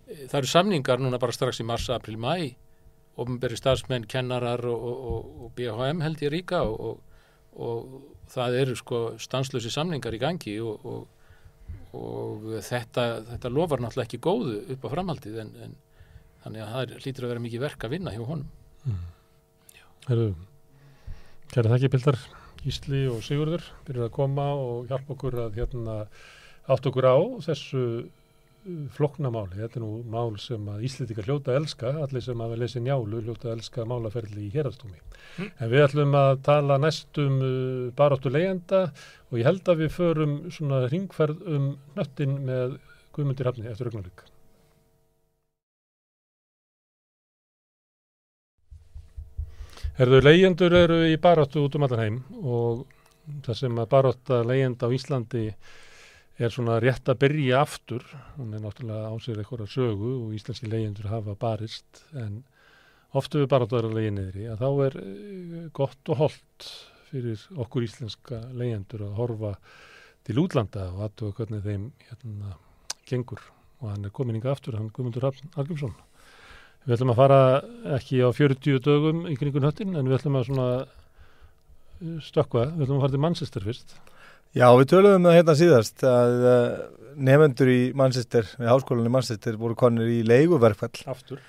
eh, 0.09 0.25
það 0.25 0.39
eru 0.41 0.53
samningar 0.53 1.03
núna 1.03 1.21
bara 1.23 1.35
strax 1.37 1.61
í 1.63 1.67
mars, 1.69 1.89
april, 1.95 2.17
mæ, 2.21 2.57
ofnberi 3.17 3.57
starfsmenn, 3.57 4.07
kennarar 4.11 4.65
og, 4.69 4.87
og, 4.87 5.29
og, 5.45 5.53
BHM 5.57 6.03
held 6.05 6.23
ég 6.25 6.33
ríka 6.35 6.63
og, 6.69 7.03
það 8.29 8.57
eru 8.61 8.75
sko 8.77 8.99
stanslösi 9.23 9.71
samningar 9.73 10.13
í 10.13 10.21
gangi 10.21 10.57
og, 10.61 11.07
þetta, 11.97 13.05
þetta 13.31 13.53
lofar 13.53 13.81
náttúrulega 13.81 14.11
ekki 14.11 14.21
góðu 14.21 14.59
upp 14.75 14.85
á 14.85 14.89
framhaldið 14.93 15.39
en, 15.41 15.53
en 15.65 15.77
þannig 16.43 16.65
að 16.65 16.73
það 16.75 17.07
lítur 17.07 17.27
að 17.27 17.33
vera 17.33 17.45
mikið 17.47 17.63
verk 17.65 17.87
að 17.87 17.95
vinna 17.95 18.13
hjá 18.13 18.21
honum. 18.27 18.51
Mm. 18.85 19.07
Herru, 20.07 20.27
kæra 21.55 21.73
þakki 21.73 21.91
Pildar, 21.95 22.21
Ísli 22.67 23.07
og 23.11 23.23
Sigurður 23.25 23.65
fyrir 23.87 24.07
að 24.07 24.15
koma 24.17 24.51
og 24.59 24.91
hjálpa 24.91 25.15
okkur 25.15 25.41
að 25.47 25.59
hérna 25.61 25.99
átt 26.67 26.89
okkur 26.91 27.07
á 27.07 27.19
þessu 27.47 27.83
floknamáli, 28.97 29.61
þetta 29.61 29.79
er 29.79 29.85
nú 29.85 29.91
mál 30.11 30.37
sem 30.43 30.63
að 30.71 30.85
Íslitika 30.89 31.25
hljóta 31.27 31.53
að 31.53 31.61
elska, 31.61 31.93
allir 32.03 32.25
sem 32.25 32.41
að 32.43 32.53
við 32.53 32.63
lesið 32.65 32.85
njálu 32.87 33.21
hljóta 33.23 33.49
að 33.49 33.55
elska 33.57 33.87
málaferli 33.87 34.47
í 34.47 34.53
hérastómi. 34.55 34.99
Mm. 35.37 35.51
En 35.63 35.73
við 35.73 35.85
ætlum 35.85 36.17
að 36.19 36.33
tala 36.49 36.79
næstum 36.83 37.37
uh, 37.39 37.91
baráttu 37.99 38.33
leyenda 38.33 38.87
og 39.31 39.39
ég 39.39 39.47
held 39.47 39.71
að 39.71 39.85
við 39.85 39.93
förum 39.97 40.39
svona 40.55 40.87
ringferð 40.91 41.45
um 41.47 41.75
nöttin 41.99 42.41
með 42.47 42.81
Guðmundir 43.17 43.53
Hafni 43.53 43.71
eftir 43.71 43.93
augnalík. 43.93 44.27
Herðu, 49.97 50.19
leyendur 50.21 50.75
eru 50.77 50.97
í 51.09 51.15
baráttu 51.17 51.63
út 51.65 51.77
um 51.79 51.85
allan 51.87 52.01
heim 52.03 52.17
og 52.45 52.83
það 53.47 53.57
sem 53.63 53.79
að 53.81 53.87
barátta 53.95 54.41
leyenda 54.45 54.91
á 54.91 54.93
Íslandi 54.93 55.45
er 56.37 56.53
svona 56.53 56.75
rétt 56.85 57.09
að 57.09 57.23
byrja 57.23 57.63
aftur. 57.63 58.05
Hún 58.35 58.51
er 58.53 58.61
náttúrulega 58.61 59.15
ásýrið 59.15 59.41
eitthvað 59.41 59.71
sögu 59.73 60.11
og 60.19 60.35
íslenski 60.37 60.69
leyendur 60.69 61.09
hafa 61.09 61.33
barist 61.41 62.03
en 62.13 62.43
oftu 63.17 63.41
við 63.41 63.49
bara 63.55 63.65
að 63.65 63.97
í 64.05 64.45
að 64.53 64.61
þá 64.61 64.69
er 64.85 64.99
eh, 65.01 65.65
gott 65.81 66.13
og 66.13 66.21
holdt 66.21 66.69
fyrir 67.09 67.47
okkur 67.57 67.87
íslenska 67.89 68.43
leyendur 68.53 69.07
að 69.07 69.17
horfa 69.17 69.55
til 70.29 70.37
útlanda 70.45 70.91
og 70.93 71.07
aðtöða 71.09 71.39
hvernig 71.41 71.65
þeim 71.65 71.89
hérna 72.11 72.59
gengur. 73.09 73.41
Og 73.81 73.95
hann 73.95 74.05
er 74.05 74.13
komin 74.13 74.37
yngi 74.37 74.53
aftur, 74.53 74.77
hann 74.77 74.93
Guðmundur 74.93 75.31
Argrímsson 75.33 75.97
við 76.87 76.97
ætlum 76.97 77.13
að 77.13 77.21
fara 77.21 77.41
ekki 77.97 78.23
á 78.23 78.31
40 78.31 78.83
dögum 78.85 79.25
í 79.31 79.37
kringun 79.39 79.67
höttin 79.67 79.97
en 79.99 80.07
við 80.07 80.21
ætlum 80.21 80.39
að 80.39 80.49
svona 80.51 80.69
eh, 80.83 82.19
stökka, 82.23 82.69
við 82.77 82.87
ætlum 82.87 83.01
að 83.01 83.07
fara 83.07 83.17
til 83.17 83.25
Manchester 83.27 83.67
fyrst 83.67 83.97
Já, 84.57 84.71
við 84.73 84.87
töluðum 84.89 85.19
um 85.21 85.27
það 85.29 85.35
hérna 85.37 85.55
síðast 85.59 86.03
að 86.09 86.45
uh, 86.49 86.77
nefendur 87.29 87.69
í 87.69 87.81
Manchester, 87.99 88.47
við 88.57 88.71
háskólanum 88.71 89.11
í 89.11 89.13
Manchester 89.13 89.59
voru 89.61 89.77
konir 89.77 90.09
í 90.09 90.23
leiguverkfall. 90.25 91.03
Aftur? 91.13 91.43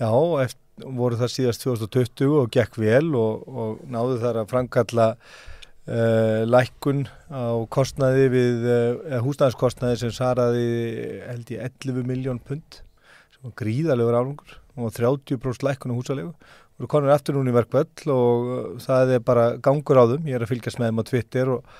Já, 0.00 0.08
eftir, 0.40 0.86
voru 0.96 1.18
það 1.20 1.32
síðast 1.34 1.66
2020 1.66 2.38
og 2.40 2.48
gekk 2.54 2.78
vel 2.80 3.10
og, 3.20 3.44
og 3.44 3.82
náðu 3.92 4.16
þar 4.22 4.40
að 4.40 4.48
framkalla 4.54 5.10
uh, 5.12 6.40
lækkun 6.48 7.04
á 7.28 7.68
kostnaði 7.76 8.30
við, 8.32 8.64
uh, 8.64 9.20
húsnæðiskostnaði 9.26 10.00
sem 10.00 10.16
saraði 10.16 10.66
held 11.28 11.52
í 11.52 11.60
11 11.68 12.08
miljón 12.08 12.40
pund, 12.48 12.80
sem 13.34 13.44
var 13.44 13.58
gríðalegur 13.60 14.22
árangur 14.22 14.60
og 14.76 14.94
30% 14.94 15.66
lækkun 15.68 15.94
á 15.94 15.98
húsalegu. 15.98 16.30
Voru 16.74 16.90
konir 16.90 17.14
aftur 17.14 17.38
núni 17.38 17.52
í 17.52 17.56
verkfall 17.56 18.14
og 18.14 18.48
uh, 18.50 18.62
það 18.82 19.16
er 19.16 19.26
bara 19.26 19.50
gangur 19.62 20.00
á 20.00 20.04
þeim, 20.10 20.30
ég 20.30 20.38
er 20.38 20.46
að 20.46 20.54
fylgjast 20.54 20.80
með 20.80 20.90
þeim 20.90 21.02
á 21.02 21.10
Twitter 21.10 21.52
og 21.58 21.74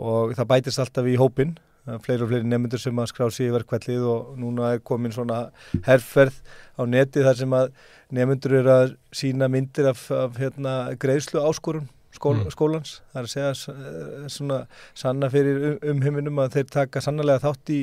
og 0.00 0.34
það 0.34 0.50
bætist 0.50 0.82
alltaf 0.82 1.06
í 1.06 1.16
hópin 1.20 1.54
fleiri 2.02 2.24
og 2.24 2.30
fleiri 2.30 2.48
nefndur 2.48 2.80
sem 2.80 3.00
að 3.00 3.10
skrá 3.10 3.26
sig 3.32 3.50
í 3.50 3.52
verkvallið 3.52 4.06
og 4.08 4.36
núna 4.40 4.72
er 4.74 4.80
komin 4.88 5.12
svona 5.12 5.50
herrferð 5.84 6.38
á 6.80 6.82
neti 6.88 7.24
þar 7.24 7.40
sem 7.40 7.56
að 7.58 7.74
nefndur 8.14 8.56
eru 8.60 8.72
að 8.72 8.94
sína 9.14 9.50
myndir 9.52 9.90
af, 9.90 10.06
af 10.10 10.38
hérna, 10.40 10.94
greiðslu 11.00 11.44
áskorun 11.44 11.90
skól, 12.14 12.38
mm. 12.38 12.52
skólans, 12.54 12.94
það 13.12 13.20
er 13.20 13.28
að 13.28 13.32
segja 13.34 13.74
eh, 13.74 14.26
svona 14.32 14.60
sanna 14.96 15.28
fyrir 15.32 15.60
um, 15.68 15.78
umheiminum 15.92 16.40
að 16.44 16.58
þeir 16.58 16.68
taka 16.78 17.02
sannlega 17.04 17.42
þátt 17.42 17.74
í, 17.74 17.80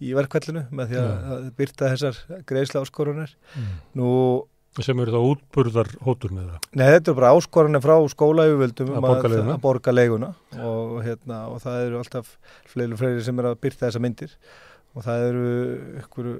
í 0.00 0.14
verkvallinu 0.16 0.64
með 0.74 0.92
því 0.92 1.02
að, 1.02 1.10
að 1.34 1.50
byrta 1.60 1.92
þessar 1.92 2.42
greiðslu 2.48 2.80
áskorunar 2.84 3.34
mm. 3.56 3.74
nú 4.00 4.14
sem 4.78 5.00
eru 5.02 5.12
þá 5.12 5.20
útburðar 5.32 5.88
hótur 6.06 6.32
með 6.34 6.50
það? 6.52 6.66
Nei, 6.78 6.86
þetta 6.94 7.10
er 7.10 7.16
bara 7.18 7.30
áskorunni 7.34 7.80
frá 7.82 7.94
skólauguvöldum 8.12 8.92
um 8.94 9.06
að, 9.08 9.24
að 9.40 9.54
borga 9.64 9.94
leiguna 9.94 10.30
og, 10.56 11.00
hérna, 11.04 11.40
og 11.50 11.62
það 11.64 11.86
eru 11.86 11.98
alltaf 12.00 12.30
fleiri 12.70 12.98
fleiri 13.00 13.24
sem 13.26 13.42
eru 13.42 13.50
að 13.50 13.62
byrta 13.64 13.88
þessa 13.88 14.02
myndir. 14.04 14.36
Og 14.94 15.06
það 15.06 15.24
eru 15.28 15.50
ykkur, 16.00 16.30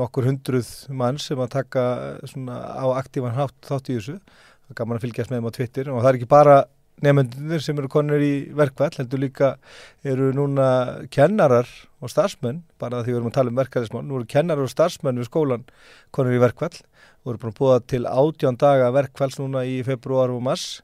nokkur 0.00 0.28
hundruð 0.28 0.70
mann 0.96 1.20
sem 1.20 1.40
að 1.40 1.52
taka 1.58 1.84
á 2.24 2.86
aktívan 2.96 3.36
hátt 3.36 3.56
þátt 3.68 3.92
í 3.92 3.98
þessu. 3.98 4.16
Það 4.64 4.74
er 4.74 4.80
gaman 4.80 4.98
að 4.98 5.06
fylgjast 5.06 5.32
með 5.32 5.40
þeim 5.40 5.48
á 5.52 5.56
Twitter 5.58 5.92
og 5.92 6.00
það 6.00 6.10
er 6.10 6.18
ekki 6.20 6.32
bara 6.32 6.58
nefnendur 7.02 7.62
sem 7.62 7.78
eru 7.80 7.90
konur 7.90 8.22
í 8.22 8.50
verkvall 8.54 8.94
heldur 8.94 9.22
líka 9.24 9.54
eru 10.06 10.30
núna 10.36 10.68
kennarar 11.14 11.68
og 12.00 12.12
starfsmenn 12.12 12.62
bara 12.78 13.02
því 13.02 13.12
við 13.12 13.18
erum 13.18 13.30
að 13.32 13.36
tala 13.38 13.52
um 13.52 13.60
verkefælismann 13.60 14.08
nú 14.08 14.20
eru 14.20 14.30
kennarar 14.30 14.68
og 14.68 14.72
starfsmenn 14.72 15.18
við 15.18 15.30
skólan 15.30 15.66
konur 16.14 16.36
í 16.36 16.42
verkvall 16.42 16.76
voru 17.24 17.40
búin 17.40 17.54
að 17.54 17.60
búa 17.60 17.78
til 17.82 18.04
átján 18.06 18.58
daga 18.60 18.92
verkfalls 18.94 19.40
núna 19.40 19.64
í 19.66 19.80
februar 19.86 20.32
og 20.32 20.42
mars 20.44 20.82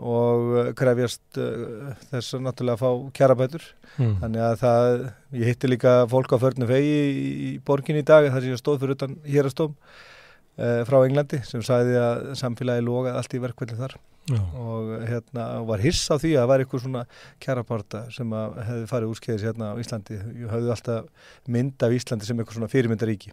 og 0.00 0.52
uh, 0.54 0.68
krefjast 0.76 1.40
uh, 1.40 1.90
þess 2.12 2.36
að 2.36 2.44
náttúrulega 2.46 2.80
fá 2.80 2.90
kjarabætur. 3.16 3.64
Mm. 3.98 4.14
þannig 4.22 4.44
að 4.46 4.54
það, 4.60 5.02
ég 5.40 5.50
hitti 5.50 5.68
líka 5.68 5.94
fólk 6.08 6.32
á 6.32 6.38
förnum 6.40 6.70
fegi 6.70 6.94
í, 7.10 7.30
í 7.48 7.50
borgin 7.66 7.98
í 8.00 8.06
dag 8.06 8.28
þar 8.30 8.44
sem 8.44 8.54
ég 8.54 8.60
stóð 8.60 8.78
fyrir 8.84 8.96
utan 8.96 9.16
hérastóm 9.26 9.74
uh, 10.58 10.80
frá 10.88 11.00
Englandi 11.04 11.42
sem 11.46 11.64
sæði 11.64 11.98
að 12.00 12.30
samfélagi 12.40 12.86
logaði 12.86 13.20
allt 13.20 13.36
í 13.36 13.42
verkfalli 13.46 13.78
þar. 13.80 13.98
Já. 14.30 14.38
og 14.54 14.90
hérna 15.08 15.44
var 15.66 15.80
hiss 15.82 16.04
á 16.06 16.14
því 16.20 16.34
að 16.36 16.42
það 16.42 16.50
var 16.50 16.62
eitthvað 16.62 16.82
svona 16.84 17.00
kjaraparta 17.42 18.02
sem 18.14 18.34
hefði 18.36 18.84
farið 18.92 19.14
úrskeiðis 19.14 19.46
hérna 19.48 19.72
á 19.72 19.80
Íslandi. 19.80 20.18
Ég 20.44 20.52
hafði 20.52 20.70
alltaf 20.76 21.32
mynd 21.50 21.82
af 21.82 21.96
Íslandi 21.96 22.28
sem 22.28 22.38
eitthvað 22.38 22.60
svona 22.60 22.70
fyrirmyndaríki. 22.70 23.32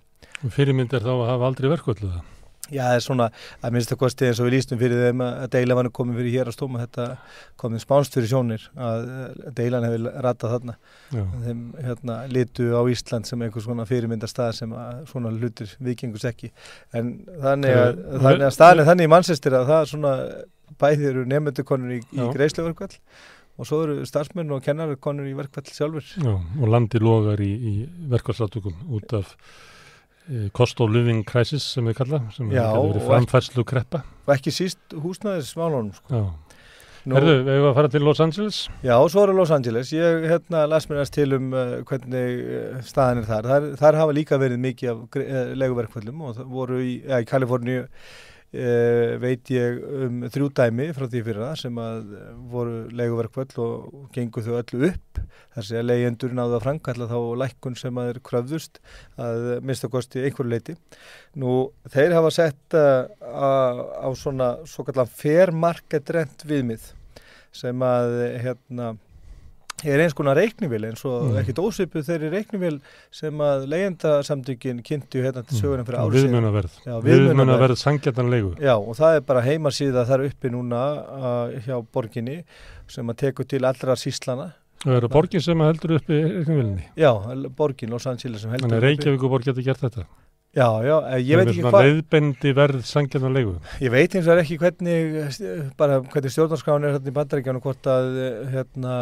Fyrirmyndar 0.55 1.05
þá 1.05 1.11
að 1.13 1.29
hafa 1.35 1.51
aldrei 1.51 1.69
verkvöldu 1.75 2.09
það 2.15 2.36
Já, 2.73 2.81
það 2.83 2.95
er 2.97 3.05
svona 3.05 3.27
að 3.61 3.75
minnst 3.75 3.93
að 3.93 4.01
kosti 4.01 4.27
eins 4.27 4.41
og 4.41 4.47
við 4.47 4.55
lístum 4.57 4.81
fyrir 4.81 5.03
þeim 5.07 5.23
að 5.25 5.47
deilan 5.55 5.79
var 5.79 5.89
komið 5.99 6.19
fyrir 6.21 6.35
hér 6.37 6.51
að 6.51 6.57
stóma 6.57 6.81
þetta 6.83 7.07
komið 7.63 7.83
spánst 7.83 8.17
fyrir 8.17 8.31
sjónir 8.31 8.67
að 8.87 9.07
deilan 9.57 9.87
hefur 9.87 10.09
ratað 10.27 10.55
þarna. 10.55 10.77
Þeim 11.45 11.63
hérna 11.85 12.19
litu 12.31 12.69
á 12.75 12.81
Ísland 12.91 13.29
sem 13.29 13.45
einhvers 13.45 13.67
svona 13.67 13.87
fyrirmyndastað 13.89 14.53
sem 14.59 14.75
svona 15.11 15.31
hlutur 15.35 15.71
vikingus 15.83 16.27
ekki 16.27 16.51
en 16.97 17.15
þannig 17.43 17.79
að, 17.79 18.03
að 18.35 18.53
staðin 18.55 18.87
þannig 18.87 19.09
í 19.09 19.11
mannsestir 19.15 19.57
að 19.57 19.71
það 19.71 19.81
er 19.81 19.91
svona 19.93 20.13
bæðir 20.77 21.09
eru 21.13 21.25
nefnöndukonur 21.31 21.97
í, 21.97 22.03
í 22.03 22.29
greiðsleverkvall 22.35 22.95
og 23.57 23.65
svo 23.65 23.79
eru 23.85 24.05
starfsmenn 24.05 24.51
og 24.53 24.61
kennarkonur 24.65 25.29
í 25.29 25.33
verkvall 25.37 25.65
sjálfur 25.71 26.05
Já, 26.21 26.33
og 26.35 26.69
landi 26.69 27.01
logar 27.01 27.41
í, 27.41 27.49
í 27.55 27.73
verkvallsátökum 28.11 28.77
út 28.97 29.17
af 29.17 29.33
Eh, 30.27 30.49
cost 30.51 30.81
of 30.83 30.89
living 30.91 31.21
crisis 31.23 31.63
sem 31.63 31.85
við 31.87 32.01
kalla 32.01 32.17
sem 32.35 32.49
Já, 32.51 32.65
hefur 32.73 32.89
verið 32.91 33.05
framfærslu 33.07 33.63
kreppa 33.67 34.01
og 34.27 34.33
ekki 34.33 34.51
síst 34.51 34.95
húsnæðis 34.99 35.53
smálunum 35.53 35.93
sko. 35.95 36.23
Herðu, 37.07 37.35
við 37.47 37.53
hefum 37.53 37.67
að 37.69 37.77
fara 37.77 37.91
til 37.93 38.01
Los 38.03 38.19
Angeles 38.19 38.57
Já, 38.83 38.97
svo 39.07 39.23
er 39.23 39.31
Los 39.37 39.53
Angeles 39.55 39.93
ég 39.95 40.27
hérna, 40.27 40.65
las 40.67 40.89
mér 40.89 40.99
næst 40.99 41.15
til 41.15 41.37
um 41.37 41.55
uh, 41.55 41.77
hvernig 41.87 42.41
uh, 42.43 42.81
staðan 42.83 43.21
er 43.21 43.29
þar. 43.29 43.47
þar 43.53 43.69
þar 43.79 43.99
hafa 44.01 44.17
líka 44.17 44.41
verið 44.41 44.59
mikið 44.65 44.91
af 44.91 45.21
uh, 45.21 45.53
leguverkvöldum 45.63 46.25
og 46.27 46.35
það 46.41 46.51
voru 46.57 46.81
í, 46.83 46.97
ja, 47.07 47.21
í 47.23 47.29
Kaliforníu 47.31 47.85
Uh, 48.47 49.17
veit 49.19 49.49
ég 49.51 49.81
um 50.07 50.21
þrjú 50.31 50.45
dæmi 50.55 50.85
frá 50.95 51.03
því 51.11 51.21
fyrir 51.25 51.43
það 51.43 51.57
sem 51.59 51.79
að 51.83 52.13
voru 52.47 52.77
leiguverkvöld 52.95 53.55
og 53.59 54.05
gengur 54.15 54.45
þau 54.45 54.53
öllu 54.61 54.87
upp. 54.87 55.19
Þar 55.51 55.67
sé 55.67 55.79
að 55.81 55.89
leyendur 55.89 56.35
náðu 56.37 56.55
að 56.55 56.63
framkalla 56.63 57.09
þá 57.11 57.17
lækkun 57.43 57.75
sem 57.75 57.99
að 57.99 58.13
er 58.13 58.21
kröfðust 58.29 58.79
að 59.19 59.49
mista 59.67 59.91
kosti 59.91 60.23
einhverju 60.23 60.53
leiti 60.53 60.77
nú 61.35 61.57
þeir 61.91 62.15
hafa 62.15 62.31
sett 62.37 62.77
uh, 62.79 63.03
á 63.99 64.07
svona 64.15 64.53
svo 64.63 64.87
kallar 64.87 65.11
fair 65.11 65.51
market 65.51 66.15
rent 66.15 66.47
viðmið 66.47 66.93
sem 67.57 67.83
að 67.83 68.15
hérna 68.45 68.93
er 69.85 70.01
eins 70.01 70.15
konar 70.17 70.37
reiknivél 70.39 70.87
eins 70.89 71.03
og 71.05 71.27
mm. 71.27 71.39
ekkit 71.41 71.59
ósvipu 71.61 72.01
þeirri 72.05 72.31
reiknivél 72.33 72.79
sem 73.13 73.43
að 73.45 73.67
leyendasamtökin 73.73 74.81
kynntu 74.85 75.21
hérna 75.21 75.43
til 75.43 75.57
mm. 75.57 75.61
sögurnum 75.61 75.87
fyrir 75.87 75.99
árið 76.01 76.17
Viðmjönaverð, 76.17 76.77
viðmjönaverð 77.05 77.81
sangjartanlegu 77.83 78.53
Já 78.63 78.73
og 78.77 78.93
það 78.97 79.19
er 79.19 79.25
bara 79.29 79.43
heimasíða 79.45 80.05
þar 80.09 80.27
uppi 80.29 80.53
núna 80.53 80.85
uh, 80.97 81.57
hjá 81.65 81.77
borginni 81.93 82.39
sem 82.89 83.13
að 83.13 83.21
teku 83.25 83.45
til 83.45 83.65
allra 83.69 83.97
síslana 83.99 84.53
Það 84.77 84.99
eru 84.99 85.09
borgin 85.09 85.41
sem 85.41 85.61
heldur 85.65 85.95
uppi 85.95 86.17
reiknivélinni. 86.21 86.83
Já, 87.01 87.09
borgin 87.57 87.89
Los 87.89 88.05
Angeles 88.09 88.43
sem 88.43 88.51
heldur 88.53 88.67
uppi 88.67 88.75
Þannig 88.75 88.83
Reykjavík 88.85 89.23
og 89.25 89.33
borg 89.33 89.47
getur 89.49 89.65
gert 89.65 89.81
þetta 89.81 90.05
Já, 90.55 90.67
já, 90.81 90.95
eh, 91.11 91.19
ég 91.27 91.37
veit 91.37 91.51
ekki 91.51 91.61
hvað... 91.61 91.75
Það 91.75 91.83
er 91.83 91.91
reyðbendi 91.91 92.51
verð 92.57 92.85
sangjarnar 92.87 93.33
leiku. 93.35 93.51
Ég 93.83 93.91
veit 93.93 94.15
eins 94.15 94.25
og 94.25 94.33
er 94.33 94.41
ekki 94.41 94.57
hvernig, 94.61 95.17
bara 95.77 95.99
hvernig 96.07 96.33
stjórnarskráin 96.33 96.87
er 96.87 96.95
hérna 96.95 97.11
í 97.11 97.15
bandaríkjánu, 97.17 97.61
hvort 97.65 97.89
að, 97.91 98.09
hérna, 98.55 98.95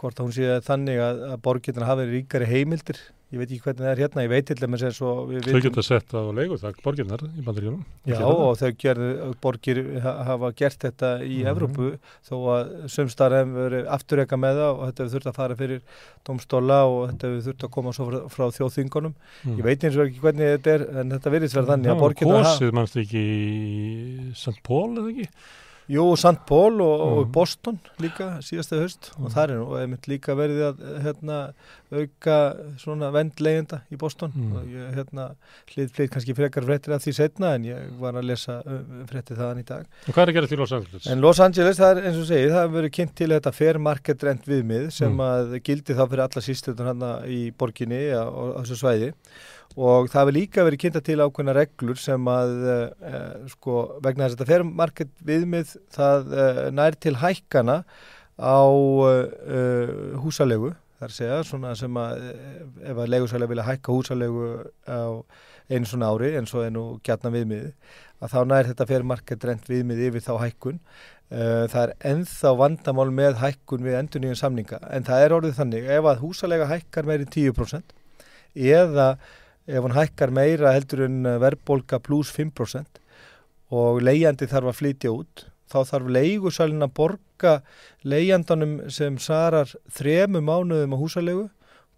hvort 0.00 0.18
að 0.18 0.26
hún 0.26 0.34
sé 0.34 0.56
þannig 0.66 1.02
að, 1.04 1.22
að 1.30 1.42
borgirna 1.44 1.90
hafi 1.90 2.08
ríkari 2.08 2.48
heimildir 2.50 2.98
ég 3.30 3.38
veit 3.38 3.46
ekki 3.46 3.62
hvernig 3.62 3.84
það 3.84 3.90
er 3.92 4.00
hérna, 4.02 4.22
ég 4.24 4.30
veit 4.32 4.46
til 4.48 4.56
dæmis 4.58 4.82
eins 4.88 4.96
og 5.06 5.18
við 5.30 5.44
Þau 5.46 5.60
geta 5.62 5.84
sett 5.86 6.14
á 6.18 6.22
leigu 6.34 6.56
þakk 6.58 6.80
borginnar 6.82 7.22
í 7.28 7.44
bandaríunum. 7.46 7.84
Já 8.10 8.24
og 8.26 8.56
þau 8.58 8.70
gerðu, 8.82 9.10
borgir 9.44 9.80
hafa 10.02 10.50
gert 10.58 10.86
þetta 10.86 11.12
í 11.22 11.28
mm 11.28 11.36
-hmm. 11.36 11.50
Evrópu 11.52 11.92
þó 12.26 12.34
að 12.56 12.74
sömstar 12.96 13.36
hefur 13.38 13.68
verið 13.68 13.92
afturrega 13.96 14.40
með 14.46 14.60
það 14.62 14.72
og 14.74 14.82
þetta 14.88 15.02
hefur 15.04 15.14
þurft 15.14 15.30
að 15.30 15.38
fara 15.38 15.60
fyrir 15.62 15.80
domstóla 16.26 16.80
og 16.90 17.00
þetta 17.12 17.30
hefur 17.30 17.46
þurft 17.46 17.64
að 17.64 17.74
koma 17.78 17.94
frá, 17.94 18.20
frá 18.34 18.44
þjóðþingunum. 18.58 19.14
Mm. 19.44 19.56
Ég 19.58 19.64
veit 19.64 19.84
eins 19.84 19.96
og 19.96 20.06
ekki 20.08 20.22
hvernig 20.26 20.54
þetta 20.58 20.74
er 20.74 20.86
en 21.00 21.10
þetta 21.14 21.34
virðist 21.36 21.54
verið 21.54 21.72
þannig 21.74 21.90
að 21.94 22.02
borginnar 22.02 22.42
hafa... 22.42 22.54
Kosið 22.58 22.74
mannst 22.74 22.96
ekki 22.96 23.26
í 23.30 24.32
St. 24.34 24.58
Paul 24.66 24.98
eða 24.98 25.10
ekki? 25.14 25.28
Jú, 25.90 26.04
St. 26.14 26.38
Paul 26.46 26.80
og, 26.84 27.00
mm. 27.00 27.18
og 27.18 27.30
Boston 27.34 27.78
líka 28.02 28.36
síðastu 28.46 28.78
höst 28.78 29.10
mm. 29.10 29.24
og 29.24 29.34
það 29.34 29.42
er 29.42 29.58
nú 29.58 29.66
einmitt 29.80 30.06
líka 30.10 30.36
verið 30.38 30.62
að 30.68 30.82
hérna, 31.06 31.38
auka 31.90 32.36
svona 32.78 33.10
vendlegenda 33.14 33.80
í 33.90 33.98
Boston 33.98 34.30
mm. 34.36 34.52
og 34.54 34.70
ég 34.70 34.94
hérna 35.00 35.26
hlið 35.72 35.92
fleið 35.96 36.12
kannski 36.14 36.36
frekar 36.38 36.68
frettir 36.68 36.94
af 36.94 37.02
því 37.02 37.16
setna 37.18 37.54
en 37.58 37.66
ég 37.66 37.90
var 37.98 38.18
að 38.20 38.30
lesa 38.30 38.60
frettið 39.10 39.42
þaðan 39.42 39.62
í 39.64 39.68
dag. 39.72 39.90
Og 40.06 40.14
hvað 40.14 40.22
er 40.22 40.32
að 40.32 40.38
gera 40.38 40.52
til 40.52 40.62
Los 40.62 40.74
Angeles? 40.78 41.10
En 41.10 41.24
Los 41.24 41.42
Angeles, 41.42 41.80
það 41.82 41.94
er 41.96 42.10
eins 42.10 42.20
og 42.22 42.28
segið, 42.30 42.50
það 42.54 42.64
hefur 42.64 42.78
verið 42.78 42.96
kynnt 43.00 43.16
til 43.18 43.32
þetta 43.34 43.56
fair 43.56 43.82
market 43.90 44.26
rent 44.28 44.50
viðmið 44.50 44.90
sem 44.94 45.14
mm. 45.16 45.24
að 45.26 45.56
gildi 45.66 45.98
þá 45.98 46.04
fyrir 46.06 46.26
alla 46.28 46.44
sístöðun 46.46 46.92
hann 46.92 47.08
í 47.26 47.40
borginni 47.58 48.04
á 48.14 48.30
þessu 48.62 48.78
svæði 48.84 49.10
og 49.10 49.59
það 49.76 50.16
hefur 50.16 50.34
líka 50.34 50.64
verið 50.66 50.82
kynnta 50.82 51.02
til 51.04 51.20
ákveðna 51.22 51.54
reglur 51.54 51.98
sem 52.00 52.30
að 52.30 52.54
e, 52.66 52.78
sko 53.52 53.76
vegna 54.02 54.26
þess 54.26 54.34
að 54.34 54.40
þetta 54.40 54.50
fermarkett 54.50 55.12
viðmið 55.26 55.74
það 55.94 56.32
e, 56.34 56.46
nær 56.74 56.96
til 56.98 57.14
hækkana 57.20 57.76
á 58.40 58.62
e, 58.66 59.60
húsalegu 60.24 60.72
þar 61.00 61.14
segja 61.14 61.38
svona 61.46 61.76
sem 61.78 61.96
að 61.96 62.26
ef 62.82 62.98
að 62.98 63.12
legusalega 63.14 63.52
vilja 63.52 63.68
hækka 63.68 63.94
húsalegu 63.94 64.50
á 64.90 65.22
einu 65.70 65.86
svona 65.86 66.10
ári 66.10 66.34
eins 66.34 66.52
og 66.56 66.66
einu 66.66 66.84
gætna 67.06 67.30
viðmiði 67.30 67.70
að 68.20 68.34
þá 68.34 68.40
nær 68.50 68.68
þetta 68.72 68.88
fermarkett 68.90 69.46
rent 69.48 69.70
viðmið 69.70 70.02
yfir 70.10 70.24
þá 70.26 70.32
hækkun. 70.42 70.80
Það 71.30 71.80
er 71.80 71.92
enþá 72.10 72.50
vandamál 72.58 73.06
með 73.14 73.38
hækkun 73.40 73.86
við 73.86 73.96
endur 73.96 74.20
nýjum 74.20 74.36
samninga. 74.36 74.80
En 74.92 75.06
það 75.06 75.24
er 75.24 75.34
orðið 75.36 75.54
þannig 75.56 75.88
ef 75.94 76.08
að 76.10 76.20
húsalega 76.24 76.66
hækkar 76.68 77.08
meiri 77.08 77.28
10% 77.30 77.94
eða 78.58 79.06
ef 79.68 79.84
hann 79.84 79.96
hækkar 79.96 80.32
meira 80.34 80.74
heldur 80.76 81.04
en 81.06 81.22
eh, 81.26 81.38
verðbólka 81.42 82.00
pluss 82.04 82.32
5% 82.36 83.00
og 83.70 84.00
leiðandi 84.02 84.48
þarf 84.50 84.72
að 84.72 84.78
flytja 84.80 85.14
út 85.14 85.46
þá 85.70 85.78
þarf 85.92 86.10
leigusalinn 86.16 86.86
að 86.86 86.94
borga 86.98 87.54
leiðandanum 88.02 88.76
sem 88.90 89.18
sarar 89.22 89.70
þremu 89.94 90.42
mánuðum 90.42 90.96
á 90.96 90.98
húsalegu 91.00 91.46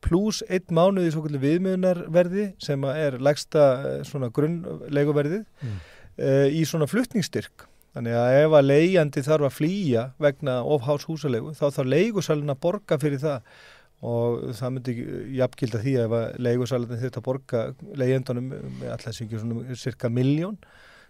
pluss 0.03 0.43
einn 0.51 0.75
mánuð 0.75 1.09
í 1.09 1.13
svokullu 1.15 1.41
viðmiðunarverði 1.43 2.49
sem 2.63 2.85
er 2.91 3.19
legsta 3.23 3.67
eh, 3.81 3.99
svona 4.07 4.33
grunnleiguverðið 4.35 5.45
mm. 5.45 5.77
uh, 6.19 6.49
í 6.51 6.65
svona 6.69 6.89
fluttningsstyrk 6.91 7.69
þannig 7.93 8.17
að 8.17 8.39
ef 8.41 8.57
að 8.57 8.69
leiðandi 8.71 9.25
þarf 9.27 9.49
að 9.49 9.57
flýja 9.61 10.05
vegna 10.23 10.59
ofhás 10.65 11.07
húsalegu 11.09 11.53
þá 11.55 11.67
þarf 11.69 11.93
leigusalinn 11.93 12.55
að 12.55 12.63
borga 12.65 12.99
fyrir 13.01 13.23
það 13.23 13.55
og 14.03 14.55
það 14.59 14.73
myndi 14.75 14.95
jafnkilda 15.39 15.81
því 15.83 15.93
að 16.03 16.15
leigusalarni 16.43 17.01
þurft 17.03 17.19
að 17.21 17.27
borga 17.29 17.65
leiðendunum 17.95 18.49
með 18.81 18.95
alltaf 18.97 19.19
svona 19.19 19.79
cirka 19.79 20.11
miljón 20.11 20.59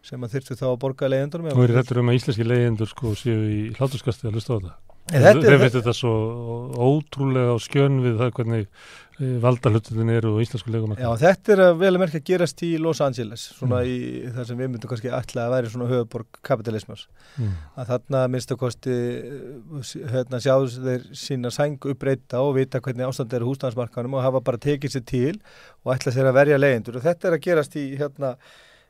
sem 0.04 0.22
að 0.22 0.36
þurftu 0.36 0.58
þá 0.58 0.66
að 0.68 0.80
borga 0.82 1.08
leiðendunum 1.08 1.52
og 1.54 1.64
er 1.64 1.76
þetta 1.78 2.00
um 2.02 2.10
að 2.12 2.18
íslenski 2.18 2.46
leiðendur 2.46 2.90
sko 2.90 3.14
séu 3.16 3.44
í 3.48 3.60
hláturskasti 3.78 4.28
að 4.28 4.38
lusta 4.38 4.58
á 4.58 4.64
það 4.66 4.80
Þeir 5.10 5.58
veit 5.58 5.74
þetta 5.74 5.92
svo 5.96 6.12
ótrúlega 6.78 7.56
á 7.56 7.58
skjön 7.60 7.96
við 8.04 8.20
það 8.20 8.28
hvernig 8.36 8.60
eh, 8.62 9.01
valdahlutin 9.18 10.08
eru 10.08 10.32
og 10.36 10.42
íslensku 10.42 10.72
legum 10.72 10.94
Já, 10.96 11.08
þetta 11.20 11.52
er 11.52 11.60
vel 11.78 11.90
að 11.92 11.98
merka 12.00 12.18
að 12.18 12.24
gerast 12.30 12.62
í 12.64 12.70
Los 12.80 13.02
Angeles 13.04 13.44
svona 13.58 13.82
mm. 13.82 13.90
í 13.90 14.30
þar 14.36 14.48
sem 14.48 14.58
við 14.58 14.70
myndum 14.70 14.92
kannski 14.92 15.12
alltaf 15.12 15.42
að 15.42 15.52
væri 15.52 15.72
svona 15.72 15.88
höfuborg 15.90 16.40
kapitalismas 16.48 17.04
mm. 17.36 17.52
að 17.76 17.90
þarna 17.92 18.22
minnst 18.32 18.54
að 18.54 18.60
kosti 18.62 18.96
hérna 20.14 20.40
sjáðu 20.42 20.86
þeir 20.86 21.06
sína 21.24 21.52
sæng 21.52 21.88
uppbreyta 21.92 22.40
og 22.40 22.56
vita 22.56 22.80
hvernig 22.80 23.08
ástand 23.08 23.36
er 23.36 23.46
húsnæðansmarkanum 23.46 24.16
og 24.16 24.24
hafa 24.24 24.42
bara 24.48 24.62
tekið 24.64 24.96
sér 24.96 25.06
til 25.12 25.36
og 25.84 25.94
ætla 25.96 26.14
sér 26.16 26.30
að 26.30 26.38
verja 26.40 26.60
legendur 26.62 26.98
og 26.98 27.06
þetta 27.06 27.28
er 27.28 27.38
að 27.38 27.44
gerast 27.50 27.76
í 27.76 27.86
hérna 28.00 28.34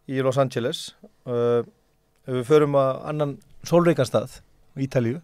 í 0.07 0.23
Los 0.23 0.39
Angeles 0.39 0.87
uh, 1.27 1.67
við 2.31 2.47
förum 2.47 2.79
að 2.79 3.05
annan 3.11 3.37
sólreikanstað 3.67 4.39
Ítalíu 4.79 5.19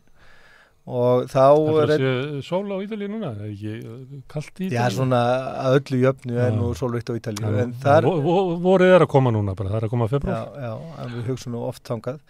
og 0.88 1.26
þá 1.28 1.44
er 1.82 1.90
þetta 1.92 2.42
sól 2.46 2.64
á 2.72 2.76
Ítalíu 2.80 3.08
núna, 3.12 3.32
er 3.36 3.48
ekki 3.50 3.72
uh, 3.82 4.20
kallt 4.30 4.60
í 4.62 4.68
Ítalíu? 4.68 4.76
Já, 4.78 4.94
svona 4.96 5.22
að 5.60 5.78
öllu 5.80 6.02
jöfnu 6.02 6.38
er 6.44 6.54
nú 6.56 6.68
sólvitt 6.78 7.10
á 7.12 7.14
Ítalíu 7.18 7.56
en 7.64 7.74
þar 7.82 8.08
voruð 8.08 8.94
er 8.94 9.04
að 9.04 9.10
koma 9.12 9.32
núna 9.34 9.56
bara, 9.58 9.74
það 9.74 9.80
er 9.82 9.88
að 9.88 9.96
koma 9.96 10.08
februar 10.10 10.38
Já, 10.38 10.62
já, 10.64 10.94
en 11.02 11.16
við 11.16 11.32
hugsaum 11.32 11.56
nú 11.56 11.64
oft 11.68 11.84
tangað 11.88 12.22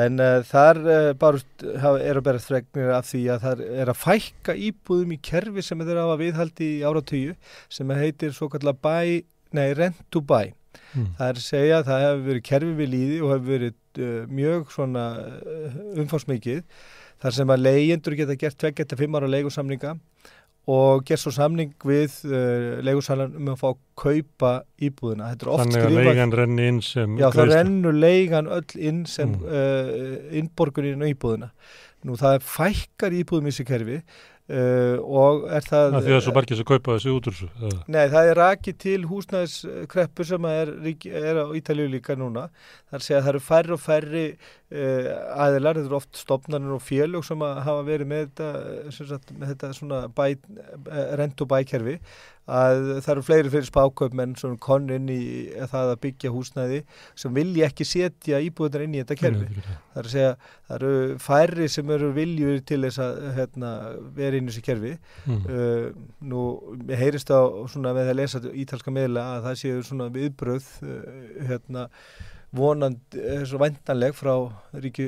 en 0.00 0.22
uh, 0.22 0.36
þar 0.46 0.80
uh, 0.84 1.08
bara 1.18 1.42
er 1.98 2.20
að 2.20 2.24
bera 2.28 2.42
þregnir 2.44 2.94
af 2.94 3.10
því 3.10 3.24
að 3.34 3.44
það 3.44 3.64
er 3.82 3.90
að 3.90 4.00
fækka 4.04 4.54
íbúðum 4.68 5.16
í 5.16 5.20
kerfi 5.30 5.64
sem 5.66 5.82
þeir 5.82 6.00
hafa 6.04 6.20
viðhaldi 6.20 6.70
í 6.78 6.84
áratöyu 6.86 7.34
sem 7.68 7.92
heitir 7.98 8.32
svo 8.36 8.48
kallar 8.52 8.78
buy, 8.78 9.20
nei, 9.56 9.68
rent 9.74 10.00
to 10.14 10.22
buy. 10.22 10.54
Mm. 10.94 11.12
það 11.18 11.26
er 11.26 11.36
að 11.38 11.44
segja 11.44 11.76
að 11.80 11.88
það 11.88 12.04
hefur 12.04 12.24
verið 12.28 12.44
kerfi 12.46 12.72
við 12.78 12.88
líði 12.92 13.18
og 13.20 13.32
hefur 13.34 13.50
verið 13.50 14.00
uh, 14.06 14.24
mjög 14.30 14.72
svona 14.74 15.04
umfásmikið 15.98 16.62
þar 17.20 17.36
sem 17.36 17.54
að 17.54 17.64
leyendur 17.66 18.16
geta 18.18 18.36
gert 18.40 18.68
25 18.68 19.18
ára 19.18 19.30
leigusamninga 19.30 19.96
og 20.70 21.04
gert 21.08 21.22
svo 21.22 21.32
samning 21.34 21.72
við 21.86 22.16
uh, 22.28 22.80
leigusalan 22.84 23.36
um 23.38 23.52
að 23.52 23.60
fá 23.62 23.68
að 23.70 23.78
kaupa 24.00 24.52
íbúðina. 24.80 25.30
Þannig 25.40 25.86
að 25.86 25.96
leigan 25.96 26.34
renni 26.36 26.66
inn 26.70 26.82
sem 26.84 27.16
Já, 27.20 27.30
það 27.34 27.54
rennur 27.54 27.96
leigan 27.96 28.50
öll 28.50 28.66
inn 28.76 29.06
sem 29.10 29.32
mm. 29.34 29.46
uh, 29.46 30.34
innborgunin 30.40 31.00
og 31.00 31.14
íbúðina. 31.14 31.50
Nú 32.06 32.16
það 32.20 32.38
er 32.38 32.44
fækkar 32.48 33.16
íbúðum 33.16 33.48
í 33.48 33.54
þessi 33.54 33.68
kerfi 33.68 34.02
Uh, 34.50 34.98
og 35.06 35.44
er 35.54 35.62
það 35.62 35.92
að 35.94 36.06
því 36.08 36.14
að 36.16 36.22
svo 36.24 36.32
margir 36.34 36.58
sem 36.58 36.66
kaupa 36.66 36.94
þessu 36.96 37.12
út 37.14 37.26
úr 37.30 37.34
þessu 37.36 37.68
nei 37.86 38.00
það 38.10 38.30
er 38.30 38.38
rakið 38.40 38.78
til 38.82 38.96
húsnæðiskreppu 39.06 40.24
sem 40.26 40.48
er, 40.50 40.72
er 41.06 41.38
á 41.38 41.46
Ítalíu 41.54 41.86
líka 41.92 42.16
núna 42.18 42.48
þar 42.90 43.04
sé 43.04 43.14
að 43.14 43.20
það 43.20 43.30
eru 43.30 43.42
færri 43.46 43.76
og 43.76 43.82
færri 43.84 44.24
aðilar, 44.70 45.78
þetta 45.80 45.88
eru 45.88 45.98
oft 45.98 46.18
stopnarnir 46.20 46.76
og 46.76 46.82
félög 46.86 47.24
sem 47.26 47.40
hafa 47.42 47.80
verið 47.86 48.10
með 48.12 48.28
þetta, 48.28 48.50
sagt, 48.94 49.32
með 49.34 49.54
þetta 49.54 49.70
svona 49.74 50.02
bæ, 50.14 50.26
eh, 50.30 51.08
rent 51.18 51.42
og 51.42 51.50
bækerfi 51.50 51.96
að 52.50 52.80
það 53.04 53.10
eru 53.12 53.24
fleiri 53.26 53.50
fyrir 53.52 53.66
spákaupmenn 53.68 54.32
sem 54.38 54.56
konn 54.62 54.90
inn 54.94 55.10
í 55.12 55.20
það 55.70 55.92
að 55.92 56.00
byggja 56.06 56.32
húsnæði 56.34 56.80
sem 57.18 57.34
vilja 57.34 57.68
ekki 57.68 57.86
setja 57.86 58.40
íbúðunar 58.42 58.86
inn 58.86 58.96
í 58.96 59.02
þetta 59.02 59.18
kerfi. 59.20 59.60
Það 59.60 60.00
er 60.00 60.08
að 60.08 60.14
segja, 60.14 60.32
það 60.66 60.76
eru 60.78 61.18
færri 61.26 61.68
sem 61.70 61.92
eru 61.96 62.10
viljur 62.16 62.58
til 62.66 62.80
þess 62.86 63.02
að 63.04 63.20
hérna, 63.38 63.70
vera 64.18 64.40
inn 64.40 64.48
í 64.48 64.54
þessi 64.54 64.66
kerfi. 64.66 64.96
Mm. 65.26 65.44
Uh, 65.46 65.86
nú, 66.32 66.48
ég 66.90 67.04
heyrist 67.04 67.30
á 67.30 67.40
svona 67.70 67.94
með 67.96 68.12
að 68.14 68.20
lesa 68.22 68.42
ítalska 68.50 68.94
meðla 68.94 69.26
að 69.36 69.48
það 69.48 69.62
séu 69.62 69.86
svona 69.86 70.10
viðbröð 70.14 70.74
uh, 70.82 71.00
hérna 71.50 71.86
vonand, 72.56 72.98
er 73.14 73.44
svo 73.46 73.60
vantanleg 73.62 74.14
frá 74.18 74.32
ríki, 74.82 75.04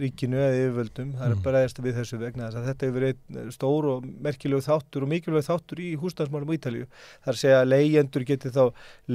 ríkinu 0.00 0.38
eða 0.40 0.56
yfirvöldum, 0.62 1.10
það 1.18 1.26
er 1.26 1.34
mm. 1.34 1.42
bara 1.44 1.60
eðast 1.62 1.80
við 1.84 1.98
þessu 2.00 2.20
vegna 2.22 2.46
þess 2.46 2.60
að 2.60 2.68
þetta 2.70 2.88
hefur 2.88 2.96
verið 2.98 3.52
stór 3.52 3.88
og 3.92 4.06
merkilegu 4.24 4.64
þáttur 4.64 5.04
og 5.04 5.12
mikilvæg 5.12 5.46
þáttur 5.50 5.82
í 5.84 5.90
húsnæðismálum 6.00 6.54
í 6.54 6.58
Ítalíu. 6.58 6.88
Það 7.20 7.32
er 7.32 7.36
að 7.36 7.40
segja 7.42 7.60
að 7.60 7.70
leyendur 7.74 8.26
geti 8.32 8.54
þá 8.56 8.62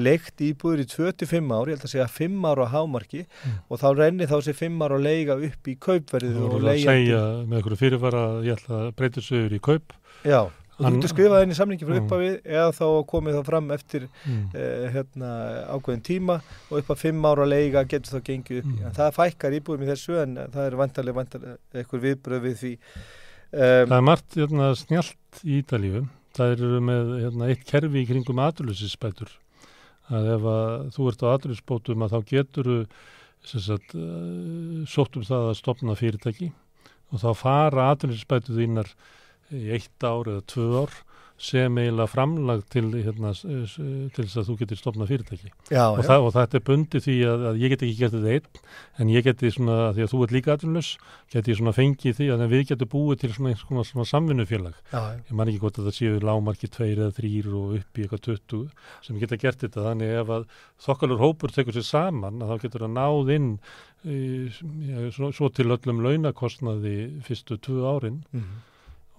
leikt 0.06 0.45
íbúður 0.45 0.86
í 0.86 0.88
25 0.94 1.54
ár, 1.58 1.74
ég 1.74 1.78
held 1.78 1.88
að 1.90 1.95
segja 1.95 2.10
5 2.20 2.50
ára 2.52 2.70
á 2.70 2.74
hámarki 2.78 3.24
mm. 3.26 3.60
og 3.68 3.82
þá 3.82 3.88
renni 4.04 4.30
þá 4.30 4.38
sér 4.45 4.60
5 4.62 4.84
ára 4.86 5.00
að 5.00 5.08
leiga 5.10 5.40
upp 5.50 5.72
í 5.74 5.80
kaupverðið 5.88 6.41
og 6.44 6.60
leyendur. 6.62 6.68
Það 6.68 6.74
er 6.74 6.78
að 6.78 6.91
segja 6.91 7.24
með 7.41 7.62
einhverju 7.62 7.82
fyrirvara 7.82 8.28
ég 8.45 8.60
ætla 8.60 8.84
að 8.91 9.08
þessu 9.18 9.40
yfir 9.41 9.58
í 9.58 9.66
kaup. 9.72 9.98
Já 10.24 10.44
þú 10.78 10.91
getur 10.95 11.12
skrifað 11.12 11.44
í 11.45 11.58
samlingi 11.58 11.88
frá 11.88 11.94
mm. 11.94 12.06
uppafið 12.06 12.54
eða 12.58 12.70
þá 12.78 12.86
komið 13.10 13.38
þá 13.38 13.50
fram 13.50 13.70
eftir 13.76 14.08
mm. 14.08 14.40
eh, 14.58 14.86
hérna, 14.95 15.30
ákveðin 15.76 16.06
tíma 16.08 16.40
og 16.70 16.80
upp 16.80 16.90
að 16.95 17.04
fimm 17.04 17.28
ára 17.30 17.45
leiga 17.48 17.86
getur 17.90 18.18
þá 18.18 18.30
gengið 18.32 18.62
upp 18.64 18.72
mm. 18.72 18.95
það 18.98 19.14
fækkar 19.20 19.58
íbúðum 19.60 19.86
í 19.86 19.91
þessu 19.91 20.18
en 20.24 20.36
það 20.56 20.66
er 20.66 20.80
vantarlega, 20.82 21.20
vantarlega 21.20 21.82
eitthvað 21.82 22.06
viðbröð 22.08 22.44
við 22.48 22.58
því 22.64 22.74
um, 22.74 22.84
Það 23.62 23.95
er 24.00 24.06
margt 24.10 24.38
hérna, 24.41 24.74
snjált 24.82 25.41
í 25.44 25.62
Ídalíu 25.62 26.04
það 26.34 26.58
eru 26.58 26.84
með 26.90 27.16
hérna, 27.22 27.50
eitt 27.54 27.66
kerfi 27.70 28.02
í 28.02 28.10
kringum 28.10 28.44
aturlösisbætur 28.44 29.34
að 30.14 30.30
ef 30.34 30.48
að 30.52 30.72
þú 30.95 31.10
ert 31.12 31.26
á 31.26 31.28
aturlösisbótum 31.36 32.06
að 32.06 32.16
þá 32.16 32.32
getur 32.34 32.72
sagt, 33.44 33.94
uh, 33.94 34.84
sótt 34.90 35.20
um 35.20 35.28
það 35.28 35.52
að 35.52 35.58
stopna 35.62 35.98
fyrirtæki 36.00 36.50
og 37.14 37.22
þá 37.22 37.30
fara 37.38 37.91
aturlösisbætu 37.94 38.58
þínar 38.58 38.90
í 39.52 39.65
eitt 39.76 40.07
ár 40.07 40.30
eða 40.32 40.45
tvö 40.53 40.70
ár 40.84 41.02
sem 41.44 41.78
eiginlega 41.78 42.07
framlag 42.07 42.61
til, 42.72 42.86
hérna, 43.03 43.34
til 43.36 44.24
þess 44.24 44.38
að 44.40 44.49
þú 44.49 44.56
getur 44.61 44.80
stopnað 44.80 45.11
fyrirtæki. 45.11 45.49
Já, 45.74 45.84
og, 45.90 46.02
það, 46.06 46.28
og 46.28 46.34
þetta 46.38 46.60
er 46.60 46.64
bundi 46.70 47.02
því 47.03 47.15
að, 47.28 47.45
að 47.49 47.60
ég 47.64 47.74
get 47.74 47.86
ekki 47.88 47.98
gert 47.99 48.15
þetta 48.15 48.34
einn 48.38 49.03
en 49.03 49.11
ég 49.11 49.26
geti 49.28 49.52
svona, 49.52 49.78
því 49.98 50.06
að 50.06 50.11
þú 50.14 50.22
ert 50.26 50.36
líka 50.38 50.53
aðlunus 50.56 50.91
geti 51.34 51.53
ég 51.53 51.60
svona 51.60 51.76
fengið 51.76 52.18
því 52.20 52.30
að 52.36 52.45
við 52.53 52.65
getum 52.72 52.91
búið 52.94 53.24
til 53.24 53.32
svona 53.36 53.53
eins 53.53 53.64
konar 53.68 53.88
svona 53.90 54.07
samvinnufélag. 54.14 54.82
Ég 54.94 55.34
man 55.36 55.52
ekki 55.52 55.64
hvort 55.65 55.80
að 55.82 55.90
það 55.90 55.98
séu 55.99 56.20
lámarki 56.24 56.70
tveir 56.72 57.02
eða 57.02 57.15
þrýr 57.20 57.49
og 57.60 57.78
upp 57.80 57.98
í 57.98 58.06
eitthvað 58.06 58.26
20 58.30 58.68
sem 59.07 59.24
geta 59.24 59.40
gert 59.41 59.65
þetta. 59.65 59.88
Þannig 59.90 60.18
ef 60.22 60.36
að 60.38 60.45
þokkalur 60.86 61.24
hópur 61.24 61.56
tekur 61.56 61.76
sér 61.76 61.90
saman 61.90 62.44
að 62.44 62.53
þá 62.53 62.68
getur 62.68 62.86
það 62.86 62.95
náð 62.99 63.34
inn 63.36 63.49
e, 64.06 64.20
já, 64.88 65.10
svo, 65.18 65.34
svo 65.34 65.49
til 65.52 65.74
öllum 65.74 66.06
launakostnaði 66.06 66.95
fyrstu 67.26 67.60
tvö 67.64 67.82
árin. 67.90 68.22
Mm. 68.32 68.61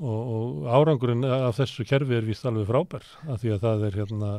Og, 0.03 0.21
og 0.37 0.71
árangurinn 0.75 1.27
af 1.29 1.59
þessu 1.61 1.87
kerfi 1.89 2.19
er 2.19 2.27
vist 2.27 2.47
alveg 2.49 2.67
frábær 2.71 3.05
af 3.29 3.43
því 3.43 3.55
að 3.55 3.67
það 3.67 3.85
er 3.89 3.99
hérna 4.03 4.31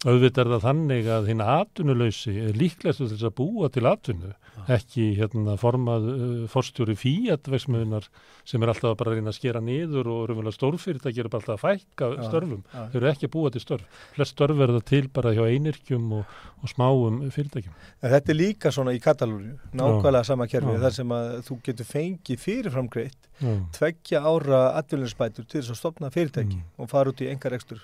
auðvitað 0.00 0.40
er 0.40 0.50
það 0.54 0.62
þannig 0.64 1.08
að 1.12 1.26
hinn 1.28 1.42
atvinnuleysi 1.44 2.32
er 2.40 2.56
líklegast 2.56 3.02
til 3.02 3.08
þess 3.10 3.26
að 3.28 3.34
búa 3.36 3.68
til 3.72 3.82
atvinnu, 3.90 4.30
ekki 4.72 5.04
hérna 5.18 5.56
formað 5.60 6.06
uh, 6.08 6.22
forstjóri 6.48 6.94
fíatvegsmiðunar 6.96 8.06
sem 8.48 8.64
er 8.64 8.72
alltaf 8.72 8.96
bara 8.96 9.12
að 9.12 9.20
reyna 9.20 9.34
að 9.34 9.36
skera 9.36 9.60
niður 9.64 10.08
og 10.08 10.22
raunverulega 10.30 10.56
stórfyrirtæki 10.56 11.20
eru 11.20 11.32
bara 11.32 11.44
alltaf 11.44 11.58
að 11.58 11.64
fækka 11.66 12.10
Já, 12.14 12.24
störfum, 12.30 12.64
já. 12.64 12.80
þau 12.80 12.98
eru 13.02 13.10
ekki 13.12 13.28
að 13.28 13.34
búa 13.36 13.52
til 13.52 13.64
störf. 13.66 14.02
Flest 14.16 14.36
störf 14.36 14.64
er 14.64 14.74
það 14.78 14.86
til 14.88 15.02
bara 15.20 15.34
hjá 15.36 15.42
einirkjum 15.44 16.14
og, 16.16 16.36
og 16.64 16.72
smáum 16.72 17.22
fyrirtækjum. 17.36 17.76
En 18.00 18.14
þetta 18.16 18.32
er 18.32 18.40
líka 18.40 18.72
svona 18.72 18.96
í 18.96 19.02
Katalúni, 19.04 19.52
nákvæmlega 19.76 20.28
sama 20.32 20.48
kerfi, 20.48 20.80
þar 20.80 20.96
sem 20.96 21.16
að 21.18 21.32
þú 21.50 21.60
getur 21.68 21.92
fengið 21.92 22.46
fyrirframgreitt 22.46 23.29
Já, 23.40 23.52
tveggja 23.72 24.20
ára 24.20 24.60
atvinninsbætur 24.80 25.46
til 25.48 25.62
þess 25.62 25.72
að 25.72 25.78
stopna 25.80 26.10
fyrirtæki 26.12 26.58
Mm. 26.60 26.66
og 26.78 26.88
fara 26.90 27.10
út 27.12 27.22
í 27.24 27.28
engar 27.32 27.54
ekstur, 27.56 27.78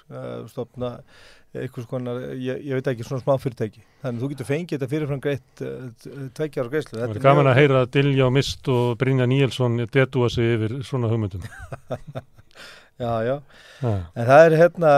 stopna 0.53 0.91
eitthvað 1.57 1.87
konar, 1.89 2.19
ég, 2.37 2.59
ég 2.69 2.77
veit 2.77 2.91
ekki, 2.93 3.05
svona 3.07 3.23
smá 3.24 3.39
fyrirtæki. 3.41 3.81
Þannig 4.03 4.19
að 4.20 4.24
þú 4.27 4.28
getur 4.35 4.49
fengið 4.51 4.74
þetta 4.77 4.89
fyrirframgreitt 4.93 5.62
uh, 5.65 6.28
tveggja 6.37 6.62
ára 6.62 6.73
greiðslu. 6.74 6.99
það 7.01 7.15
er 7.16 7.23
gaman 7.24 7.49
að 7.49 7.57
heyra 7.62 7.81
að 7.87 7.91
Dilja 7.97 8.27
og 8.27 8.35
Mist 8.37 8.69
og 8.69 8.99
Brynja 9.01 9.27
Níelsson 9.31 9.78
detúa 9.89 10.28
sig 10.28 10.53
yfir 10.59 10.77
svona 10.85 11.09
hugmyndum 11.09 11.41
Já, 12.97 13.11
já, 13.20 13.35
Já. 13.85 13.91
en 14.16 14.24
það 14.24 14.43
er 14.47 14.55
hérna 14.57 14.91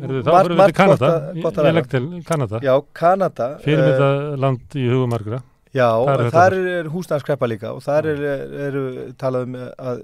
Heyrðu, 0.00 0.20
Þá 0.24 0.30
fyrir 0.32 0.54
við 0.56 0.62
til 0.70 0.76
Kanada, 0.78 1.08
ég, 1.36 1.58
legg 1.76 1.88
til 1.92 2.06
Kanada 2.24 2.60
Já, 2.64 2.72
Kanada. 2.96 3.48
fyrir 3.60 3.82
eh, 3.84 3.90
þetta 3.90 4.38
land 4.40 4.76
í 4.80 4.86
hugumargra 4.88 5.40
Já, 5.76 5.88
Þar 6.32 6.54
er 6.56 6.66
er 6.78 6.88
húsnæðskreppa 6.92 7.48
líka 7.50 7.74
og 7.76 7.82
þar 7.84 8.08
eru 8.14 8.28
er, 8.28 8.56
er 8.68 9.12
talað 9.20 9.48
um 9.48 9.56
að, 9.58 10.02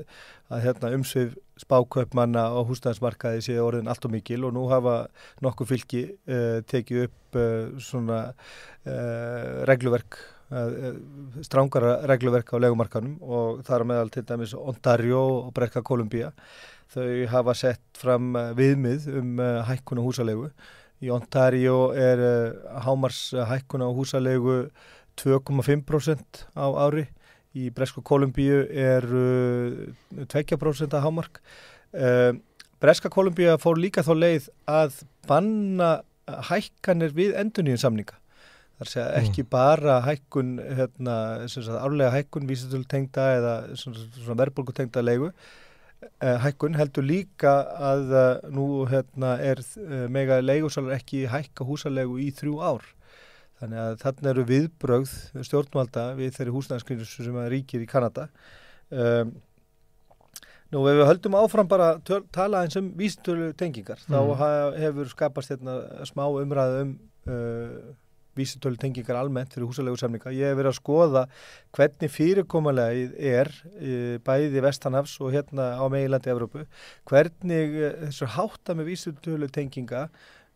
að 0.53 0.65
hérna, 0.66 0.93
umsvið 0.99 1.32
spákaupmanna 1.62 2.45
á 2.53 2.61
húsnæðsmarkaði 2.66 3.43
sé 3.47 3.57
orðin 3.62 3.89
allt 3.89 4.05
og 4.05 4.12
mikil 4.12 4.45
og 4.49 4.55
nú 4.57 4.66
hafa 4.73 5.07
nokkuð 5.45 5.70
fylki 5.70 6.05
uh, 6.11 6.61
tekið 6.69 7.07
upp 7.07 7.39
uh, 7.41 7.74
svona 7.81 8.20
uh, 8.31 9.65
regluverk 9.70 10.20
strángara 11.43 12.05
regluverk 12.07 12.53
á 12.53 12.61
legumarkanum 12.61 13.15
og 13.24 13.62
þar 13.66 13.82
meðal 13.89 14.11
til 14.12 14.23
dæmis 14.28 14.53
Ontario 14.55 15.23
og 15.41 15.49
Brekka 15.57 15.81
Kolumbía 15.82 16.28
þau 16.93 17.24
hafa 17.32 17.55
sett 17.59 17.82
fram 17.99 18.36
viðmið 18.55 19.09
um 19.19 19.41
hækkun 19.66 19.99
á 19.99 20.07
húsalegu 20.07 20.51
í 21.03 21.11
Ontario 21.11 21.89
er 21.97 22.23
hámars 22.85 23.32
hækkun 23.32 23.82
á 23.82 23.89
húsalegu 23.89 24.59
2,5% 25.20 26.45
á 26.57 26.66
ári. 26.86 27.07
Í 27.55 27.69
Bresku 27.70 28.03
Kolumbíu 28.03 28.65
er 28.66 29.05
uh, 29.07 30.27
2% 30.27 30.97
að 30.97 31.05
hámark. 31.07 31.39
Uh, 31.95 32.35
Breska 32.82 33.09
Kolumbíu 33.09 33.55
fór 33.62 33.78
líka 33.81 34.03
þá 34.05 34.12
leið 34.19 34.49
að 34.69 34.99
banna 35.28 35.93
hækkanir 36.51 37.15
við 37.16 37.36
endurníðin 37.41 37.81
samninga 37.81 38.19
þar 38.81 38.91
segja 38.91 39.05
Mm. 39.07 39.19
ekki 39.23 39.43
bara 39.47 40.01
hækkun 40.03 40.57
hérna, 40.59 41.16
sagt, 41.49 41.69
árlega 41.78 42.11
hækkun 42.11 42.49
vísitölu 42.49 42.85
tengda 42.91 43.28
eða 43.39 43.53
svona, 43.78 44.03
svona 44.19 44.39
verðbólgu 44.43 44.74
tengda 44.74 45.05
leigu 45.05 45.31
uh, 45.31 46.39
hækkun 46.43 46.74
heldur 46.74 47.07
líka 47.07 47.55
að 47.93 48.12
nú 48.51 48.85
hérna, 48.91 49.36
er 49.39 49.62
mega 50.11 50.41
leigusalar 50.43 50.99
ekki 50.99 51.27
hækka 51.31 51.65
húsalegu 51.65 52.19
í 52.19 52.32
þrjú 52.35 52.59
ár 52.61 52.89
Þannig 53.62 53.81
að 53.81 53.97
þarna 54.02 54.31
eru 54.32 54.44
viðbrögð 54.48 55.16
stjórnvalda 55.47 56.05
við 56.18 56.36
þeirri 56.36 56.55
húsnæðskriðis 56.56 57.16
sem 57.22 57.36
að 57.39 57.51
ríkir 57.55 57.85
í 57.85 57.90
Kanada. 57.90 58.28
Um, 58.90 59.35
nú 60.74 60.82
ef 60.90 60.98
við 60.98 61.09
höldum 61.09 61.36
áfram 61.39 61.68
bara 61.70 61.93
töl, 62.06 62.24
tala 62.35 62.64
eins 62.64 62.76
um 62.81 62.90
vísitölu 62.98 63.52
tengingar, 63.55 64.01
Mm. 64.09 64.35
þá 64.35 64.81
hefur 64.82 65.12
skapast 65.12 65.55
hérna 65.55 66.05
smá 66.09 66.26
umræðu 66.26 66.81
um 66.82 66.97
uh, 67.31 67.94
vísitölu 68.35 68.76
tengingar 68.76 69.20
almennt 69.20 69.55
fyrir 69.55 69.68
húsalegu 69.70 69.97
samninga. 70.01 70.32
Ég 70.35 70.51
hef 70.51 70.59
verið 70.59 70.72
að 70.72 70.81
skoða 70.81 71.24
hvernig 71.76 72.10
fyrirkomulegið 72.10 73.12
er 73.22 73.51
uh, 73.55 74.16
bæði 74.26 74.62
Vestanhafs 74.66 75.20
og 75.22 75.31
hérna 75.31 75.78
á 75.78 75.85
meginlandi 75.86 76.32
Evrópu, 76.35 76.66
hvernig 77.06 77.78
uh, 77.78 77.93
þessar 78.09 78.35
hátta 78.35 78.74
með 78.74 78.90
vísitölu 78.90 79.51
tenginga 79.55 80.09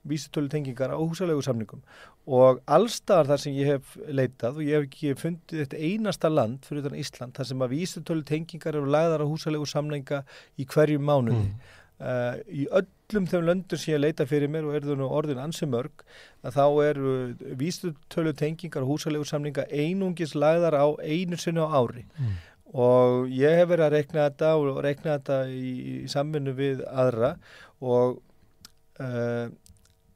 vísitölu 0.07 0.49
tengingar 0.53 0.93
á 0.95 0.99
húsalegu 0.99 1.43
samningum 1.43 1.81
og 2.29 2.61
allstaðar 2.67 3.33
þar 3.33 3.41
sem 3.43 3.57
ég 3.57 3.73
hef 3.73 3.97
leitað 4.07 4.61
og 4.61 4.63
ég 4.67 4.77
hef 4.77 4.87
ekki 4.87 5.15
fundið 5.19 5.65
þetta 5.65 5.83
einasta 5.89 6.31
land 6.31 6.69
fyrir 6.69 6.85
utan 6.85 7.01
Ísland 7.01 7.35
þar 7.39 7.49
sem 7.51 7.65
að 7.65 7.75
vísitölu 7.75 8.25
tengingar 8.29 8.77
eru 8.77 8.93
lagðar 8.93 9.25
á 9.25 9.31
húsalegu 9.31 9.67
samninga 9.67 10.23
í 10.59 10.67
hverju 10.69 11.01
mánuði. 11.01 11.49
Mm. 11.49 11.75
Uh, 11.99 12.37
í 12.47 12.69
öllum 12.71 13.25
þeim 13.27 13.43
löndum 13.43 13.79
sem 13.81 13.97
ég 13.97 13.99
leita 13.99 14.23
fyrir 14.29 14.47
mér 14.47 14.69
og 14.69 14.77
eru 14.79 14.95
nú 14.95 15.09
orðin 15.11 15.41
ansi 15.43 15.67
mörg 15.67 16.05
að 16.47 16.55
þá 16.55 16.67
eru 16.85 17.15
vísitölu 17.59 18.31
tengingar 18.39 18.85
og 18.87 18.93
húsalegu 18.93 19.27
samninga 19.27 19.65
einungis 19.67 20.37
lagðar 20.39 20.77
á 20.79 20.87
einu 21.03 21.35
sinni 21.37 21.59
á 21.59 21.67
ári 21.67 22.05
Mm. 22.15 22.37
og 22.71 23.27
ég 23.35 23.51
hef 23.59 23.69
verið 23.73 23.87
að 23.89 23.97
rekna 23.97 24.29
þetta 24.29 24.53
og 24.61 24.79
rekna 24.85 25.17
þetta 25.19 25.41
í, 25.51 25.73
í 26.05 26.09
samvinnu 26.13 26.55
við 26.55 26.85
aðra 26.87 27.33
og 27.81 28.21
uh, 29.01 29.49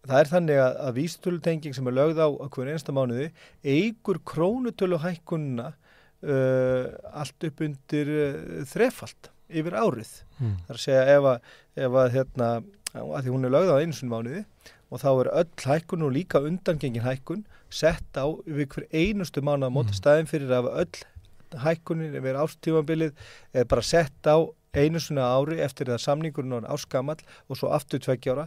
það 0.08 0.18
er 0.22 0.30
þannig 0.32 0.58
að, 0.62 0.76
að 0.86 0.96
vísitölutenging 0.98 1.74
sem 1.76 1.86
er 1.90 1.94
lögð 1.98 2.18
á 2.22 2.28
hverju 2.50 2.72
einsta 2.74 2.94
mánuði 2.96 3.28
eigur 3.62 4.18
krónutölu 4.26 4.98
hækkunna 5.02 5.68
uh, 5.72 6.84
allt 7.22 7.46
upp 7.48 7.62
undir 7.66 8.10
uh, 8.10 8.64
þrefald 8.72 9.30
yfir 9.52 9.76
árið. 9.76 10.12
Mm. 10.40 10.54
Það 10.66 10.72
er 10.72 10.78
að 10.78 10.84
segja 10.86 11.02
ef 11.16 11.26
að, 11.32 11.50
ef 11.86 11.96
að 12.02 12.12
hérna, 12.16 12.50
að 12.96 13.18
því 13.26 13.34
hún 13.34 13.44
er 13.48 13.52
lögð 13.54 13.72
á 13.72 13.80
einu 13.82 13.96
sinni 13.98 14.12
mánuði 14.14 14.44
og 14.92 15.00
þá 15.00 15.08
er 15.12 15.30
öll 15.40 15.66
hækkun 15.72 16.06
og 16.06 16.14
líka 16.16 16.40
undangengin 16.44 17.04
hækkun 17.06 17.44
sett 17.72 18.18
á 18.20 18.26
yfir 18.44 18.68
hver 18.74 18.86
einustu 18.92 19.40
mánuð 19.44 19.70
á 19.72 19.76
móti 19.76 19.92
Mm. 19.94 20.00
staðin 20.00 20.28
fyrir 20.28 20.50
að 20.56 20.70
öll 20.82 21.60
hækkunin 21.62 22.16
yfir 22.18 22.36
ástífambilið 22.40 23.12
er 23.52 23.64
bara 23.68 23.84
sett 23.84 24.28
á 24.28 24.36
einu 24.80 25.00
svona 25.02 25.28
ári 25.36 25.60
eftir 25.60 25.90
að 25.92 26.00
samningurinn 26.06 26.62
er 26.62 26.68
áskamall 26.72 27.20
og 27.48 27.58
svo 27.58 27.72
aftur 27.76 28.00
tveggjára 28.00 28.46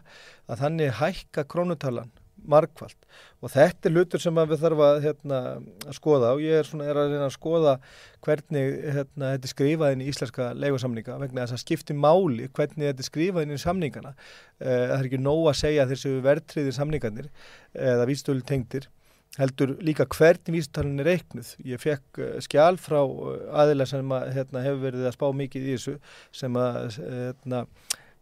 að 0.50 0.62
þannig 0.64 0.96
hækka 1.00 1.46
krónutalan 1.52 2.14
margfald 2.50 2.98
og 3.42 3.52
þetta 3.54 3.90
er 3.90 3.94
hlutur 3.96 4.22
sem 4.22 4.38
að 4.38 4.52
við 4.54 4.64
þarfum 4.64 4.84
að, 4.86 4.98
hérna, 5.06 5.40
að 5.86 5.96
skoða. 5.98 6.32
Og 6.36 6.44
ég 6.44 6.60
er, 6.60 6.68
svona, 6.68 6.88
er 6.90 7.00
að 7.00 7.14
reyna 7.14 7.28
að 7.28 7.36
skoða 7.36 7.76
hvernig 8.26 8.76
hérna, 8.98 9.32
þetta 9.36 9.50
er 9.50 9.54
skrifað 9.54 9.96
inn 9.96 10.04
í 10.04 10.10
íslenska 10.12 10.50
leigusamninga 10.58 11.18
vegna 11.22 11.46
þess 11.46 11.58
að 11.58 11.64
skipti 11.64 11.98
máli 11.98 12.50
hvernig 12.50 12.90
þetta 12.90 13.06
er 13.06 13.10
skrifað 13.10 13.48
inn 13.48 13.56
í 13.56 13.62
samningana. 13.62 14.14
Eh, 14.60 14.84
það 14.90 14.98
er 14.98 15.10
ekki 15.10 15.22
nóg 15.22 15.50
að 15.52 15.60
segja 15.62 15.88
þessu 15.94 16.14
verðtriðir 16.26 16.78
samningarnir 16.80 17.32
eða 17.94 18.10
vístölu 18.10 18.46
tengdir 18.46 18.90
heldur 19.40 19.76
líka 19.84 20.08
hvernig 20.08 20.56
vísutalinn 20.56 21.04
er 21.04 21.10
reiknuð. 21.12 21.52
Ég 21.68 21.82
fekk 21.82 22.22
uh, 22.22 22.34
skjál 22.44 22.80
frá 22.82 23.02
uh, 23.04 23.36
aðila 23.64 23.88
sem 23.90 24.16
að, 24.16 24.30
hérna, 24.38 24.64
hefur 24.66 24.84
verið 24.88 25.10
að 25.10 25.16
spá 25.18 25.28
mikið 25.44 25.70
í 25.70 25.76
þessu 25.76 25.96
sem 26.36 26.60
að 26.62 27.00
hérna, 27.04 27.66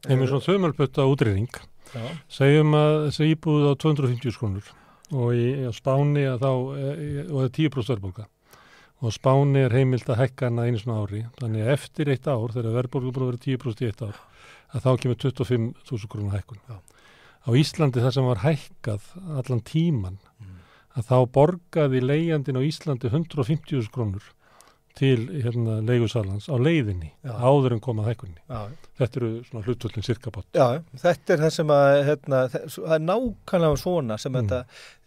Einnig 0.04 0.28
svona 0.28 0.44
þauðmálputta 0.44 1.04
útrýring 1.08 1.54
já, 1.94 2.02
segjum 2.28 2.74
að 2.76 2.94
þessi 3.06 3.28
íbúð 3.32 3.70
á 3.72 3.74
250 3.80 4.34
skrúnur 4.36 4.72
og 5.14 5.36
í, 5.38 5.46
Spáni 5.76 6.26
að 6.28 6.44
þá, 6.44 6.52
e, 6.76 6.88
og 7.30 7.38
það 7.38 7.46
er 7.46 7.54
10% 7.58 7.92
verðbólka 7.94 8.26
og 9.04 9.14
Spáni 9.16 9.64
er 9.64 9.76
heimilt 9.76 10.10
að 10.12 10.20
hækka 10.24 10.50
hana 10.50 10.66
einu 10.68 10.82
svona 10.82 11.00
ári 11.04 11.24
þannig 11.40 11.64
að 11.64 11.72
eftir 11.78 12.12
eitt 12.12 12.28
ár, 12.28 12.52
þegar 12.52 12.78
verðbólka 12.80 13.14
búið 13.16 13.24
að 13.24 13.32
vera 13.32 13.44
10% 13.46 13.84
í 13.84 13.90
eitt 13.90 14.04
ár, 14.04 14.20
að 14.74 14.86
þá 14.86 14.92
kemur 15.04 15.20
25.000 15.24 16.12
krónar 16.12 16.38
hækkun. 16.38 16.62
Já. 16.68 16.78
Á 17.44 17.50
Íslandi 17.60 18.04
það 18.04 18.16
sem 18.16 18.28
var 18.28 18.44
hækkað 18.44 19.10
allan 19.40 19.64
tíman. 19.68 20.20
Að 20.98 21.08
þá 21.10 21.18
borgaði 21.34 22.02
leigjandin 22.06 22.60
á 22.60 22.62
Íslandi 22.64 23.10
150.000 23.10 23.90
krónur 23.94 24.24
til 24.94 25.26
hérna, 25.42 25.80
leigusalans 25.82 26.46
á 26.46 26.54
leiðinni 26.62 27.08
Já. 27.26 27.32
áður 27.42 27.74
en 27.74 27.80
komað 27.82 28.12
hækkunni. 28.12 28.42
já, 28.46 28.60
Þetta 29.00 29.18
eru 29.18 29.30
svona 29.48 29.64
hlutvöldin 29.66 30.06
cirkabott. 30.06 30.46
já, 30.54 30.84
þetta 31.02 31.34
er 31.34 31.40
það 31.42 31.50
sem 31.56 31.68
að 31.74 32.04
hérna, 32.06 32.42
það 32.54 32.94
er 32.94 33.02
nákvæmlega 33.08 33.80
svona 33.82 34.18
sem 34.22 34.32
Mm. 34.32 34.38
þetta 34.44 34.60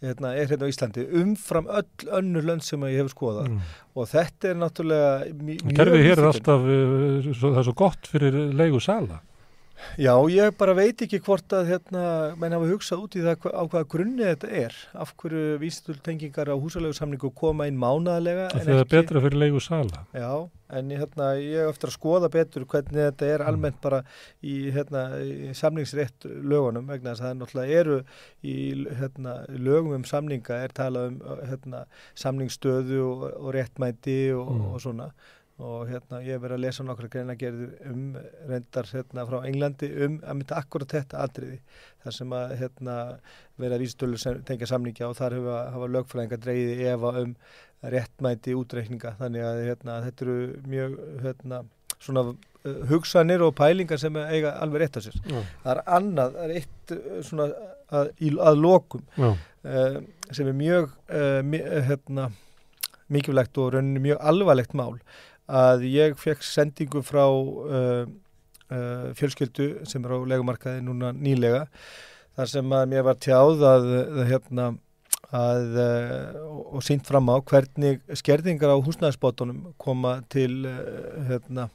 hérna, 0.03 0.33
er 0.35 0.47
hérna 0.51 0.67
á 0.67 0.73
Íslandi 0.75 1.07
umfram 1.23 1.67
öll 1.71 2.11
önnur 2.19 2.43
lönd 2.43 2.63
sem 2.67 2.81
ég 2.81 2.99
hefur 2.99 3.15
skoðað 3.15 3.47
Mm. 3.49 3.61
og 3.95 4.09
þetta 4.11 4.51
er 4.51 4.55
náttúrulega 4.55 5.31
mj- 5.39 5.63
mjög 5.63 5.77
Kerfið 5.79 6.03
hér 6.03 6.19
er 6.19 6.27
alltaf, 6.33 6.61
svo, 7.39 7.53
það 7.55 7.59
er 7.59 7.63
svo 7.71 7.75
gott 7.77 8.03
fyrir 8.11 8.33
leigu 8.59 8.81
sala. 8.83 9.21
Já, 10.01 10.13
ég 10.33 10.57
bara 10.59 10.75
veit 10.77 11.01
ekki 11.05 11.21
hvort 11.25 11.53
að 11.57 11.71
hérna, 11.71 12.03
menn 12.41 12.55
hafa 12.57 12.69
hugsað 12.71 13.05
út 13.05 13.17
í 13.17 13.23
það 13.25 13.47
á 13.53 13.63
hvaða 13.65 13.89
grunni 13.93 14.27
þetta 14.27 14.51
er. 14.65 14.77
Af 14.97 15.15
hverju 15.21 15.57
vísitultengingar 15.63 16.51
á 16.53 16.57
húsalegu 16.57 16.97
samningu 16.97 17.31
koma 17.37 17.69
inn 17.69 17.79
mánaðlega. 17.81 18.49
Það 18.55 18.73
er 18.81 18.91
betra 18.93 19.23
fyrir 19.25 19.41
leigu 19.41 19.63
sala. 19.65 20.03
Já, 20.17 20.31
en 20.79 20.91
hérna, 20.93 21.31
ég 21.41 21.71
eftir 21.71 21.91
að 21.91 21.97
skoða 21.97 22.33
betur 22.33 22.67
hvernig 22.69 22.99
þetta 23.11 23.31
er 23.31 23.45
mm. 23.45 23.53
almennt 23.53 23.81
bara 23.85 24.03
í, 24.41 24.57
hérna, 24.75 25.07
í 25.23 25.55
samningsrétt 25.57 26.27
lögunum 26.27 26.89
vegna 26.91 27.15
þess 27.15 27.25
að 27.25 27.31
það 27.31 27.41
náttúrulega 27.41 27.81
eru 27.85 27.99
í 28.43 28.59
hérna, 29.01 29.39
lögum 29.57 29.97
um 30.01 30.07
samninga 30.09 30.61
er 30.67 30.77
talað 30.77 31.15
um 31.15 31.43
hérna, 31.47 31.87
samningsstöðu 32.19 33.03
og, 33.07 33.27
og 33.41 33.57
réttmæti 33.57 34.21
og, 34.37 34.53
mm. 34.57 34.71
og 34.73 34.85
svona 34.85 35.11
og 35.57 35.87
hérna 35.89 36.21
ég 36.21 36.37
hef 36.37 36.43
verið 36.43 36.59
að 36.59 36.65
lesa 36.67 36.85
nokkra 36.85 37.09
greinagerður 37.13 37.71
um 37.89 38.01
reyndar 38.49 38.91
hérna 38.93 39.25
frá 39.29 39.37
Englandi 39.49 39.89
um 40.05 40.19
að 40.21 40.39
mynda 40.41 40.59
akkurat 40.61 40.93
þetta 40.93 41.23
atriði 41.25 41.61
þar 42.05 42.17
sem 42.19 42.35
að 42.37 42.53
hérna 42.61 42.97
verið 43.57 43.77
að 43.77 43.85
vístölu 43.87 44.21
tengja 44.49 44.69
samningja 44.69 45.09
og 45.09 45.17
þar 45.17 45.39
hafa, 45.39 45.63
hafa 45.73 45.89
lögfræðingar 45.95 46.43
dreyði 46.45 46.91
efa 46.93 47.15
um 47.23 47.33
réttmæti 47.97 48.57
útreikninga 48.59 49.15
þannig 49.21 49.47
að 49.49 49.63
hérna 49.71 49.97
þetta 50.05 50.27
eru 50.27 50.39
mjög 50.69 50.99
hérna 51.25 51.63
svona 51.97 52.27
uh, 52.29 52.81
hugsanir 52.91 53.45
og 53.47 53.55
pælingar 53.57 54.01
sem 54.01 54.17
eiga 54.27 54.57
alveg 54.61 54.85
rétt 54.85 54.99
á 54.99 55.07
sér. 55.07 55.17
Já. 55.25 55.39
Það 55.63 55.71
er 55.73 55.83
annað, 55.99 56.35
það 56.37 56.45
er 56.45 56.57
eitt 56.61 56.97
uh, 56.97 57.07
svona 57.25 57.47
að, 57.97 58.11
að 58.51 58.59
lokum 58.61 59.07
uh, 59.17 60.03
sem 60.31 60.51
er 60.51 60.59
mjög 60.59 60.91
uh, 61.09 61.57
hérna 61.89 62.29
mikilvægt 63.13 63.59
og 63.63 63.73
rauninni 63.77 64.03
mjög 64.03 64.21
alvarlegt 64.33 64.75
mál 64.75 64.99
að 65.47 65.87
ég 65.91 66.17
fekk 66.19 66.43
sendingu 66.45 67.03
frá 67.07 67.25
uh, 67.27 68.07
uh, 68.71 69.07
fjölskyldu 69.19 69.87
sem 69.87 70.05
er 70.05 70.17
á 70.17 70.19
legumarkaði 70.33 70.83
núna 70.85 71.13
nýlega 71.15 71.67
þar 72.37 72.51
sem 72.53 72.75
að 72.79 72.91
mér 72.93 73.07
var 73.07 73.21
tjáð 73.23 73.65
að, 73.65 73.89
að 73.95 74.27
hérna 74.33 74.67
að, 75.35 75.79
uh, 75.81 76.43
og 76.77 76.85
sínt 76.87 77.07
fram 77.09 77.31
á 77.31 77.37
hvernig 77.41 78.03
skerðingar 78.19 78.75
á 78.75 78.85
húsnæðisbótunum 78.85 79.73
koma 79.81 80.21
til 80.33 80.67
uh, 80.69 81.25
hérna 81.31 81.71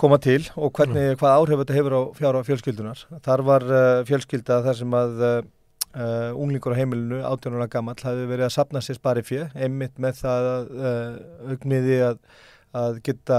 koma 0.00 0.16
til 0.22 0.42
og 0.56 0.72
hvernig, 0.76 1.16
hvað 1.20 1.36
áhrif 1.36 1.62
þetta 1.62 1.76
hefur 1.76 1.96
á 1.96 2.02
fjára 2.16 2.44
fjölskyldunar. 2.46 3.02
Þar 3.20 3.42
var 3.44 3.66
uh, 3.68 3.80
fjölskylda 4.08 4.62
þar 4.64 4.78
sem 4.78 4.94
að 4.96 5.24
Uh, 5.90 6.30
unglingur 6.38 6.70
á 6.70 6.78
heimilinu, 6.78 7.18
18 7.26 7.56
ára 7.58 7.66
gammal 7.66 7.96
hafi 7.98 8.26
verið 8.30 8.46
að 8.46 8.52
sapna 8.54 8.78
sér 8.78 8.94
spari 9.00 9.24
fjö 9.26 9.48
einmitt 9.58 9.96
með 9.98 10.20
það 10.20 10.44
uh, 10.70 11.16
augniði 11.50 11.96
að, 12.06 12.20
að 12.78 13.00
geta 13.08 13.38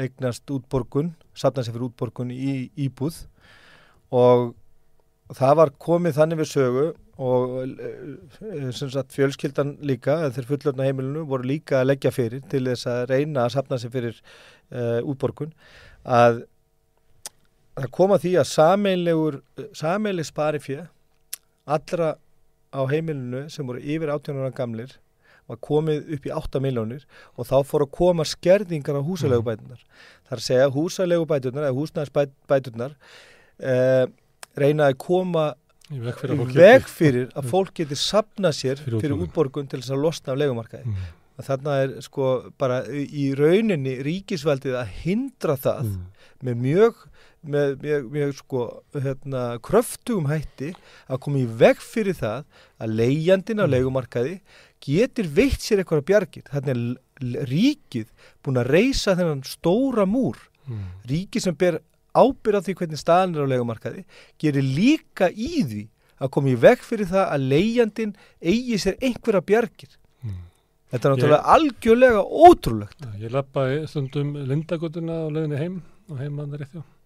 eignast 0.00 0.48
útborgun, 0.54 1.10
sapna 1.36 1.60
sér 1.60 1.74
fyrir 1.74 1.90
útborgun 1.90 2.32
í 2.32 2.54
íbúð. 2.80 3.18
Og 4.08 4.54
það 5.36 5.58
var 5.60 5.74
komið 5.84 6.16
þannig 6.16 6.40
við 6.40 6.48
sögu 6.54 6.86
og 7.20 7.52
uh, 7.60 8.72
sagt, 8.72 9.12
fjölskyldan 9.12 9.74
líka, 9.84 10.16
þeir 10.32 10.48
fullurna 10.48 10.88
heimilinu 10.88 11.26
voru 11.28 11.50
líka 11.52 11.82
að 11.82 11.90
leggja 11.90 12.14
fyrir 12.16 12.40
til 12.48 12.64
þess 12.70 12.88
að 12.88 13.04
reyna 13.12 13.44
að 13.44 13.58
sapna 13.58 13.80
sér 13.82 13.92
fyrir 13.92 14.24
útborgun. 15.04 15.52
Að 16.08 16.46
það 17.76 17.92
koma 18.00 18.16
því 18.24 18.34
að 18.40 18.50
sameinlegur 18.54 19.40
sameinleg 19.76 20.32
spari 20.32 20.64
fjö 20.64 20.88
allra 21.66 22.16
á 22.72 22.80
heimilinu 22.88 23.46
sem 23.52 23.66
voru 23.66 23.80
yfir 23.80 24.10
18 24.12 24.40
ára 24.40 24.52
gamlir 24.56 24.96
var 25.50 25.58
komið 25.62 26.12
upp 26.16 26.26
í 26.26 26.32
8 26.32 26.60
miljónir 26.62 27.06
og 27.36 27.48
þá 27.48 27.56
fór 27.66 27.86
að 27.86 27.94
koma 27.96 28.26
skerðingar 28.28 28.98
á 28.98 29.02
húsalegubætunar. 29.04 29.80
Mm. 29.80 30.04
Það 30.26 30.36
er 30.36 30.42
að 30.42 30.46
segja 30.46 30.68
húsalegubætunar 30.76 31.66
eða 31.66 31.78
húsnæðisbætunar 31.78 32.94
eh, 33.58 34.04
reyna 34.58 34.88
að 34.90 35.00
koma 35.02 35.48
í 35.92 35.98
veg 36.00 36.86
fyrir 36.88 37.32
að 37.36 37.50
fólk 37.50 37.74
geti 37.82 37.98
sapna 37.98 38.52
sér 38.54 38.78
fyrir, 38.80 39.02
fyrir 39.02 39.18
útborgun 39.26 39.68
til 39.68 39.82
þess 39.82 39.92
að 39.92 40.06
losna 40.06 40.32
af 40.32 40.40
legumarkaði. 40.40 40.88
Mm. 40.88 41.10
Þannig 41.42 41.82
er 41.82 41.92
sko 42.04 42.28
bara 42.60 42.82
í 42.92 43.32
rauninni 43.34 43.96
ríkisveldið 44.06 44.76
að 44.78 44.92
hindra 45.02 45.56
það 45.58 45.88
mm. 45.88 46.02
með 46.46 46.60
mjög 46.62 47.02
með 47.42 47.72
mjög, 47.82 48.10
mjög 48.14 48.34
sko 48.38 48.64
hérna, 48.94 49.42
kröftugum 49.64 50.28
hætti 50.30 50.72
að 51.10 51.22
koma 51.24 51.40
í 51.42 51.46
veg 51.46 51.80
fyrir 51.82 52.16
það 52.18 52.44
að 52.82 52.94
leiðjandin 53.00 53.62
á 53.62 53.66
mm. 53.66 53.72
leikumarkaði 53.74 54.34
getur 54.82 55.30
veitt 55.36 55.62
sér 55.62 55.82
eitthvað 55.82 56.04
bjargir. 56.10 56.44
Þannig 56.50 56.74
er 56.74 57.48
ríkið 57.50 58.28
búin 58.42 58.60
að 58.62 58.70
reysa 58.76 59.16
þennan 59.18 59.42
stóra 59.46 60.06
múr. 60.08 60.38
Mm. 60.68 60.86
Ríkið 61.10 61.46
sem 61.46 61.58
ber 61.58 61.80
ábyrð 62.12 62.62
á 62.62 62.64
því 62.66 62.76
hvernig 62.78 63.00
staðan 63.00 63.34
er 63.36 63.46
á 63.48 63.52
leikumarkaði 63.54 64.06
gerir 64.42 64.66
líka 64.66 65.30
í 65.32 65.64
því 65.64 65.82
að 66.22 66.32
koma 66.36 66.52
í 66.52 66.56
veg 66.62 66.82
fyrir 66.86 67.10
það 67.10 67.26
að 67.26 67.46
leiðjandin 67.50 68.16
eigi 68.38 68.78
sér 68.78 68.98
einhverja 69.02 69.46
bjargir. 69.50 69.94
Mm. 70.22 70.40
Þetta 70.92 71.08
er 71.08 71.14
náttúrulega 71.14 71.42
ég, 71.42 71.52
algjörlega 71.56 72.24
ótrúlegt. 72.46 73.06
Ég 73.18 73.34
lappaði 73.34 73.84
stundum 73.90 74.34
lindagotuna 74.46 75.24
á 75.26 75.32
leðinni 75.32 75.62
heim 75.62 75.78
og 76.10 76.20
heim 76.20 76.38
að 76.38 76.52
það 76.52 76.62
rétti 76.62 76.82
á 76.82 77.01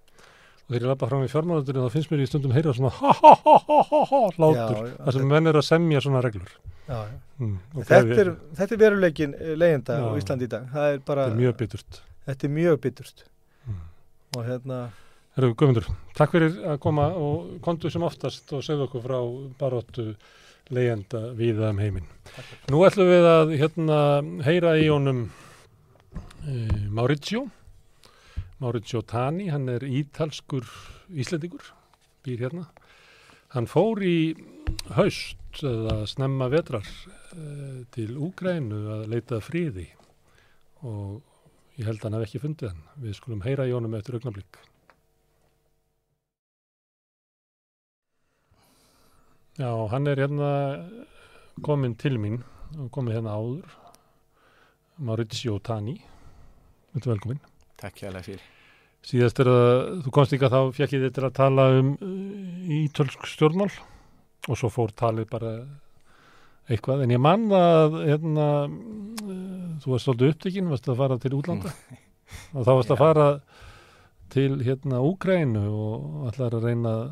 og 0.66 0.72
þegar 0.72 0.82
ég 0.82 0.90
lappa 0.90 1.09
fram 1.10 1.22
í 1.22 1.30
fjármálundinu 1.30 1.84
þá 1.86 1.94
finnst 1.94 2.10
mér 2.10 2.24
í 2.24 2.26
stundum 2.30 2.55
heyra 2.56 2.74
svona 2.74 2.90
ha 2.97 3.12
ha 3.14 3.32
ha 3.44 3.56
ha 3.68 3.78
ha 3.90 4.01
ha 4.10 4.20
látur 4.43 4.90
þar 4.97 5.18
sem 5.18 5.30
menn 5.30 5.52
er 5.52 5.60
að 5.60 5.66
semja 5.68 6.02
svona 6.02 6.22
reglur. 6.26 6.51
Já, 6.86 6.98
já. 7.06 7.16
Mm, 7.38 7.56
þetta, 7.78 8.20
er, 8.22 8.34
þetta 8.59 8.74
er 8.74 8.82
veruleikin 8.82 9.34
eh, 9.38 9.55
leyenda 9.59 9.98
á 10.02 10.10
Íslandi 10.18 10.47
í 10.47 10.51
dag. 10.51 10.68
Það 10.72 10.93
er 10.93 11.01
bara 11.06 11.26
þetta 11.26 11.36
er 11.36 11.43
mjög 11.43 11.56
biturt 11.62 12.01
þetta 12.26 12.48
er 12.48 12.55
mjög 12.56 12.78
biturt 12.82 13.26
mm. 13.66 13.82
og 14.36 14.47
hérna 14.47 14.80
Herru 15.36 15.52
Guðmundur, 15.52 15.90
takk 16.16 16.32
fyrir 16.32 16.55
að 16.64 16.78
koma 16.80 17.10
og 17.12 17.59
kontu 17.64 17.90
sem 17.93 18.05
oftast 18.06 18.48
og 18.56 18.62
segja 18.64 18.86
okkur 18.86 19.02
frá 19.05 19.18
baróttu 19.60 20.06
leyenda 20.72 21.20
viða 21.36 21.68
um 21.74 21.80
heiminn. 21.82 22.06
Nú 22.72 22.80
ætlum 22.86 23.10
við 23.10 23.28
að 23.28 23.52
hérna 23.60 23.98
heyra 24.47 24.72
í 24.80 24.88
honum 24.88 25.26
e, 26.40 26.55
Mauricio 26.88 27.44
Mauricio 28.57 29.03
Tani, 29.05 29.51
hann 29.53 29.69
er 29.69 29.85
ítalskur 29.85 30.65
íslendingur, 31.12 31.65
býr 32.24 32.47
hérna. 32.47 32.65
Hann 33.53 33.69
fór 33.69 34.01
í 34.01 34.33
haust 34.97 35.61
eða 35.61 36.07
snemma 36.09 36.49
vetrar 36.53 36.87
uh, 36.87 37.83
til 37.93 38.16
Úgrænu 38.16 38.78
að 38.95 39.05
leita 39.12 39.43
fríði 39.45 39.91
og 40.89 41.20
ég 41.77 41.85
held 41.89 42.01
að 42.01 42.07
hann 42.09 42.16
hef 42.16 42.24
ekki 42.31 42.41
fundið 42.47 42.73
hann. 42.73 42.87
Við 43.05 43.19
skulum 43.19 43.45
heyra 43.45 43.66
í 43.69 43.74
honum 43.77 43.97
eftir 43.99 44.16
augnablík. 44.16 44.61
Já, 49.57 49.70
hann 49.93 50.09
er 50.09 50.20
hérna 50.20 50.51
komin 51.65 51.97
til 51.97 52.16
mín 52.20 52.41
og 52.77 52.89
komið 52.93 53.19
hérna 53.19 53.37
áður. 53.37 53.77
Mauricio 54.97 55.59
Tani, 55.61 55.99
þetta 56.95 57.05
er 57.05 57.15
velkominn. 57.15 57.45
Takk 57.81 58.01
hjá 58.01 58.09
það 58.11 58.23
fyrir. 58.31 58.44
Síðast 59.07 59.40
er 59.43 59.51
að 59.53 59.66
þú 60.03 60.12
komst 60.16 60.35
ykkar 60.35 60.53
þá 60.53 60.61
fjekk 60.74 60.97
ég 60.97 61.05
þetta 61.07 61.27
að 61.28 61.36
tala 61.36 61.66
um 61.78 61.93
uh, 61.94 62.70
ítölsk 62.81 63.28
stjórnmál 63.31 63.70
og 64.47 64.59
svo 64.59 64.70
fór 64.73 64.94
talið 64.97 65.28
bara 65.31 65.53
eitthvað. 66.66 67.05
En 67.05 67.15
ég 67.15 67.23
man 67.23 67.47
að 67.55 68.01
hérna, 68.09 68.48
uh, 68.66 69.69
þú 69.85 69.93
varst 69.93 70.09
svolítið 70.09 70.32
upptikinn, 70.35 70.73
varst 70.73 70.90
að 70.90 70.98
fara 71.03 71.20
til 71.23 71.36
útlanda 71.39 71.70
mm. 71.70 72.03
og 72.57 72.66
þá 72.66 72.73
varst 72.73 72.97
að 72.97 73.03
fara 73.05 73.28
til 74.35 74.51
hérna 74.66 75.05
Úgrænu 75.07 75.62
og 75.70 76.27
allar 76.32 76.59
að 76.59 76.66
reyna 76.70 76.97
að 76.97 77.07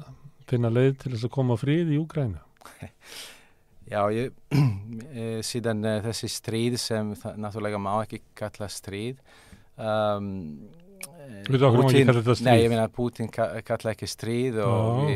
finna 0.50 0.72
leið 0.72 0.98
til 1.04 1.14
þess 1.14 1.28
að 1.28 1.34
koma 1.38 1.60
frið 1.60 1.94
í 1.94 2.00
Úgrænu. 2.02 2.42
Já, 3.92 4.00
ég, 4.16 4.32
eh, 5.12 5.40
síðan 5.44 5.84
eh, 5.86 6.02
þessi 6.08 6.30
stríð 6.32 6.78
sem 6.80 7.14
það, 7.20 7.40
náttúrulega 7.44 7.80
má 7.82 7.92
ekki 8.00 8.22
kalla 8.34 8.68
stríð 8.72 9.20
um, 9.78 10.32
Putin, 11.44 12.08
nei, 12.46 12.62
ég 12.62 12.70
meina 12.72 12.86
Putin 12.92 13.28
kalla 13.28 13.92
ekki 13.92 14.06
stríð 14.08 14.60
og 14.64 15.10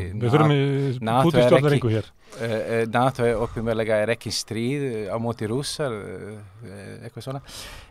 Putin 1.24 1.46
stjórnar 1.46 1.76
einhver 1.76 1.94
hér. 1.94 2.10
Uh, 2.36 2.82
NATO 2.92 3.24
er 3.24 3.40
oppimerlega 3.40 4.00
er 4.02 4.12
ekki 4.12 4.32
stríð 4.34 5.08
á 5.08 5.16
móti 5.22 5.48
rússar 5.48 5.94
uh, 5.94 6.36
eitthvað 7.06 7.28
svona. 7.30 7.42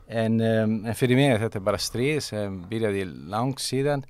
En, 0.08 0.38
um, 0.38 0.78
en 0.86 0.98
fyrir 0.98 1.18
mig 1.20 1.34
er 1.34 1.46
þetta 1.48 1.64
bara 1.66 1.82
stríð 1.82 2.22
sem 2.28 2.62
byrjaði 2.70 3.08
langt 3.34 3.64
síðan 3.64 4.06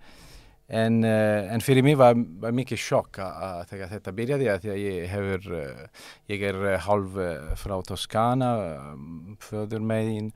En, 0.68 1.00
uh, 1.00 1.48
en 1.54 1.62
fyrir 1.64 1.84
mig 1.86 1.96
var, 1.96 2.18
var 2.42 2.52
mikið 2.52 2.80
sjokk 2.84 3.22
að 3.24 3.62
þegar 3.70 3.92
þetta 3.94 4.14
byrjaði 4.18 4.48
að 4.52 4.66
ég 4.82 5.06
hefur, 5.14 5.46
uh, 5.56 6.08
ég 6.28 6.42
er 6.44 6.58
halv 6.84 7.16
uh, 7.24 7.54
frá 7.56 7.78
Toskana, 7.88 8.50
um, 8.92 9.38
föður 9.40 9.86
megin 9.88 10.34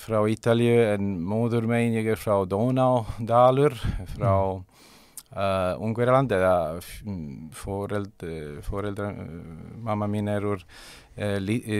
frá 0.00 0.22
Ítalju 0.32 0.78
en 0.94 1.10
móður 1.20 1.68
megin 1.68 1.98
ég 1.98 2.08
er 2.14 2.20
frá 2.20 2.40
Dónádalur, 2.48 3.76
frá 4.14 4.32
mm. 4.32 4.64
Ungverjaland 5.84 6.32
eða 6.32 6.80
foreld, 7.52 8.22
foreldra, 8.64 9.10
mamma 9.84 10.06
mín 10.08 10.30
er 10.32 10.46
úr 10.48 10.62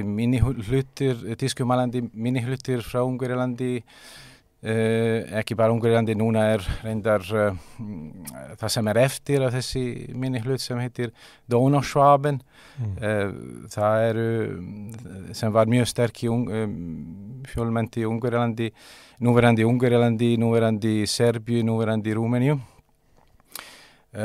minni 0.05 0.43
hlutir, 0.43 1.23
tískumalandi 1.41 2.03
minni 2.13 2.43
hlutir 2.45 2.85
frá 2.85 3.01
Ungverjalandi 3.07 3.79
Uh, 4.65 5.21
ekki 5.37 5.53
bara 5.53 5.69
Ungarilandi, 5.69 6.15
núna 6.17 6.47
er 6.55 6.63
reyndar 6.81 7.21
uh, 7.29 7.59
það 8.57 8.71
sem 8.73 8.87
er 8.89 8.99
eftir 9.03 9.43
af 9.45 9.53
þessi 9.53 9.83
minni 10.17 10.41
hlut 10.41 10.63
sem 10.65 10.81
heitir 10.81 11.11
Donauschwaben 11.45 12.39
mm. 12.81 12.95
uh, 12.97 13.67
það 13.75 14.05
eru 14.07 15.35
sem 15.37 15.53
var 15.53 15.69
mjög 15.69 15.91
sterk 15.93 16.23
í 16.25 16.31
um, 16.33 16.73
fjölmenti 17.53 18.01
í 18.01 18.09
Ungarilandi 18.09 18.71
núverandi 19.29 19.69
Ungarilandi, 19.69 20.33
núverandi 20.41 20.95
Serbju, 21.05 21.61
núverandi 21.69 22.17
Rúmeníu 22.17 22.57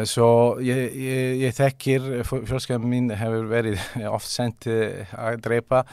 svo 0.08 0.32
ég, 0.64 0.96
ég, 0.96 1.38
ég 1.44 1.56
þekkir 1.60 2.24
fjölskapin 2.24 2.88
mín 2.88 3.12
hefur 3.20 3.52
verið 3.52 3.84
oft 4.16 4.32
sendið 4.32 5.12
að 5.12 5.44
drepa 5.44 5.84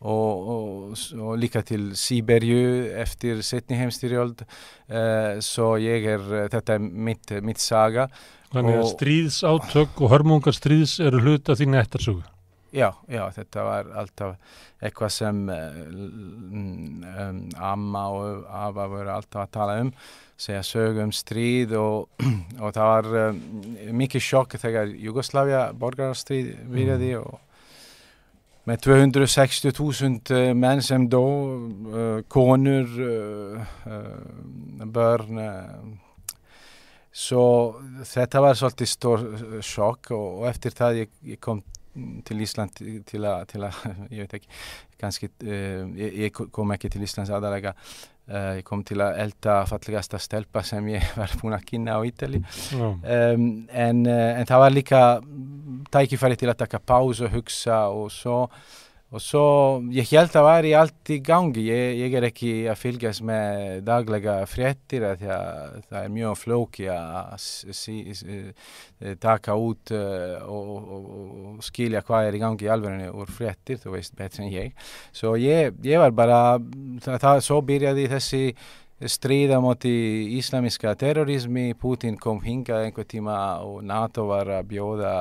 og, 0.00 0.48
og, 0.54 0.96
og 1.18 1.38
líka 1.40 1.62
til 1.66 1.90
Sýberju 1.98 2.94
eftir 3.02 3.42
setni 3.42 3.78
heimstyrjöld 3.80 4.44
uh, 4.44 5.38
svo 5.42 5.74
ég 5.82 6.06
er, 6.14 6.26
þetta 6.54 6.78
er 6.78 6.84
mitt, 6.84 7.32
mitt 7.42 7.62
saga. 7.62 8.08
Þannig 8.52 8.78
að 8.78 8.90
stríðsátök 8.94 9.98
og 10.00 10.12
hörmungar 10.14 10.56
stríðs 10.56 10.98
eru 11.04 11.20
hluta 11.24 11.56
þín 11.58 11.76
eftirsögu? 11.80 12.22
Já, 12.72 12.92
já, 13.08 13.22
þetta 13.32 13.64
var 13.64 13.90
alltaf 13.96 14.56
eitthvað 14.84 15.12
sem 15.12 15.38
um, 15.50 17.04
um, 17.08 17.38
amma 17.56 18.02
og 18.12 18.48
afa 18.52 18.88
voru 18.92 19.12
alltaf 19.12 19.46
að 19.46 19.52
tala 19.56 19.76
um 19.82 19.92
segja 20.38 20.62
sögu 20.62 21.02
um 21.02 21.12
stríð 21.14 21.74
og, 21.80 22.24
og 22.62 22.74
það 22.76 22.90
var 22.92 23.08
um, 23.24 23.40
mikið 23.98 24.24
sjokk 24.28 24.58
þegar 24.60 24.92
Jugoslavia 24.94 25.64
borgarstríð 25.74 26.52
virði 26.70 27.14
mm. 27.16 27.24
og 27.24 27.47
med 28.68 28.82
260.000 28.84 30.34
uh, 30.34 30.50
menn 30.56 30.82
som 30.84 31.06
da, 31.08 31.22
uh, 31.22 32.18
koner, 32.28 32.84
uh, 33.00 33.96
barn. 34.92 35.40
Så 37.18 37.40
dette 38.04 38.42
var 38.44 38.58
svolítið 38.58 38.90
stor 38.92 39.24
sjokk 39.64 40.12
og, 40.14 40.26
og 40.42 40.46
eftir 40.52 40.76
það 40.76 41.00
ég, 41.02 41.16
ég 41.32 41.40
kom 41.42 41.64
til 42.28 42.44
Ísland 42.44 42.76
til 43.08 43.24
að, 43.26 43.56
ég 44.14 44.20
veit 44.22 44.36
ekki, 44.38 44.52
kannski, 45.00 45.32
ég, 45.48 46.20
ég 46.28 46.44
kom 46.54 46.76
ekki 46.76 46.92
til 46.92 47.02
Íslands 47.08 47.32
aðalega 47.34 47.74
ég 48.28 48.64
kom 48.66 48.82
til 48.84 49.00
að 49.00 49.22
elda 49.22 49.60
fallegasta 49.68 50.18
stelpa 50.20 50.62
sem 50.66 50.90
ég 50.92 51.04
var 51.20 51.32
búin 51.40 51.56
að 51.56 51.64
kynna 51.70 51.96
á 51.96 52.00
Ítali 52.04 52.42
um, 52.76 53.46
en, 53.68 54.02
uh, 54.04 54.40
en 54.40 54.48
það 54.48 54.64
var 54.64 54.74
líka 54.74 55.00
tækifæri 55.94 56.36
til 56.36 56.50
að 56.52 56.60
taka 56.64 56.82
pásu 56.82 57.28
og 57.28 57.38
hugsa 57.38 57.86
og 57.88 58.12
svo 58.12 58.42
og 59.08 59.22
svo 59.24 59.42
ég 59.94 60.10
held 60.12 60.34
að 60.36 60.66
í 60.68 60.72
allt 60.76 61.12
í 61.14 61.16
gangi. 61.24 61.62
Ég, 61.70 61.94
ég 62.02 62.16
er 62.18 62.26
ekki 62.28 62.50
að 62.68 62.80
fylgjast 62.82 63.24
með 63.24 63.78
daglega 63.86 64.34
fréttir 64.50 65.06
því 65.22 65.30
að 65.32 65.78
það 65.88 66.00
er 66.02 66.12
mjög 66.12 66.34
flóki 66.42 66.88
að 66.92 67.38
sí, 67.40 67.96
sí, 68.18 68.40
taka 69.22 69.56
út 69.56 69.94
uh, 69.96 70.36
og, 70.44 70.74
og, 70.76 71.06
og 71.54 71.64
skilja 71.64 72.04
hvað 72.04 72.28
er 72.28 72.36
í 72.36 72.42
gangi 72.42 72.68
í 72.68 72.72
alverðinu 72.74 73.14
úr 73.16 73.32
fréttir, 73.32 73.80
þú 73.80 73.94
veist 73.96 74.18
betur 74.18 74.44
en 74.44 74.52
ég. 74.52 74.90
Svo 75.16 75.38
ég, 75.40 75.80
ég 75.88 76.04
var 76.04 76.12
bara 76.12 76.42
það, 76.58 77.16
það 77.24 77.42
svo 77.48 77.62
byrjaði 77.72 78.10
þessi 78.12 78.42
stríða 79.06 79.60
moti 79.62 79.90
íslamiska 80.38 80.94
terrorismi 80.98 81.70
Putin 81.78 82.16
kom 82.18 82.40
hingað 82.42 82.88
einhver 82.88 83.06
tíma 83.06 83.36
og 83.62 83.84
NATO 83.86 84.24
var 84.26 84.50
að 84.58 84.72
bjóða 84.72 85.12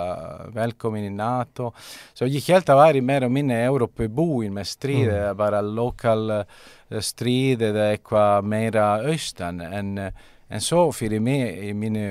velkomin 0.56 1.06
í 1.12 1.14
NATO. 1.14 1.70
Svo 2.18 2.26
ég 2.26 2.48
held 2.50 2.70
að 2.74 2.82
væri 2.82 3.04
meira 3.06 3.30
og 3.30 3.36
minna 3.36 3.60
Európu 3.68 4.08
búin 4.10 4.56
með 4.56 4.72
stríð 4.72 5.12
eða 5.12 5.36
mm. 5.36 5.38
bara 5.44 5.62
lokal 5.62 6.24
eh, 6.40 7.04
stríð 7.06 7.68
eða 7.70 7.92
eitthvað 7.92 8.50
meira 8.50 8.88
austan. 9.12 9.62
En, 9.62 9.92
en 10.02 10.64
svo 10.64 10.88
fyrir 10.96 11.22
mig 11.22 11.70
í 11.70 11.76
mínu 11.78 12.08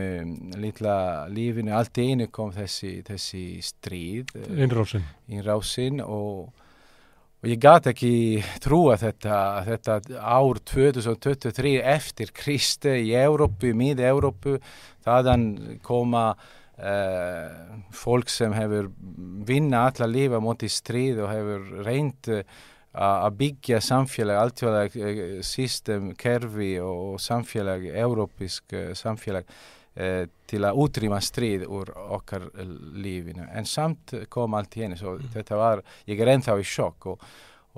litla 0.62 1.26
lífinu 1.32 1.74
allt 1.74 1.98
einu 1.98 2.30
kom 2.30 2.54
þessi, 2.54 3.00
þessi 3.08 3.46
stríð 3.64 4.36
innrásin. 4.54 5.02
innrásin 5.26 5.98
og 6.04 6.54
og 7.46 7.52
ég 7.52 7.60
gæti 7.62 7.90
ekki 7.92 8.14
trúa 8.58 8.96
þetta, 8.98 9.36
þetta 9.68 9.96
ár 10.18 10.58
2023 10.66 11.76
eftir 11.94 12.32
Kristi 12.34 12.96
í 13.06 13.12
Európu, 13.14 13.70
miði 13.70 14.02
Európu, 14.08 14.56
þaðan 15.06 15.44
koma 15.86 16.32
uh, 16.34 17.76
fólk 17.94 18.32
sem 18.34 18.56
hefur 18.56 18.90
vinna 19.46 19.84
alla 19.92 20.10
lífa 20.10 20.42
moti 20.42 20.66
stríð 20.66 21.22
og 21.22 21.30
hefur 21.30 21.70
reynd 21.86 22.32
að 22.96 23.38
byggja 23.38 23.78
samfélag, 23.84 24.42
alltfélag 24.42 24.98
system, 25.46 26.14
kerfi 26.18 26.72
og 26.82 27.20
samfélag, 27.20 27.84
európisk 27.92 28.72
eh, 28.72 28.94
samfélag 28.96 29.44
Eh, 29.96 30.26
til 30.44 30.60
að 30.60 30.76
útrýma 30.76 31.16
stríð 31.24 31.62
úr 31.72 31.88
okkar 31.96 32.42
lífinu 33.00 33.46
en 33.48 33.64
samt 33.64 34.12
kom 34.28 34.52
allt 34.58 34.76
í 34.76 34.82
henni 34.84 34.98
svo 35.00 35.14
mm. 35.16 35.30
þetta 35.32 35.56
var, 35.56 35.80
ég 36.04 36.20
er 36.20 36.30
ennþá 36.34 36.56
í 36.60 36.66
sjokk 36.68 37.06
og, 37.14 37.24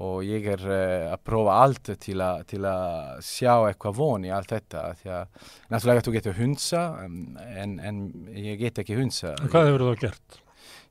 og 0.02 0.26
ég 0.26 0.48
er 0.56 0.64
uh, 0.66 1.04
að 1.12 1.22
prófa 1.28 1.60
allt 1.62 1.92
til, 2.02 2.16
a, 2.18 2.42
til 2.42 2.64
að 2.66 3.22
sjá 3.22 3.52
eitthvað 3.68 4.00
von 4.00 4.26
í 4.26 4.34
allt 4.34 4.50
þetta 4.56 4.82
því 4.98 5.14
að 5.14 5.46
náttúrulega 5.70 6.04
þú 6.08 6.16
getur 6.16 6.36
hunsa 6.40 6.82
en, 7.06 7.78
en 7.78 8.02
ég 8.34 8.58
get 8.64 8.82
ekki 8.82 8.98
hunsa 8.98 9.36
Hvað 9.44 9.70
hefur 9.70 9.86
þú 9.86 9.96
gert? 10.02 10.42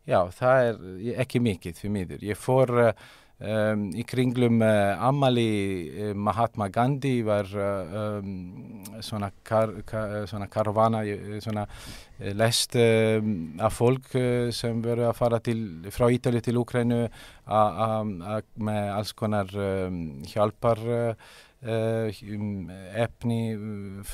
Já, 0.07 0.21
það 0.39 0.69
er 0.69 1.21
ekki 1.27 1.43
mikið 1.43 1.83
fyrir 1.83 1.95
miður 1.97 2.27
ég 2.29 2.39
fór 2.39 2.75
uh, 2.85 3.07
Um, 3.37 3.91
í 3.93 4.01
kringlum 4.01 4.63
uh, 4.65 4.97
Amali 5.05 5.91
uh, 5.93 6.13
Mahatma 6.17 6.71
Gandhi 6.73 7.19
var 7.21 7.45
uh, 7.53 8.17
um, 8.17 8.79
svona, 9.05 9.29
kar, 9.45 9.75
kar, 9.85 10.25
svona 10.25 10.47
karavana 10.49 11.03
svona 11.45 11.67
lest 12.33 12.73
af 12.73 13.75
fólk 13.77 14.09
sem 14.57 14.81
veru 14.81 15.05
að 15.05 15.19
fara 15.19 15.37
til, 15.45 15.61
frá 15.93 16.07
Ítali 16.09 16.41
til 16.41 16.57
Úkrænu 16.57 17.03
með 17.45 18.89
alls 18.95 19.13
konar 19.13 19.53
um, 19.53 20.01
hjálpar 20.25 20.81
um, 20.81 22.71
efni, 23.05 23.41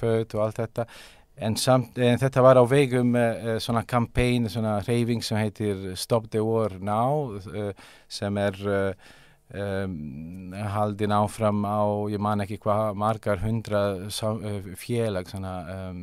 född 0.02 0.36
og 0.36 0.50
allt 0.50 0.66
þetta 0.66 0.90
en, 1.38 1.58
samt, 1.58 1.98
en 1.98 2.20
þetta 2.22 2.44
var 2.46 2.60
á 2.62 2.64
vegum 2.70 3.16
svona 3.64 3.84
kampæn, 3.90 4.50
svona 4.50 4.78
reyfing 4.86 5.24
sem 5.26 5.40
heitir 5.42 5.96
Stop 5.98 6.30
the 6.30 6.44
War 6.46 6.78
Now 6.80 7.40
sem 8.08 8.38
er 8.38 8.60
um, 9.54 10.54
haldin 10.54 11.14
áfram 11.14 11.64
á, 11.66 11.82
ég 12.12 12.22
man 12.22 12.44
ekki 12.44 12.60
hvað, 12.64 12.96
margar 13.00 13.44
hundra 13.44 13.84
félag 14.80 15.30
svona 15.32 15.54
um, 15.90 16.02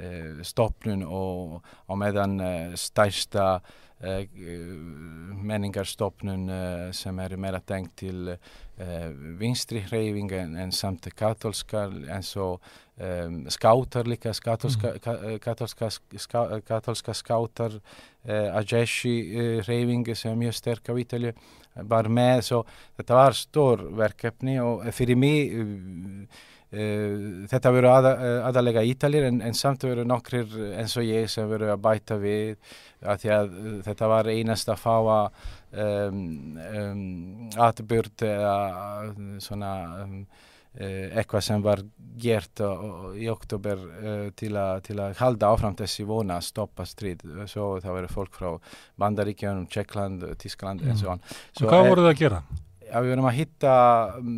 uh, 0.00 0.42
stopnun 0.44 1.04
og 1.06 1.60
á 1.88 1.92
meðan 1.98 2.38
uh, 2.40 2.76
stærsta 2.78 3.46
uh, 3.60 4.22
menningarstopnun 5.44 6.48
sem 6.92 7.20
eru 7.24 7.40
meira 7.40 7.60
tengt 7.64 7.96
til 8.02 8.34
vinstri 9.38 9.84
hreyfing 9.86 10.32
en, 10.34 10.56
en 10.58 10.72
samt 10.74 11.06
katolskar 11.14 11.92
eins 12.10 12.32
og 12.42 12.58
um, 13.00 13.50
skátar 13.50 14.06
líka, 14.06 14.32
katolska, 14.42 14.94
mm. 14.94 15.38
katolska, 15.38 15.90
ská, 16.16 16.60
katolska 16.66 17.14
skátar 17.14 17.80
Ajeshi 18.24 19.60
hreyfing 19.66 20.06
sem 20.16 20.32
er 20.32 20.38
mjög 20.46 20.54
sterk 20.56 20.88
á 20.88 20.94
Ítalju 20.96 21.34
var 21.90 22.08
með 22.08 22.42
svo 22.46 22.60
þetta 22.96 23.18
var 23.18 23.36
stór 23.36 23.82
verkefni 23.98 24.60
og 24.62 24.86
fyrir 24.94 25.18
mig 25.18 25.52
uh, 25.52 26.42
þetta 27.50 27.70
veru 27.70 27.90
aða, 27.92 28.14
aðalega 28.48 28.82
ítalir 28.82 29.28
en, 29.28 29.42
en 29.44 29.54
samt 29.54 29.84
veru 29.86 30.06
nokkrir 30.08 30.48
eins 30.78 30.96
og 30.98 31.06
ég 31.06 31.28
sem 31.30 31.46
veru 31.50 31.68
að 31.70 31.84
bæta 31.84 32.16
við 32.18 32.56
að 33.04 33.20
því 33.22 33.30
að 33.36 33.52
þetta 33.90 34.08
var 34.10 34.30
einast 34.32 34.72
að 34.72 34.80
fá 34.82 34.96
að 34.96 35.44
um, 35.84 36.24
um, 36.80 37.04
atbyrd 37.68 38.26
eða 38.26 38.56
svona 39.44 39.74
Eh, 39.94 40.53
eitthvað 40.74 41.44
sem 41.46 41.62
var 41.62 41.84
gert 42.18 42.62
í 43.18 43.28
oktober 43.30 43.84
eh, 44.00 44.26
til, 44.38 44.54
til 44.86 44.98
að 45.02 45.16
halda 45.20 45.52
áfram 45.54 45.76
þessi 45.78 46.06
vona 46.08 46.38
að 46.38 46.48
stoppa 46.48 46.86
stríð 46.86 47.24
svo 47.50 47.74
það 47.82 47.98
verður 47.98 48.14
fólk 48.14 48.38
frá 48.38 48.50
Bandaríkjánum, 49.02 49.68
Tjekkland, 49.70 50.26
Tískland 50.40 50.84
mm. 50.84 50.92
en 50.92 51.00
svo 51.00 51.14
hann. 51.14 51.24
Hvað 51.58 51.88
voruð 51.90 52.08
það 52.08 52.12
að 52.14 52.20
gera? 52.22 52.42
Já, 52.84 52.98
við 53.00 53.14
verðum 53.14 53.30
að 53.30 53.38
hitta 53.40 53.76
um, 54.20 54.34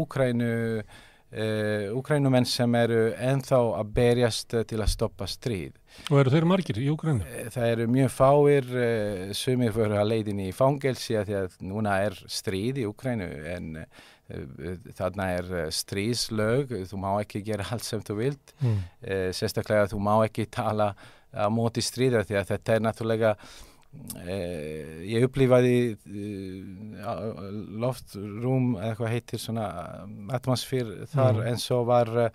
Úkrænu 0.00 0.52
uh, 0.82 1.96
Úkrænumenn 1.98 2.48
sem 2.48 2.78
eru 2.80 3.02
enþá 3.14 3.60
að 3.78 3.92
berjast 3.98 4.56
til 4.70 4.80
að 4.82 4.92
stoppa 4.94 5.28
stríð. 5.30 5.76
Og 6.08 6.20
eru 6.22 6.32
þeir 6.34 6.46
margir 6.50 6.80
í 6.82 6.88
Úkrænu? 6.90 7.26
Það 7.54 7.72
eru 7.76 7.88
mjög 7.94 8.14
fáir, 8.16 8.70
uh, 8.74 9.24
sumir 9.38 9.74
fyrir 9.76 9.98
að 10.00 10.10
leiðin 10.14 10.46
í 10.48 10.52
fangelsi 10.56 11.18
að 11.20 11.30
því 11.30 11.40
að 11.42 11.58
núna 11.70 11.98
er 12.08 12.18
stríð 12.26 12.82
í 12.82 12.88
Úkrænu 12.90 13.30
en 13.54 13.74
þarna 14.98 15.30
er 15.38 15.54
eh, 15.62 15.70
stríðslög, 15.72 16.74
þú 16.90 17.00
má 17.00 17.10
ekki 17.22 17.44
gera 17.46 17.66
allt 17.72 17.86
sem 17.86 18.02
þú 18.04 18.18
vilt, 18.20 18.52
mm. 18.60 18.76
eh, 19.02 19.30
sérstaklega 19.36 19.88
þú 19.92 20.02
má 20.04 20.14
ekki 20.26 20.48
tala 20.52 20.92
á 21.28 21.48
móti 21.52 21.84
stríða 21.84 22.24
því 22.24 22.38
að 22.40 22.52
þetta 22.52 22.74
er 22.74 22.84
náttúrulega 22.86 23.34
Eh, 24.28 25.00
ég 25.08 25.24
upplifaði 25.24 25.96
uh, 25.96 27.38
loftrúm 27.80 28.74
eða 28.76 28.96
hvað 28.98 29.12
heitir 29.14 29.40
svona 29.40 29.64
atmosfér 30.36 30.90
þar 31.08 31.40
mm. 31.40 31.46
en 31.48 31.60
svo 31.62 31.78
var 31.88 32.10
uh, 32.12 32.28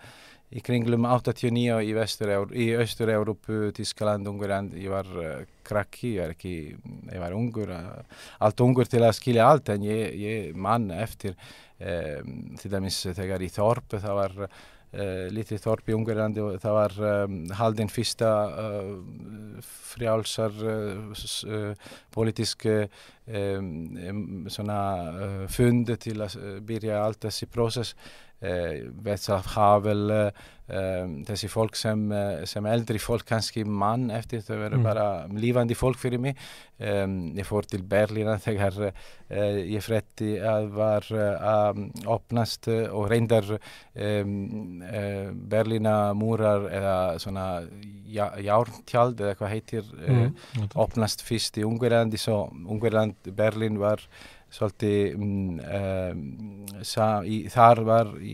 í 0.53 0.61
kringlum 0.65 1.07
89 1.09 1.79
í, 1.83 1.93
í 2.63 2.67
Östur-Európu, 2.77 3.71
Tískaland, 3.75 4.29
Ungarland 4.29 4.75
ég 4.77 4.93
var 4.93 5.09
uh, 5.17 5.33
krakki, 5.65 6.15
ég 6.17 6.23
var 6.23 6.35
ekki 6.35 6.55
ég 7.13 7.23
var 7.23 7.35
ungur, 7.37 7.73
allt 8.43 8.65
ungur 8.65 8.89
til 8.89 9.03
að 9.03 9.17
skilja 9.19 9.49
allt 9.49 9.73
en 9.73 9.85
ég, 9.87 10.13
ég 10.19 10.55
mann 10.55 10.91
eftir 10.93 11.37
til 11.83 12.69
dæmis 12.71 13.01
þegar 13.11 13.41
í 13.43 13.49
Þorp 13.51 13.97
það 13.99 14.13
var 14.15 14.35
Uh, 14.93 15.25
lítið 15.33 15.57
þorp 15.63 15.87
í 15.89 15.93
Ungarlandi 15.97 16.41
og 16.43 16.59
það 16.61 16.75
var 16.75 16.91
um, 17.25 17.37
haldinn 17.57 17.89
fyrsta 17.89 18.27
uh, 18.61 19.63
frjálsar 19.65 20.59
uh, 20.69 21.71
politísk 22.13 22.67
um, 22.69 24.45
fund 25.49 25.89
til 26.03 26.13
að 26.21 26.37
byrja 26.69 26.99
allt 27.01 27.25
þessi 27.25 27.49
prósess 27.49 27.95
Vetsaf 28.43 29.53
Havel 29.55 30.33
þessi 30.63 31.49
fólk 31.51 31.75
sem, 31.75 32.05
sem 32.47 32.65
eldri 32.71 32.99
fólk 33.01 33.25
kannski 33.27 33.65
mann 33.67 34.07
eftir 34.15 34.39
það 34.45 34.61
verður 34.61 34.79
mm. 34.79 34.85
bara 34.87 35.07
lífandi 35.35 35.75
fólk 35.75 35.99
fyrir 35.99 36.21
mig 36.23 36.37
um, 36.79 37.17
ég 37.35 37.47
fór 37.47 37.67
til 37.67 37.81
Berlína 37.83 38.37
þegar 38.41 38.77
uh, 38.87 38.93
ég 39.59 39.83
fretti 39.83 40.37
að 40.39 40.69
var 40.77 41.09
að 41.11 41.81
uh, 41.83 42.13
opnast 42.15 42.69
og 42.71 43.09
reyndar 43.11 43.51
um, 43.57 44.79
uh, 44.87 45.33
Berlína 45.51 45.97
múrar 46.15 46.69
eða 46.71 46.95
svona 47.19 47.47
járntjald 48.13 49.19
eða 49.19 49.35
hvað 49.39 49.53
heitir 49.57 49.91
mm. 49.99 50.71
opnast 50.79 51.25
fyrst 51.27 51.59
í 51.59 51.67
Ungverlandi 51.67 52.21
svo 52.21 52.45
Ungverland, 52.63 53.19
Berlín 53.35 53.81
var 53.81 54.07
svolítið 54.53 55.15
um, 55.17 55.59
í, 57.25 57.37
þar 57.51 57.81
var 57.87 58.11
í, 58.21 58.33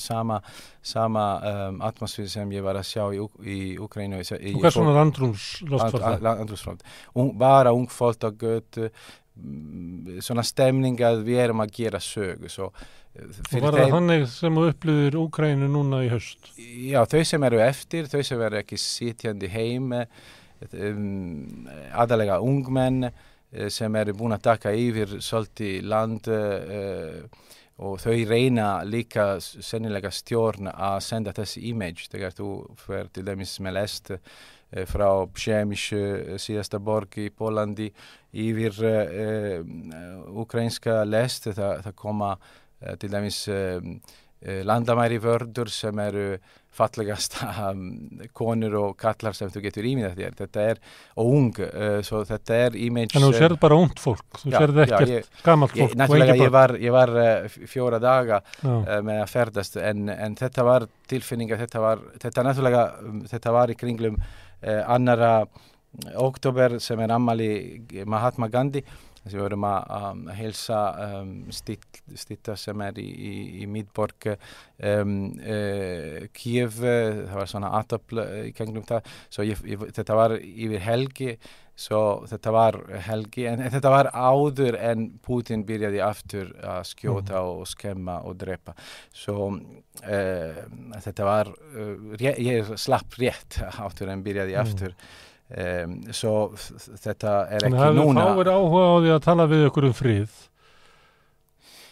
sama, 0.00 0.40
sama 0.82 1.24
um, 1.50 1.80
atmosfér 1.84 2.30
sem 2.32 2.54
ég 2.56 2.64
var 2.64 2.78
að 2.80 2.88
sjá 2.88 3.04
í, 3.12 3.20
í 3.44 3.58
Ukrænu 3.80 4.20
Og 4.20 4.60
hvað 4.62 4.76
svona 4.76 4.94
landrúmsloftfall? 4.96 6.20
Landrúmsloft 6.24 6.86
bara 7.40 7.74
ung 7.76 7.90
fólk 7.92 8.24
á 8.24 8.30
götu 8.32 8.90
svona 10.20 10.44
stemning 10.44 10.98
að 11.04 11.22
við 11.28 11.44
erum 11.46 11.62
að 11.64 11.76
gera 11.78 12.00
sögu 12.02 12.50
svo, 12.52 12.66
og 13.16 13.62
var 13.62 13.76
það 13.78 13.94
þannig 13.94 14.26
sem 14.28 14.58
þú 14.58 14.66
upplýðir 14.68 15.16
Úkrænu 15.20 15.70
núna 15.70 16.02
í 16.04 16.10
höst? 16.12 16.50
Já, 16.58 17.00
þau 17.08 17.22
sem 17.26 17.46
eru 17.48 17.62
eftir, 17.64 18.10
þau 18.10 18.20
sem 18.26 18.44
eru 18.44 18.60
ekki 18.60 18.78
sitjandi 18.80 19.48
heim 19.54 19.94
um, 19.96 21.70
aðalega 21.96 22.40
ungmenn 22.44 23.08
Eh, 23.08 23.29
sem 23.50 23.96
eru 23.98 24.14
búin 24.14 24.36
að 24.36 24.44
taka 24.46 24.72
yfir 24.76 25.16
svolítið 25.24 25.86
land 25.90 26.28
uh, 26.30 27.24
og 27.80 27.96
þau 28.02 28.14
reyna 28.28 28.68
líka 28.84 29.40
sennilega 29.40 30.10
stjórn 30.12 30.68
að 30.70 30.98
senda 31.02 31.34
þessi 31.34 31.64
image. 31.70 32.06
Þegar 32.12 32.36
þú 32.36 32.50
fer 32.78 33.10
til 33.10 33.24
dæmis 33.26 33.56
með 33.64 33.76
lest 33.80 34.12
uh, 34.14 34.20
frá 34.86 35.08
Przemysh, 35.34 35.96
uh, 35.96 36.38
síðasta 36.38 36.78
borg 36.78 37.18
í 37.18 37.30
Pólandi 37.34 37.90
yfir 38.30 38.76
ukrainska 40.38 41.00
lest 41.02 41.48
það, 41.50 41.80
það 41.82 41.94
koma 41.98 42.28
til 43.02 43.08
dæmis 43.10 43.40
landamæri 44.40 45.18
vördur 45.20 45.68
sem 45.68 45.98
eru 46.00 46.26
fallegast 46.74 47.36
um, 47.42 47.80
konur 48.36 48.76
og 48.78 48.92
kallar 49.00 49.34
sem 49.36 49.50
þú 49.52 49.62
getur 49.64 49.88
ímyndað 49.90 50.20
þér. 50.20 50.36
Þetta 50.38 50.66
er, 50.72 50.80
og 51.18 51.32
ung, 51.34 51.48
uh, 51.66 51.96
svo 52.06 52.22
þetta 52.28 52.60
er 52.66 52.76
image 52.78 53.18
En 53.18 53.26
þú 53.26 53.32
serð 53.36 53.58
bara 53.62 53.78
ungt 53.80 54.02
fólk, 54.02 54.42
þú 54.44 54.52
serð 54.54 54.82
ekkert 54.86 55.42
gammalt 55.46 55.74
fólk 55.74 55.96
Nættilega 55.98 56.36
ég 56.38 56.52
var, 56.54 56.76
ég 56.80 56.94
var 56.94 57.14
uh, 57.16 57.58
fjóra 57.70 57.98
daga 58.02 58.40
uh, 58.62 59.00
með 59.06 59.24
að 59.24 59.32
ferdast 59.32 59.80
en, 59.82 60.06
en 60.14 60.38
þetta 60.38 60.66
var 60.66 60.86
tilfinninga 61.10 61.58
þetta 61.64 61.82
var, 61.82 62.06
þetta 62.22 62.46
nættilega 62.46 62.86
um, 63.02 63.20
þetta 63.30 63.58
var 63.58 63.74
í 63.74 63.78
kringlum 63.80 64.22
annara 64.60 65.46
oktober 66.20 66.74
sem 66.84 67.00
er 67.00 67.14
ammali 67.14 67.48
Mahatma 68.04 68.50
Gandhi 68.52 68.82
Við 69.20 69.36
vorum 69.42 69.66
að, 69.68 69.90
að 69.92 70.28
helsa 70.38 70.78
um, 71.20 71.32
stýtta 71.52 72.56
sem 72.56 72.84
er 72.86 73.00
í, 73.02 73.04
í, 73.04 73.32
í 73.60 73.66
Midborg 73.68 74.30
um, 74.32 75.16
uh, 75.44 76.22
Kiev, 76.36 76.78
það 76.80 77.34
var 77.36 77.50
svona 77.52 77.72
aðtöfl 77.80 78.22
í 78.48 78.54
gegnum 78.56 78.86
það, 78.88 79.10
svo 79.28 79.44
ég, 79.44 79.60
ég, 79.68 79.84
þetta 79.98 80.16
var 80.16 80.36
yfir 80.40 80.84
helgi, 80.86 81.36
svo 81.80 82.02
þetta 82.32 82.56
var 82.56 82.80
helgi, 83.10 83.44
en, 83.52 83.60
en 83.60 83.72
þetta 83.76 83.92
var 83.92 84.10
áður 84.16 84.80
en 84.80 85.06
Putin 85.24 85.68
byrjaði 85.68 86.00
aftur 86.04 86.52
að 86.64 86.82
skjóta 86.94 87.36
mm. 87.42 87.54
og 87.54 87.68
skemma 87.68 88.20
og 88.24 88.40
drepa, 88.40 88.76
svo 89.12 89.50
uh, 89.52 90.62
þetta 90.96 91.28
var, 91.28 91.52
uh, 91.76 92.20
ég 92.24 92.72
slapp 92.80 93.20
rétt 93.20 93.60
aftur 93.86 94.12
en 94.12 94.24
byrjaði 94.24 94.56
mm. 94.56 94.62
aftur 94.64 94.96
Um, 95.50 95.96
svo 96.14 96.32
þetta 96.54 97.32
er 97.50 97.64
ekki 97.66 97.74
núna. 97.74 97.88
Þannig 97.90 98.20
að 98.22 98.28
það 98.30 98.40
er 98.44 98.50
áhuga 98.54 98.82
á 98.86 98.94
því 99.02 99.12
að 99.16 99.20
tala 99.24 99.46
við 99.50 99.66
ykkur 99.66 99.86
um 99.88 99.94
frið 99.98 100.36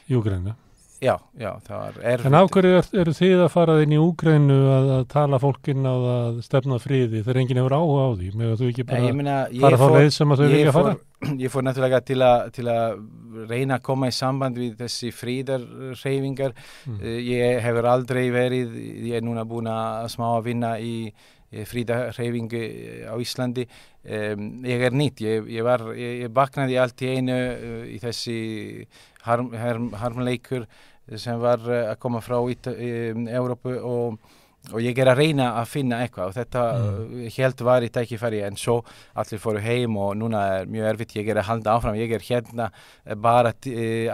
í 0.07 0.19
Úgrænu 0.19 0.55
Já, 0.99 1.13
já, 1.39 1.53
það 1.63 1.77
var 1.79 1.99
erfitt 2.11 2.27
En 2.27 2.37
af 2.39 2.49
hverju 2.51 2.71
er, 2.75 2.87
eru 3.03 3.13
þið 3.15 3.43
að 3.45 3.51
fara 3.55 3.75
inn 3.85 3.93
í 3.95 3.99
Úgrænu 4.03 4.57
að, 4.75 4.89
að 4.97 5.05
tala 5.13 5.39
fólkin 5.43 5.87
á 5.87 5.95
að 5.95 6.41
stefna 6.43 6.79
friði 6.83 7.21
þegar 7.23 7.39
enginn 7.43 7.61
hefur 7.61 7.77
áhuga 7.77 8.07
á 8.07 8.11
því? 8.19 8.31
Með 8.35 8.51
að 8.51 8.57
þú 8.63 8.71
ekki 8.73 8.87
bara 8.89 9.13
meina, 9.15 9.37
fara 9.63 9.79
þá 9.79 9.87
leið 9.95 10.11
sem 10.17 10.35
að 10.35 10.43
þau 10.43 10.49
vilja 10.55 10.75
fara? 10.75 10.97
Ég 11.45 11.55
fór 11.55 11.67
náttúrulega 11.67 12.01
til, 12.07 12.19
a, 12.23 12.33
til 12.55 12.67
að 12.73 12.99
reyna 13.51 13.79
að 13.79 13.87
koma 13.87 14.11
í 14.11 14.15
samband 14.15 14.59
við 14.59 14.75
þessi 14.83 15.13
frídarreyfingar 15.15 16.55
mm. 16.59 16.99
Eh, 16.99 17.19
ég 17.27 17.63
hefur 17.63 17.91
aldrei 17.91 18.25
verið 18.35 18.75
ég 19.07 19.19
er 19.19 19.27
núna 19.27 19.47
búin 19.47 19.71
að 19.71 20.11
smá 20.15 20.33
að 20.33 20.47
vinna 20.51 20.77
í 20.83 20.95
fríðarhefingu 21.53 22.61
eh, 22.61 23.05
á 23.09 23.15
Íslandi. 23.21 23.67
Um, 24.09 24.65
ég 24.65 24.85
er 24.89 24.95
nýtt, 24.97 25.23
ég, 25.25 25.49
ég 25.53 25.65
var 25.67 25.85
ég, 25.97 26.25
ég 26.25 26.33
baknaði 26.33 26.79
allt 26.81 27.03
í 27.05 27.13
einu 27.19 27.37
uh, 27.37 27.85
í 27.89 27.99
þessi 28.01 28.39
harm, 29.27 29.51
harm, 29.57 29.91
harmleikur 30.01 30.67
sem 31.17 31.41
var 31.41 31.65
uh, 31.67 31.89
að 31.91 31.99
koma 32.01 32.23
frá 32.25 32.39
um, 32.41 33.27
Európu 33.29 33.75
og, 33.77 34.19
og 34.73 34.81
ég 34.85 34.97
er 35.01 35.13
að 35.13 35.23
reyna 35.25 35.51
að 35.61 35.71
finna 35.73 36.03
eitthvað. 36.05 36.33
Og 36.33 36.39
þetta 36.39 36.65
mm. 36.79 37.29
helt 37.37 37.65
var 37.69 37.85
í 37.85 37.93
tækifæri 37.93 38.43
en 38.49 38.61
svo 38.61 38.81
allir 39.17 39.43
fóru 39.43 39.65
heim 39.65 39.97
og 40.01 40.17
núna 40.21 40.45
er 40.59 40.69
mjög 40.73 40.93
erfitt, 40.93 41.17
ég 41.21 41.33
er 41.33 41.43
að 41.43 41.51
halda 41.53 41.77
áfram, 41.77 42.01
ég 42.01 42.13
er 42.17 42.29
hérna 42.29 42.69
bara 43.17 43.55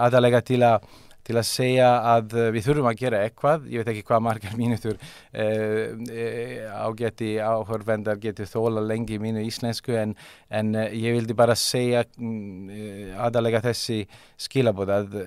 aðalega 0.06 0.43
til 0.47 0.62
að 0.66 0.86
til 1.25 1.37
að 1.41 1.47
segja 1.49 1.89
að 2.15 2.35
eh, 2.39 2.51
við 2.55 2.67
þurfum 2.69 2.89
að 2.91 2.99
gera 3.01 3.23
eitthvað, 3.25 3.69
ég 3.73 3.83
veit 3.83 3.93
ekki 3.95 4.05
hvað 4.09 4.25
margar 4.27 4.57
mínutur 4.61 4.99
eh, 5.33 5.95
eh, 6.11 6.67
ágætti 6.69 7.31
áhörvendar 7.41 8.21
getur 8.23 8.51
þóla 8.51 8.85
lengi 8.85 9.19
mínu 9.23 9.45
íslensku 9.49 9.97
en, 10.01 10.15
en 10.51 10.75
eh, 10.81 10.93
ég 11.01 11.17
vildi 11.19 11.37
bara 11.39 11.57
segja 11.59 12.05
mm, 12.19 13.17
aðalega 13.25 13.65
þessi 13.71 14.03
skilabóð 14.47 14.95
að 14.99 15.19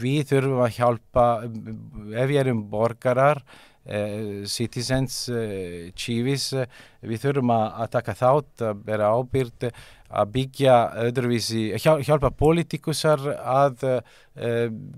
við 0.00 0.24
þurfum 0.32 0.64
að 0.64 0.74
hjálpa 0.78 1.28
ef 1.44 2.26
við 2.30 2.42
erum 2.44 2.66
borgarar 2.72 3.44
Uh, 3.84 4.46
citizens, 4.48 5.28
uh, 5.28 5.90
chivis, 5.92 6.46
uh, 6.56 6.62
við 7.04 7.20
þurfum 7.20 7.50
að 7.52 7.90
taka 7.92 8.14
þátt, 8.16 8.62
að 8.64 8.78
bera 8.86 9.10
ábyrd, 9.12 9.66
að 10.14 10.32
byggja 10.38 10.78
öðruvísi, 11.08 11.66
hjálpa 11.82 12.30
politikusar 12.38 13.22
að 13.34 13.86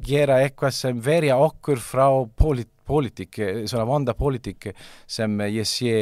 gera 0.07 0.41
eitthvað 0.45 0.75
sem 0.77 1.01
verja 1.03 1.39
okkur 1.41 1.81
frá 1.83 2.07
polit, 2.37 2.71
politík, 2.87 3.39
svona 3.67 3.87
vonda 3.87 4.15
politík 4.15 4.69
sem 5.11 5.41
ég 5.51 5.67
sé, 5.67 5.95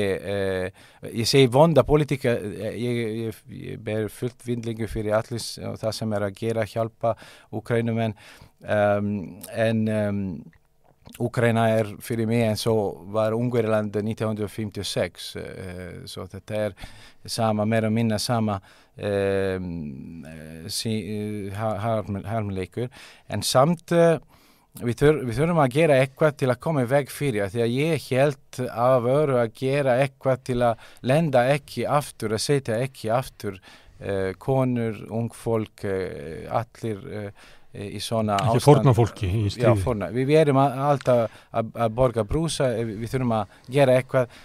ég 1.08 1.28
segi 1.28 1.48
vonda 1.52 1.84
politík, 1.88 2.26
ég, 2.28 2.98
ég, 3.24 3.38
ég 3.48 3.80
ber 3.84 4.10
fullt 4.12 4.44
vindlingu 4.44 4.88
fyrir 4.90 5.16
allir 5.16 5.44
það 5.80 5.96
sem 5.96 6.12
er 6.16 6.26
að 6.28 6.36
gera, 6.42 6.66
hjálpa 6.68 7.14
Ukrænumenn 7.56 8.16
um, 8.60 9.08
en 9.48 9.88
um, 9.88 10.20
Ukraina 11.22 11.68
er 11.70 11.90
fyrir 12.02 12.26
mig 12.26 12.42
eins 12.42 12.64
og 12.66 13.04
var 13.14 13.36
Ungverland 13.36 13.94
1956 14.00 15.26
uh, 15.38 16.00
så 16.10 16.26
þetta 16.30 16.62
er 16.68 16.74
sama, 17.24 17.66
meira 17.68 17.90
og 17.90 17.94
minna 17.94 18.18
sama 18.18 18.56
uh, 18.58 19.68
sí, 20.66 20.94
uh, 21.52 21.84
harmleikur. 22.26 22.90
En 23.30 23.46
samt 23.46 23.94
þur, 23.94 24.18
við 24.82 25.38
þurfum 25.38 25.62
að 25.62 25.76
gera 25.76 26.00
eitthvað 26.02 26.36
til 26.42 26.50
að 26.50 26.60
koma 26.66 26.82
í 26.82 26.90
veg 26.90 27.14
fyrir 27.14 27.52
því 27.52 27.62
að 27.62 27.78
ég 27.78 28.10
held 28.10 28.60
að 28.74 28.98
veru 29.06 29.40
að 29.44 29.56
gera 29.60 29.98
eitthvað 30.02 30.44
til 30.50 30.60
að 30.66 30.92
lenda 31.06 31.46
ekki 31.54 31.86
aftur, 31.86 32.34
að 32.34 32.46
setja 32.48 32.82
ekki 32.82 33.12
aftur 33.14 33.62
konur, 34.42 34.96
ung 35.14 35.30
fólk, 35.32 35.84
allir 35.86 37.30
í 37.74 38.00
svona 38.02 38.38
ástand. 38.38 38.54
Ekki 38.54 38.64
forna 38.64 38.94
fólki 38.96 39.28
í 39.28 39.44
stíði. 39.50 39.66
Já, 39.66 39.74
forna. 39.82 40.08
Við, 40.14 40.28
við 40.30 40.40
erum 40.44 40.60
alltaf 40.62 41.38
að, 41.50 41.74
borga 41.98 42.24
brúsa, 42.28 42.70
við 42.78 43.08
þurfum 43.10 43.36
að 43.40 43.60
gera 43.76 43.98
eitthvað. 43.98 44.40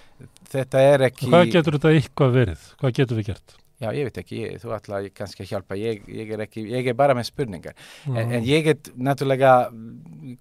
Þetta 0.49 0.83
er 0.83 1.05
ekki... 1.09 1.29
Hvað 1.29 1.51
getur 1.53 1.77
þetta 1.77 1.95
eitthvað 1.95 2.35
verið? 2.35 2.69
Hvað 2.81 2.95
getur 2.97 3.19
við 3.19 3.29
gert? 3.29 3.57
Já, 3.79 3.93
ég 3.95 4.09
veit 4.09 4.17
ekki, 4.19 4.39
ég, 4.43 4.55
þú 4.59 4.73
ætla 4.75 4.97
kannski 5.15 5.45
að 5.45 5.51
hjálpa, 5.53 5.77
ég, 5.79 6.01
ég, 6.11 6.31
er 6.35 6.41
ekki, 6.43 6.65
ég 6.67 6.89
er 6.91 6.97
bara 6.99 7.13
með 7.15 7.29
spurningar. 7.29 7.77
Mm. 8.09 8.17
En, 8.19 8.33
en 8.35 8.47
ég 8.47 8.65
get 8.65 8.89
náttúrulega 8.99 9.53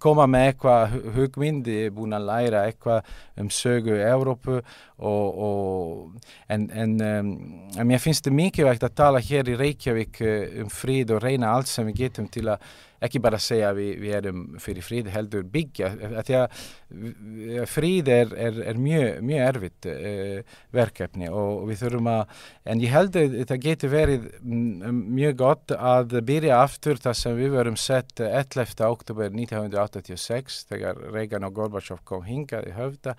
koma 0.02 0.26
með 0.26 0.48
eitthvað 0.48 0.96
hugmyndi, 1.14 1.76
búin 1.94 2.16
að 2.18 2.26
læra 2.26 2.64
eitthvað 2.66 3.12
um 3.38 3.52
sögu 3.54 3.94
Európu 4.02 4.58
og, 4.58 5.38
og 5.46 6.34
en, 6.50 6.66
en, 6.66 6.98
um, 6.98 7.30
en 7.78 7.86
mér 7.86 8.02
finnst 8.02 8.26
þetta 8.26 8.40
mikilvægt 8.40 8.88
að 8.88 8.98
tala 8.98 9.22
hér 9.22 9.52
í 9.54 9.56
Reykjavík 9.62 10.22
uh, 10.26 10.34
um 10.64 10.74
fríð 10.74 11.14
og 11.14 11.22
reyna 11.22 11.54
allt 11.54 11.70
sem 11.70 11.86
við 11.92 12.08
getum 12.08 12.26
til 12.34 12.48
að 12.50 12.66
ekki 13.04 13.20
bara 13.22 13.38
segja 13.42 13.70
við, 13.76 13.90
við 14.02 14.16
erum 14.18 14.40
fyrir 14.62 14.84
fríð 14.86 15.10
heldur 15.14 15.44
byggja 15.52 15.90
því 16.26 16.38
að 16.38 17.68
fríð 17.70 18.10
er, 18.12 18.32
er, 18.48 18.60
er 18.72 18.80
mjög, 18.80 19.20
mjög 19.28 19.44
erfitt 19.48 19.88
uh, 19.92 20.56
verkefni 20.74 21.30
og 21.30 21.66
við 21.68 21.82
þurfum 21.84 22.10
að 22.14 22.40
en 22.72 22.82
ég 22.82 22.94
held 22.94 23.20
að 23.20 23.38
það 23.52 23.62
getur 23.68 23.94
verið 23.94 24.26
mjög 24.42 25.38
gott 25.44 25.76
að 25.76 26.18
byrja 26.28 26.62
aftur 26.64 27.00
það 27.02 27.20
sem 27.22 27.38
við 27.38 27.54
verum 27.54 27.78
sett 27.78 28.24
11. 28.24 28.74
oktober 28.88 29.30
1986 29.30 30.60
þegar 30.72 31.00
Reagan 31.14 31.46
og 31.48 31.56
Gorbachev 31.58 32.02
kom 32.08 32.26
hingað 32.26 32.70
í 32.72 32.76
höfda 32.76 33.16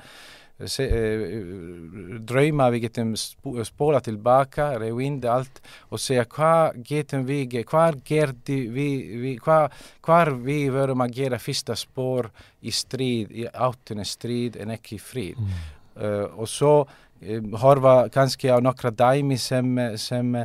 se, 0.67 0.85
uh, 0.85 2.19
drauma 2.27 2.69
við 2.73 2.87
getum 2.87 3.13
spóla 3.15 4.01
tilbaka, 4.03 4.71
revinda 4.81 5.33
allt 5.37 5.61
og 5.89 6.01
segja 6.01 6.25
hvað 6.29 6.79
getum 6.87 7.25
við, 7.27 7.59
hvað 7.69 7.99
gerði 8.07 8.59
við, 8.75 8.95
við 9.23 9.35
hvað, 9.45 9.75
hvað 10.05 10.33
við 10.45 10.71
verum 10.75 11.05
að 11.05 11.19
gera 11.19 11.41
fyrsta 11.41 11.77
spór 11.79 12.31
í 12.61 12.73
stríð, 12.75 13.35
í 13.43 13.45
áttunni 13.47 14.07
stríð 14.07 14.59
en 14.63 14.75
ekki 14.75 14.99
fríð 15.01 15.39
mm. 15.39 15.61
uh, 15.99 16.25
og 16.35 16.49
svo 16.51 16.73
um, 16.83 17.53
horfa 17.61 17.95
kannski 18.13 18.51
á 18.51 18.57
nokkra 18.63 18.91
dæmi 18.91 19.37
sem, 19.39 19.71
sem 19.97 20.35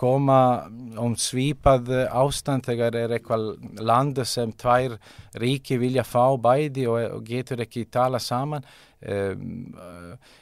koma 0.00 0.40
um 1.00 1.14
svipað 1.18 1.90
ástand 2.08 2.66
þegar 2.68 2.96
er 2.96 3.16
eitthvað 3.16 3.80
land 3.84 4.20
sem 4.28 4.52
tvær 4.56 4.96
ríki 5.40 5.78
vilja 5.80 6.06
fá 6.08 6.32
bæði 6.40 6.86
og, 6.90 7.00
og 7.18 7.26
getur 7.28 7.64
ekki 7.66 7.86
tala 7.92 8.20
saman 8.22 8.64
um, 8.64 9.74
uh, 9.76 10.40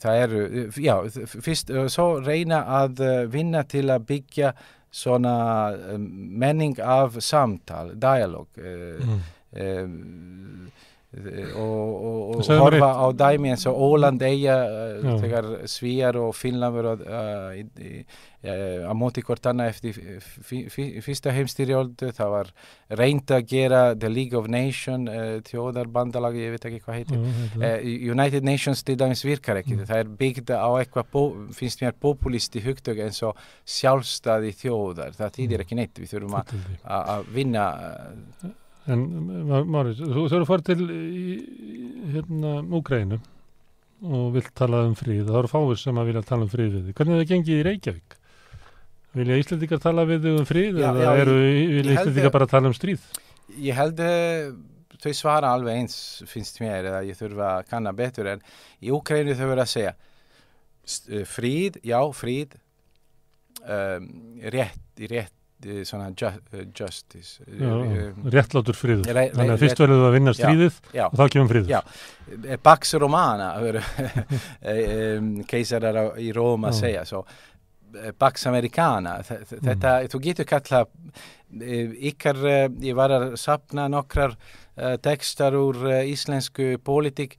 það 0.00 0.20
eru, 0.22 0.44
já, 0.80 0.94
fyrst 1.28 1.68
svo 1.92 2.06
reyna 2.24 2.62
að 2.80 3.02
vinna 3.32 3.66
til 3.68 3.90
að 3.92 4.06
byggja 4.08 4.54
svona 4.92 5.72
um, 5.94 6.06
menning 6.40 6.78
af 6.80 7.16
samtal, 7.24 7.92
dialog 8.00 8.48
mm. 8.56 9.20
um, 9.60 10.70
og, 11.12 12.38
og, 12.40 12.44
horfa 12.56 12.88
á 12.88 13.06
dæmi 13.12 13.50
eins 13.52 13.66
og 13.68 13.76
Óland 13.76 14.22
eiga 14.24 14.54
uh, 14.64 15.18
þegar 15.20 15.48
Svíjar 15.68 16.16
og 16.16 16.32
Finnland 16.34 16.72
voru 16.72 16.94
uh, 16.96 17.52
á 18.88 18.92
móti 18.96 19.20
hvort 19.22 19.44
annað 19.46 19.74
eftir 19.74 19.98
fyrsta 21.04 21.34
heimstyrjóldu 21.36 22.08
það 22.16 22.32
var 22.32 22.52
reynd 22.96 23.30
að 23.30 23.44
gera 23.50 23.82
The 23.92 24.08
League 24.08 24.38
of 24.38 24.48
Nations 24.48 25.12
uh, 25.12 25.36
þjóðarbandalagi, 25.50 26.46
ég 26.46 26.56
veit 26.56 26.66
ekki 26.70 26.80
hvað 26.86 26.98
heitir. 27.02 27.20
Mm, 27.20 28.08
United 28.16 28.48
Nations 28.48 28.82
til 28.82 28.96
dæmis 28.96 29.24
virkar 29.26 29.60
ekki. 29.60 29.76
Mm. 29.76 29.84
það 29.92 30.02
er 30.02 30.16
byggt 30.24 30.54
á 30.56 30.70
eitthvað 30.80 31.52
finnst 31.52 31.84
mér 31.84 31.92
populisti 32.00 32.64
hugtök 32.64 33.04
eins 33.04 33.20
og 33.28 33.36
sjálfstæði 33.68 34.56
þjóðar. 34.64 35.12
Það 35.20 35.36
týðir 35.36 35.60
mm. 35.60 35.66
ekki 35.68 35.80
neitt, 35.82 36.00
við 36.00 36.16
þurfum 36.16 36.40
að 36.40 37.30
vinna 37.36 37.68
En 38.90 39.04
Máris, 39.70 40.00
þú 40.00 40.24
þurfur 40.26 40.40
að 40.42 40.48
fara 40.48 40.66
til 40.66 40.86
í, 40.90 41.36
hérna 42.14 42.56
Úgrænu 42.66 43.20
og 44.02 44.32
vilt 44.34 44.50
tala 44.58 44.82
um 44.88 44.96
fríð. 44.98 45.28
Það 45.28 45.38
eru 45.38 45.50
fáir 45.52 45.78
sem 45.78 46.00
að 46.00 46.08
vilja 46.10 46.24
tala 46.26 46.46
um 46.48 46.50
fríð 46.50 46.72
við 46.74 46.88
þig. 46.88 46.96
Hvernig 46.98 47.14
er 47.14 47.22
það 47.22 47.30
gengið 47.32 47.60
í 47.60 47.66
Reykjavík? 47.68 48.16
Vilja 49.12 49.38
Íslandikar 49.42 49.82
tala 49.84 50.06
við 50.08 50.26
þig 50.26 50.40
um 50.40 50.48
fríð 50.48 50.80
já, 50.80 50.88
eða 50.88 51.04
já, 51.04 51.22
eru 51.22 51.36
vilja 51.76 51.96
Íslandikar 51.98 52.34
bara 52.34 52.48
tala 52.50 52.72
um 52.72 52.76
stríð? 52.76 53.04
Ég 53.62 53.78
held 53.78 54.02
þau 55.02 55.12
svara 55.18 55.52
alveg 55.54 55.78
eins 55.82 55.96
finnst 56.30 56.58
mér 56.62 56.88
eða 56.90 57.04
ég 57.06 57.18
þurfa 57.18 57.52
að 57.58 57.68
kanna 57.70 57.92
betur 57.94 58.32
en 58.32 58.42
í 58.82 58.90
Úgrænu 58.94 59.36
þau 59.38 59.46
verður 59.46 59.64
að 59.66 59.72
segja 59.76 59.94
fríð, 61.30 61.78
já 61.86 62.00
fríð 62.16 62.56
um, 63.62 64.08
rétt, 64.50 64.82
rétt 65.10 65.36
svona 65.84 66.10
ju 66.16 66.26
eh, 66.26 66.66
justice 66.74 67.44
já, 67.46 67.68
um, 67.68 68.28
réttlátur 68.30 68.76
friður. 68.76 69.06
Re, 69.06 69.14
re, 69.14 69.30
þannig 69.34 69.54
að 69.54 69.62
fyrst 69.62 69.82
verður 69.82 70.00
þú 70.00 70.08
að 70.08 70.16
vinna 70.16 70.34
stríðið 70.36 70.80
já, 70.96 71.04
og 71.06 71.20
þá 71.20 71.24
kemur 71.34 71.52
friður. 71.52 71.94
Pax 72.62 72.94
Romana 73.02 73.48
keisarar 75.50 76.00
í 76.22 76.32
Róma 76.34 76.72
segja 76.76 77.04
svo, 77.08 77.22
Pax 78.18 78.46
Americana 78.48 79.18
þetta, 79.22 79.98
mm. 80.00 80.10
þú 80.12 80.20
getur 80.26 80.48
kalla 80.48 80.84
ykkar, 81.52 82.38
ég 82.80 82.96
var 82.96 83.12
að 83.12 83.26
sapna 83.40 83.84
nokkrar 83.92 84.32
uh, 84.32 84.94
textar 85.04 85.56
úr 85.58 85.82
uh, 85.90 85.98
íslensku 86.08 86.78
pólitík 86.80 87.36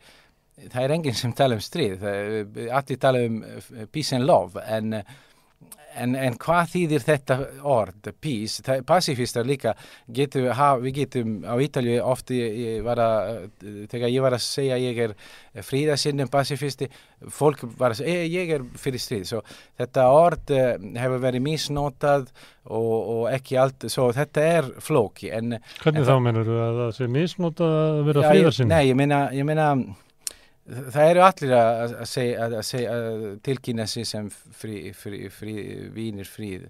það 0.67 0.83
er 0.83 0.93
enginn 0.93 1.17
sem 1.17 1.33
tala 1.33 1.57
um 1.57 1.63
stríð 1.63 2.03
allir 2.05 2.99
tala 3.01 3.23
um 3.25 3.39
peace 3.91 4.13
and 4.13 4.27
love 4.29 4.61
en 4.61 4.99
En, 5.99 6.15
en 6.17 6.37
hvað 6.41 6.71
þýðir 6.73 7.05
þetta 7.05 7.37
orð, 7.69 8.11
peace, 8.23 8.77
pacifistar 8.87 9.45
líka, 9.47 9.75
getum, 10.13 10.49
ha, 10.57 10.73
við 10.81 11.03
getum 11.03 11.35
á 11.45 11.53
Ítalju 11.61 11.99
ofti, 12.03 12.39
þegar 12.81 14.09
ég 14.09 14.25
var 14.25 14.37
að 14.37 14.45
segja 14.45 14.79
ég 14.81 15.01
er 15.05 15.15
fríðasinnum 15.61 16.31
pacifisti, 16.33 16.89
fólk 17.33 17.63
var 17.77 17.93
að 17.93 18.03
segja 18.03 18.25
ég 18.31 18.55
er 18.57 18.65
fyrir 18.79 19.01
stríð, 19.01 19.27
svo 19.29 19.41
þetta 19.79 20.07
orð 20.13 20.55
uh, 20.55 20.71
hefur 20.99 21.23
verið 21.23 21.45
misnotað 21.45 22.29
og, 22.63 22.93
og 23.15 23.27
ekki 23.31 23.59
allt, 23.59 23.87
svo 23.91 24.09
þetta 24.15 24.47
er 24.57 24.71
flóki. 24.83 25.29
En, 25.33 25.57
Hvernig 25.83 26.03
en 26.03 26.09
þá 26.09 26.15
mennur 26.23 26.47
þú 26.47 26.57
að 26.63 26.79
það 26.81 26.95
sé 26.97 27.09
misnotað 27.17 27.77
að 27.81 28.01
vera 28.09 28.31
fríðasinnum? 28.31 28.73
Nei, 28.73 28.83
ég 28.89 28.99
meina, 28.99 29.21
ég 29.35 29.47
meina, 29.47 29.69
Það 30.63 31.09
eru 31.09 31.23
allir 31.25 31.53
að, 31.57 31.95
að, 31.99 32.13
að, 32.39 32.53
að 32.87 33.25
tilkynna 33.43 33.87
sig 33.89 34.07
sem 34.07 34.29
frí, 34.31 34.93
frí, 34.95 35.25
frí, 35.33 35.55
vínir 35.91 36.29
fríð. 36.29 36.69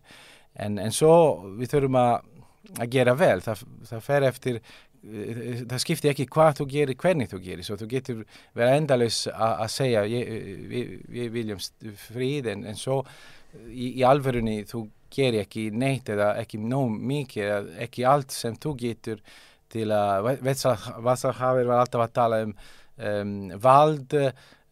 En, 0.57 0.79
en 0.81 0.93
svo 0.93 1.13
við 1.59 1.75
þurfum 1.75 1.99
að 2.01 2.89
gera 2.89 3.13
vel, 3.17 3.37
það, 3.45 3.61
það 3.89 4.03
fer 4.07 4.25
eftir, 4.29 4.59
það 5.03 5.83
skiptir 5.83 6.13
ekki 6.13 6.27
hvað 6.33 6.57
þú 6.61 6.67
gerir, 6.73 6.99
hvernig 7.05 7.29
þú 7.29 7.41
gerir, 7.43 7.67
svo 7.67 7.77
þú 7.77 7.91
getur 7.93 8.25
vera 8.57 8.79
endalus 8.79 9.27
að 9.29 9.69
segja 9.75 10.03
við, 10.09 10.99
við 11.13 11.31
viljum 11.37 11.63
fríð. 12.07 12.49
En, 12.55 12.67
en 12.73 12.79
svo 12.79 13.03
í, 13.69 13.93
í 13.99 14.05
alverðunni 14.07 14.63
þú 14.69 14.87
gerir 15.13 15.43
ekki 15.45 15.69
neitt 15.69 16.09
eða 16.09 16.33
ekki 16.41 16.57
nóg 16.61 16.95
mikið 16.97 17.43
eða 17.45 17.81
ekki 17.85 18.07
allt 18.09 18.33
sem 18.33 18.55
þú 18.57 18.77
getur 18.79 19.25
til 19.73 19.89
að, 19.93 20.31
veit 20.41 20.57
það, 20.57 21.35
hafið 21.37 21.69
var 21.69 21.83
alltaf 21.83 22.07
að 22.07 22.15
tala 22.17 22.47
um 22.47 22.55
um, 22.97 23.51
vald 23.59 24.13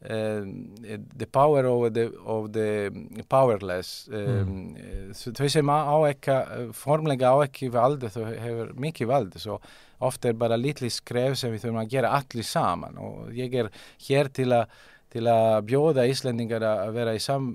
um, 0.10 0.76
the 1.18 1.28
power 1.28 1.66
of 1.66 1.94
the, 1.94 2.12
of 2.26 2.52
the 2.54 2.92
powerless 3.30 4.10
um, 4.12 4.76
mm. 4.76 5.34
þau 5.38 5.50
sem 5.50 5.72
á 5.72 5.98
ekki 6.10 6.38
formlega 6.78 7.34
á 7.34 7.38
ekki 7.46 7.72
vald 7.74 8.06
þau 8.10 8.26
hefur 8.30 8.72
mikið 8.82 9.12
vald 9.12 9.38
svo 9.42 9.60
ofta 10.02 10.32
er 10.32 10.40
bara 10.40 10.58
litli 10.58 10.90
skref 10.90 11.38
sem 11.38 11.54
við 11.54 11.66
þurfum 11.66 11.84
að 11.84 11.92
gera 11.98 12.16
allir 12.18 12.48
saman 12.48 12.98
og 12.98 13.30
ég 13.38 13.54
er 13.54 13.70
hér 14.08 14.34
til 14.34 14.52
að 14.56 14.80
til 15.12 15.26
að 15.28 15.66
bjóða 15.68 16.06
Íslandingar 16.08 16.64
að 16.64 16.94
vera 16.96 17.12
í 17.12 17.18
sam, 17.20 17.50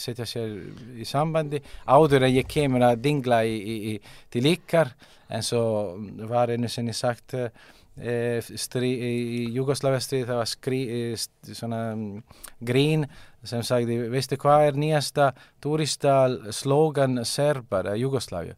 setja 0.00 0.24
sér 0.24 0.54
í 0.96 1.04
sambandi 1.04 1.58
áður 1.84 2.24
að 2.24 2.38
ég 2.38 2.48
kemur 2.48 2.80
að 2.86 3.02
dingla 3.04 3.42
í, 3.44 3.58
í, 3.60 3.74
í, 3.92 4.22
til 4.32 4.46
ykkar 4.48 4.94
en 5.28 5.44
svo 5.44 5.64
var 6.30 6.48
einu 6.54 6.70
sinni 6.72 6.96
sagt 6.96 7.36
Eh, 7.36 7.50
strí, 7.94 8.90
í 8.90 9.42
Jugoslavestri 9.54 10.24
það 10.26 10.40
var 10.40 10.50
skrí, 10.50 10.80
eh, 10.90 11.26
svona 11.54 11.82
mm, 11.94 12.22
grín 12.66 13.06
sem 13.46 13.62
sagði 13.62 14.08
veistu 14.10 14.38
hvað 14.40 14.68
er 14.68 14.80
nýjasta 14.82 15.32
turista 15.62 16.26
slogan 16.50 17.22
Serbar, 17.24 17.92
eh, 17.92 18.00
Jugoslavia 18.02 18.56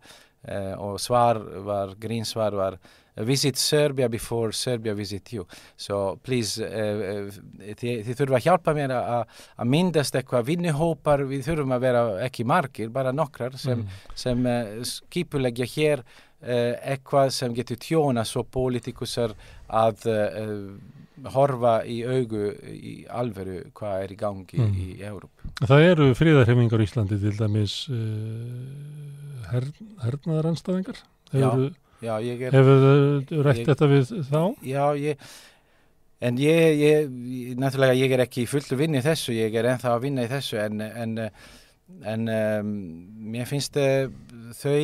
eh, 0.49 0.73
og 0.79 1.01
svar 1.01 1.43
var, 1.67 1.97
grínsvar 2.01 2.57
var 2.57 2.79
visit 3.17 3.57
Serbia 3.57 4.09
before 4.09 4.53
Serbia 4.53 4.95
visit 4.95 5.33
you 5.33 5.47
so 5.77 6.19
please 6.23 6.61
uh, 6.61 7.31
þið, 7.33 8.03
þið 8.05 8.11
þurfum 8.13 8.37
að 8.37 8.45
hjálpa 8.45 8.75
mér 8.77 8.93
að 8.93 9.71
myndast 9.73 10.19
eitthvað 10.19 10.51
vinnuhópar 10.51 11.25
við 11.25 11.47
þurfum 11.47 11.73
að 11.73 11.87
vera 11.87 12.03
ekki 12.27 12.45
margir 12.45 12.93
bara 12.93 13.15
nokkrar 13.17 13.57
sem, 13.57 13.81
mm. 13.81 14.13
sem 14.13 14.45
uh, 14.53 14.85
skipulegja 14.85 15.69
hér 15.73 16.05
Eh, 16.05 16.26
eitthvað 16.47 17.33
sem 17.35 17.55
getur 17.57 17.79
tjóna 17.83 18.25
svo 18.27 18.45
pólitíkusar 18.47 19.35
að 19.67 20.07
uh, 20.13 21.31
horfa 21.33 21.79
í 21.89 22.03
augu 22.05 22.51
í 22.71 22.95
alveru 23.09 23.63
hvað 23.77 24.05
er 24.05 24.13
í 24.13 24.19
gangi 24.21 24.61
mm. 24.61 24.77
í 24.77 24.87
Európ. 25.09 25.47
Það 25.65 25.89
eru 25.89 26.13
fríðarhefingar 26.19 26.85
í 26.85 26.87
Íslandi 26.87 27.19
til 27.23 27.35
dæmis 27.39 27.75
uh, 27.91 27.99
her, 29.51 29.69
hernaðaranstæðingar? 30.05 31.03
Hefur, 31.33 31.69
já, 31.99 32.15
já, 32.15 32.15
ég. 32.31 32.47
Hefur 32.55 32.81
þau 32.87 33.45
rætt 33.49 33.63
ég, 33.63 33.69
þetta 33.73 33.93
við 33.93 34.17
þá? 34.31 34.41
Já, 34.63 34.83
ég... 35.03 35.29
En 36.27 36.39
ég, 36.41 36.79
ég, 36.81 37.11
náttúrulega 37.61 37.93
ég 37.99 38.13
er 38.17 38.23
ekki 38.23 38.47
fullt 38.49 38.71
að 38.73 38.79
vinna 38.81 39.03
í 39.03 39.05
þessu, 39.05 39.35
ég 39.37 39.53
er 39.61 39.67
enþá 39.75 39.91
að 39.93 40.05
vinna 40.07 40.23
í 40.25 40.31
þessu 40.31 40.57
en, 40.63 40.81
en 40.81 41.19
en 42.03 42.29
um, 42.29 42.71
mér 43.31 43.47
finnst 43.49 43.77
þau 43.77 44.77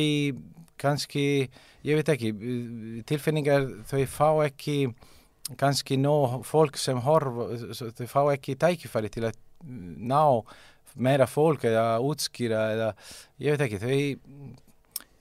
kannski, 0.81 1.25
ég 1.85 1.99
veit 1.99 2.11
ekki, 2.13 2.33
tilfinningar 3.09 3.67
þau 3.89 4.03
fá 4.09 4.29
ekki 4.47 4.77
kannski 5.59 5.97
nóg 5.99 6.41
fólk 6.47 6.79
sem 6.79 6.99
horf, 7.03 7.39
þau 7.99 8.07
fá 8.07 8.21
ekki 8.33 8.57
tækifæri 8.59 9.11
til 9.11 9.27
að 9.27 9.39
ná 9.63 10.41
meira 10.93 11.25
fólk 11.27 11.65
eða 11.67 11.97
útskýra 12.05 12.67
eða 12.75 12.89
ég 13.41 13.55
veit 13.55 13.65
ekki, 13.67 13.81
þau 13.83 14.61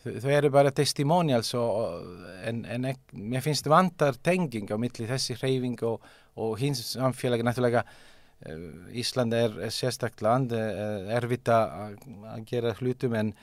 þau 0.03 0.33
eru 0.35 0.51
bara 0.53 0.73
testimonials 0.75 1.53
og, 1.59 2.07
en, 2.47 2.63
en 2.67 2.89
ek, 2.93 3.03
mér 3.15 3.45
finnst 3.45 3.69
vantar 3.71 4.19
tenging 4.25 4.71
á 4.75 4.77
milli 4.81 5.07
þessi 5.09 5.37
hreyfing 5.39 5.79
og, 5.87 6.03
og 6.43 6.57
hins 6.61 6.83
samfélagi 6.97 7.47
náttúrulega 7.47 7.85
eh, 7.85 8.99
Ísland 9.03 9.35
er, 9.37 9.55
er 9.69 9.75
sérstaklega 9.75 10.29
land, 10.29 10.55
eh, 10.57 11.13
erfitt 11.19 11.51
að 11.55 11.99
gera 12.49 12.75
hlutum 12.81 13.15
en, 13.19 13.35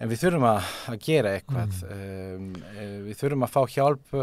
en 0.00 0.10
við 0.10 0.24
þurfum 0.24 0.48
að, 0.48 0.72
að 0.90 0.98
gera 1.04 1.36
eitthvað 1.38 1.78
mm. 1.84 1.94
um, 1.94 2.50
við 3.06 3.20
þurfum 3.20 3.46
að 3.46 3.54
fá 3.54 3.62
hjálp 3.76 4.18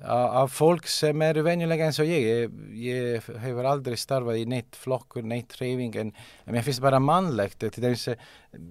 af 0.00 0.52
fólk 0.56 0.86
sem 0.88 1.22
eru 1.26 1.42
venjulega 1.44 1.90
eins 1.90 1.98
og 2.00 2.08
ég. 2.08 2.22
ég 2.24 2.84
ég 2.86 3.26
hefur 3.42 3.68
aldrei 3.68 3.98
starfað 4.00 4.40
í 4.40 4.46
neitt 4.48 4.78
flokkur, 4.80 5.26
neitt 5.28 5.52
hreyfing 5.58 5.98
en, 6.00 6.12
en 6.46 6.54
mér 6.56 6.64
finnst 6.64 6.80
bara 6.80 7.02
mannlegt 7.02 7.60
til 7.60 7.84
dæmis 7.84 8.08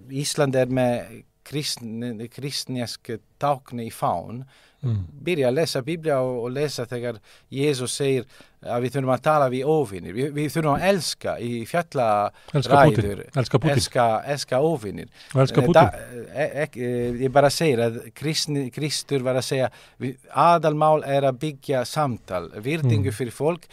Ísland 0.10 0.58
er 0.58 0.74
með 0.74 1.22
kristnesk 1.50 3.14
tákni 3.42 3.88
í 3.90 3.94
fán 3.94 4.44
mm. 4.84 5.02
byrja 5.26 5.50
að 5.50 5.58
lesa 5.60 5.82
Biblia 5.86 6.20
og, 6.26 6.44
og 6.46 6.54
lesa 6.56 6.86
þegar 6.90 7.20
Jésús 7.54 7.96
segir 8.00 8.28
að 8.60 8.84
við 8.84 8.96
þurfum 8.96 9.14
að 9.14 9.22
tala 9.24 9.48
við 9.52 9.70
óvinnir 9.72 10.16
við, 10.16 10.32
við 10.36 10.50
þurfum 10.52 10.74
að 10.74 10.86
elska 10.90 11.36
í 11.40 11.52
fjallaræður 11.70 13.22
elska, 13.40 13.62
elska, 13.72 14.08
elska 14.34 14.60
óvinnir 14.60 15.08
elska 15.32 15.64
e, 15.64 16.44
e, 16.44 16.66
e, 16.68 16.90
ég 17.24 17.32
bara 17.36 17.52
segir 17.54 17.86
að 17.86 18.02
Kristni, 18.18 18.66
Kristur 18.76 19.24
var 19.24 19.40
að 19.40 19.48
segja 19.48 19.70
aðalmál 20.36 21.06
er 21.08 21.30
að 21.30 21.40
byggja 21.46 21.86
samtal 21.88 22.50
virtingu 22.60 23.12
mm. 23.12 23.16
fyrir 23.16 23.36
fólk. 23.36 23.68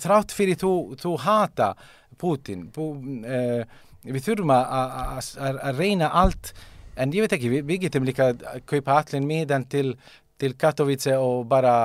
Þrátt 0.00 0.32
fyrir 0.34 0.58
þú, 0.60 0.72
þú 1.00 1.14
hata 1.24 1.72
Putin 2.18 2.66
Bú, 2.74 2.90
við 4.04 4.24
þurfum 4.24 4.52
að 4.54 5.78
reyna 5.78 6.12
allt. 6.22 6.52
En 6.98 7.12
ég 7.14 7.24
veit 7.24 7.34
ekki, 7.36 7.50
við, 7.52 7.66
við 7.68 7.84
getum 7.86 8.06
líka 8.08 8.32
að 8.32 8.64
kaupa 8.66 8.98
allir 9.02 9.22
miðan 9.22 9.68
til 9.70 9.92
til 10.38 10.54
Katowice 10.58 11.16
og 11.18 11.46
bara 11.50 11.76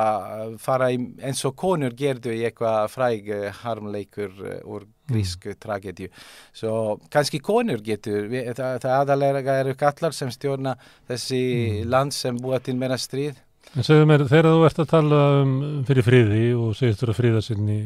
uh, 0.47 0.57
fara 0.61 0.91
í, 0.93 0.99
eins 1.25 1.41
og 1.47 1.55
konur 1.59 1.95
gerðu 1.97 2.35
í 2.35 2.43
eitthvað 2.47 2.91
fræg 2.93 3.31
uh, 3.33 3.47
harmleikur 3.63 4.33
uh, 4.43 4.59
úr 4.69 4.85
grísku 5.09 5.53
mm. 5.53 5.59
tragedju. 5.63 6.11
Svo 6.55 6.75
kannski 7.13 7.41
konur 7.43 7.81
getur, 7.83 8.29
það, 8.55 8.85
aðalega 8.99 9.57
eru 9.63 9.73
kallar 9.79 10.15
sem 10.15 10.31
stjórna 10.33 10.77
þessi 11.09 11.41
mm. 11.41 11.89
land 11.89 12.15
sem 12.15 12.37
búa 12.39 12.61
til 12.63 12.77
meira 12.79 12.99
stríð. 13.01 13.41
En 13.73 13.85
segðu 13.85 14.05
mér, 14.05 14.21
þegar 14.29 14.51
þú 14.51 14.65
ert 14.67 14.79
að 14.83 14.89
tala 14.91 15.19
um 15.41 15.53
fyrir 15.87 16.05
friði 16.05 16.41
og 16.53 16.75
segist 16.77 16.99
þú 17.01 17.07
að 17.09 17.15
friða 17.17 17.39
sinni, 17.41 17.77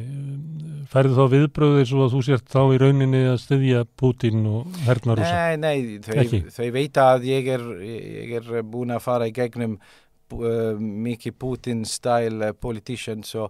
færðu 0.91 1.15
þá 1.15 1.31
viðbröðið 1.31 1.85
svo 1.87 2.01
að 2.03 2.15
þú 2.15 2.23
sért 2.27 2.49
þá 2.51 2.59
í 2.73 2.79
rauninni 2.81 3.21
að 3.29 3.37
styðja 3.45 3.83
Putin 4.01 4.49
og 4.51 4.81
hernarusa? 4.83 5.45
Nei, 5.55 5.61
nei, 5.61 6.01
þau, 6.03 6.41
þau 6.57 6.67
veit 6.75 6.99
að 7.05 7.29
ég 7.29 7.47
er, 7.55 7.63
ég 7.87 8.35
er 8.41 8.67
búin 8.67 8.91
að 8.97 9.05
fara 9.05 9.29
í 9.29 9.35
gegnum 9.37 9.77
uh, 10.35 10.79
mikið 10.79 11.37
Putin-style 11.39 12.53
politician 12.59 13.23
så 13.23 13.47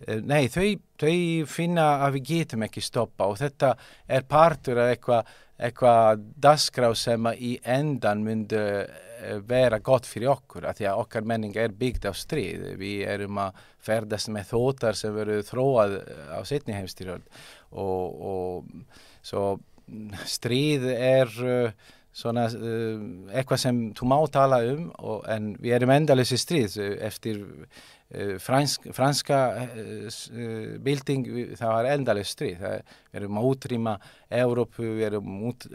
þau, 0.00 0.66
þau 1.00 1.46
finna 1.50 1.86
getum 2.24 2.64
ekki 2.64 2.80
stoppa 2.80 3.28
og 3.28 3.38
þetta 3.40 3.74
er 4.08 4.24
partur 4.28 4.80
af 4.80 4.94
eitthvað 4.94 5.38
eitthva 5.60 6.16
dasgrá 6.16 6.88
sem 6.96 7.26
í 7.36 7.58
endan 7.68 8.22
myndi 8.24 8.60
vera 9.48 9.78
gott 9.84 10.06
fyrir 10.08 10.32
okkur 10.32 10.64
að 10.68 10.80
því 10.80 10.88
að 10.88 11.00
okkar 11.02 11.26
menning 11.28 11.56
er 11.60 11.74
byggt 11.76 12.06
á 12.08 12.12
stríð. 12.16 12.64
Við 12.80 13.04
erum 13.12 13.40
að 13.42 13.58
ferðast 13.84 14.30
með 14.32 14.52
þótar 14.54 14.98
sem 14.98 15.14
veru 15.14 15.40
þróað 15.44 15.98
á 16.32 16.40
setni 16.48 16.76
heimstyrjöld 16.76 17.26
og, 17.70 18.22
og 18.32 18.70
svo 19.20 19.44
stríð 20.28 20.86
er 20.94 21.32
uh, 21.44 21.88
svona 22.10 22.48
uh, 22.50 22.98
eitthvað 23.30 23.62
sem 23.62 23.78
þú 23.94 24.10
má 24.10 24.18
tala 24.34 24.60
um 24.66 24.88
og, 24.98 25.22
en 25.30 25.54
við 25.62 25.76
erum 25.78 25.92
endalessi 25.94 26.38
stríð 26.40 26.76
eftir 27.06 27.38
uh, 27.44 28.34
fransk, 28.42 28.88
franska 28.96 29.38
uh, 29.60 30.16
bilding 30.82 31.28
það 31.60 31.74
var 31.76 31.90
endalessi 31.92 32.34
stríð. 32.34 32.56
Það, 32.64 32.96
við 33.10 33.20
erum 33.20 33.38
að 33.38 33.46
útrýma 33.52 33.94
Európu, 34.40 34.88
við 34.98 35.06
erum 35.10 35.38
út 35.50 35.68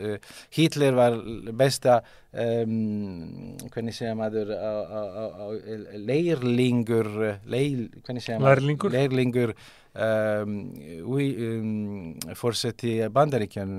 Hitler 0.56 0.96
var 0.96 1.16
besta 1.56 1.98
um, 2.32 3.56
hvernig 3.72 3.96
segja 3.96 4.16
maður 4.20 4.52
leirlingur 5.96 7.10
leir, 7.48 7.88
hvernig 8.04 8.24
segja 8.24 8.40
maður? 8.44 8.92
Leirlingur 8.96 9.56
um, 9.56 10.60
um, 11.16 12.36
fórseti 12.40 12.98
bandaríkjan 13.12 13.76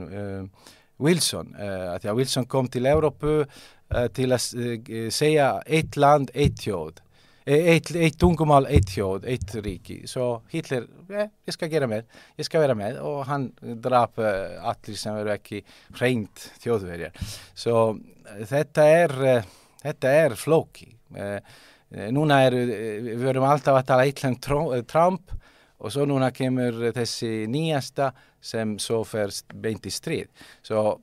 Wilson, 1.02 1.52
uh, 1.56 1.94
að 1.94 2.04
því 2.04 2.12
að 2.12 2.20
Wilson 2.20 2.46
kom 2.50 2.68
til 2.72 2.86
Európu 2.88 3.32
uh, 3.42 4.06
til 4.16 4.30
að 4.34 4.46
uh, 4.56 5.10
segja 5.14 5.50
eitt 5.66 5.98
land, 6.00 6.32
eitt 6.34 6.62
þjóð 6.64 7.02
eitt, 7.46 7.92
eitt 7.94 8.16
tungumál, 8.18 8.64
eitt 8.66 8.90
þjóð, 8.90 9.28
eitt 9.30 9.52
ríki. 9.62 10.00
Svo 10.10 10.40
Hitler, 10.50 10.88
eh, 11.14 11.28
ég 11.46 11.54
skal 11.54 11.68
gera 11.70 11.86
með 11.86 12.08
ég 12.40 12.48
skal 12.48 12.64
vera 12.64 12.74
með. 12.74 12.98
Og 13.06 13.20
hann 13.28 13.44
draf 13.62 14.18
allir 14.18 14.98
sem 14.98 15.14
eru 15.20 15.30
ekki 15.30 15.60
hreint 15.94 16.48
þjóðverjar. 16.64 17.14
Svo 17.54 17.84
þetta 18.50 18.88
er 18.96 19.14
þetta 19.84 20.16
er 20.24 20.34
flóki 20.34 20.90
núna 22.10 22.40
eru, 22.48 22.64
við 23.12 23.24
verum 23.28 23.46
alltaf 23.46 23.78
að 23.78 23.88
tala 23.92 24.06
eitthvað 24.06 24.32
um 24.34 24.86
Trump. 24.90 25.34
Og 25.76 25.92
svo 25.92 26.06
núna 26.08 26.30
kemur 26.32 26.88
þessi 26.96 27.44
nýjasta 27.52 28.10
sem 28.46 28.76
svo 28.82 29.02
fer 29.08 29.34
beint 29.54 29.86
í 29.86 29.92
stríð. 29.92 30.30
Svo 30.66 30.96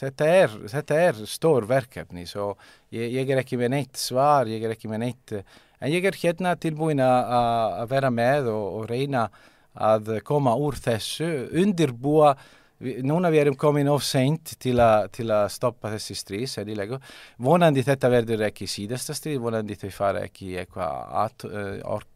þetta 0.00 0.28
er, 0.32 0.52
þetta 0.70 1.00
er 1.08 1.24
stór 1.28 1.66
verkefni, 1.68 2.24
svo 2.28 2.54
ég, 2.94 3.10
ég 3.18 3.32
er 3.32 3.42
ekki 3.42 3.58
með 3.60 3.74
neitt 3.74 4.00
svar, 4.00 4.48
ég 4.48 4.64
er 4.64 4.74
ekki 4.74 4.90
með 4.90 5.02
neitt, 5.04 5.34
en 5.80 5.92
ég 5.92 6.06
er 6.06 6.16
hérna 6.22 6.54
tilbúin 6.60 7.02
að 7.04 7.84
vera 7.90 8.12
með 8.14 8.52
og, 8.54 8.66
og 8.80 8.86
reyna 8.90 9.26
að 9.74 10.16
koma 10.26 10.56
úr 10.58 10.78
þessu, 10.80 11.28
undirbúa 11.60 12.34
Vi, 12.80 12.94
núna 13.04 13.28
við 13.28 13.42
erum 13.42 13.56
komin 13.60 13.90
of 13.92 14.04
seint 14.06 14.54
til, 14.62 14.78
til 15.12 15.26
að 15.28 15.50
stoppa 15.52 15.90
þessi 15.92 16.14
stríð, 16.16 16.46
sérlega. 16.48 16.98
Vonandi 17.44 17.84
þetta 17.84 18.08
verður 18.12 18.46
ekki 18.46 18.68
síðasta 18.70 19.12
stríð, 19.16 19.42
vonandi 19.44 19.76
þau 19.76 19.90
fara 19.92 20.22
ekki 20.24 20.54
eitthvað 20.62 22.06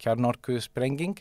kjarnorku 0.00 0.56
sprenging. 0.64 1.20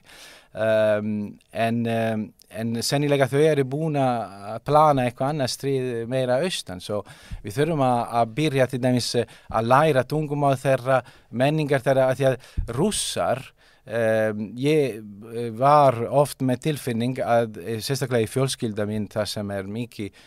Um, 0.54 1.34
en, 1.52 1.82
um, 1.90 2.24
en 2.54 2.72
sennilega 2.86 3.28
þau 3.32 3.42
eru 3.42 3.66
búin 3.68 3.98
að 4.00 4.62
plana 4.68 5.10
eitthvað 5.10 5.34
annað 5.34 5.52
stríð 5.58 5.90
meira 6.12 6.40
austan. 6.46 6.80
Svo 6.84 7.02
við 7.44 7.58
þurfum 7.58 7.84
að, 7.84 8.32
byrja 8.38 8.70
til 8.72 8.80
dæmis 8.84 9.10
að 9.18 9.68
læra 9.74 10.06
tungumál 10.08 10.56
þeirra, 10.62 11.02
menningar 11.36 11.84
þeirra, 11.84 12.08
að 12.12 12.22
því 12.22 12.30
að 12.32 12.80
rússar 12.80 13.44
Um, 13.84 14.54
ég 14.56 15.02
eh, 15.36 15.50
var 15.60 15.98
oft 16.08 16.40
með 16.40 16.62
tilfinning 16.70 17.18
að 17.20 17.58
eh, 17.60 17.82
sérstaklega 17.84 18.24
í 18.24 18.30
fjölskylda 18.32 18.86
mín 18.88 19.10
það 19.12 19.26
sem 19.34 19.52
er 19.52 19.68
mikið 19.68 20.22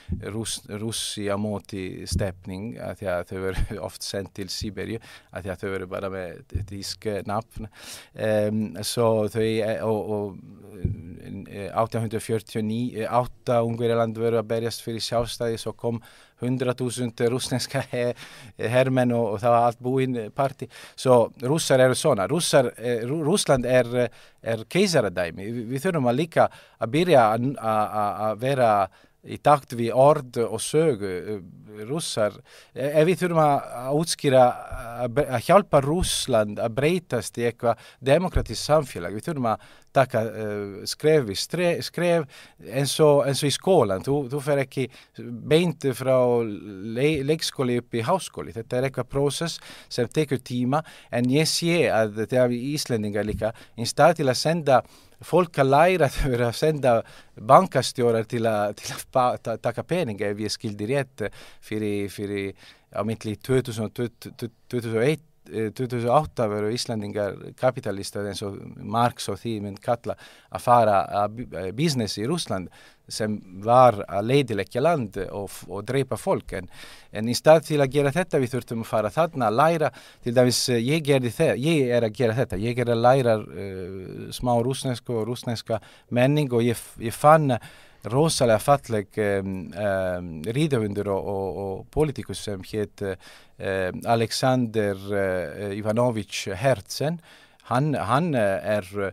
rússi 0.83 1.25
á 1.33 1.41
móti 1.41 2.05
stefning 2.05 2.77
að 2.85 3.07
þau 3.31 3.39
veru 3.47 3.79
oft 3.89 4.05
sendt 4.05 4.35
til 4.37 4.51
Sýberju 4.53 5.01
að 5.33 5.49
þau 5.63 5.71
veru 5.73 5.89
bara 5.89 6.13
með 6.13 6.45
tísk 6.69 7.09
nafn. 7.25 7.71
Um, 8.13 8.61
þau 8.77 9.49
og, 9.89 10.13
og 10.19 10.37
1849 11.27 13.09
átta 13.09 13.63
Ungverjaland 13.65 14.21
veru 14.21 14.43
að 14.43 14.51
berjast 14.53 14.85
fyrir 14.85 15.01
sjálfstæði 15.01 15.65
svo 15.65 15.73
kom 15.81 16.05
100.000 16.43 17.31
rúsneska 17.33 17.83
hermenn 18.75 19.15
og, 19.17 19.37
og 19.37 19.41
það 19.43 19.55
var 19.55 19.67
allt 19.69 19.83
búinn 19.83 20.19
parti. 20.37 20.69
Svo 20.97 21.19
rússar 21.43 21.81
eru 21.85 21.97
svona. 21.97 22.29
Rússar, 22.29 22.73
eh, 22.77 23.05
Rúsland 23.09 23.67
er, 23.67 24.11
er 24.43 24.65
keisaradæmi. 24.69 25.49
Vi, 25.49 25.67
við 25.73 25.87
þurfum 25.87 26.11
að 26.13 26.21
líka 26.21 26.49
að 26.81 26.95
byrja 26.97 27.27
að 27.37 28.41
vera 28.43 28.71
í 29.27 29.39
takt 29.43 29.75
við 29.77 29.95
orð 29.97 30.41
og 30.47 30.61
sögu 30.63 31.13
eh, 31.19 31.41
rússar. 31.87 32.37
Ef 32.73 33.05
við 33.09 33.23
þurfum 33.23 33.43
að 33.43 33.99
útskýra 34.01 34.45
að 35.05 35.49
hjálpa 35.49 35.83
Rúsland 35.85 36.61
að 36.63 36.77
breytast 36.79 37.37
í 37.41 37.47
eitthvað 37.49 37.83
demokratísk 38.01 38.63
samfélag, 38.63 39.17
við 39.17 39.29
þurfum 39.29 39.51
að 39.53 39.67
taka 39.97 40.23
uh, 40.29 40.85
skref 40.89 41.25
við 41.31 41.39
skref 41.85 42.43
eins 42.61 42.95
og, 43.05 43.23
eins 43.29 43.43
og 43.43 43.49
í 43.49 43.55
skólan. 43.55 44.05
Þú, 44.05 44.17
þú 44.33 44.43
fer 44.45 44.63
ekki 44.65 44.87
beint 45.49 45.87
frá 45.97 46.17
le 46.45 47.09
leikskóli 47.27 47.79
upp 47.81 47.97
í 47.97 48.05
háskóli. 48.07 48.55
Þetta 48.57 48.79
er 48.79 48.89
eitthvað 48.89 49.11
prósess 49.13 49.61
sem 49.93 50.09
tekur 50.09 50.43
tíma 50.45 50.83
en 51.11 51.31
ég 51.33 51.49
sé 51.51 51.87
að 51.93 52.23
þegar 52.27 52.53
við 52.53 52.71
Íslendingar 52.77 53.29
líka, 53.29 53.53
í 53.77 53.89
stað 53.89 54.21
til 54.21 54.31
að 54.31 54.41
senda 54.41 54.83
fólk 55.25 55.59
að 55.63 55.71
læra 55.73 56.09
að 56.11 56.31
vera 56.33 56.49
að 56.51 56.59
senda 56.59 57.03
bankastjórar 57.37 58.27
til 58.29 58.45
að, 58.49 58.75
til 58.81 58.95
að 58.95 59.63
taka 59.65 59.83
pening 59.87 60.21
ef 60.21 60.39
ég 60.41 60.53
skildi 60.53 60.91
rétt 60.93 61.29
fyrir, 61.65 62.11
fyrir 62.13 62.53
á 62.93 63.01
myndli 63.07 63.37
2001 63.41 65.25
2008 65.47 66.49
veru 66.51 66.73
Íslandingar 66.75 67.37
kapitalista 67.59 68.25
eins 68.27 68.43
og 68.47 68.59
Marx 68.77 69.29
og 69.33 69.41
því 69.41 69.57
mynd 69.65 69.81
kalla 69.85 70.17
að 70.51 70.65
fara 70.65 71.01
að 71.25 71.41
business 71.77 72.19
í 72.19 72.27
Rúsland 72.29 72.71
sem 73.09 73.37
var 73.63 74.01
að 74.09 74.27
leidilegja 74.31 74.83
land 74.83 75.19
og, 75.31 75.51
og 75.71 75.85
dreipa 75.87 76.19
fólk. 76.19 76.57
En, 76.59 76.69
en 77.15 77.31
í 77.31 77.37
stað 77.39 77.63
til 77.69 77.81
að 77.83 77.93
gera 77.95 78.13
þetta 78.15 78.41
við 78.43 78.57
þurftum 78.57 78.83
að 78.83 78.91
fara 78.91 79.13
þarna 79.15 79.51
að 79.51 79.59
læra 79.61 79.91
til 80.25 80.35
dæmis 80.35 80.63
ég, 80.75 81.07
þetta, 81.07 81.55
ég 81.55 81.95
er 81.95 82.07
að 82.07 82.17
gera 82.19 82.39
þetta. 82.41 82.61
Ég 82.67 82.83
er 82.83 82.93
að 82.93 83.03
læra 83.05 83.37
uh, 83.41 84.31
smá 84.35 84.55
rúsneska 84.59 85.15
og 85.15 85.29
rúsneska 85.31 85.81
menning 86.11 86.51
og 86.53 86.67
ég, 86.67 86.83
ég 87.03 87.15
fann 87.15 87.55
rosalega 88.13 88.63
falleg 88.63 89.19
ríðavundur 90.57 91.11
og, 91.13 91.85
politikus 91.91 92.45
sem 92.47 92.63
hétt 92.71 93.03
Alexander 94.07 94.97
uh, 95.11 95.77
Ivanovich 95.77 96.47
Herzen 96.55 97.21
hann, 97.71 97.95
hann 97.95 98.35
er 98.37 99.13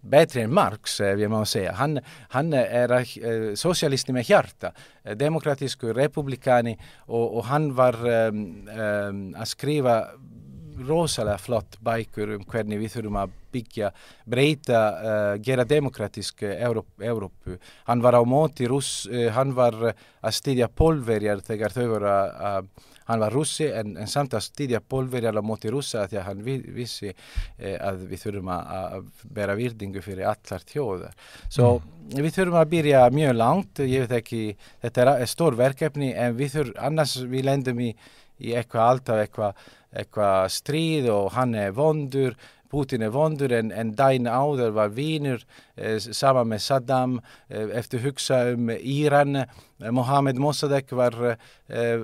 betri 0.00 0.42
än 0.42 0.54
Marx, 0.54 1.00
vill 1.00 1.28
man 1.28 1.46
säga. 1.46 1.72
Han, 1.72 2.00
han 2.28 2.52
är 2.52 2.92
eh, 2.92 3.54
socialist 3.54 4.08
med 4.08 4.28
hjärta, 4.28 4.72
demokratisk 5.16 5.84
republikani 5.84 6.78
och, 6.98 7.36
och 7.36 7.44
han 7.44 7.74
var 7.74 8.06
um, 8.08 8.68
um, 8.68 9.34
att 9.38 9.48
skriva 9.48 10.06
rosalega 10.86 11.38
flott 11.40 11.78
bækur 11.84 12.34
um 12.36 12.44
hvernig 12.48 12.82
við 12.82 12.96
þurfum 12.96 13.20
að 13.22 13.36
byggja, 13.56 13.92
breyta, 14.28 14.80
uh, 14.96 15.30
gera 15.40 15.64
demokratisk 15.64 16.42
Európu. 16.44 17.56
Hann 17.86 18.02
var 18.04 18.18
á 18.18 18.22
móti 18.28 18.68
rúss, 18.68 19.06
uh, 19.08 19.30
hann 19.32 19.54
var 19.56 19.78
að 19.88 20.36
stýdja 20.36 20.68
pólverjar 20.68 21.40
þegar 21.46 21.72
þau 21.72 21.86
voru 21.94 22.12
að 22.12 22.68
hann 23.06 23.22
var 23.22 23.32
russi 23.32 23.68
en, 23.70 23.94
en 24.00 24.10
samt 24.10 24.34
að 24.34 24.44
stýdja 24.48 24.80
pólverjar 24.82 25.38
á 25.38 25.42
móti 25.46 25.70
russa 25.70 26.06
því 26.10 26.18
að 26.20 26.26
hann 26.26 26.42
vissi 26.74 27.12
eh, 27.12 27.76
að 27.78 28.02
við 28.10 28.22
þurfum 28.24 28.50
að, 28.56 28.72
að 28.98 29.24
bera 29.38 29.56
virdingu 29.58 30.02
fyrir 30.02 30.26
allar 30.32 30.66
þjóðar. 30.66 31.14
Svo 31.46 31.76
mm. 31.78 32.18
við 32.18 32.32
þurfum 32.38 32.60
að 32.62 32.72
byrja 32.74 33.04
mjög 33.14 33.36
langt, 33.38 33.82
ég 33.86 34.06
veit 34.06 34.16
ekki, 34.20 34.42
þetta 34.82 35.08
er 35.14 35.30
stór 35.30 35.58
verkefni 35.58 36.12
en 36.14 36.38
við 36.38 36.56
þurfum, 36.56 36.78
annars 36.90 37.16
við 37.22 37.46
lendum 37.46 37.82
í, 37.86 37.92
í 38.42 38.56
eitthvað 38.58 38.90
alltaf 38.90 39.22
eitthvað 39.22 39.66
eitthvað 39.96 40.52
stríð 40.54 41.10
og 41.14 41.32
hann 41.36 41.56
er 41.58 41.74
vondur, 41.76 42.36
Putin 42.70 43.04
er 43.06 43.12
vondur 43.14 43.52
en, 43.54 43.70
en 43.70 43.92
dæn 43.96 44.26
áður 44.26 44.72
var 44.76 44.90
vínur 44.94 45.42
eh, 45.76 45.98
saman 46.00 46.50
með 46.50 46.62
Saddam 46.64 47.16
eh, 47.48 47.70
eftir 47.78 48.02
hugsa 48.04 48.40
um 48.54 48.70
Íran 48.74 49.38
eh, 49.42 49.46
Mohamed 49.94 50.40
Mossadegh 50.42 50.94
var 50.98 51.16
eh, 51.26 52.02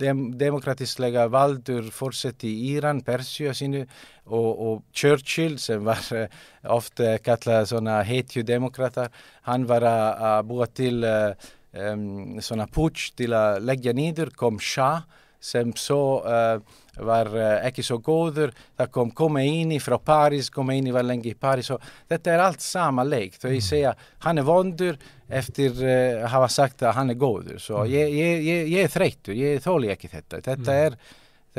dem, 0.00 0.28
demokratislega 0.38 1.26
valdur 1.32 1.90
fórsett 1.94 2.46
í 2.46 2.54
Íran, 2.72 3.02
Persja 3.06 3.54
sínu 3.56 3.82
og, 3.82 4.48
og 4.50 4.82
Churchill 4.94 5.58
sem 5.62 5.84
var 5.86 6.06
eh, 6.14 6.30
ofta 6.62 7.16
kallað 7.24 7.72
svona 7.72 8.00
hetjudemokrata 8.06 9.10
hann 9.50 9.66
var 9.68 9.86
að 9.90 10.40
búa 10.48 10.70
til 10.70 11.02
um, 11.06 12.38
svona 12.42 12.66
púts 12.70 13.10
til 13.18 13.34
að 13.36 13.62
leggja 13.68 13.94
nýður 13.96 14.32
kom 14.38 14.58
Shah 14.62 15.04
sem 15.46 15.72
svo 15.78 16.00
uh, 16.20 16.58
var 17.06 17.30
uh, 17.34 17.48
ekki 17.66 17.84
svo 17.84 17.98
góður, 18.04 18.52
það 18.78 18.92
kom 18.94 19.12
Khomeini 19.16 19.78
frá 19.82 19.98
Paris, 20.02 20.48
Khomeini 20.52 20.94
var 20.94 21.06
lengi 21.06 21.34
í 21.34 21.38
Paris 21.38 21.70
og 21.74 21.84
þetta 22.08 22.32
er 22.32 22.44
allt 22.46 22.64
sama 22.64 23.04
leik 23.06 23.36
þau 23.40 23.50
mm. 23.52 23.66
segja 23.66 23.92
hann 24.24 24.40
er 24.40 24.48
vondur 24.48 24.98
eftir 25.28 25.76
uh, 25.82 26.24
að 26.24 26.32
hafa 26.34 26.50
sagt 26.56 26.86
að 26.86 26.96
hann 27.00 27.12
er 27.14 27.20
góður 27.20 27.60
svo 27.62 27.84
mm. 27.84 27.92
ég, 27.92 28.16
ég, 28.16 28.48
ég, 28.48 28.72
ég 28.76 28.88
er 28.88 28.92
þreytur, 28.92 29.36
ég 29.38 29.62
þóli 29.64 29.92
ekki 29.94 30.10
þetta 30.12 30.40
þetta, 30.40 30.72
mm. 30.72 30.82
er, 30.88 30.98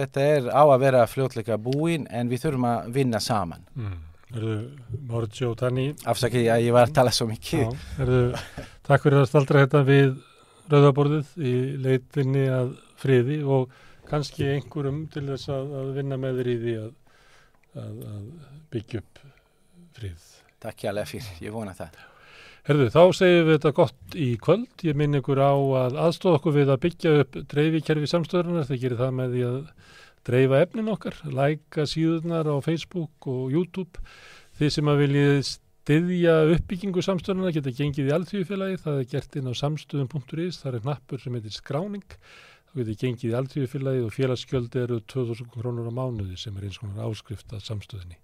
þetta 0.01 0.27
er 0.35 0.51
á 0.51 0.63
að 0.65 0.81
vera 0.87 1.07
fljótleika 1.09 1.61
búin 1.61 2.09
en 2.11 2.33
við 2.33 2.47
þurfum 2.47 2.69
að 2.71 2.91
vinna 2.99 3.23
saman 3.23 3.65
mm. 3.77 4.03
Erðu 4.27 4.57
Móritsjó 5.07 5.53
Tanni 5.55 5.93
Afsakið 6.03 6.49
að 6.51 6.65
ég 6.65 6.73
var 6.75 6.89
að 6.89 6.97
tala 6.97 7.13
svo 7.15 7.29
mikið 7.29 7.69
Erðu, 8.03 8.23
Takk 8.83 9.05
fyrir 9.05 9.21
að 9.21 9.29
staldra 9.29 9.61
þetta 9.63 9.83
við 9.87 10.17
rauðaborðið 10.67 11.29
í 11.39 11.53
leitinni 11.79 12.43
að 12.51 12.73
friði 12.97 13.39
og 13.43 13.71
kannski 14.07 14.47
einhverjum 14.53 15.05
til 15.13 15.25
þess 15.31 15.51
að, 15.53 15.73
að 15.81 15.95
vinna 15.97 16.19
með 16.21 16.41
þér 16.41 16.51
í 16.51 16.59
því 16.63 16.75
að, 16.81 16.91
að, 17.83 17.97
að 18.11 18.27
byggja 18.73 19.01
upp 19.03 19.25
frið. 19.97 20.29
Takk 20.63 20.85
hjá 20.85 20.93
Lefir, 20.95 21.27
ég 21.43 21.53
vona 21.53 21.75
það. 21.77 21.97
Herðu, 22.67 22.87
þá 22.91 23.03
segjum 23.15 23.45
við 23.47 23.53
þetta 23.53 23.71
gott 23.77 24.15
í 24.19 24.29
kvöld. 24.43 24.71
Ég 24.83 24.97
minn 24.99 25.15
ykkur 25.15 25.39
á 25.39 25.53
að 25.55 25.99
aðstofa 26.03 26.41
okkur 26.41 26.55
við 26.57 26.71
að 26.73 26.81
byggja 26.83 27.13
upp 27.21 27.37
dreifikerfi 27.53 28.09
samstöðunar. 28.11 28.65
Það 28.67 28.81
gerir 28.81 28.99
það 28.99 29.13
með 29.19 29.35
því 29.35 29.45
að 29.47 29.61
dreifa 30.27 30.59
efnin 30.65 30.91
okkar, 30.91 31.21
læka 31.31 31.85
síðunar 31.87 32.49
á 32.51 32.55
Facebook 32.65 33.29
og 33.31 33.53
YouTube. 33.55 34.03
Þið 34.59 34.73
sem 34.75 34.91
að 34.91 35.01
viljið 35.05 35.39
styðja 35.47 36.35
uppbyggingu 36.57 37.05
samstöðunar 37.07 37.55
geta 37.55 37.71
gengið 37.77 38.11
í 38.11 38.15
alltíðufélagi. 38.17 38.81
Það 38.83 38.99
er 38.99 39.09
gert 39.13 39.39
inn 39.39 39.47
á 39.47 39.53
samstöðum.is. 39.61 40.59
Það 40.65 40.73
er 40.73 40.87
nappur 40.91 41.23
sem 41.23 41.39
heitir 41.39 41.55
skráning 41.55 42.19
Þú 42.71 42.81
getur 42.81 42.97
gengið 43.01 43.29
í 43.31 43.37
aldríðufélagið 43.39 44.07
og 44.07 44.13
félagsskjöldi 44.15 44.81
eru 44.83 44.99
2000 45.13 45.49
krónur 45.53 45.87
á 45.87 45.93
mánuði 45.97 46.35
sem 46.39 46.57
er 46.57 46.67
eins 46.67 46.81
konar 46.81 47.07
áskrift 47.07 47.55
að 47.55 47.63
samstöðinni. 47.69 48.19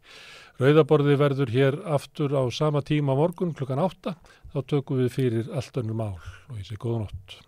Rauðaborði 0.59 1.15
verður 1.21 1.53
hér 1.55 1.79
aftur 1.95 2.35
á 2.35 2.43
sama 2.53 2.83
tíma 2.85 3.15
morgun 3.17 3.55
klukkan 3.57 3.81
8. 3.81 4.13
Þá 4.53 4.59
tökum 4.69 5.01
við 5.01 5.15
fyrir 5.15 5.49
allt 5.55 5.81
önnur 5.81 5.97
mál 5.97 6.13
og 6.19 6.59
ég 6.59 6.67
segi 6.67 6.83
góða 6.83 7.07
nótt. 7.07 7.39